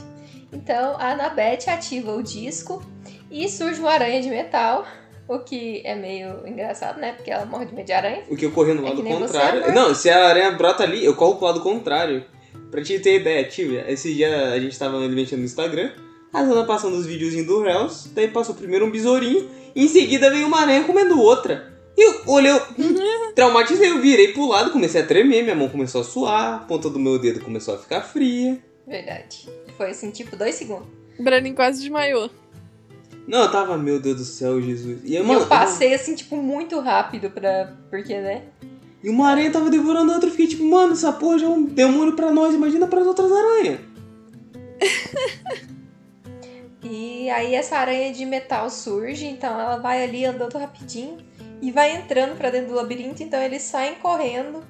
Então 0.52 0.96
a 0.98 1.12
Anabeth 1.12 1.68
ativa 1.68 2.14
o 2.14 2.22
disco 2.22 2.82
e 3.30 3.48
surge 3.48 3.80
uma 3.80 3.90
aranha 3.92 4.20
de 4.20 4.28
metal. 4.28 4.86
O 5.32 5.38
que 5.38 5.80
é 5.84 5.94
meio 5.94 6.44
engraçado, 6.44 6.98
né? 6.98 7.12
Porque 7.12 7.30
ela 7.30 7.46
morre 7.46 7.66
de 7.66 7.72
medo 7.72 7.86
de 7.86 7.92
aranha. 7.92 8.24
O 8.28 8.36
que 8.36 8.46
eu 8.46 8.50
corri 8.50 8.74
no 8.74 8.84
É 8.84 8.88
lado 8.88 9.00
você, 9.00 9.14
contrário. 9.14 9.72
não, 9.72 9.94
se 9.94 10.10
a 10.10 10.26
aranha 10.26 10.50
brota 10.50 10.82
ali, 10.82 11.04
eu 11.04 11.14
corro 11.14 11.36
pro 11.36 11.46
lado 11.46 11.60
contrário. 11.60 12.24
Pra 12.68 12.82
te 12.82 12.98
ter 12.98 13.20
ideia, 13.20 13.44
Tia, 13.44 13.84
esse 13.88 14.12
dia 14.12 14.48
a 14.52 14.58
gente 14.58 14.76
tava 14.76 14.98
mexendo 15.08 15.38
no 15.38 15.44
Instagram, 15.44 15.92
a 16.32 16.44
Zana 16.44 16.64
passando 16.64 16.96
os 16.96 17.06
videozinhos 17.06 17.46
do 17.46 17.62
Reels, 17.62 18.10
daí 18.12 18.26
passou 18.26 18.56
primeiro 18.56 18.84
um 18.86 18.90
besourinho, 18.90 19.48
e 19.72 19.84
em 19.84 19.88
seguida 19.88 20.30
veio 20.30 20.48
uma 20.48 20.62
aranha 20.62 20.82
comendo 20.82 21.20
outra. 21.20 21.78
E 21.96 22.02
eu 22.04 22.22
olhei, 22.26 22.50
eu, 22.50 22.60
traumatizei, 23.36 23.88
eu 23.88 24.00
virei 24.00 24.32
pro 24.32 24.48
lado, 24.48 24.72
comecei 24.72 25.00
a 25.00 25.06
tremer, 25.06 25.44
minha 25.44 25.54
mão 25.54 25.68
começou 25.68 26.00
a 26.00 26.04
suar, 26.04 26.54
a 26.54 26.58
ponta 26.58 26.90
do 26.90 26.98
meu 26.98 27.20
dedo 27.20 27.38
começou 27.40 27.74
a 27.74 27.78
ficar 27.78 28.00
fria. 28.02 28.58
Verdade. 28.84 29.48
Foi 29.76 29.90
assim, 29.90 30.10
tipo, 30.10 30.34
dois 30.34 30.56
segundos. 30.56 30.88
Brenin 31.20 31.54
quase 31.54 31.80
desmaiou. 31.80 32.30
Não, 33.30 33.42
eu 33.42 33.50
tava, 33.50 33.78
meu 33.78 34.00
Deus 34.00 34.16
do 34.16 34.24
céu, 34.24 34.60
Jesus. 34.60 35.02
E, 35.04 35.14
E 35.14 35.22
mano, 35.22 35.40
eu 35.40 35.46
passei 35.46 35.94
assim, 35.94 36.16
tipo, 36.16 36.36
muito 36.36 36.80
rápido 36.80 37.30
pra. 37.30 37.72
Porque, 37.88 38.18
né? 38.18 38.42
E 39.02 39.08
uma 39.08 39.28
aranha 39.28 39.52
tava 39.52 39.70
devorando 39.70 40.10
a 40.10 40.14
outra. 40.14 40.28
Eu 40.28 40.32
fiquei 40.32 40.48
tipo, 40.48 40.64
mano, 40.64 40.94
essa 40.94 41.12
porra 41.12 41.38
já 41.38 41.46
é 41.46 41.48
um 41.48 41.64
demônio 41.64 42.16
pra 42.16 42.32
nós. 42.32 42.54
Imagina 42.54 42.88
pras 42.88 43.06
outras 43.06 43.30
aranhas. 43.30 43.80
E 46.82 47.28
aí 47.30 47.54
essa 47.54 47.76
aranha 47.76 48.12
de 48.12 48.24
metal 48.26 48.68
surge, 48.70 49.26
então 49.26 49.60
ela 49.60 49.76
vai 49.76 50.02
ali 50.02 50.24
andando 50.24 50.58
rapidinho 50.58 51.18
e 51.62 51.70
vai 51.70 51.94
entrando 51.94 52.36
pra 52.36 52.50
dentro 52.50 52.70
do 52.70 52.74
labirinto, 52.74 53.22
então 53.22 53.40
eles 53.40 53.62
saem 53.62 53.96
correndo. 53.96 54.64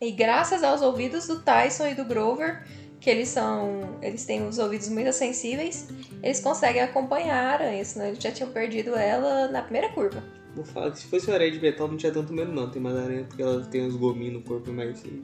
E 0.00 0.10
graças 0.10 0.62
aos 0.64 0.82
ouvidos 0.82 1.28
do 1.28 1.40
Tyson 1.40 1.86
e 1.86 1.94
do 1.94 2.04
Grover, 2.04 2.66
que 3.02 3.10
eles 3.10 3.28
são, 3.28 3.98
eles 4.00 4.24
têm 4.24 4.46
os 4.46 4.58
ouvidos 4.58 4.88
muito 4.88 5.12
sensíveis, 5.12 5.88
eles 6.22 6.38
conseguem 6.38 6.80
acompanhar 6.80 7.34
a 7.34 7.50
aranha, 7.50 7.84
senão 7.84 8.06
eles 8.06 8.22
já 8.22 8.30
tinham 8.30 8.50
perdido 8.52 8.94
ela 8.94 9.48
na 9.48 9.60
primeira 9.60 9.88
curva. 9.88 10.22
Vou 10.54 10.64
falar 10.64 10.92
que 10.92 11.00
se 11.00 11.06
fosse 11.06 11.26
uma 11.26 11.34
aranha 11.34 11.50
de 11.50 11.60
metal 11.60 11.88
não 11.88 11.96
tinha 11.96 12.12
tanto 12.12 12.32
medo 12.32 12.52
não. 12.52 12.70
Tem 12.70 12.80
mais 12.80 12.96
aranha 12.96 13.24
porque 13.24 13.42
ela 13.42 13.64
tem 13.64 13.84
uns 13.84 13.96
gominhos 13.96 14.34
no 14.34 14.42
corpo 14.42 14.70
mais 14.70 14.90
assim. 14.90 15.20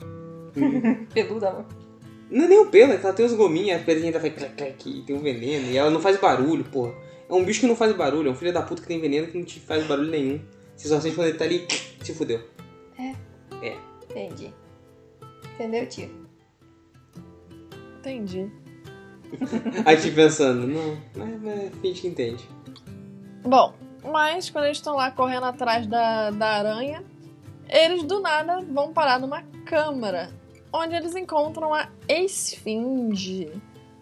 Peluda, 1.15 1.51
amor. 1.51 1.67
Não 2.31 2.47
é 2.47 2.49
nem 2.49 2.59
o 2.59 2.67
pelo, 2.67 2.93
é 2.93 2.97
que 2.97 3.07
ela 3.07 3.15
tem 3.15 3.25
uns 3.25 3.35
gominhos, 3.35 3.81
a 3.81 3.85
pelinha 3.85 4.13
faz 4.13 4.35
clec, 4.35 4.55
clec, 4.57 4.89
e 4.89 5.03
tem 5.03 5.15
um 5.17 5.21
veneno, 5.21 5.71
e 5.71 5.77
ela 5.77 5.91
não 5.91 6.01
faz 6.01 6.19
barulho, 6.19 6.65
porra. 6.65 6.93
É 7.29 7.33
um 7.33 7.45
bicho 7.45 7.61
que 7.61 7.67
não 7.67 7.77
faz 7.77 7.95
barulho, 7.95 8.29
é 8.29 8.33
um 8.33 8.35
filho 8.35 8.53
da 8.53 8.61
puta 8.61 8.83
que 8.83 8.89
tem 8.89 9.01
veneno 9.01 9.29
que 9.29 9.39
não 9.39 9.45
te 9.45 9.61
faz 9.61 9.87
barulho 9.87 10.11
nenhum. 10.11 10.41
Você 10.77 10.89
só 10.89 11.01
sente 11.01 11.15
quando 11.15 11.29
ele 11.29 11.39
tá 11.39 11.45
ali, 11.45 11.67
se 12.03 12.13
fudeu. 12.13 12.41
Entendi. 14.11 14.53
Entendeu, 15.55 15.87
tio? 15.87 16.28
Entendi. 17.99 18.51
Aí 19.85 19.97
te 19.97 20.11
pensando, 20.11 20.67
não, 20.67 20.99
mas, 21.15 21.43
mas 21.43 21.73
finge 21.81 22.01
que 22.01 22.09
entende. 22.09 22.49
Bom, 23.43 23.75
mas 24.03 24.49
quando 24.51 24.65
eles 24.65 24.79
estão 24.79 24.97
lá 24.97 25.11
correndo 25.11 25.45
atrás 25.45 25.87
da, 25.87 26.31
da 26.31 26.47
aranha, 26.47 27.05
eles 27.69 28.03
do 28.03 28.21
nada 28.21 28.61
vão 28.61 28.93
parar 28.93 29.21
numa 29.21 29.43
câmara, 29.65 30.31
onde 30.73 30.95
eles 30.95 31.15
encontram 31.15 31.75
a 31.75 31.89
Esfinge. 32.09 33.51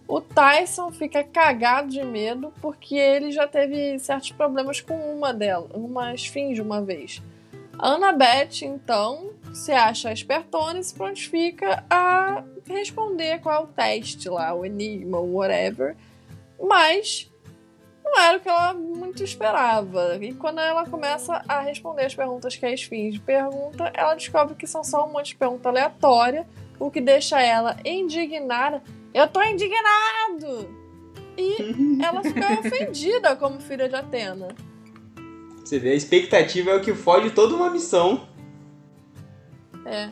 O 0.08 0.20
Tyson 0.20 0.92
fica 0.92 1.24
cagado 1.24 1.88
de 1.88 2.02
medo 2.04 2.52
porque 2.60 2.94
ele 2.94 3.32
já 3.32 3.48
teve 3.48 3.98
certos 3.98 4.30
problemas 4.30 4.80
com 4.80 4.94
uma 4.94 5.34
delas, 5.34 5.68
uma 5.74 6.14
esfinge 6.14 6.60
uma 6.60 6.80
vez. 6.80 7.20
A 7.76 7.94
Annabeth, 7.94 8.62
então, 8.62 9.30
se 9.56 9.72
acha 9.72 10.12
espertona 10.12 10.78
e 10.78 10.84
se 10.84 10.94
prontifica 10.94 11.82
a 11.88 12.44
responder 12.68 13.40
qual 13.40 13.62
é 13.62 13.64
o 13.64 13.66
teste 13.66 14.28
lá, 14.28 14.52
o 14.52 14.66
enigma, 14.66 15.18
o 15.18 15.36
whatever. 15.36 15.96
Mas 16.62 17.32
não 18.04 18.20
era 18.20 18.36
o 18.36 18.40
que 18.40 18.48
ela 18.48 18.74
muito 18.74 19.24
esperava. 19.24 20.18
E 20.20 20.34
quando 20.34 20.60
ela 20.60 20.84
começa 20.86 21.42
a 21.48 21.60
responder 21.60 22.04
as 22.04 22.14
perguntas 22.14 22.54
que 22.54 22.66
a 22.66 22.70
Esfinge 22.70 23.18
pergunta, 23.18 23.90
ela 23.94 24.14
descobre 24.14 24.54
que 24.54 24.66
são 24.66 24.84
só 24.84 25.06
um 25.06 25.12
monte 25.12 25.28
de 25.28 25.36
pergunta 25.36 25.70
aleatória, 25.70 26.46
o 26.78 26.90
que 26.90 27.00
deixa 27.00 27.40
ela 27.40 27.78
indignada. 27.82 28.82
Eu 29.14 29.26
tô 29.26 29.42
indignado! 29.42 30.68
E 31.38 32.02
ela 32.04 32.22
fica 32.22 32.60
ofendida 32.60 33.34
como 33.34 33.58
filha 33.58 33.88
de 33.88 33.96
Atena. 33.96 34.48
Você 35.64 35.78
vê, 35.78 35.92
a 35.92 35.94
expectativa 35.94 36.72
é 36.72 36.76
o 36.76 36.80
que 36.82 36.94
foge 36.94 37.30
toda 37.30 37.54
uma 37.54 37.70
missão. 37.70 38.35
É. 39.86 40.10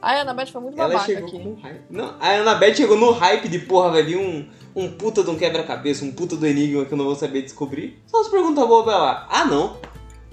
A 0.00 0.20
Annabeth 0.20 0.46
foi 0.46 0.60
muito 0.60 0.80
Ela 0.80 0.94
babaca 0.94 1.18
aqui. 1.18 1.38
com 1.38 1.54
hype. 1.54 1.80
Não, 1.88 2.16
a 2.18 2.30
Annabeth 2.32 2.74
chegou 2.74 2.96
no 2.96 3.12
hype 3.12 3.48
de 3.48 3.60
porra, 3.60 3.92
vai 3.92 4.02
vir 4.02 4.16
um, 4.16 4.48
um 4.74 4.90
puta 4.90 5.22
de 5.22 5.30
um 5.30 5.38
quebra-cabeça, 5.38 6.04
um 6.04 6.10
puta 6.10 6.36
do 6.36 6.44
enigma 6.44 6.84
que 6.84 6.92
eu 6.92 6.98
não 6.98 7.04
vou 7.04 7.14
saber 7.14 7.42
descobrir. 7.42 8.02
Só 8.08 8.20
as 8.20 8.28
perguntas 8.28 8.66
boas 8.66 8.84
pra 8.84 8.98
lá. 8.98 9.28
Ah, 9.30 9.44
não. 9.44 9.80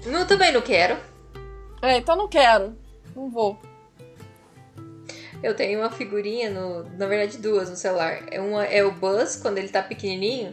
Não, 0.04 0.26
também 0.26 0.52
não 0.52 0.60
quero. 0.60 0.96
É, 1.80 1.98
então 1.98 2.16
não 2.16 2.26
quero. 2.26 2.76
Não 3.14 3.30
vou. 3.30 3.56
Eu 5.42 5.54
tenho 5.54 5.78
uma 5.78 5.90
figurinha, 5.90 6.50
no, 6.50 6.84
na 6.98 7.06
verdade 7.06 7.38
duas 7.38 7.70
no 7.70 7.76
celular. 7.76 8.24
É 8.30 8.40
Uma 8.40 8.64
é 8.64 8.84
o 8.84 8.90
Buzz, 8.90 9.36
quando 9.36 9.58
ele 9.58 9.68
tá 9.68 9.82
pequenininho. 9.82 10.52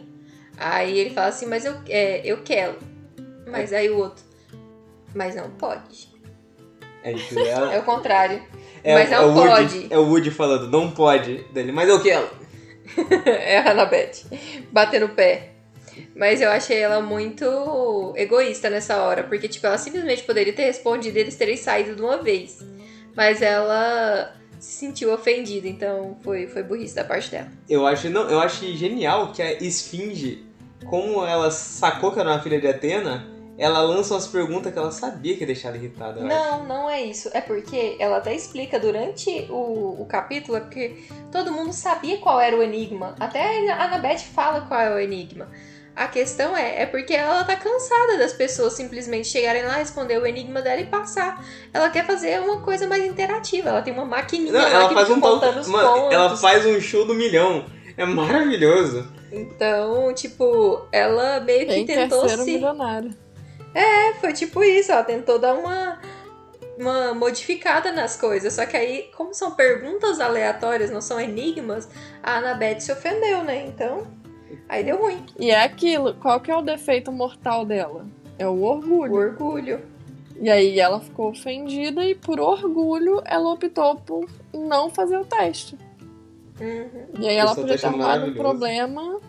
Aí 0.58 0.98
ele 0.98 1.10
fala 1.10 1.28
assim, 1.28 1.48
mas 1.48 1.66
eu, 1.66 1.76
é, 1.88 2.22
eu 2.24 2.44
quero. 2.44 2.78
Mas 3.50 3.74
aí 3.74 3.90
o 3.90 3.98
outro, 3.98 4.24
mas 5.16 5.36
não 5.36 5.50
pode. 5.52 6.17
É 7.04 7.12
isso, 7.12 7.38
ela, 7.40 7.74
É 7.76 7.80
o 7.80 7.84
contrário. 7.84 8.42
é, 8.84 8.94
mas 8.94 9.12
é 9.12 9.16
não 9.16 9.30
o 9.30 9.36
Woody, 9.36 9.50
pode. 9.50 9.94
É 9.94 9.98
o 9.98 10.04
Woody 10.04 10.32
falando, 10.32 10.70
não 10.70 10.92
pode. 10.92 11.44
Dele, 11.54 11.72
mas 11.72 11.90
eu 11.90 12.02
quero. 12.02 12.28
é 13.26 13.60
a 13.60 13.72
Annabeth. 13.72 14.26
Batendo 14.72 15.08
o 15.08 15.10
pé. 15.10 15.50
Mas 16.16 16.42
eu 16.42 16.50
achei 16.50 16.78
ela 16.78 17.02
muito 17.02 18.14
egoísta 18.16 18.70
nessa 18.70 19.02
hora. 19.02 19.24
Porque, 19.24 19.48
tipo, 19.48 19.66
ela 19.66 19.78
simplesmente 19.78 20.24
poderia 20.24 20.54
ter 20.54 20.66
respondido 20.66 21.18
e 21.18 21.22
eles 21.22 21.36
terem 21.36 21.58
saído 21.58 21.96
de 21.96 22.02
uma 22.02 22.18
vez. 22.18 22.60
Mas 23.16 23.42
ela 23.42 24.34
se 24.60 24.80
sentiu 24.80 25.14
ofendida. 25.14 25.68
Então 25.68 26.18
foi, 26.22 26.48
foi 26.48 26.64
burrice 26.64 26.96
da 26.96 27.04
parte 27.04 27.32
dela. 27.32 27.48
Eu 27.70 27.86
acho, 27.86 28.10
não, 28.10 28.30
eu 28.30 28.40
acho 28.40 28.66
genial 28.76 29.32
que 29.32 29.42
a 29.42 29.54
Esfinge, 29.54 30.46
como 30.86 31.26
ela 31.26 31.52
sacou 31.52 32.12
que 32.12 32.20
era 32.20 32.30
uma 32.30 32.42
filha 32.42 32.60
de 32.60 32.68
Atena, 32.68 33.28
ela 33.58 33.82
lança 33.82 34.14
umas 34.14 34.28
perguntas 34.28 34.72
que 34.72 34.78
ela 34.78 34.92
sabia 34.92 35.34
que 35.36 35.42
ia 35.42 35.48
deixar 35.48 35.70
ela 35.70 35.78
irritada. 35.78 36.20
eu 36.20 36.28
acho. 36.28 36.36
Não, 36.36 36.64
não 36.66 36.90
é 36.90 37.02
isso. 37.02 37.30
É 37.34 37.42
porque 37.42 37.96
ela 38.00 38.18
até 38.18 38.36
explica 38.36 38.80
durante 38.80 39.48
o, 39.50 40.02
o 40.02 40.06
capítulo, 40.08 40.58
é 40.58 40.62
porque 40.62 41.04
todo 41.32 41.52
mundo 41.52 41.74
sabia 41.74 42.18
qual 42.20 42.40
era 42.40 42.56
o 42.56 42.62
enigma. 42.62 43.16
Até 43.20 43.72
a 43.72 43.86
Annabeth 43.86 44.20
fala 44.34 44.62
qual 44.62 44.80
é 44.80 44.94
o 44.94 45.00
enigma. 45.00 45.48
A 45.96 46.08
questão 46.08 46.56
é, 46.56 46.84
é 46.84 46.86
porque 46.86 47.12
ela 47.16 47.44
tá 47.44 47.56
cansada 47.56 48.20
das 48.20 48.32
pessoas 48.32 48.74
simplesmente 48.74 49.28
chegarem 49.28 49.64
lá, 49.64 49.74
responder 49.78 50.20
o 50.20 50.28
enigma 50.28 50.62
dela 50.62 50.80
e 50.80 50.86
passar. 50.86 51.44
Ela 51.74 51.90
quer 51.90 52.06
fazer 52.06 52.40
uma 52.40 52.62
coisa 52.62 52.86
mais 52.86 53.04
interativa. 53.04 53.70
Ela 53.70 53.82
tem 53.82 53.92
uma 53.92 54.06
maquininha 54.06 54.52
Não, 54.54 54.60
ela 54.68 54.88
que 54.88 54.94
faz 54.94 55.10
um 55.10 55.20
tal. 55.20 55.34
contando 55.34 55.60
os 55.60 55.68
Mano, 55.68 55.90
pontos. 55.90 56.14
ela 56.14 56.38
faz 56.38 56.64
um 56.68 56.80
show 56.80 57.04
do 57.08 57.16
milhão. 57.16 57.66
É 57.98 58.06
maravilhoso. 58.06 59.08
Então, 59.32 60.14
tipo, 60.14 60.86
ela 60.92 61.40
meio 61.40 61.66
que 61.66 61.74
Em 61.74 61.86
tentou 61.88 62.20
terceiro 62.20 62.44
se... 62.44 62.52
milionário. 62.52 63.10
É, 63.74 64.14
foi 64.16 64.34
tipo 64.34 64.64
isso, 64.64 64.92
ela 64.92 65.04
tentou 65.04 65.38
dar 65.38 65.54
uma, 65.54 66.00
uma 66.78 67.14
modificada 67.14 67.92
nas 67.92 68.16
coisas. 68.20 68.54
Só 68.54 68.66
que 68.66 68.76
aí, 68.76 69.10
como 69.16 69.34
são 69.34 69.52
perguntas 69.52 70.20
aleatórias, 70.20 70.90
não 70.90 71.02
são 71.02 71.20
enigmas, 71.20 71.88
a 72.24 72.38
Annabeth 72.38 72.80
se 72.80 72.92
ofendeu, 72.92 73.44
né? 73.44 73.66
Então, 73.68 74.08
aí 74.68 74.84
deu 74.84 74.98
ruim. 74.98 75.24
E 75.40 75.52
é 75.52 75.64
aquilo, 75.64 76.14
qual 76.16 76.40
que 76.40 76.52
é 76.52 76.56
o 76.56 76.62
defeito 76.62 77.12
mortal 77.12 77.66
dela? 77.66 78.06
É 78.40 78.48
o 78.48 78.52
O 78.52 78.64
orgulho. 78.64 79.14
orgulho. 79.14 79.82
E 80.40 80.50
aí 80.50 80.80
ela 80.80 81.00
ficou 81.00 81.30
ofendida 81.30 82.06
e 82.06 82.14
por 82.14 82.40
orgulho 82.40 83.22
ela 83.26 83.50
optou 83.50 83.96
por 83.96 84.30
não 84.54 84.90
fazer 84.90 85.18
o 85.18 85.26
teste. 85.26 85.76
Uhum. 86.60 87.08
E 87.20 87.28
aí 87.28 87.36
ela 87.36 87.52
Isso 87.52 87.62
podia 87.62 87.76
tá 87.76 87.82
ter 87.82 87.88
arrumado 87.88 88.26
um 88.28 88.34
problema 88.34 89.20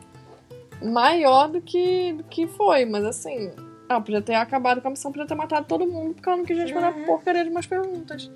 maior 0.82 1.48
do 1.48 1.60
que, 1.60 2.12
do 2.12 2.24
que 2.24 2.47
foi, 2.47 2.85
mas 2.85 3.05
assim, 3.05 3.51
ela 3.89 4.01
podia 4.01 4.20
ter 4.23 4.35
acabado 4.35 4.81
com 4.81 4.89
a 4.89 4.90
missão, 4.90 5.10
podia 5.12 5.27
ter 5.27 5.35
matado 5.35 5.66
todo 5.66 5.86
mundo, 5.86 6.15
porque 6.15 6.28
ela 6.28 6.39
não 6.39 6.44
quis 6.44 6.59
responder 6.59 6.86
Uhum. 6.86 7.02
a 7.02 7.06
porcaria 7.06 7.44
de 7.44 7.51
umas 7.51 7.66
perguntas. 7.66 8.31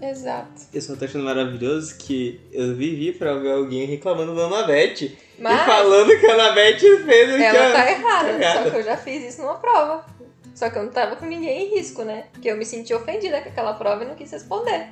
Exato. 0.00 0.62
Eu 0.74 0.80
só 0.82 0.94
tô 0.94 1.04
achando 1.06 1.24
maravilhoso 1.24 1.96
que 1.98 2.40
eu 2.52 2.74
vivi 2.74 3.12
pra 3.12 3.34
ver 3.34 3.52
alguém 3.52 3.86
reclamando 3.86 4.34
da 4.34 4.44
Anabete. 4.44 5.16
E 5.38 5.42
Mas 5.42 5.62
falando 5.64 6.18
que 6.20 6.26
a 6.26 6.34
Anabete 6.34 6.80
fez 7.04 7.32
o 7.32 7.36
que 7.36 7.42
ela 7.42 7.68
a- 7.68 7.72
tá 7.72 7.90
errada. 7.90 8.28
cagada. 8.38 8.64
Só 8.64 8.70
que 8.70 8.76
eu 8.76 8.82
já 8.82 8.96
fiz 8.96 9.24
isso 9.24 9.42
numa 9.42 9.54
prova. 9.58 10.04
Só 10.54 10.68
que 10.70 10.78
eu 10.78 10.82
não 10.84 10.90
tava 10.90 11.16
com 11.16 11.24
ninguém 11.26 11.66
em 11.66 11.76
risco, 11.76 12.02
né? 12.02 12.26
Porque 12.32 12.48
eu 12.50 12.56
me 12.56 12.64
senti 12.64 12.92
ofendida 12.94 13.40
com 13.40 13.48
aquela 13.48 13.74
prova 13.74 14.04
e 14.04 14.08
não 14.08 14.14
quis 14.14 14.30
responder. 14.30 14.88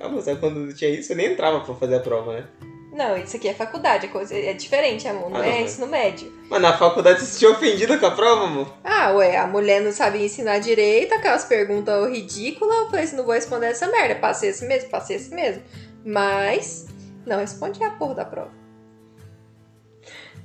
Ah, 0.00 0.08
mas 0.08 0.24
sabe 0.24 0.40
quando 0.40 0.72
tinha 0.74 0.90
isso, 0.90 1.12
eu 1.12 1.16
nem 1.16 1.32
entrava 1.32 1.60
pra 1.60 1.74
fazer 1.74 1.96
a 1.96 2.00
prova, 2.00 2.32
né? 2.40 2.46
Não, 2.92 3.16
isso 3.16 3.36
aqui 3.36 3.48
é 3.48 3.54
faculdade, 3.54 4.04
é, 4.04 4.08
coisa, 4.10 4.34
é 4.34 4.52
diferente, 4.52 5.08
amor. 5.08 5.30
Não 5.30 5.40
Ah, 5.40 5.46
é 5.46 5.50
não, 5.52 5.60
mas- 5.60 5.70
ensino 5.72 5.86
médio. 5.86 6.30
Mas 6.50 6.60
na 6.60 6.76
faculdade 6.76 7.20
você 7.20 7.24
se 7.26 7.32
sentiu 7.32 7.52
ofendida 7.52 7.96
com 7.96 8.04
a 8.04 8.10
prova, 8.10 8.44
amor? 8.44 8.68
Ah, 8.84 9.12
ué, 9.12 9.36
a 9.38 9.46
mulher 9.46 9.80
não 9.80 9.90
sabia 9.92 10.26
ensinar 10.26 10.58
direito, 10.58 11.14
aquelas 11.14 11.44
perguntas 11.46 12.10
ridículas. 12.10 12.76
Eu 12.80 12.86
falei 12.90 13.04
assim, 13.04 13.16
não 13.16 13.24
vou 13.24 13.34
responder 13.34 13.66
essa 13.68 13.86
merda. 13.86 14.16
Passei 14.16 14.50
esse 14.50 14.66
mesmo, 14.66 14.90
passei 14.90 15.16
esse 15.16 15.34
mesmo. 15.34 15.62
Mas, 16.04 16.86
não 17.24 17.38
respondi 17.38 17.82
a 17.82 17.90
porra 17.92 18.14
da 18.16 18.24
prova. 18.26 18.50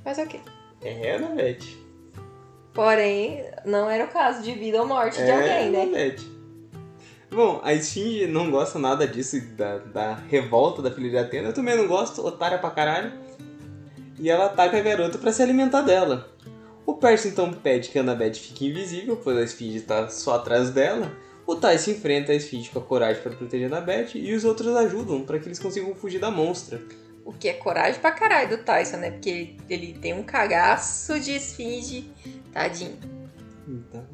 Mas 0.02 0.16
ok. 0.18 0.40
É, 0.82 1.16
Annabeth. 1.16 1.58
Porém, 2.72 3.44
não 3.64 3.90
era 3.90 4.04
o 4.04 4.08
caso 4.08 4.40
de 4.42 4.52
vida 4.52 4.80
ou 4.80 4.86
morte 4.86 5.16
de 5.16 5.30
É, 5.30 5.34
alguém, 5.34 5.70
né? 5.70 5.82
Annabeth. 5.82 6.37
Bom, 7.30 7.60
a 7.62 7.74
Esfinge 7.74 8.26
não 8.26 8.50
gosta 8.50 8.78
nada 8.78 9.06
disso, 9.06 9.40
da, 9.56 9.78
da 9.78 10.14
revolta 10.14 10.80
da 10.80 10.90
filha 10.90 11.10
de 11.10 11.18
Atena. 11.18 11.48
Eu 11.48 11.52
também 11.52 11.76
não 11.76 11.86
gosto, 11.86 12.24
otária 12.26 12.58
pra 12.58 12.70
caralho. 12.70 13.12
E 14.18 14.30
ela 14.30 14.46
ataca 14.46 14.78
a 14.78 14.80
garota 14.80 15.18
pra 15.18 15.32
se 15.32 15.42
alimentar 15.42 15.82
dela. 15.82 16.28
O 16.86 16.94
Percy 16.94 17.28
então 17.28 17.52
pede 17.52 17.90
que 17.90 17.98
a 17.98 18.02
Annabeth 18.02 18.34
fique 18.34 18.66
invisível, 18.66 19.14
pois 19.22 19.36
a 19.36 19.42
Esfinge 19.42 19.82
tá 19.82 20.08
só 20.08 20.36
atrás 20.36 20.70
dela. 20.70 21.12
O 21.46 21.54
Tyson 21.54 21.92
enfrenta 21.92 22.32
a 22.32 22.34
Esfinge 22.34 22.70
com 22.70 22.78
a 22.78 22.82
coragem 22.82 23.22
para 23.22 23.32
proteger 23.32 23.72
a 23.72 23.76
Annabeth 23.76 24.12
e 24.14 24.34
os 24.34 24.44
outros 24.44 24.74
ajudam 24.74 25.22
para 25.22 25.38
que 25.38 25.48
eles 25.48 25.58
consigam 25.58 25.94
fugir 25.94 26.18
da 26.18 26.30
monstra. 26.30 26.80
O 27.24 27.32
que 27.32 27.48
é 27.48 27.52
coragem 27.52 28.00
pra 28.00 28.10
caralho 28.10 28.56
do 28.56 28.64
Tyson, 28.64 28.96
né? 28.96 29.10
Porque 29.10 29.28
ele, 29.28 29.56
ele 29.68 29.98
tem 29.98 30.14
um 30.14 30.22
cagaço 30.22 31.20
de 31.20 31.32
esfinge. 31.32 32.10
Tadinho. 32.54 32.98
Então, 33.68 34.06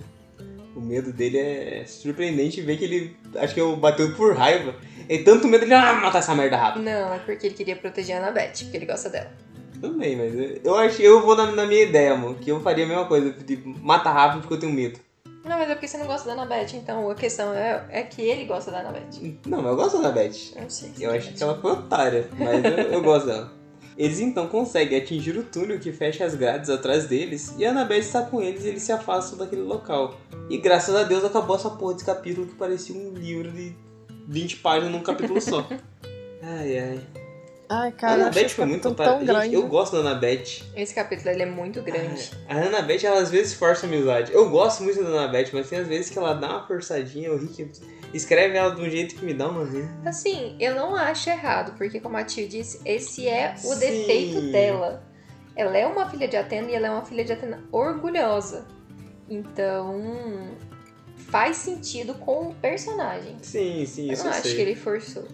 o 0.77 0.81
medo 0.81 1.13
dele 1.13 1.39
é 1.39 1.85
surpreendente 1.87 2.61
ver 2.61 2.77
que 2.77 2.85
ele, 2.85 3.17
acho 3.37 3.55
que 3.55 3.61
eu 3.61 3.77
bateu 3.77 4.15
por 4.15 4.37
raiva. 4.37 4.75
E 5.09 5.19
tanto 5.19 5.47
medo 5.49 5.65
ele, 5.65 5.75
ah, 5.75 5.95
matar 5.95 6.19
essa 6.19 6.35
merda 6.35 6.57
rápido. 6.57 6.83
Não, 6.83 7.15
é 7.15 7.19
porque 7.19 7.47
ele 7.47 7.55
queria 7.55 7.77
proteger 7.77 8.17
a 8.17 8.19
Annabeth, 8.21 8.53
porque 8.63 8.77
ele 8.77 8.87
gosta 8.87 9.09
dela. 9.11 9.31
Também, 9.81 10.17
mas 10.17 10.35
eu- 10.35 10.61
eu 10.65 10.75
acho 10.77 11.03
eu 11.03 11.21
vou 11.23 11.37
na, 11.37 11.53
na 11.53 11.67
minha 11.67 11.83
ideia, 11.83 12.13
amor, 12.13 12.37
que 12.37 12.51
eu 12.51 12.61
faria 12.61 12.85
a 12.85 12.89
mesma 12.89 13.05
coisa, 13.07 13.31
tipo, 13.33 13.69
mata 13.83 14.11
rápido 14.11 14.41
porque 14.41 14.55
eu 14.55 14.59
tenho 14.61 14.73
medo. 14.73 14.99
Não, 15.45 15.59
mas 15.59 15.69
é 15.69 15.75
porque 15.75 15.87
você 15.87 15.99
não 15.99 16.07
gosta 16.07 16.27
da 16.27 16.33
Annabeth, 16.33 16.75
então 16.75 17.11
a 17.11 17.15
questão 17.15 17.53
é, 17.53 17.85
é 17.91 18.03
que 18.03 18.23
ele 18.23 18.47
gosta 18.47 18.71
da 18.71 18.81
Annabeth. 18.81 19.37
Não, 19.47 19.59
mas 19.61 19.71
eu 19.73 19.77
gosto 19.77 19.93
da 20.01 20.09
Annabeth. 20.09 20.55
Eu 20.57 20.71
sei. 20.71 20.91
Eu 20.99 21.11
acho 21.11 21.35
que 21.35 21.43
ela 21.43 21.61
foi 21.61 21.73
otária, 21.73 22.31
mas 22.39 22.65
eu, 22.65 22.71
eu 22.93 23.03
gosto 23.03 23.27
dela. 23.27 23.53
Eles 23.97 24.19
então 24.21 24.49
conseguem 24.49 24.99
atingir 24.99 25.37
o 25.39 25.43
túnel 25.45 25.79
que 25.79 25.93
fecha 25.93 26.25
as 26.25 26.35
grades 26.35 26.69
atrás 26.69 27.07
deles 27.07 27.55
e 27.57 27.65
a 27.65 27.71
Annabeth 27.71 27.99
está 28.01 28.23
com 28.23 28.41
eles 28.43 28.65
e 28.65 28.69
eles 28.69 28.83
se 28.83 28.91
afastam 28.93 29.39
daquele 29.39 29.63
local. 29.63 30.19
E 30.51 30.59
graças 30.59 30.95
a 30.95 31.05
Deus 31.05 31.25
acabou 31.25 31.55
essa 31.57 31.71
porra 31.71 31.95
desse 31.95 32.05
capítulo 32.05 32.47
que 32.47 32.55
parecia 32.55 32.97
um 32.97 33.13
livro 33.15 33.53
de 33.53 33.73
20 34.29 34.57
páginas 34.57 34.91
num 34.93 35.01
capítulo 35.03 35.41
só. 35.41 35.67
Ai 36.43 36.79
ai. 36.79 37.01
Ai, 37.67 37.89
A 37.89 37.93
cara, 37.93 38.15
Annabeth 38.25 38.45
esse 38.45 38.55
foi 38.55 38.67
muito 38.67 38.95
tão 38.95 39.19
Gente, 39.21 39.27
grande. 39.27 39.55
eu 39.55 39.67
gosto 39.67 39.95
da 39.95 40.01
Annabeth. 40.11 40.63
Esse 40.77 40.95
capítulo 40.95 41.31
ele 41.31 41.43
é 41.43 41.47
muito 41.47 41.81
grande. 41.83 42.31
A 42.47 42.57
Annabeth, 42.59 43.05
ela 43.07 43.19
às 43.21 43.31
vezes 43.31 43.55
força 43.55 43.87
a 43.87 43.89
amizade. 43.89 44.31
Eu 44.33 44.51
gosto 44.51 44.83
muito 44.83 45.03
da 45.03 45.09
Annabeth, 45.09 45.49
mas 45.55 45.71
tem 45.71 45.79
às 45.79 45.89
vezes 45.89 46.11
que 46.11 46.19
ela 46.19 46.35
dá 46.35 46.49
uma 46.51 46.67
forçadinha, 46.67 47.33
o 47.33 47.39
Rick 47.39 47.71
escreve 48.15 48.57
ela 48.57 48.75
de 48.75 48.81
um 48.81 48.89
jeito 48.89 49.15
que 49.17 49.25
me 49.25 49.35
dá 49.35 49.49
uma... 49.49 49.69
Assim, 50.05 50.57
eu 50.61 50.75
não 50.75 50.95
acho 50.95 51.29
errado, 51.29 51.77
porque 51.77 52.01
como 52.01 52.17
a 52.17 52.25
tia 52.25 52.47
disse, 52.47 52.81
esse 52.85 53.29
é 53.29 53.55
o 53.57 53.75
Sim. 53.75 53.79
defeito 53.79 54.41
dela. 54.53 55.05
Ela 55.57 55.77
é 55.77 55.87
uma 55.87 56.09
filha 56.09 56.27
de 56.27 56.37
Atena 56.37 56.71
e 56.71 56.75
ela 56.75 56.87
é 56.87 56.91
uma 56.91 57.05
filha 57.05 57.25
de 57.25 57.33
Atena 57.33 57.63
orgulhosa. 57.71 58.67
Então, 59.29 60.51
faz 61.17 61.57
sentido 61.57 62.15
com 62.15 62.49
o 62.49 62.55
personagem. 62.55 63.37
Sim, 63.43 63.85
sim, 63.87 64.07
Eu 64.09 64.15
isso 64.15 64.25
não 64.25 64.31
eu 64.33 64.39
acho 64.39 64.49
sei. 64.49 64.57
que 64.57 64.61
ele 64.63 64.75
forçou. 64.75 65.25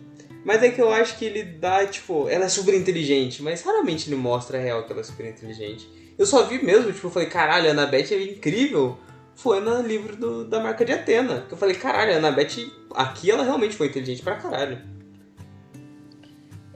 Mas 0.44 0.62
é 0.62 0.70
que 0.70 0.80
eu 0.80 0.90
acho 0.90 1.18
que 1.18 1.24
ele 1.24 1.42
dá, 1.42 1.86
tipo, 1.86 2.28
ela 2.28 2.46
é 2.46 2.48
super 2.48 2.74
inteligente, 2.74 3.42
mas 3.42 3.62
raramente 3.62 4.08
ele 4.08 4.16
mostra 4.16 4.58
a 4.58 4.60
real 4.60 4.84
que 4.84 4.92
ela 4.92 5.02
é 5.02 5.04
super 5.04 5.26
inteligente. 5.26 5.86
Eu 6.18 6.24
só 6.26 6.44
vi 6.44 6.62
mesmo, 6.62 6.92
tipo, 6.92 7.06
eu 7.06 7.10
falei, 7.10 7.28
caralho, 7.28 7.68
a 7.68 7.72
Annabeth 7.72 8.12
é 8.12 8.22
incrível. 8.22 8.96
Foi 9.42 9.58
no 9.60 9.80
livro 9.80 10.16
do- 10.16 10.44
da 10.44 10.60
marca 10.60 10.84
de 10.84 10.92
Atena. 10.92 11.42
Que 11.48 11.54
eu 11.54 11.58
falei, 11.58 11.74
caralho, 11.74 12.12
a 12.14 12.16
Annabeth, 12.18 12.70
aqui 12.94 13.30
ela 13.30 13.42
realmente 13.42 13.74
foi 13.76 13.86
inteligente 13.86 14.22
pra 14.22 14.36
caralho. 14.36 14.78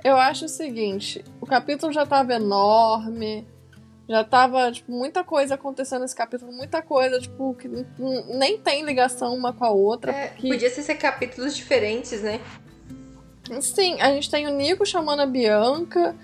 Eu 0.02 0.16
acho 0.16 0.46
o 0.46 0.48
seguinte, 0.48 1.24
o 1.40 1.46
capítulo 1.46 1.92
já 1.92 2.04
tava 2.04 2.34
enorme, 2.34 3.46
já 4.08 4.22
tava, 4.22 4.70
tipo, 4.70 4.92
muita 4.92 5.24
coisa 5.24 5.54
acontecendo 5.54 6.02
nesse 6.02 6.14
capítulo, 6.16 6.52
muita 6.52 6.82
coisa, 6.82 7.18
tipo, 7.20 7.54
que 7.54 7.68
nem 8.36 8.58
tem 8.58 8.84
ligação 8.84 9.34
uma 9.34 9.52
com 9.52 9.64
a 9.64 9.70
outra. 9.70 10.12
É, 10.12 10.28
porque, 10.28 10.48
Podia 10.48 10.68
ser, 10.70 10.82
ser 10.82 10.96
capítulos 10.96 11.56
diferentes, 11.56 12.20
né? 12.22 12.40
sim, 13.60 14.00
a 14.00 14.10
gente 14.10 14.30
tem 14.30 14.46
o 14.46 14.50
Nico 14.50 14.86
chamando 14.86 15.20
a 15.20 15.26
Bianca, 15.26 16.14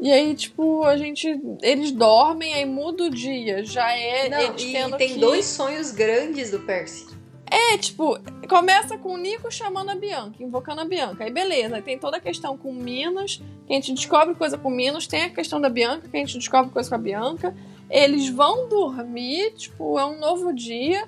e 0.00 0.10
aí, 0.10 0.34
tipo, 0.34 0.82
a 0.82 0.96
gente. 0.96 1.28
Eles 1.60 1.92
dormem, 1.92 2.54
aí 2.54 2.64
muda 2.64 3.04
o 3.04 3.10
dia. 3.10 3.62
Já 3.62 3.92
é. 3.92 4.30
Não, 4.30 4.56
e 4.56 4.96
tem 4.96 5.14
que... 5.14 5.20
dois 5.20 5.44
sonhos 5.44 5.90
grandes 5.92 6.50
do 6.50 6.60
Percy. 6.60 7.06
É, 7.50 7.76
tipo, 7.76 8.18
começa 8.48 8.96
com 8.96 9.12
o 9.12 9.16
Nico 9.18 9.50
chamando 9.50 9.90
a 9.90 9.94
Bianca, 9.94 10.42
invocando 10.42 10.80
a 10.80 10.84
Bianca. 10.84 11.24
Aí 11.24 11.32
beleza, 11.32 11.76
aí 11.76 11.82
tem 11.82 11.98
toda 11.98 12.16
a 12.16 12.20
questão 12.20 12.56
com 12.56 12.72
Minos, 12.72 13.42
que 13.66 13.72
a 13.72 13.76
gente 13.76 13.92
descobre 13.92 14.36
coisa 14.36 14.56
com 14.56 14.70
Minos, 14.70 15.06
tem 15.06 15.24
a 15.24 15.30
questão 15.30 15.60
da 15.60 15.68
Bianca, 15.68 16.08
que 16.08 16.16
a 16.16 16.20
gente 16.20 16.38
descobre 16.38 16.70
coisa 16.70 16.88
com 16.88 16.94
a 16.94 16.98
Bianca. 16.98 17.54
Eles 17.90 18.28
vão 18.28 18.68
dormir, 18.68 19.52
tipo, 19.54 19.98
é 19.98 20.06
um 20.06 20.18
novo 20.18 20.54
dia. 20.54 21.06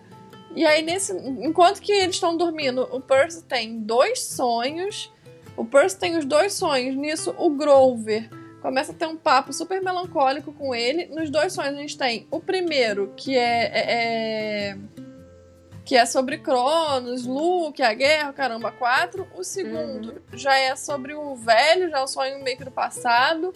E 0.54 0.66
aí, 0.66 0.82
nesse. 0.82 1.16
Enquanto 1.16 1.80
que 1.80 1.92
eles 1.92 2.16
estão 2.16 2.36
dormindo, 2.36 2.86
o 2.90 3.00
Percy 3.00 3.44
tem 3.44 3.78
dois 3.78 4.20
sonhos. 4.20 5.10
O 5.56 5.64
Percy 5.64 5.98
tem 5.98 6.18
os 6.18 6.26
dois 6.26 6.52
sonhos. 6.52 6.94
Nisso, 6.96 7.34
o 7.38 7.48
Grover 7.50 8.41
começa 8.62 8.92
a 8.92 8.94
ter 8.94 9.06
um 9.06 9.16
papo 9.16 9.52
super 9.52 9.82
melancólico 9.82 10.52
com 10.52 10.74
ele. 10.74 11.06
Nos 11.06 11.28
dois 11.28 11.52
sonhos, 11.52 11.74
a 11.76 11.80
gente 11.80 11.98
tem 11.98 12.26
o 12.30 12.40
primeiro, 12.40 13.12
que 13.16 13.36
é- 13.36 13.64
é- 13.74 13.92
é 14.70 14.78
que 15.84 15.96
é 15.96 16.06
sobre 16.06 16.38
Cronos, 16.38 17.26
Luke, 17.26 17.82
a 17.82 17.92
guerra, 17.92 18.32
caramba, 18.32 18.70
quatro. 18.70 19.26
O 19.36 19.42
segundo 19.42 20.22
já 20.32 20.56
é 20.56 20.76
sobre 20.76 21.12
o 21.12 21.34
velho, 21.34 21.90
já 21.90 21.98
é 21.98 22.02
o 22.02 22.06
sonho 22.06 22.42
meio 22.42 22.56
que 22.56 22.64
do 22.64 22.70
passado. 22.70 23.52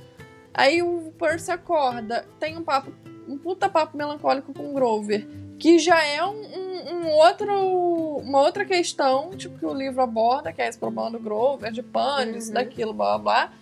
Aí 0.53 0.83
o 0.83 1.13
Percy 1.19 1.53
acorda, 1.53 2.27
tem 2.41 2.57
um 2.57 2.63
papo, 2.65 2.93
um 3.29 3.39
puta 3.39 3.69
papo 3.69 3.97
melancólico 3.97 4.53
com 4.53 4.71
o 4.71 4.73
Grover, 4.75 5.25
que 5.59 5.79
já 5.79 6.05
é 6.05 6.23
um, 6.25 6.35
um- 6.43 6.95
um 7.07 7.09
outro, 7.13 8.17
uma 8.19 8.41
outra 8.41 8.65
questão, 8.65 9.31
tipo, 9.37 9.57
que 9.59 9.65
o 9.67 9.73
livro 9.73 10.03
aborda, 10.03 10.53
que 10.53 10.61
é 10.61 10.69
esse 10.69 10.79
problema 10.79 11.11
do 11.13 11.21
Grover, 11.21 11.71
de 11.71 11.83
pânico, 11.83 12.39
isso, 12.39 12.49
Uhum. 12.49 12.55
daquilo, 12.55 12.93
blá 12.93 13.17
blá 13.19 13.47
blá. 13.47 13.53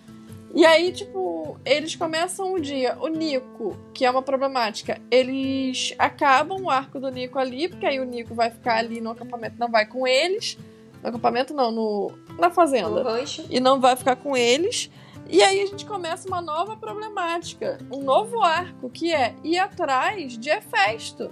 E 0.55 0.65
aí, 0.65 0.93
tipo, 0.93 1.59
eles 1.65 1.95
começam 1.97 2.53
o 2.53 2.59
dia. 2.61 2.97
O 3.01 3.09
Nico, 3.09 3.77
que 3.93 4.05
é 4.05 4.09
uma 4.09 4.21
problemática, 4.21 5.01
eles 5.11 5.93
acabam 5.99 6.61
o 6.63 6.69
arco 6.69 6.97
do 6.97 7.09
Nico 7.09 7.37
ali, 7.37 7.67
porque 7.67 7.85
aí 7.85 7.99
o 7.99 8.05
Nico 8.05 8.33
vai 8.33 8.49
ficar 8.49 8.77
ali 8.77 9.01
no 9.01 9.11
acampamento, 9.11 9.57
não 9.59 9.69
vai 9.69 9.85
com 9.85 10.07
eles. 10.07 10.57
No 11.03 11.09
acampamento 11.09 11.53
não, 11.53 11.71
no, 11.71 12.11
na 12.39 12.49
fazenda 12.49 12.89
No 12.89 13.03
rancho. 13.03 13.45
e 13.49 13.59
não 13.59 13.81
vai 13.81 13.97
ficar 13.97 14.15
com 14.15 14.35
eles. 14.37 14.89
E 15.29 15.43
aí 15.43 15.61
a 15.61 15.65
gente 15.65 15.85
começa 15.85 16.25
uma 16.27 16.41
nova 16.41 16.77
problemática, 16.77 17.77
um 17.91 18.01
novo 18.01 18.41
arco, 18.41 18.89
que 18.89 19.13
é 19.13 19.35
ir 19.43 19.57
atrás 19.59 20.37
de 20.37 20.49
Hefesto. 20.49 21.31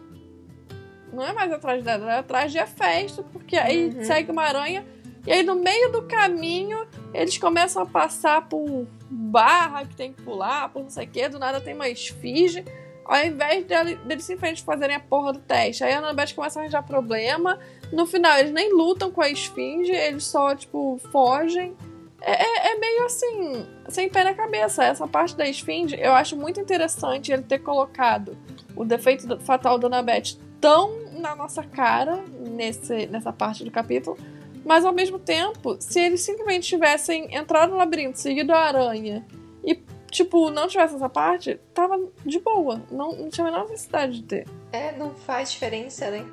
Não 1.13 1.23
é 1.23 1.31
mais 1.31 1.51
atrás 1.51 1.83
dela, 1.83 2.11
é 2.15 2.19
atrás 2.19 2.51
de 2.51 2.57
Hefesto, 2.57 3.23
porque 3.31 3.55
aí 3.55 3.85
Uhum. 3.89 4.03
segue 4.03 4.31
uma 4.31 4.43
aranha. 4.43 4.83
E 5.25 5.31
aí 5.31 5.43
no 5.43 5.55
meio 5.55 5.91
do 5.91 6.01
caminho 6.03 6.85
eles 7.13 7.37
começam 7.37 7.83
a 7.83 7.85
passar 7.85 8.47
por 8.47 8.85
barra 9.09 9.85
que 9.85 9.95
tem 9.95 10.11
que 10.13 10.21
pular, 10.21 10.69
por 10.69 10.83
não 10.83 10.89
sei 10.89 11.05
o 11.05 11.09
que, 11.09 11.29
do 11.29 11.39
nada 11.39 11.61
tem 11.61 11.73
uma 11.73 11.87
esfinge. 11.89 12.63
Ao 13.05 13.17
invés 13.23 13.65
dele- 13.65 13.95
deles 13.95 14.23
simplesmente 14.23 14.63
fazerem 14.63 14.95
a 14.95 14.99
porra 14.99 15.33
do 15.33 15.39
teste. 15.39 15.83
Aí 15.83 15.91
a 15.93 15.97
Annabeth 15.99 16.33
começa 16.33 16.57
a 16.59 16.61
arranjar 16.61 16.83
problema. 16.83 17.59
No 17.91 18.05
final, 18.05 18.37
eles 18.37 18.51
nem 18.53 18.73
lutam 18.73 19.11
com 19.11 19.21
a 19.21 19.29
esfinge, 19.29 19.91
eles 19.91 20.23
só, 20.25 20.55
tipo, 20.55 20.97
fogem. 21.11 21.75
É, 22.21 22.31
é- 22.41 22.71
é 22.73 22.79
meio 22.79 23.05
assim, 23.05 23.67
sem 23.89 24.07
pé 24.09 24.23
na 24.23 24.33
cabeça. 24.33 24.85
Essa 24.85 25.05
parte 25.05 25.35
da 25.35 25.45
esfinge, 25.47 25.97
eu 25.99 26.13
acho 26.13 26.37
muito 26.37 26.61
interessante 26.61 27.31
ele 27.33 27.43
ter 27.43 27.59
colocado 27.59 28.37
o 28.73 28.85
defeito 28.85 29.37
fatal 29.41 29.77
da 29.77 29.87
Annabeth 29.87 30.37
tão 30.61 31.03
na 31.19 31.35
nossa 31.35 31.61
cara 31.61 32.23
nesse, 32.39 33.05
nessa 33.07 33.33
parte 33.33 33.65
do 33.65 33.71
capítulo. 33.71 34.17
Mas 34.65 34.85
ao 34.85 34.93
mesmo 34.93 35.19
tempo, 35.19 35.75
se 35.79 35.99
eles 35.99 36.21
simplesmente 36.21 36.67
tivessem 36.67 37.35
entrado 37.35 37.71
no 37.71 37.77
labirinto, 37.77 38.19
seguido 38.19 38.53
a 38.53 38.59
aranha 38.59 39.25
e, 39.63 39.77
tipo, 40.09 40.49
não 40.49 40.67
tivesse 40.67 40.95
essa 40.95 41.09
parte, 41.09 41.59
tava 41.73 41.99
de 42.25 42.39
boa. 42.39 42.81
Não, 42.89 43.11
não 43.13 43.29
tinha 43.29 43.47
a 43.47 43.51
menor 43.51 43.69
necessidade 43.69 44.21
de 44.21 44.23
ter. 44.23 44.47
É, 44.71 44.95
não 44.97 45.13
faz 45.13 45.51
diferença, 45.51 46.09
né? 46.09 46.25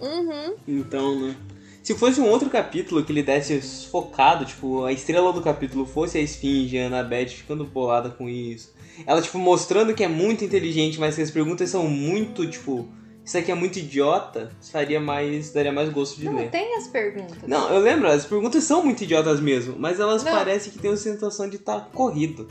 Uhum. 0.00 0.56
Então, 0.66 1.20
né? 1.20 1.36
Se 1.82 1.94
fosse 1.96 2.20
um 2.20 2.28
outro 2.28 2.48
capítulo 2.48 3.04
que 3.04 3.10
ele 3.10 3.24
desse 3.24 3.88
focado, 3.88 4.44
tipo, 4.44 4.84
a 4.84 4.92
estrela 4.92 5.32
do 5.32 5.42
capítulo 5.42 5.84
fosse 5.84 6.16
a 6.16 6.20
Esfinge, 6.20 6.78
a 6.78 6.86
Annabeth 6.86 7.30
ficando 7.30 7.64
bolada 7.64 8.08
com 8.08 8.28
isso. 8.28 8.72
Ela, 9.04 9.20
tipo, 9.20 9.36
mostrando 9.36 9.92
que 9.92 10.04
é 10.04 10.08
muito 10.08 10.44
inteligente, 10.44 11.00
mas 11.00 11.16
que 11.16 11.22
as 11.22 11.30
perguntas 11.30 11.68
são 11.70 11.88
muito, 11.88 12.48
tipo, 12.48 12.88
isso 13.24 13.38
aqui 13.38 13.52
é 13.52 13.54
muito 13.54 13.78
idiota, 13.78 14.50
faria 14.72 15.00
mais. 15.00 15.52
daria 15.52 15.72
mais 15.72 15.88
gosto 15.90 16.18
de 16.18 16.26
Não, 16.26 16.36
ler. 16.36 16.50
tem 16.50 16.76
as 16.76 16.88
perguntas. 16.88 17.38
Não, 17.46 17.68
eu 17.72 17.80
lembro, 17.80 18.08
as 18.08 18.24
perguntas 18.26 18.64
são 18.64 18.82
muito 18.84 19.04
idiotas 19.04 19.40
mesmo, 19.40 19.76
mas 19.78 20.00
elas 20.00 20.24
Não. 20.24 20.32
parecem 20.32 20.72
que 20.72 20.78
tem 20.78 20.92
a 20.92 20.96
sensação 20.96 21.48
de 21.48 21.56
estar 21.56 21.88
corrido. 21.92 22.48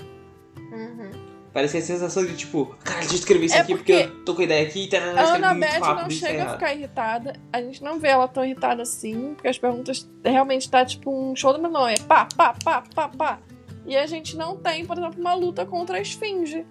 Uhum. 0.57 1.11
Parece 1.53 1.73
que 1.73 1.77
é 1.79 1.81
a 1.81 1.85
sensação 1.85 2.25
de, 2.25 2.33
tipo, 2.37 2.73
cara, 2.81 2.99
deixa 2.99 3.15
eu 3.15 3.19
escrever 3.19 3.45
isso 3.47 3.55
É 3.55 3.59
aqui 3.59 3.75
porque... 3.75 3.93
porque 3.93 4.19
eu 4.19 4.23
tô 4.23 4.33
com 4.33 4.41
a 4.41 4.43
ideia 4.45 4.65
aqui 4.65 4.85
e 4.85 4.87
tá, 4.87 4.97
A 4.97 4.99
escrevi 4.99 5.31
muito 5.31 5.45
Annabeth 5.45 5.79
rápido 5.79 6.01
não 6.03 6.07
e 6.09 6.13
isso 6.13 6.25
é 6.25 6.29
chega 6.29 6.43
a 6.45 6.53
ficar 6.53 6.73
irritada. 6.73 7.33
A 7.51 7.61
gente 7.61 7.83
não 7.83 7.99
vê 7.99 8.07
ela 8.07 8.27
tão 8.29 8.45
irritada 8.45 8.81
assim, 8.83 9.33
porque 9.33 9.49
as 9.49 9.57
perguntas 9.57 10.09
realmente 10.23 10.69
tá 10.69 10.85
tipo 10.85 11.11
um 11.11 11.35
show 11.35 11.51
da 11.51 11.59
menor. 11.59 11.89
É 11.89 11.97
pá, 12.07 12.25
pá, 12.37 12.55
pá, 12.63 12.83
pá, 12.95 13.09
pá. 13.09 13.39
E 13.85 13.97
a 13.97 14.05
gente 14.05 14.37
não 14.37 14.55
tem, 14.55 14.85
por 14.85 14.97
exemplo, 14.97 15.19
uma 15.19 15.33
luta 15.33 15.65
contra 15.65 15.97
a 15.97 16.01
esfinge. 16.01 16.65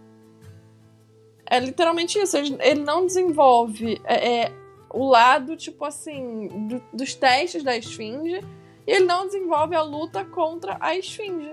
É 1.50 1.58
literalmente 1.58 2.16
isso. 2.18 2.36
Ele, 2.36 2.80
não 2.80 3.04
desenvolve 3.04 4.00
é, 4.04 4.42
é, 4.42 4.52
o 4.88 5.08
lado, 5.08 5.56
tipo 5.56 5.84
assim, 5.84 6.46
do, 6.68 6.80
dos 6.92 7.12
testes 7.14 7.64
da 7.64 7.76
esfinge. 7.76 8.40
E 8.86 8.92
ele 8.92 9.04
não 9.04 9.26
desenvolve 9.26 9.74
a 9.74 9.82
luta 9.82 10.24
contra 10.24 10.76
a 10.80 10.96
esfinge. 10.96 11.52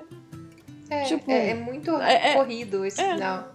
É, 0.89 1.03
tipo, 1.03 1.29
é, 1.29 1.49
é 1.49 1.53
muito 1.55 1.91
é, 1.97 2.31
é, 2.31 2.33
corrido 2.35 2.85
esse 2.85 3.01
é. 3.01 3.13
final. 3.13 3.51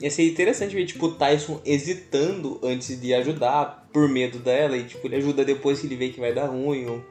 Ia 0.00 0.10
ser 0.10 0.30
interessante 0.30 0.74
ver, 0.74 0.86
tipo, 0.86 1.06
o 1.06 1.12
Tyson 1.12 1.60
hesitando 1.64 2.60
antes 2.62 3.00
de 3.00 3.12
ajudar, 3.12 3.88
por 3.92 4.08
medo 4.08 4.38
dela, 4.38 4.76
e 4.76 4.84
tipo, 4.84 5.06
ele 5.06 5.16
ajuda 5.16 5.44
depois 5.44 5.80
que 5.80 5.86
ele 5.86 5.96
vê 5.96 6.10
que 6.10 6.20
vai 6.20 6.34
dar 6.34 6.46
ruim, 6.46 6.86
ou 6.86 7.02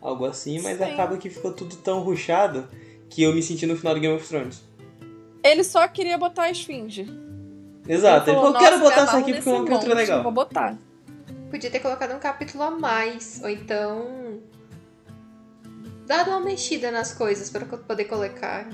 algo 0.00 0.24
assim, 0.24 0.60
mas 0.60 0.78
Sim. 0.78 0.84
acaba 0.84 1.16
que 1.16 1.28
ficou 1.28 1.52
tudo 1.52 1.76
tão 1.76 2.00
ruchado 2.00 2.68
que 3.10 3.22
eu 3.22 3.34
me 3.34 3.42
senti 3.42 3.66
no 3.66 3.76
final 3.76 3.94
do 3.94 4.00
Game 4.00 4.14
of 4.14 4.26
Thrones. 4.26 4.62
Ele 5.42 5.64
só 5.64 5.86
queria 5.88 6.16
botar 6.16 6.44
a 6.44 6.50
esfinge. 6.50 7.06
Exato, 7.88 8.28
ele 8.28 8.36
falou, 8.36 8.50
ele 8.50 8.58
falou 8.58 8.58
quero 8.58 8.78
botar 8.80 9.04
isso 9.04 9.16
aqui 9.16 9.34
porque 9.34 9.48
é 9.48 9.52
uma 9.52 9.64
capítulo 9.64 9.94
legal. 9.94 10.22
Vou 10.22 10.32
botar. 10.32 10.76
Podia 11.50 11.70
ter 11.70 11.80
colocado 11.80 12.14
um 12.14 12.18
capítulo 12.18 12.62
a 12.62 12.70
mais, 12.70 13.40
ou 13.42 13.48
então 13.48 14.38
dado 16.06 16.30
uma 16.30 16.40
mexida 16.40 16.90
nas 16.90 17.12
coisas 17.12 17.50
para 17.50 17.64
poder 17.64 18.04
colocar. 18.04 18.66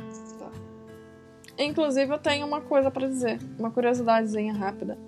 Inclusive, 1.58 2.12
eu 2.12 2.18
tenho 2.18 2.46
uma 2.46 2.60
coisa 2.60 2.90
para 2.90 3.06
dizer, 3.06 3.38
uma 3.58 3.70
curiosidadezinha 3.70 4.52
rápida. 4.52 4.98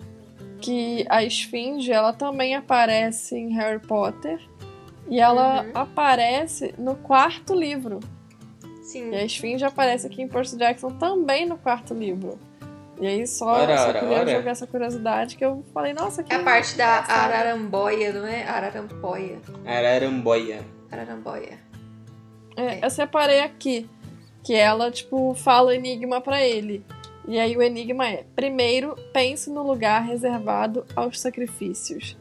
Que 0.61 1.05
a 1.09 1.25
Esfinge, 1.25 1.91
ela 1.91 2.13
também 2.13 2.55
aparece 2.55 3.37
em 3.37 3.53
Harry 3.55 3.81
Potter. 3.81 4.41
E 5.09 5.21
ela 5.21 5.63
uhum. 5.63 5.71
aparece 5.75 6.75
no 6.79 6.97
quarto 6.97 7.55
livro. 7.55 8.01
Sim. 8.83 9.11
E 9.11 9.17
a 9.17 9.25
Esfinge 9.25 9.65
aparece 9.65 10.07
aqui 10.07 10.23
em 10.23 10.29
Percy 10.29 10.57
Jackson 10.57 10.91
também 10.91 11.47
no 11.47 11.57
quarto 11.57 11.95
livro. 11.95 12.39
E 12.99 13.07
aí 13.07 13.27
só, 13.27 13.47
ora, 13.47 13.77
só 13.77 13.89
ora, 13.89 14.01
queria 14.01 14.19
ora. 14.21 14.31
jogar 14.31 14.51
essa 14.53 14.67
curiosidade 14.67 15.37
que 15.37 15.45
eu 15.45 15.65
falei, 15.75 15.93
nossa, 15.93 16.23
que 16.23 16.33
É 16.33 16.37
a 16.37 16.43
parte 16.43 16.77
da 16.77 17.05
Araramboia, 17.07 18.13
não 18.13 18.27
é? 18.27 18.45
Araramboia. 18.45 19.39
Araramboia. 19.67 20.61
Araramboia. 20.91 21.59
É, 22.57 22.85
eu 22.85 22.89
separei 22.89 23.41
aqui 23.41 23.89
que 24.43 24.55
ela, 24.55 24.91
tipo, 24.91 25.35
fala 25.35 25.69
o 25.69 25.73
enigma 25.73 26.21
para 26.21 26.41
ele. 26.43 26.83
E 27.29 27.39
aí 27.39 27.57
o 27.57 27.63
enigma 27.63 28.09
é: 28.09 28.25
primeiro, 28.35 28.97
pense 29.13 29.51
no 29.51 29.63
lugar 29.63 30.03
reservado 30.03 30.87
aos 30.95 31.21
sacrifícios, 31.21 32.17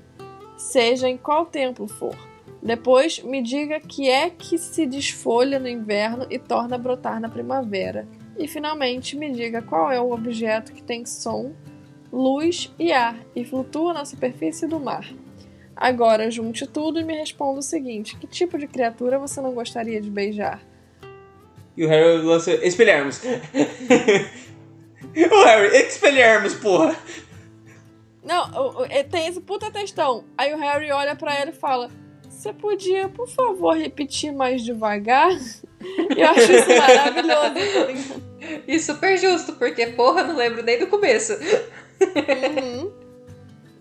seja 0.57 1.07
em 1.07 1.17
qual 1.17 1.45
templo 1.45 1.87
for. 1.87 2.15
Depois, 2.61 3.21
me 3.21 3.43
diga 3.43 3.79
que 3.79 4.09
é 4.09 4.29
que 4.29 4.57
se 4.57 4.87
desfolha 4.87 5.59
no 5.59 5.69
inverno 5.69 6.25
e 6.31 6.39
torna 6.39 6.75
a 6.75 6.79
brotar 6.79 7.21
na 7.21 7.29
primavera. 7.29 8.07
E 8.37 8.47
finalmente, 8.47 9.15
me 9.15 9.31
diga 9.31 9.61
qual 9.61 9.91
é 9.91 9.99
o 9.99 10.11
objeto 10.11 10.73
que 10.73 10.83
tem 10.83 11.05
som, 11.05 11.53
luz 12.11 12.73
e 12.77 12.91
ar 12.91 13.17
e 13.35 13.45
flutua 13.45 13.93
na 13.93 14.05
superfície 14.05 14.67
do 14.67 14.79
mar. 14.79 15.07
Agora, 15.75 16.31
junte 16.31 16.65
tudo 16.65 16.99
e 16.99 17.03
me 17.03 17.15
responda 17.15 17.59
o 17.59 17.63
seguinte: 17.63 18.15
que 18.17 18.27
tipo 18.27 18.57
de 18.57 18.67
criatura 18.67 19.19
você 19.19 19.41
não 19.41 19.53
gostaria 19.53 20.01
de 20.01 20.09
beijar? 20.09 20.61
E 21.75 21.85
o 21.85 21.89
Harry 21.89 22.21
lança 22.21 22.51
Expelharmos. 22.65 23.21
o 25.13 25.43
Harry, 25.43 25.75
Expelharmos, 25.77 26.53
porra. 26.55 26.95
Não, 28.23 28.49
tem 29.11 29.27
esse 29.27 29.41
puta 29.41 29.69
textão. 29.69 30.23
Aí 30.37 30.53
o 30.53 30.57
Harry 30.57 30.91
olha 30.91 31.15
para 31.15 31.35
ela 31.35 31.51
e 31.51 31.53
fala: 31.53 31.91
Você 32.45 32.53
podia, 32.53 33.09
por 33.09 33.27
favor, 33.27 33.75
repetir 33.75 34.31
mais 34.31 34.63
devagar? 34.63 35.31
Eu 36.15 36.27
acho 36.27 36.51
isso 36.51 36.69
maravilhoso. 36.69 38.21
E 38.67 38.79
super 38.79 39.17
justo, 39.17 39.53
porque, 39.53 39.87
porra, 39.87 40.23
não 40.23 40.35
lembro 40.35 40.61
nem 40.61 40.77
do 40.77 40.85
começo. 40.85 41.33
Uhum. 41.33 42.91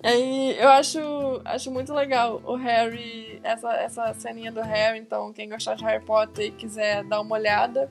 Aí 0.02 0.56
eu 0.58 0.68
acho, 0.68 0.98
acho 1.44 1.70
muito 1.70 1.92
legal 1.92 2.40
o 2.44 2.56
Harry, 2.56 3.38
essa, 3.42 3.70
essa 3.74 4.14
ceninha 4.14 4.50
do 4.50 4.62
Harry. 4.62 4.98
Então, 4.98 5.30
quem 5.34 5.48
gostar 5.48 5.74
de 5.74 5.84
Harry 5.84 6.02
Potter 6.02 6.46
e 6.46 6.50
quiser 6.50 7.04
dar 7.04 7.20
uma 7.20 7.36
olhada, 7.36 7.90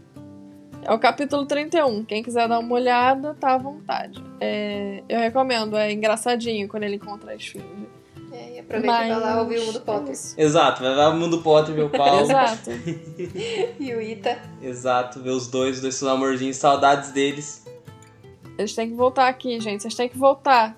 é 0.81 0.91
o 0.91 0.97
capítulo 0.97 1.45
31. 1.45 2.03
Quem 2.03 2.23
quiser 2.23 2.47
dar 2.47 2.57
uma 2.57 2.73
olhada, 2.73 3.35
tá 3.39 3.53
à 3.53 3.57
vontade. 3.59 4.23
É, 4.41 5.03
eu 5.07 5.19
recomendo, 5.19 5.77
é 5.77 5.91
engraçadinho 5.91 6.67
quando 6.67 6.81
ele 6.81 6.95
encontra 6.95 7.31
a 7.31 7.35
esfinge. 7.35 7.87
É, 8.33 8.55
e 8.55 8.59
aproveita 8.59 8.87
Mas... 8.87 9.07
pra 9.07 9.17
lá 9.19 9.41
ouvir 9.41 9.59
o 9.59 9.65
Mundo 9.67 9.81
Potter. 9.81 10.15
Exato, 10.37 10.81
vai 10.81 10.95
lá 10.95 11.09
o 11.09 11.15
Mundo 11.15 11.41
Potter 11.43 11.75
ver 11.75 11.83
o 11.83 11.89
Paulo. 11.89 12.21
Exato. 12.25 12.71
e 13.79 13.93
o 13.93 14.01
Ita. 14.01 14.41
Exato, 14.59 15.21
ver 15.21 15.29
os 15.29 15.47
dois, 15.47 15.75
os 15.75 15.81
dois 15.81 15.95
seus 15.95 16.11
amorzinhos, 16.11 16.57
saudades 16.57 17.11
deles. 17.11 17.63
Eles 18.57 18.73
têm 18.73 18.89
que 18.89 18.95
voltar 18.95 19.27
aqui, 19.27 19.59
gente. 19.59 19.83
Vocês 19.83 19.93
têm 19.93 20.09
que 20.09 20.17
voltar. 20.17 20.75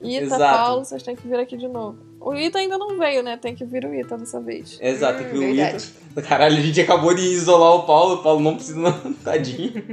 Ita, 0.00 0.24
Exato. 0.24 0.56
Paulo, 0.58 0.84
vocês 0.84 1.02
têm 1.02 1.14
que 1.14 1.26
vir 1.28 1.38
aqui 1.38 1.56
de 1.56 1.68
novo. 1.68 2.04
O 2.20 2.34
Ita 2.34 2.58
ainda 2.58 2.76
não 2.76 2.98
veio, 2.98 3.22
né? 3.22 3.36
Tem 3.36 3.54
que 3.54 3.64
vir 3.64 3.84
o 3.84 3.94
Ita 3.94 4.18
dessa 4.18 4.40
vez. 4.40 4.76
Exato, 4.80 5.18
tem 5.18 5.28
que 5.28 5.38
ver 5.38 5.46
Hum, 5.46 5.52
o 5.52 5.54
verdade. 5.54 5.92
Ita. 6.10 6.22
Caralho, 6.22 6.56
a 6.58 6.60
gente 6.60 6.80
acabou 6.80 7.14
de 7.14 7.22
isolar 7.22 7.72
o 7.76 7.82
Paulo, 7.84 8.14
o 8.16 8.22
Paulo 8.22 8.40
não 8.40 8.56
precisa, 8.56 8.78
não, 8.80 9.12
tadinho. 9.14 9.84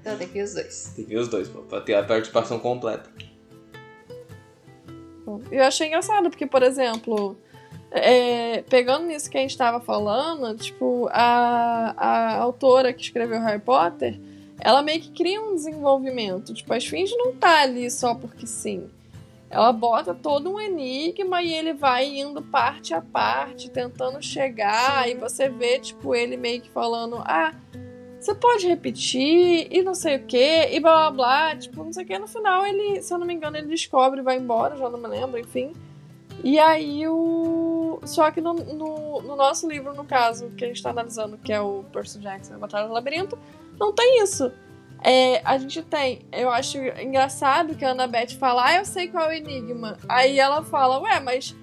Então 0.00 0.16
tem 0.16 0.26
que 0.28 0.32
ver 0.32 0.44
os 0.44 0.54
dois. 0.54 0.92
Tem 0.96 1.04
que 1.04 1.10
ver 1.14 1.20
os 1.20 1.28
dois, 1.28 1.48
pra 1.68 1.80
ter 1.82 1.94
a 1.94 2.02
participação 2.02 2.58
completa. 2.58 3.10
Eu 5.50 5.64
achei 5.64 5.88
engraçado, 5.88 6.30
porque, 6.30 6.46
por 6.46 6.62
exemplo, 6.62 7.36
é, 7.90 8.62
pegando 8.68 9.06
nisso 9.06 9.30
que 9.30 9.38
a 9.38 9.40
gente 9.40 9.56
tava 9.56 9.80
falando, 9.80 10.56
tipo, 10.56 11.08
a, 11.10 11.94
a 11.96 12.36
autora 12.38 12.92
que 12.92 13.02
escreveu 13.02 13.40
Harry 13.40 13.60
Potter, 13.60 14.18
ela 14.60 14.82
meio 14.82 15.00
que 15.00 15.10
cria 15.10 15.40
um 15.40 15.54
desenvolvimento. 15.54 16.52
Tipo, 16.52 16.72
a 16.72 16.78
Esfinge 16.78 17.16
não 17.16 17.34
tá 17.34 17.62
ali 17.62 17.90
só 17.90 18.14
porque 18.14 18.46
sim. 18.46 18.88
Ela 19.50 19.72
bota 19.72 20.14
todo 20.14 20.52
um 20.52 20.60
enigma 20.60 21.42
e 21.42 21.54
ele 21.54 21.72
vai 21.72 22.06
indo 22.06 22.42
parte 22.42 22.92
a 22.92 23.00
parte, 23.00 23.70
tentando 23.70 24.22
chegar, 24.22 25.04
Sim. 25.04 25.12
e 25.12 25.14
você 25.14 25.48
vê, 25.48 25.78
tipo, 25.78 26.14
ele 26.14 26.36
meio 26.36 26.60
que 26.60 26.68
falando, 26.68 27.16
ah, 27.24 27.54
você 28.20 28.34
pode 28.34 28.66
repetir, 28.66 29.68
e 29.70 29.82
não 29.82 29.94
sei 29.94 30.16
o 30.16 30.24
que, 30.24 30.68
e 30.70 30.80
blá 30.80 31.10
blá 31.10 31.10
blá, 31.10 31.56
tipo, 31.56 31.82
não 31.84 31.92
sei 31.92 32.04
o 32.04 32.06
que. 32.06 32.18
No 32.18 32.26
final, 32.26 32.66
ele, 32.66 33.00
se 33.00 33.12
eu 33.12 33.18
não 33.18 33.26
me 33.26 33.34
engano, 33.34 33.56
ele 33.56 33.68
descobre 33.68 34.22
vai 34.22 34.36
embora, 34.36 34.76
já 34.76 34.88
não 34.88 34.98
me 34.98 35.08
lembro, 35.08 35.38
enfim. 35.38 35.72
E 36.42 36.58
aí 36.58 37.06
o. 37.06 38.00
Só 38.04 38.30
que 38.30 38.40
no, 38.40 38.54
no, 38.54 39.22
no 39.22 39.36
nosso 39.36 39.68
livro, 39.68 39.92
no 39.94 40.04
caso, 40.04 40.50
que 40.50 40.64
a 40.64 40.68
gente 40.68 40.82
tá 40.82 40.90
analisando, 40.90 41.36
que 41.38 41.52
é 41.52 41.60
o 41.60 41.84
Percy 41.92 42.18
Jackson, 42.18 42.54
a 42.54 42.58
Batalha 42.58 42.86
do 42.86 42.92
Labirinto, 42.92 43.38
não 43.78 43.92
tem 43.92 44.22
isso. 44.22 44.52
É, 45.02 45.40
a 45.44 45.56
gente 45.58 45.80
tem, 45.82 46.22
eu 46.32 46.50
acho 46.50 46.76
engraçado 46.78 47.76
que 47.76 47.84
a 47.84 47.90
Annabeth 47.90 48.36
fala, 48.38 48.66
ah, 48.66 48.76
eu 48.78 48.84
sei 48.84 49.08
qual 49.08 49.26
é 49.26 49.28
o 49.28 49.32
enigma. 49.32 49.96
Aí 50.08 50.38
ela 50.40 50.62
fala, 50.64 50.98
ué, 51.00 51.20
mas 51.20 51.54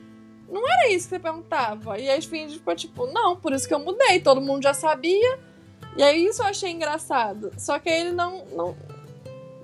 não 0.49 0.65
era 0.69 0.89
isso 0.89 1.09
que 1.09 1.15
você 1.15 1.19
perguntava. 1.19 1.99
E 1.99 2.09
a 2.09 2.17
Esfinge 2.17 2.57
ficou 2.57 2.75
tipo, 2.75 3.07
não, 3.07 3.35
por 3.35 3.51
isso 3.51 3.67
que 3.67 3.73
eu 3.73 3.79
mudei, 3.79 4.21
todo 4.21 4.39
mundo 4.39 4.63
já 4.63 4.73
sabia. 4.73 5.37
E 5.95 6.03
aí 6.03 6.25
isso 6.25 6.41
eu 6.41 6.47
achei 6.47 6.71
engraçado. 6.71 7.51
Só 7.57 7.79
que 7.79 7.89
aí 7.89 8.01
ele 8.01 8.11
não, 8.11 8.45
não 8.47 8.75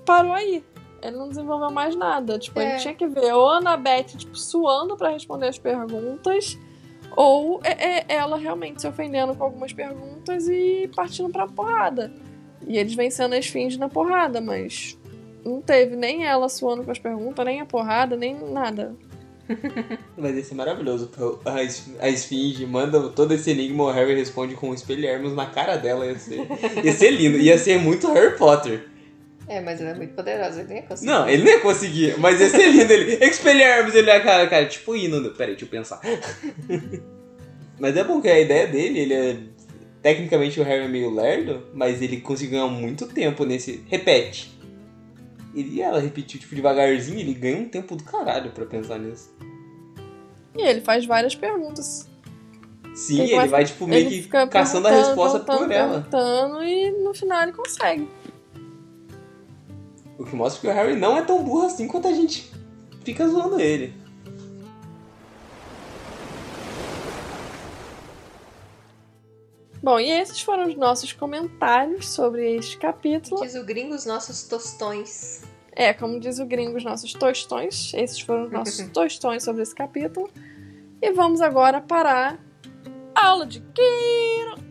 parou 0.06 0.34
aí. 0.34 0.64
Ele 1.02 1.18
não 1.18 1.30
desenvolveu 1.30 1.72
mais 1.72 1.96
nada. 1.96 2.38
Tipo, 2.38 2.60
É. 2.60 2.72
ele 2.72 2.80
tinha 2.80 2.94
que 2.94 3.08
ver 3.08 3.34
ou 3.34 3.50
a 3.50 3.58
Annabeth, 3.58 4.18
tipo, 4.18 4.36
suando 4.38 4.96
pra 4.96 5.10
responder 5.10 5.48
as 5.48 5.58
perguntas, 5.58 6.58
ou 7.16 7.60
é, 7.64 8.00
é 8.00 8.06
ela 8.08 8.38
realmente 8.38 8.82
se 8.82 8.88
ofendendo 8.88 9.36
com 9.36 9.44
algumas 9.44 9.74
perguntas 9.74 10.48
e 10.48 10.90
partindo 10.96 11.30
pra 11.30 11.48
porrada. 11.48 12.14
E 12.68 12.78
eles 12.78 12.94
vencendo 12.94 13.34
a 13.34 13.38
esfinge 13.40 13.78
na 13.80 13.90
porrada, 13.90 14.40
mas 14.40 14.98
não 15.44 15.60
teve 15.60 15.96
nem 15.96 16.24
ela 16.26 16.48
suando 16.48 16.84
com 16.84 16.92
as 16.92 17.00
perguntas, 17.00 17.44
nem 17.44 17.60
a 17.60 17.66
porrada, 17.66 18.16
nem 18.16 18.36
nada. 18.36 18.96
Mas 20.18 20.36
ia 20.36 20.44
ser 20.44 20.56
maravilhoso. 20.56 21.10
A 21.46 21.64
es- 21.64 21.90
a 22.00 22.10
Esfinge 22.10 22.66
manda 22.66 23.10
todo 23.10 23.34
esse 23.34 23.52
enigma, 23.52 23.84
o 23.86 23.92
Harry 23.92 24.16
responde 24.16 24.56
com 24.56 24.74
espelharmos 24.74 25.34
na 25.34 25.46
cara 25.48 25.76
dela. 25.78 26.06
Ia 26.06 26.18
ser, 26.20 26.48
ia 26.84 26.94
ser 26.94 27.12
lindo. 27.12 27.38
Ia 27.38 27.58
ser 27.58 27.80
muito 27.80 28.12
Harry 28.12 28.38
Potter. 28.38 28.88
É, 29.48 29.60
mas 29.60 29.82
ela 29.82 29.90
é 29.90 29.94
muito 29.96 30.14
poderosa, 30.14 30.60
ele 30.62 30.70
nem 30.70 30.78
ia 30.78 30.84
conseguir. 30.84 31.12
Não, 31.12 31.28
ele 31.30 31.44
não 31.44 31.52
ia 31.52 31.60
conseguir, 31.60 32.18
mas 32.20 32.40
ia 32.40 32.50
ser 32.50 32.72
lindo 32.72 32.94
ele. 32.94 33.26
Expelharmos 33.26 33.94
ele, 33.94 34.08
cara, 34.22 34.48
cara, 34.48 34.66
tipo 34.66 34.96
hino. 34.96 35.30
Peraí, 35.32 35.52
deixa 35.56 35.66
eu 35.66 35.70
pensar. 35.70 36.00
mas 37.80 37.98
é 37.98 38.04
bom 38.04 38.22
que 38.22 38.30
a 38.30 38.40
ideia 38.40 38.68
dele, 38.68 39.00
ele 39.00 39.14
é. 39.14 39.38
Tecnicamente 40.02 40.60
o 40.60 40.64
Harry 40.64 40.86
é 40.86 40.88
meio 40.88 41.14
lerdo, 41.14 41.64
mas 41.74 42.02
ele 42.02 42.22
conseguiu 42.22 42.60
ganhar 42.60 42.72
muito 42.72 43.06
tempo 43.08 43.46
nesse. 43.46 43.84
Repete. 43.88 44.50
Ele, 45.54 45.82
ela 45.82 46.00
repetiu, 46.00 46.40
tipo, 46.40 46.56
devagarzinho, 46.56 47.20
ele 47.20 47.34
ganha 47.34 47.58
um 47.58 47.68
tempo 47.68 47.96
do 47.96 48.04
caralho 48.04 48.52
pra 48.52 48.66
pensar 48.66 48.98
nisso. 48.98 49.34
E 50.58 50.62
ele 50.62 50.82
faz 50.82 51.06
várias 51.06 51.36
perguntas. 51.36 52.10
Sim, 52.94 53.22
Ele 53.22 53.34
ele, 53.34 53.48
vai, 53.48 53.64
tipo, 53.64 53.88
meio 53.88 54.10
que 54.10 54.28
caçando 54.50 54.88
a 54.88 54.92
resposta 54.92 55.40
por 55.40 55.72
ela. 55.72 56.02
perguntando, 56.02 56.64
e 56.64 56.92
no 57.04 57.14
final 57.14 57.44
ele 57.44 57.54
consegue. 57.54 58.08
O 60.18 60.26
que 60.26 60.36
mostra 60.36 60.62
que 60.62 60.68
o 60.68 60.72
Harry 60.74 60.96
não 60.96 61.18
é 61.18 61.22
tão 61.22 61.44
burro 61.44 61.66
assim 61.68 61.88
quanto 61.88 62.08
a 62.08 62.14
gente 62.14 62.52
fica 63.04 63.28
zoando 63.28 63.60
ele. 63.60 63.94
Bom, 69.84 70.00
e 70.00 70.12
esses 70.12 70.40
foram 70.42 70.68
os 70.68 70.76
nossos 70.76 71.12
comentários 71.12 72.08
sobre 72.08 72.56
este 72.56 72.78
capítulo. 72.78 73.42
Diz 73.42 73.56
o 73.56 73.66
gringo 73.66 73.96
os 73.96 74.06
nossos 74.06 74.44
tostões. 74.44 75.42
É, 75.72 75.92
como 75.92 76.20
diz 76.20 76.38
o 76.38 76.46
gringo, 76.46 76.78
os 76.78 76.84
nossos 76.84 77.14
tostões. 77.14 77.92
Esses 77.96 78.20
foram 78.20 78.46
os 78.46 78.52
nossos 78.52 78.88
tostões 78.94 79.44
sobre 79.44 79.64
esse 79.64 79.74
capítulo. 79.74 80.30
E 81.02 81.12
vamos 81.14 81.42
agora 81.42 81.82
para 81.82 82.38
a 83.16 83.26
aula 83.26 83.48
de 83.48 83.60
Kiro. 83.60 84.62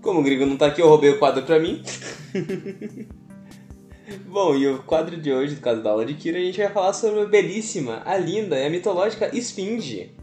Como 0.00 0.20
o 0.20 0.22
gringo 0.22 0.46
não 0.46 0.56
tá 0.56 0.66
aqui, 0.66 0.80
eu 0.80 0.88
roubei 0.88 1.10
o 1.10 1.18
quadro 1.18 1.42
pra 1.42 1.58
mim. 1.58 1.82
Bom, 4.26 4.56
e 4.56 4.66
o 4.66 4.82
quadro 4.82 5.16
de 5.16 5.32
hoje, 5.32 5.54
do 5.54 5.60
caso 5.60 5.82
da 5.82 5.90
aula 5.90 6.04
de 6.04 6.14
Kira, 6.14 6.38
a 6.38 6.40
gente 6.40 6.58
vai 6.58 6.70
falar 6.70 6.92
sobre 6.92 7.20
a 7.20 7.26
belíssima, 7.26 8.02
a 8.04 8.16
linda 8.16 8.58
e 8.58 8.66
a 8.66 8.70
mitológica 8.70 9.34
Esfinge. 9.36 10.14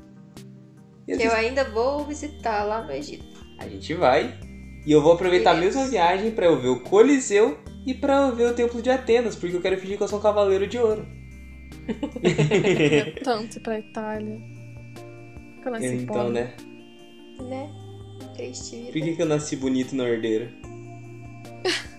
Que 1.05 1.23
eu 1.23 1.31
ainda 1.31 1.63
vou 1.65 2.03
visitar 2.05 2.63
lá 2.63 2.83
no 2.83 2.91
Egito. 2.91 3.25
A 3.59 3.67
gente 3.67 3.93
vai. 3.93 4.39
E 4.85 4.91
eu 4.91 5.01
vou 5.01 5.13
aproveitar 5.13 5.51
a 5.51 5.59
mesma 5.59 5.85
viagem 5.87 6.31
para 6.31 6.45
eu 6.45 6.59
ver 6.59 6.69
o 6.69 6.79
Coliseu 6.79 7.59
e 7.85 7.93
para 7.93 8.27
eu 8.27 8.35
ver 8.35 8.51
o 8.51 8.53
Templo 8.53 8.81
de 8.81 8.89
Atenas, 8.89 9.35
porque 9.35 9.55
eu 9.55 9.61
quero 9.61 9.77
fingir 9.77 9.97
que 9.97 10.03
eu 10.03 10.07
sou 10.07 10.19
um 10.19 10.21
cavaleiro 10.21 10.65
de 10.67 10.77
ouro. 10.77 11.05
Queria 12.21 13.15
tanto 13.23 13.57
ir 13.57 13.61
pra 13.61 13.79
Itália. 13.79 14.39
Que 15.61 15.67
eu 15.67 15.71
nasci 15.71 15.87
então, 15.87 16.15
pobre. 16.15 16.33
né? 16.33 16.53
Né? 17.39 17.69
Triste 18.35 18.77
vida. 18.77 18.91
Por 18.91 19.01
que, 19.01 19.15
que 19.15 19.21
eu 19.21 19.25
nasci 19.27 19.55
bonito 19.55 19.95
na 19.95 20.03
ordeira? 20.03 20.51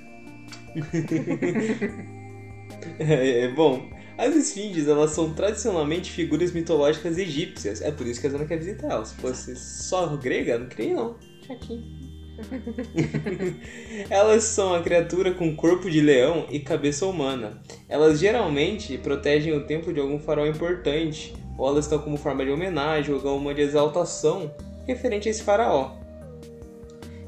é, 2.99 3.41
é, 3.41 3.49
bom, 3.49 3.91
as 4.19 4.35
esfinges, 4.35 4.89
elas 4.89 5.11
são 5.11 5.35
tradicionalmente 5.35 6.11
figuras 6.11 6.53
mitológicas 6.53 7.19
egípcias. 7.19 7.83
É 7.83 7.91
por 7.91 8.07
isso 8.07 8.21
que 8.21 8.27
a 8.27 8.31
Zana 8.31 8.47
quer 8.47 8.59
visitar 8.59 8.91
elas. 8.91 9.09
Se 9.09 9.17
fosse 9.17 9.57
só 9.57 10.17
grega, 10.17 10.59
não 10.59 10.69
queria 10.69 10.95
não. 10.95 11.17
Chatinho. 11.47 12.07
elas 14.11 14.45
são 14.45 14.75
a 14.75 14.83
criatura 14.83 15.33
com 15.33 15.57
corpo 15.57 15.91
de 15.91 16.01
leão 16.01 16.47
e 16.51 16.61
cabeça 16.61 17.07
humana. 17.07 17.63
Elas 17.89 18.19
geralmente 18.19 18.99
protegem 18.99 19.55
o 19.55 19.67
templo 19.67 19.93
de 19.93 20.01
algum 20.01 20.19
farol 20.19 20.47
importante, 20.47 21.35
ou 21.57 21.69
elas 21.69 21.87
estão 21.87 21.99
como 21.99 22.17
forma 22.17 22.45
de 22.45 22.51
homenagem 22.51 23.15
ou 23.15 23.37
uma 23.37 23.55
de 23.55 23.63
exaltação 23.63 24.55
referente 24.87 25.29
a 25.29 25.31
esse 25.31 25.43
faraó. 25.43 25.97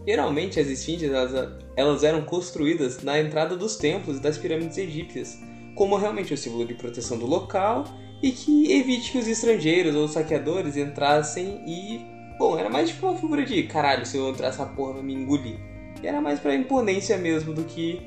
Geralmente 0.07 0.61
as 0.61 0.69
esfinges 0.69 1.11
elas, 1.11 1.53
elas 1.79 2.03
eram 2.03 2.23
construídas 2.23 3.05
na 3.05 3.21
entrada 3.21 3.57
dos 3.57 3.77
templos 3.77 4.17
e 4.17 4.21
das 4.21 4.37
pirâmides 4.37 4.77
egípcias, 4.77 5.39
como 5.77 5.97
realmente 5.97 6.35
o 6.35 6.37
símbolo 6.37 6.67
de 6.67 6.75
proteção 6.75 7.17
do 7.17 7.25
local 7.25 7.85
e 8.21 8.33
que 8.33 8.73
evite 8.73 9.13
que 9.13 9.19
os 9.19 9.29
estrangeiros 9.29 9.95
ou 9.95 10.09
saqueadores 10.09 10.77
entrassem 10.77 11.63
e. 11.65 12.05
Bom, 12.37 12.59
era 12.59 12.69
mais 12.69 12.89
tipo 12.89 13.07
uma 13.07 13.17
figura 13.17 13.45
de 13.45 13.63
caralho, 13.63 14.05
se 14.05 14.17
eu 14.17 14.29
entrar 14.29 14.49
essa 14.49 14.67
porra 14.67 14.95
vai 14.95 15.05
me 15.05 15.15
engolir. 15.15 15.57
E 16.03 16.07
era 16.07 16.21
mais 16.21 16.41
pra 16.41 16.53
imponência 16.53 17.17
mesmo 17.17 17.55
do 17.55 17.63
que 17.63 18.03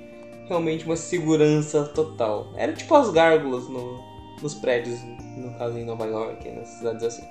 realmente 0.49 0.83
uma 0.83 0.97
segurança 0.97 1.85
total. 1.85 2.53
Era 2.57 2.73
tipo 2.73 2.93
as 2.93 3.09
gárgulas 3.09 3.69
no, 3.69 4.01
nos 4.41 4.53
prédios, 4.53 4.99
no 5.37 5.57
caso 5.57 5.77
em 5.77 5.85
Nova 5.85 6.05
York, 6.05 6.49
nas 6.49 6.67
cidades 6.67 7.03
assim. 7.03 7.23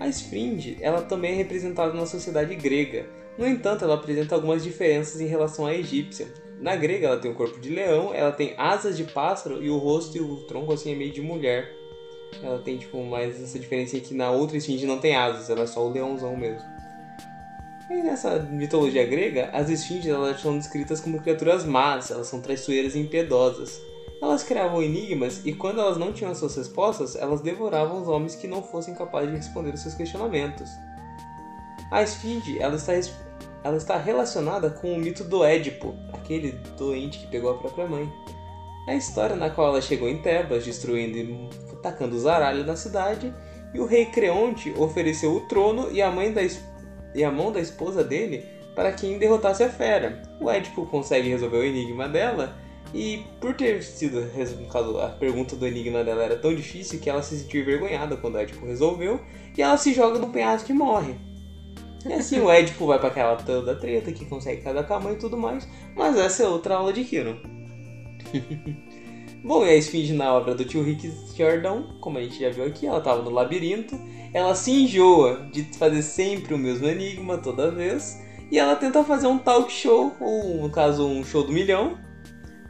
A 0.00 0.08
esfinge, 0.08 0.78
ela 0.80 1.02
também 1.02 1.32
é 1.32 1.34
representada 1.34 1.92
na 1.92 2.06
sociedade 2.06 2.54
grega. 2.54 3.06
No 3.36 3.46
entanto, 3.46 3.84
ela 3.84 3.94
apresenta 3.94 4.34
algumas 4.34 4.62
diferenças 4.62 5.20
em 5.20 5.26
relação 5.26 5.66
à 5.66 5.74
egípcia. 5.74 6.32
Na 6.60 6.76
grega, 6.76 7.08
ela 7.08 7.18
tem 7.18 7.30
o 7.30 7.34
corpo 7.34 7.58
de 7.60 7.68
leão, 7.68 8.14
ela 8.14 8.30
tem 8.30 8.54
asas 8.56 8.96
de 8.96 9.04
pássaro 9.04 9.62
e 9.62 9.68
o 9.68 9.76
rosto 9.76 10.16
e 10.16 10.20
o 10.20 10.36
tronco 10.46 10.72
assim 10.72 10.92
é 10.92 10.94
meio 10.94 11.12
de 11.12 11.20
mulher. 11.20 11.74
Ela 12.42 12.58
tem 12.58 12.78
tipo 12.78 13.02
mais 13.04 13.42
essa 13.42 13.58
diferença 13.58 13.98
que 13.98 14.14
na 14.14 14.30
outra 14.30 14.56
esfinge 14.56 14.86
não 14.86 14.98
tem 14.98 15.16
asas, 15.16 15.50
ela 15.50 15.62
é 15.62 15.66
só 15.66 15.84
o 15.84 15.90
leãozão 15.90 16.36
mesmo. 16.36 16.66
E 17.90 18.02
nessa 18.02 18.38
mitologia 18.38 19.04
grega, 19.04 19.50
as 19.52 19.68
esfinges 19.68 20.06
elas 20.06 20.40
são 20.40 20.56
descritas 20.56 21.00
como 21.00 21.20
criaturas 21.20 21.64
más, 21.64 22.10
elas 22.10 22.28
são 22.28 22.40
traiçoeiras 22.40 22.94
e 22.94 23.00
impiedosas. 23.00 23.80
Elas 24.22 24.42
criavam 24.42 24.82
enigmas 24.82 25.44
e 25.44 25.52
quando 25.52 25.80
elas 25.80 25.98
não 25.98 26.12
tinham 26.12 26.32
as 26.32 26.38
suas 26.38 26.56
respostas, 26.56 27.14
elas 27.14 27.42
devoravam 27.42 28.00
os 28.00 28.08
homens 28.08 28.34
que 28.34 28.48
não 28.48 28.62
fossem 28.62 28.94
capazes 28.94 29.30
de 29.30 29.36
responder 29.36 29.74
os 29.74 29.80
seus 29.80 29.94
questionamentos. 29.94 30.70
A 31.94 32.02
esfinge 32.02 32.58
ela 32.58 32.74
está, 32.74 32.92
ela 33.62 33.76
está 33.76 33.96
relacionada 33.96 34.68
com 34.68 34.92
o 34.92 34.98
mito 34.98 35.22
do 35.22 35.44
Édipo, 35.44 35.94
aquele 36.12 36.50
doente 36.76 37.20
que 37.20 37.28
pegou 37.28 37.52
a 37.52 37.56
própria 37.56 37.86
mãe. 37.86 38.12
É 38.88 38.94
a 38.94 38.96
história 38.96 39.36
na 39.36 39.48
qual 39.48 39.68
ela 39.68 39.80
chegou 39.80 40.08
em 40.08 40.20
Tebas, 40.20 40.64
destruindo 40.64 41.16
e 41.16 41.48
atacando 41.72 42.16
os 42.16 42.26
aralhos 42.26 42.66
na 42.66 42.74
cidade, 42.74 43.32
e 43.72 43.78
o 43.78 43.86
rei 43.86 44.06
Creonte 44.06 44.74
ofereceu 44.76 45.36
o 45.36 45.42
trono 45.42 45.88
e 45.92 46.02
a, 46.02 46.10
mãe 46.10 46.32
da, 46.32 46.40
e 47.14 47.22
a 47.22 47.30
mão 47.30 47.52
da 47.52 47.60
esposa 47.60 48.02
dele 48.02 48.44
para 48.74 48.90
quem 48.90 49.16
derrotasse 49.16 49.62
a 49.62 49.70
fera. 49.70 50.20
O 50.40 50.50
Édipo 50.50 50.86
consegue 50.86 51.28
resolver 51.28 51.58
o 51.58 51.64
enigma 51.64 52.08
dela 52.08 52.56
e 52.92 53.24
por 53.40 53.54
ter 53.54 53.84
sido, 53.84 54.20
caso, 54.68 54.98
a 54.98 55.10
pergunta 55.10 55.54
do 55.54 55.64
enigma 55.64 56.02
dela 56.02 56.24
era 56.24 56.34
tão 56.34 56.52
difícil 56.52 56.98
que 56.98 57.08
ela 57.08 57.22
se 57.22 57.38
sentiu 57.38 57.62
envergonhada 57.62 58.16
quando 58.16 58.34
o 58.34 58.38
Édipo 58.38 58.66
resolveu 58.66 59.20
e 59.56 59.62
ela 59.62 59.76
se 59.76 59.94
joga 59.94 60.18
no 60.18 60.30
penhasco 60.30 60.72
e 60.72 60.74
morre. 60.74 61.33
E 62.04 62.12
assim 62.12 62.40
o 62.40 62.50
Édipo 62.50 62.86
vai 62.86 62.98
para 62.98 63.08
aquela 63.08 63.36
toda 63.36 63.74
treta 63.74 64.12
que 64.12 64.26
consegue 64.26 64.62
casar 64.62 64.86
com 64.86 64.94
a 64.94 65.00
mãe 65.00 65.14
e 65.14 65.18
tudo 65.18 65.36
mais, 65.36 65.66
mas 65.96 66.16
essa 66.16 66.42
é 66.42 66.48
outra 66.48 66.76
aula 66.76 66.92
de 66.92 67.04
Kiro. 67.04 67.38
Bom, 69.42 69.64
e 69.64 69.70
a 69.70 69.76
esfinge 69.76 70.12
na 70.14 70.32
obra 70.32 70.54
do 70.54 70.64
tio 70.64 70.82
Rick 70.82 71.12
Jordão, 71.36 71.98
como 72.00 72.16
a 72.18 72.22
gente 72.22 72.40
já 72.40 72.48
viu 72.48 72.64
aqui, 72.64 72.86
ela 72.86 72.98
estava 72.98 73.22
no 73.22 73.30
labirinto, 73.30 73.94
ela 74.32 74.54
se 74.54 74.70
enjoa 74.70 75.48
de 75.52 75.64
fazer 75.76 76.02
sempre 76.02 76.54
o 76.54 76.58
mesmo 76.58 76.86
enigma 76.86 77.36
toda 77.36 77.70
vez, 77.70 78.18
e 78.50 78.58
ela 78.58 78.74
tenta 78.74 79.04
fazer 79.04 79.26
um 79.26 79.38
talk 79.38 79.70
show, 79.70 80.14
ou 80.18 80.62
no 80.62 80.70
caso 80.70 81.06
um 81.06 81.22
show 81.22 81.44
do 81.44 81.52
milhão, 81.52 81.98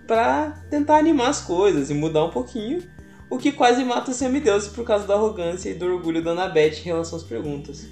para 0.06 0.50
tentar 0.68 0.98
animar 0.98 1.28
as 1.28 1.40
coisas 1.40 1.90
e 1.90 1.94
mudar 1.94 2.24
um 2.24 2.30
pouquinho, 2.30 2.82
o 3.30 3.38
que 3.38 3.52
quase 3.52 3.84
mata 3.84 4.10
o 4.10 4.14
semideus 4.14 4.68
por 4.68 4.84
causa 4.84 5.06
da 5.06 5.14
arrogância 5.14 5.70
e 5.70 5.74
do 5.74 5.86
orgulho 5.86 6.22
da 6.22 6.32
Annabeth 6.32 6.80
em 6.80 6.84
relação 6.84 7.18
às 7.18 7.24
perguntas. 7.24 7.86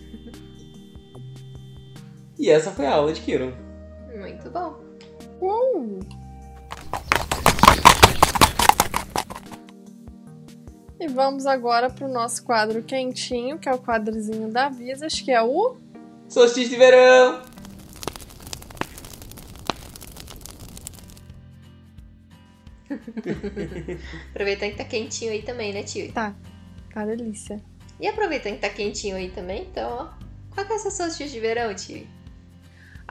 E 2.42 2.50
essa 2.50 2.72
foi 2.72 2.86
a 2.86 2.94
aula 2.94 3.12
de 3.12 3.20
Kiro. 3.20 3.56
Muito 4.18 4.50
bom. 4.50 4.82
Uh. 5.40 6.00
E 10.98 11.06
vamos 11.06 11.46
agora 11.46 11.88
pro 11.88 12.08
nosso 12.08 12.42
quadro 12.42 12.82
quentinho, 12.82 13.60
que 13.60 13.68
é 13.68 13.72
o 13.72 13.78
quadrozinho 13.78 14.50
da 14.50 14.68
Visas, 14.68 15.20
que 15.20 15.30
é 15.30 15.40
o. 15.40 15.76
Solstício 16.28 16.70
de 16.70 16.76
verão! 16.76 17.42
Aproveitando 24.32 24.70
que 24.72 24.78
tá 24.78 24.84
quentinho 24.84 25.30
aí 25.30 25.42
também, 25.42 25.72
né, 25.72 25.84
tio? 25.84 26.12
Tá, 26.12 26.34
tá 26.92 27.06
delícia. 27.06 27.62
E 28.00 28.08
aproveitando 28.08 28.54
que 28.54 28.62
tá 28.62 28.68
quentinho 28.68 29.14
aí 29.14 29.30
também, 29.30 29.62
então, 29.62 29.88
ó. 29.92 30.08
Qual 30.52 30.66
que 30.66 30.72
é 30.72 30.74
o 30.74 30.78
seu 30.80 30.90
solstício 30.90 31.34
de 31.34 31.38
verão, 31.38 31.72
tio? 31.72 32.04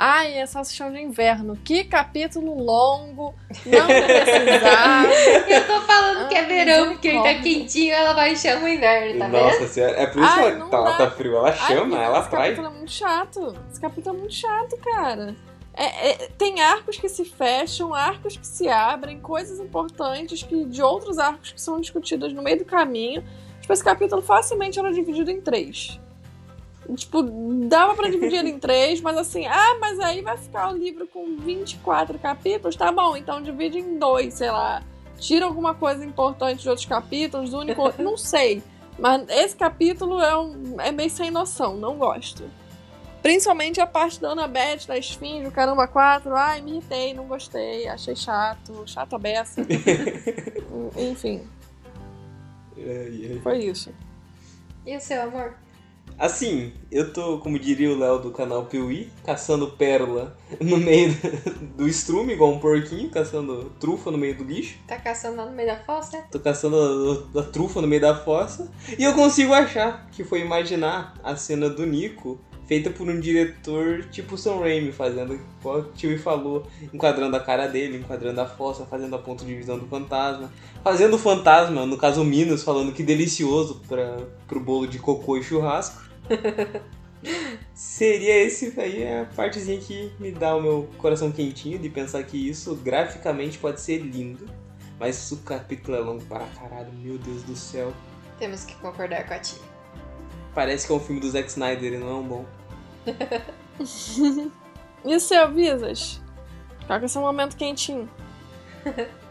Ai, 0.03 0.33
é 0.39 0.47
salsichão 0.47 0.91
de 0.91 0.99
inverno. 0.99 1.55
Que 1.63 1.83
capítulo 1.83 2.55
longo. 2.57 3.35
Não 3.67 3.85
precisava. 3.85 5.07
Eu 5.47 5.67
tô 5.67 5.81
falando 5.81 6.27
que 6.27 6.33
é 6.33 6.39
Ai, 6.39 6.45
verão, 6.47 6.87
porque 6.93 7.07
ele 7.09 7.21
tá 7.21 7.35
quentinho, 7.35 7.93
ela 7.93 8.13
vai 8.13 8.35
chamar 8.35 8.63
o 8.63 8.67
inverno, 8.67 9.19
tá 9.19 9.25
vendo? 9.27 9.43
Nossa 9.43 9.67
senhora, 9.67 9.93
é 9.93 10.07
por 10.07 10.23
isso 10.23 10.31
Ai, 10.33 10.55
que 10.55 10.75
ela 10.75 10.91
tá, 10.93 10.97
tá 10.97 11.11
frio. 11.11 11.35
Ela 11.37 11.49
Ai, 11.49 11.55
chama, 11.55 11.85
menina, 11.85 12.01
ela 12.03 12.17
esse 12.17 12.27
atrai. 12.27 12.43
capítulo 12.49 12.67
é 12.67 12.77
muito 12.77 12.91
chato. 12.91 13.55
Esse 13.69 13.79
capítulo 13.79 14.15
é 14.15 14.19
muito 14.19 14.33
chato, 14.33 14.77
cara. 14.77 15.35
É- 15.75 16.09
é- 16.09 16.27
tem 16.35 16.59
arcos 16.61 16.97
que 16.97 17.07
se 17.07 17.23
fecham, 17.23 17.93
arcos 17.93 18.35
que 18.35 18.47
se 18.47 18.67
abrem, 18.67 19.19
coisas 19.19 19.59
importantes 19.59 20.41
que 20.41 20.65
de 20.65 20.81
outros 20.81 21.19
arcos 21.19 21.51
que 21.51 21.61
são 21.61 21.79
discutidas 21.79 22.33
no 22.33 22.41
meio 22.41 22.57
do 22.57 22.65
caminho. 22.65 23.23
Tipo, 23.61 23.71
esse 23.71 23.83
capítulo 23.83 24.23
facilmente 24.23 24.79
era 24.79 24.91
dividido 24.91 25.29
em 25.29 25.39
três. 25.39 25.99
Tipo, 26.95 27.23
dava 27.67 27.95
pra 27.95 28.09
dividir 28.09 28.39
ele 28.39 28.49
em 28.49 28.59
três, 28.59 28.99
mas 29.01 29.15
assim, 29.17 29.45
ah, 29.45 29.77
mas 29.79 29.99
aí 29.99 30.21
vai 30.21 30.37
ficar 30.37 30.73
o 30.73 30.77
livro 30.77 31.07
com 31.07 31.37
24 31.37 32.17
capítulos, 32.17 32.75
tá 32.75 32.91
bom, 32.91 33.15
então 33.15 33.41
divide 33.41 33.77
em 33.77 33.97
dois, 33.97 34.33
sei 34.33 34.49
lá. 34.49 34.83
Tira 35.17 35.45
alguma 35.45 35.75
coisa 35.75 36.03
importante 36.03 36.63
de 36.63 36.69
outros 36.69 36.87
capítulos, 36.87 37.53
único, 37.53 37.93
não 38.01 38.17
sei. 38.17 38.63
Mas 38.97 39.27
esse 39.29 39.55
capítulo 39.55 40.19
é, 40.19 40.37
um, 40.37 40.81
é 40.81 40.91
meio 40.91 41.09
sem 41.09 41.31
noção, 41.31 41.77
não 41.77 41.97
gosto. 41.97 42.43
Principalmente 43.21 43.79
a 43.79 43.85
parte 43.85 44.19
da 44.19 44.31
Annabeth, 44.31 44.87
da 44.87 44.97
Esfinge, 44.97 45.47
o 45.47 45.51
Caramba 45.51 45.87
4. 45.87 46.35
Ai, 46.35 46.61
me 46.61 46.71
irritei, 46.71 47.13
não 47.13 47.25
gostei, 47.27 47.87
achei 47.87 48.15
chato, 48.15 48.83
chato 48.87 49.15
a 49.15 49.19
beça. 49.19 49.61
Enfim, 50.97 51.47
foi 53.43 53.59
isso. 53.59 53.93
E 54.85 54.97
o 54.97 54.99
seu 54.99 55.21
amor? 55.21 55.53
Assim, 56.21 56.71
eu 56.91 57.11
tô, 57.11 57.39
como 57.39 57.57
diria 57.57 57.89
o 57.89 57.97
Léo 57.97 58.19
do 58.19 58.29
canal 58.29 58.65
Piuí, 58.65 59.09
caçando 59.25 59.71
pérola 59.71 60.37
no 60.61 60.77
meio 60.77 61.17
do 61.75 61.87
estrume, 61.87 62.33
igual 62.33 62.51
um 62.51 62.59
porquinho, 62.59 63.09
caçando 63.09 63.71
trufa 63.79 64.11
no 64.11 64.19
meio 64.19 64.37
do 64.37 64.43
lixo. 64.43 64.77
Tá 64.87 64.97
caçando 64.97 65.37
lá 65.37 65.47
no 65.47 65.51
meio 65.51 65.69
da 65.69 65.77
fossa? 65.77 66.23
Tô 66.31 66.39
caçando 66.39 67.25
a, 67.35 67.39
a 67.39 67.43
trufa 67.45 67.81
no 67.81 67.87
meio 67.87 68.03
da 68.03 68.15
fossa. 68.15 68.71
E 68.99 69.03
eu 69.03 69.15
consigo 69.15 69.51
achar 69.51 70.11
que 70.11 70.23
foi 70.23 70.41
imaginar 70.41 71.15
a 71.23 71.35
cena 71.35 71.67
do 71.67 71.87
Nico 71.87 72.39
feita 72.67 72.91
por 72.91 73.09
um 73.09 73.19
diretor 73.19 74.05
tipo 74.11 74.37
Sam 74.37 74.59
Raimi, 74.59 74.91
fazendo 74.91 75.33
igual 75.59 75.79
o 75.79 75.83
Tio 75.91 76.17
falou, 76.19 76.67
enquadrando 76.93 77.35
a 77.35 77.39
cara 77.39 77.67
dele, 77.67 77.97
enquadrando 77.97 78.39
a 78.39 78.45
fossa, 78.45 78.85
fazendo 78.85 79.15
a 79.15 79.19
ponto 79.19 79.43
de 79.43 79.55
visão 79.55 79.79
do 79.79 79.87
fantasma, 79.87 80.49
fazendo 80.83 81.15
o 81.15 81.19
fantasma, 81.19 81.85
no 81.85 81.97
caso 81.97 82.21
o 82.21 82.23
Minos, 82.23 82.61
falando 82.61 82.93
que 82.93 83.01
delicioso 83.01 83.81
para 83.89 84.17
pro 84.47 84.59
bolo 84.59 84.87
de 84.87 84.99
cocô 84.99 85.35
e 85.35 85.43
churrasco. 85.43 86.10
Seria 87.73 88.43
esse 88.43 88.79
aí 88.79 89.07
a 89.07 89.25
partezinha 89.35 89.79
que 89.79 90.11
me 90.19 90.31
dá 90.31 90.55
o 90.55 90.61
meu 90.61 90.89
coração 90.97 91.31
quentinho 91.31 91.77
de 91.77 91.89
pensar 91.89 92.23
que 92.23 92.49
isso 92.49 92.75
graficamente 92.75 93.57
pode 93.57 93.79
ser 93.79 93.99
lindo. 93.99 94.49
Mas 94.99 95.31
o 95.31 95.37
capítulo 95.37 95.97
é 95.97 95.99
longo 95.99 96.23
para 96.25 96.45
caralho, 96.47 96.91
meu 96.93 97.17
Deus 97.17 97.43
do 97.43 97.55
céu. 97.55 97.93
Temos 98.37 98.63
que 98.65 98.75
concordar 98.75 99.27
com 99.27 99.33
a 99.33 99.39
tia. 99.39 99.61
Parece 100.53 100.85
que 100.85 100.93
é 100.93 100.95
um 100.95 100.99
filme 100.99 101.21
do 101.21 101.29
Zack 101.29 101.49
Snyder 101.49 101.93
e 101.93 101.97
não 101.97 102.09
é 102.09 102.13
um 102.13 102.23
bom. 102.23 102.45
e 105.05 105.15
o 105.15 105.19
seu, 105.19 105.51
Visas? 105.51 106.21
Qual 106.85 106.99
que 106.99 107.05
é 107.05 107.07
o 107.07 107.09
seu 107.09 107.21
momento 107.21 107.55
quentinho? 107.55 108.09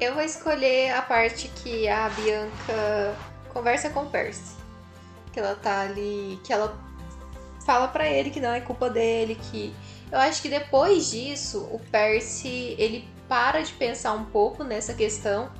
Eu 0.00 0.14
vou 0.14 0.22
escolher 0.22 0.90
a 0.90 1.02
parte 1.02 1.48
que 1.48 1.86
a 1.88 2.08
Bianca 2.10 3.16
conversa 3.52 3.90
com 3.90 4.02
o 4.02 4.10
Percy. 4.10 4.63
Que 5.34 5.40
ela 5.40 5.56
tá 5.56 5.80
ali. 5.80 6.38
Que 6.44 6.52
ela 6.52 6.78
fala 7.66 7.88
para 7.88 8.08
ele 8.08 8.30
que 8.30 8.40
não 8.40 8.52
é 8.52 8.60
culpa 8.60 8.88
dele, 8.88 9.36
que. 9.50 9.74
Eu 10.12 10.18
acho 10.20 10.40
que 10.40 10.48
depois 10.48 11.10
disso, 11.10 11.68
o 11.72 11.80
Percy 11.90 12.76
ele 12.78 13.08
para 13.28 13.60
de 13.62 13.72
pensar 13.72 14.12
um 14.12 14.26
pouco 14.26 14.62
nessa 14.62 14.94
questão 14.94 15.50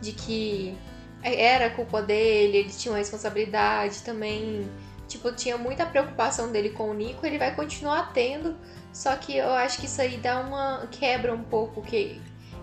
de 0.00 0.12
que 0.12 0.74
era 1.22 1.68
culpa 1.68 2.00
dele, 2.00 2.58
ele 2.58 2.70
tinha 2.70 2.92
uma 2.92 2.98
responsabilidade 2.98 4.02
também. 4.02 4.66
Tipo, 5.06 5.32
tinha 5.32 5.58
muita 5.58 5.84
preocupação 5.84 6.52
dele 6.52 6.70
com 6.70 6.90
o 6.90 6.94
Nico, 6.94 7.26
ele 7.26 7.38
vai 7.38 7.54
continuar 7.54 8.12
tendo, 8.12 8.56
só 8.92 9.16
que 9.16 9.36
eu 9.36 9.50
acho 9.52 9.78
que 9.78 9.86
isso 9.86 10.00
aí 10.02 10.18
dá 10.18 10.40
uma 10.40 10.86
quebra 10.90 11.34
um 11.34 11.42
pouco 11.42 11.80
que 11.80 12.20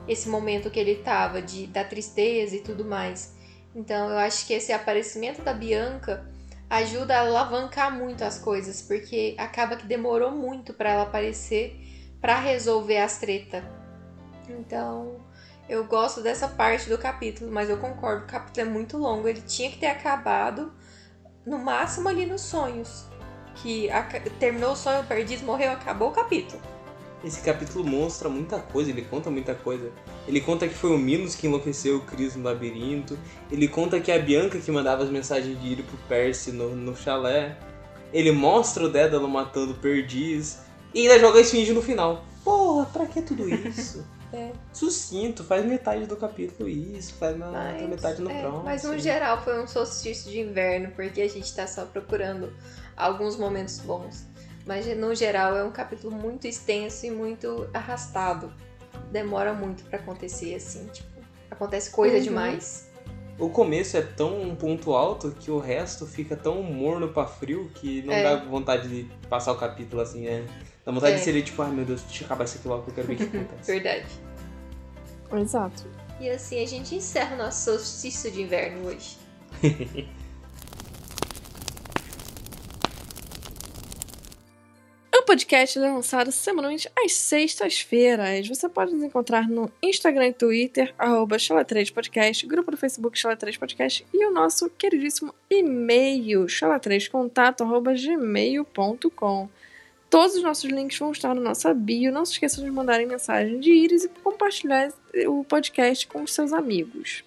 esse 0.08 0.30
momento 0.30 0.70
que 0.70 0.80
ele 0.80 0.96
tava 0.96 1.42
de 1.42 1.66
da 1.68 1.84
tristeza 1.84 2.56
e 2.56 2.60
tudo 2.60 2.86
mais. 2.86 3.36
Então, 3.76 4.10
eu 4.10 4.18
acho 4.18 4.46
que 4.46 4.54
esse 4.54 4.72
aparecimento 4.72 5.42
da 5.42 5.54
Bianca 5.54 6.26
ajuda 6.70 7.18
a 7.18 7.22
alavancar 7.22 7.96
muito 7.96 8.24
as 8.24 8.40
coisas, 8.40 8.82
porque 8.82 9.36
acaba 9.38 9.76
que 9.76 9.86
demorou 9.86 10.32
muito 10.32 10.74
para 10.74 10.90
ela 10.90 11.04
aparecer 11.04 11.80
para 12.20 12.40
resolver 12.40 12.98
as 12.98 13.20
treta. 13.20 13.64
Então, 14.50 15.24
eu 15.70 15.86
gosto 15.86 16.22
dessa 16.22 16.48
parte 16.48 16.90
do 16.90 16.98
capítulo, 16.98 17.52
mas 17.52 17.70
eu 17.70 17.78
concordo, 17.78 18.24
o 18.24 18.28
capítulo 18.28 18.68
é 18.68 18.70
muito 18.70 18.98
longo, 18.98 19.28
ele 19.28 19.42
tinha 19.42 19.70
que 19.70 19.78
ter 19.78 19.88
acabado 19.88 20.74
no 21.46 21.60
máximo 21.60 22.10
ali 22.10 22.26
nos 22.26 22.42
sonhos. 22.42 23.06
Que 23.56 23.90
terminou 24.40 24.74
o 24.74 24.76
sonho 24.76 25.04
perdido, 25.06 25.46
morreu, 25.46 25.72
acabou 25.72 26.10
o 26.10 26.12
capítulo. 26.12 26.62
Esse 27.26 27.42
capítulo 27.42 27.84
mostra 27.84 28.30
muita 28.30 28.60
coisa, 28.60 28.92
ele 28.92 29.02
conta 29.02 29.32
muita 29.32 29.56
coisa. 29.56 29.92
Ele 30.28 30.40
conta 30.40 30.68
que 30.68 30.76
foi 30.76 30.92
o 30.92 30.98
Minos 30.98 31.34
que 31.34 31.48
enlouqueceu 31.48 31.98
o 31.98 32.02
Cris 32.02 32.36
no 32.36 32.44
labirinto. 32.44 33.18
Ele 33.52 33.68
conta 33.68 34.00
que 34.00 34.12
é 34.12 34.16
a 34.16 34.20
Bianca 34.20 34.60
que 34.60 34.72
mandava 34.72 35.04
as 35.04 35.10
mensagens 35.10 35.60
de 35.60 35.68
ir 35.70 35.84
pro 35.84 35.98
Percy 36.08 36.52
no, 36.52 36.76
no 36.76 36.96
chalé. 36.96 37.58
Ele 38.14 38.32
mostra 38.32 38.86
o 38.86 38.90
Dédalo 38.90 39.28
matando 39.28 39.72
o 39.72 39.76
Perdiz. 39.76 40.60
E 40.94 41.02
ainda 41.02 41.20
joga 41.20 41.40
a 41.40 41.42
esfinge 41.42 41.74
no 41.74 41.82
final. 41.82 42.24
Porra, 42.44 42.86
pra 42.86 43.08
que 43.08 43.24
tudo 43.24 43.50
isso? 43.50 44.06
É. 44.34 44.52
Sucinto, 44.74 45.46
faz 45.46 45.64
metade 45.66 46.06
do 46.08 46.18
capítulo 46.18 46.68
isso, 46.68 47.14
faz 47.14 47.38
na 47.38 47.52
Mas, 47.52 47.88
metade 47.88 48.22
no 48.22 48.30
é, 48.30 48.42
próximo. 48.42 48.64
Mas 48.66 48.84
no 48.84 49.00
geral 49.00 49.42
foi 49.42 49.64
um 49.64 49.68
solstício 49.68 50.30
de 50.30 50.42
inverno, 50.42 50.92
porque 50.94 51.22
a 51.22 51.30
gente 51.30 51.56
tá 51.56 51.66
só 51.66 51.86
procurando 51.86 52.52
alguns 52.98 53.38
momentos 53.38 53.80
bons. 53.80 54.26
Mas 54.66 54.86
no 54.98 55.14
geral 55.14 55.56
é 55.56 55.64
um 55.64 55.72
capítulo 55.72 56.16
muito 56.16 56.48
extenso 56.48 57.06
e 57.06 57.12
muito 57.12 57.70
arrastado. 57.74 58.52
Demora 59.12 59.54
muito 59.54 59.84
para 59.86 60.00
acontecer 60.00 60.56
assim, 60.56 60.88
tipo, 60.88 61.08
acontece 61.52 61.92
coisa 61.92 62.18
Uhum. 62.18 62.24
demais. 62.24 62.90
O 63.38 63.50
começo 63.50 63.98
é 63.98 64.02
tão 64.02 64.42
um 64.42 64.56
ponto 64.56 64.94
alto 64.94 65.32
que 65.38 65.52
o 65.52 65.60
resto 65.60 66.06
fica 66.08 66.36
tão 66.38 66.64
morno 66.64 67.10
pra 67.10 67.28
frio 67.28 67.70
que 67.76 68.02
não 68.04 68.14
É. 68.14 68.24
dá 68.24 68.36
vontade 68.46 68.88
de 68.88 69.04
passar 69.28 69.52
o 69.52 69.58
capítulo 69.58 70.02
assim, 70.02 70.26
é. 70.26 70.46
Dá 70.86 70.92
vontade 70.92 71.16
É. 71.16 71.18
de 71.18 71.24
ser 71.24 71.42
tipo, 71.44 71.62
ai 71.62 71.72
meu 71.72 71.84
Deus, 71.86 72.02
deixa 72.04 72.24
eu 72.24 72.26
acabar 72.26 72.46
isso 72.46 72.58
aqui 72.58 72.68
logo 72.68 72.84
que 72.84 72.90
eu 72.92 72.94
quero 72.96 73.08
ver 73.08 73.14
o 73.14 73.18
que 73.18 73.24
acontece. 73.38 73.72
Verdade. 73.72 74.08
Exato. 75.34 75.84
E 76.20 76.30
assim 76.30 76.64
a 76.64 76.66
gente 76.68 76.96
encerra 76.96 77.36
o 77.36 77.38
nosso 77.38 77.66
solstício 77.72 78.32
de 78.32 78.42
inverno 78.42 78.88
hoje. 78.88 79.18
podcast 85.26 85.80
é 85.80 85.82
lançado 85.82 86.32
semanalmente 86.32 86.90
às 86.96 87.14
sextas-feiras. 87.14 88.48
Você 88.48 88.70
pode 88.70 88.94
nos 88.94 89.04
encontrar 89.04 89.50
no 89.50 89.72
Instagram 89.82 90.28
e 90.28 90.34
Twitter, 90.34 90.94
arroba 90.98 91.38
Chala3podcast, 91.38 92.46
grupo 92.46 92.70
do 92.70 92.78
Facebook 92.78 93.18
Chala3podcast 93.18 94.06
e 94.14 94.26
o 94.26 94.32
nosso 94.32 94.70
queridíssimo 94.70 95.34
e-mail, 95.50 96.46
chala3contato, 96.46 97.62
arroba 97.62 97.94
gmail.com. 97.94 99.50
Todos 100.12 100.36
os 100.36 100.44
nossos 100.44 100.70
links 100.70 101.00
vão 101.00 101.12
estar 101.12 101.34
na 101.34 101.42
nossa 101.42 101.74
bio. 101.74 102.12
Não 102.12 102.24
se 102.24 102.34
esqueçam 102.34 102.64
de 102.64 102.70
mandarem 102.70 103.08
mensagem 103.08 103.60
de 103.60 103.72
íris 103.72 104.04
e 104.04 104.10
compartilhar 104.24 104.94
o 105.28 105.44
podcast 105.44 106.06
com 106.08 106.22
os 106.22 106.34
seus 106.34 106.54
amigos. 106.54 107.24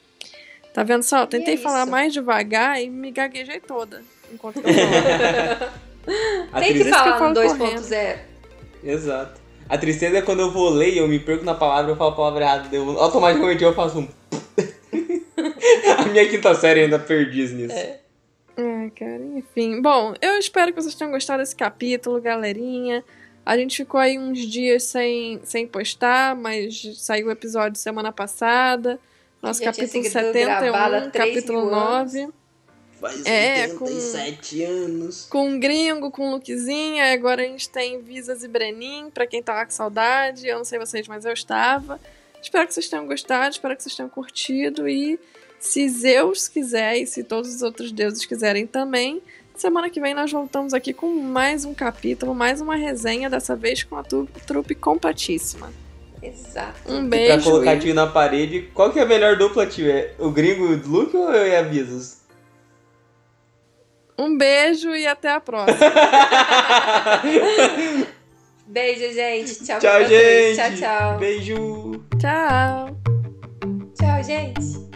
Tá 0.73 0.85
vendo 0.85 1.03
só? 1.03 1.23
Eu 1.23 1.27
tentei 1.27 1.55
é 1.55 1.59
falar 1.59 1.85
mais 1.85 2.13
devagar 2.13 2.81
e 2.81 2.89
me 2.89 3.11
gaguejei 3.11 3.59
toda 3.59 4.05
enquanto 4.33 4.59
eu 4.59 4.63
falo. 4.63 5.88
A 6.53 6.61
Tem 6.61 6.73
que 6.73 6.81
tristeza... 6.81 7.03
que 7.03 7.09
eu 7.09 7.19
falar 7.19 7.35
correndo. 7.35 7.81
2.0. 7.81 8.19
Exato. 8.83 9.41
A 9.69 9.77
tristeza 9.77 10.19
é 10.19 10.23
quando 10.23 10.41
eu 10.41 10.51
vou 10.51 10.71
ler 10.71 10.95
e 10.95 10.99
eu 10.99 11.07
me 11.07 11.19
perco 11.19 11.45
na 11.45 11.55
palavra, 11.55 11.93
eu 11.93 11.97
falo 11.97 12.11
a 12.11 12.17
palavra 12.17 12.45
errada, 12.45 12.75
eu, 12.75 12.99
automaticamente 12.99 13.63
eu 13.63 13.75
faço 13.75 13.99
um. 13.99 14.09
a 15.99 16.07
minha 16.07 16.27
quinta 16.29 16.55
série 16.55 16.81
ainda 16.81 16.99
perdi 16.99 17.55
nisso. 17.55 17.75
É. 17.75 18.01
É, 18.57 18.91
cara, 18.91 19.23
enfim. 19.37 19.81
Bom, 19.81 20.15
eu 20.21 20.37
espero 20.37 20.73
que 20.73 20.83
vocês 20.83 20.95
tenham 20.95 21.13
gostado 21.13 21.41
desse 21.41 21.55
capítulo, 21.55 22.21
galerinha. 22.21 23.05
A 23.47 23.57
gente 23.57 23.77
ficou 23.77 24.01
aí 24.01 24.19
uns 24.19 24.41
dias 24.41 24.83
sem, 24.83 25.41
sem 25.45 25.65
postar, 25.65 26.35
mas 26.35 26.83
saiu 26.97 27.29
o 27.29 27.31
episódio 27.31 27.79
semana 27.79 28.11
passada. 28.11 28.99
Nosso 29.41 29.63
Já 29.63 29.67
capítulo 29.67 30.03
sido 30.03 30.33
gravado 30.33 30.97
há 30.97 31.01
71, 31.05 31.11
três 31.11 31.35
capítulo 31.35 31.67
mil 31.67 31.75
anos. 31.75 32.13
9. 33.01 33.15
Faz 33.15 33.27
É, 33.27 33.69
87 33.69 34.63
anos. 34.65 35.27
Com 35.31 35.55
o 35.57 35.59
Gringo, 35.61 36.11
com 36.11 36.29
o 36.29 36.31
Luquezinha. 36.33 37.05
e 37.11 37.13
Agora 37.13 37.43
a 37.43 37.47
gente 37.47 37.69
tem 37.69 38.01
Visas 38.03 38.43
e 38.43 38.49
Brenin, 38.49 39.11
pra 39.11 39.27
quem 39.27 39.43
tava 39.43 39.65
com 39.65 39.71
saudade. 39.71 40.47
Eu 40.47 40.59
não 40.59 40.65
sei 40.65 40.79
vocês, 40.79 41.07
mas 41.09 41.25
eu 41.25 41.33
estava. 41.33 42.01
Espero 42.43 42.67
que 42.67 42.75
vocês 42.75 42.89
tenham 42.89 43.07
gostado, 43.07 43.51
espero 43.53 43.77
que 43.77 43.83
vocês 43.83 43.95
tenham 43.97 44.09
curtido. 44.09 44.89
E 44.89 45.19
se 45.59 45.89
Zeus 45.89 46.47
quiser 46.49 46.97
e 46.99 47.07
se 47.07 47.25
todos 47.25 47.53
os 47.55 47.63
outros 47.63 47.91
deuses 47.91 48.25
quiserem 48.25 48.65
também, 48.67 49.21
semana 49.57 49.91
que 49.91 50.01
vem 50.01 50.15
nós 50.15 50.31
voltamos 50.31 50.73
aqui 50.73 50.93
com 50.93 51.09
mais 51.21 51.65
um 51.65 51.75
capítulo, 51.75 52.33
mais 52.35 52.61
uma 52.61 52.77
resenha, 52.77 53.29
dessa 53.29 53.57
vez 53.57 53.83
com 53.83 53.97
a 53.97 54.05
trupe 54.05 54.75
completíssima. 54.77 55.73
Exato. 56.23 56.93
Um 56.93 57.09
Pra 57.09 57.19
beijo. 57.19 57.45
colocar 57.51 57.75
e- 57.75 57.81
tio 57.81 57.95
na 57.95 58.07
parede, 58.07 58.69
qual 58.75 58.93
que 58.93 58.99
é 58.99 59.03
a 59.03 59.07
melhor 59.07 59.37
dupla, 59.37 59.67
tio? 59.67 59.91
É 59.91 60.15
o 60.19 60.31
gringo 60.31 60.65
Luke 60.89 61.17
ou 61.17 61.33
eu 61.33 61.47
e 61.47 61.57
a 61.57 61.63
Visos? 61.63 62.18
Um 64.19 64.37
beijo 64.37 64.97
e 64.97 65.07
até 65.07 65.31
a 65.31 65.41
próxima. 65.41 65.79
Beijo, 68.67 69.15
gente. 69.15 69.65
Tchau, 69.65 69.79
Tchau, 69.79 70.05
gente. 70.05 70.57
Tchau, 70.57 70.73
tchau. 70.77 71.19
Beijo. 71.19 72.05
Tchau. 72.19 72.89
Tchau, 73.95 74.25
gente. 74.25 74.88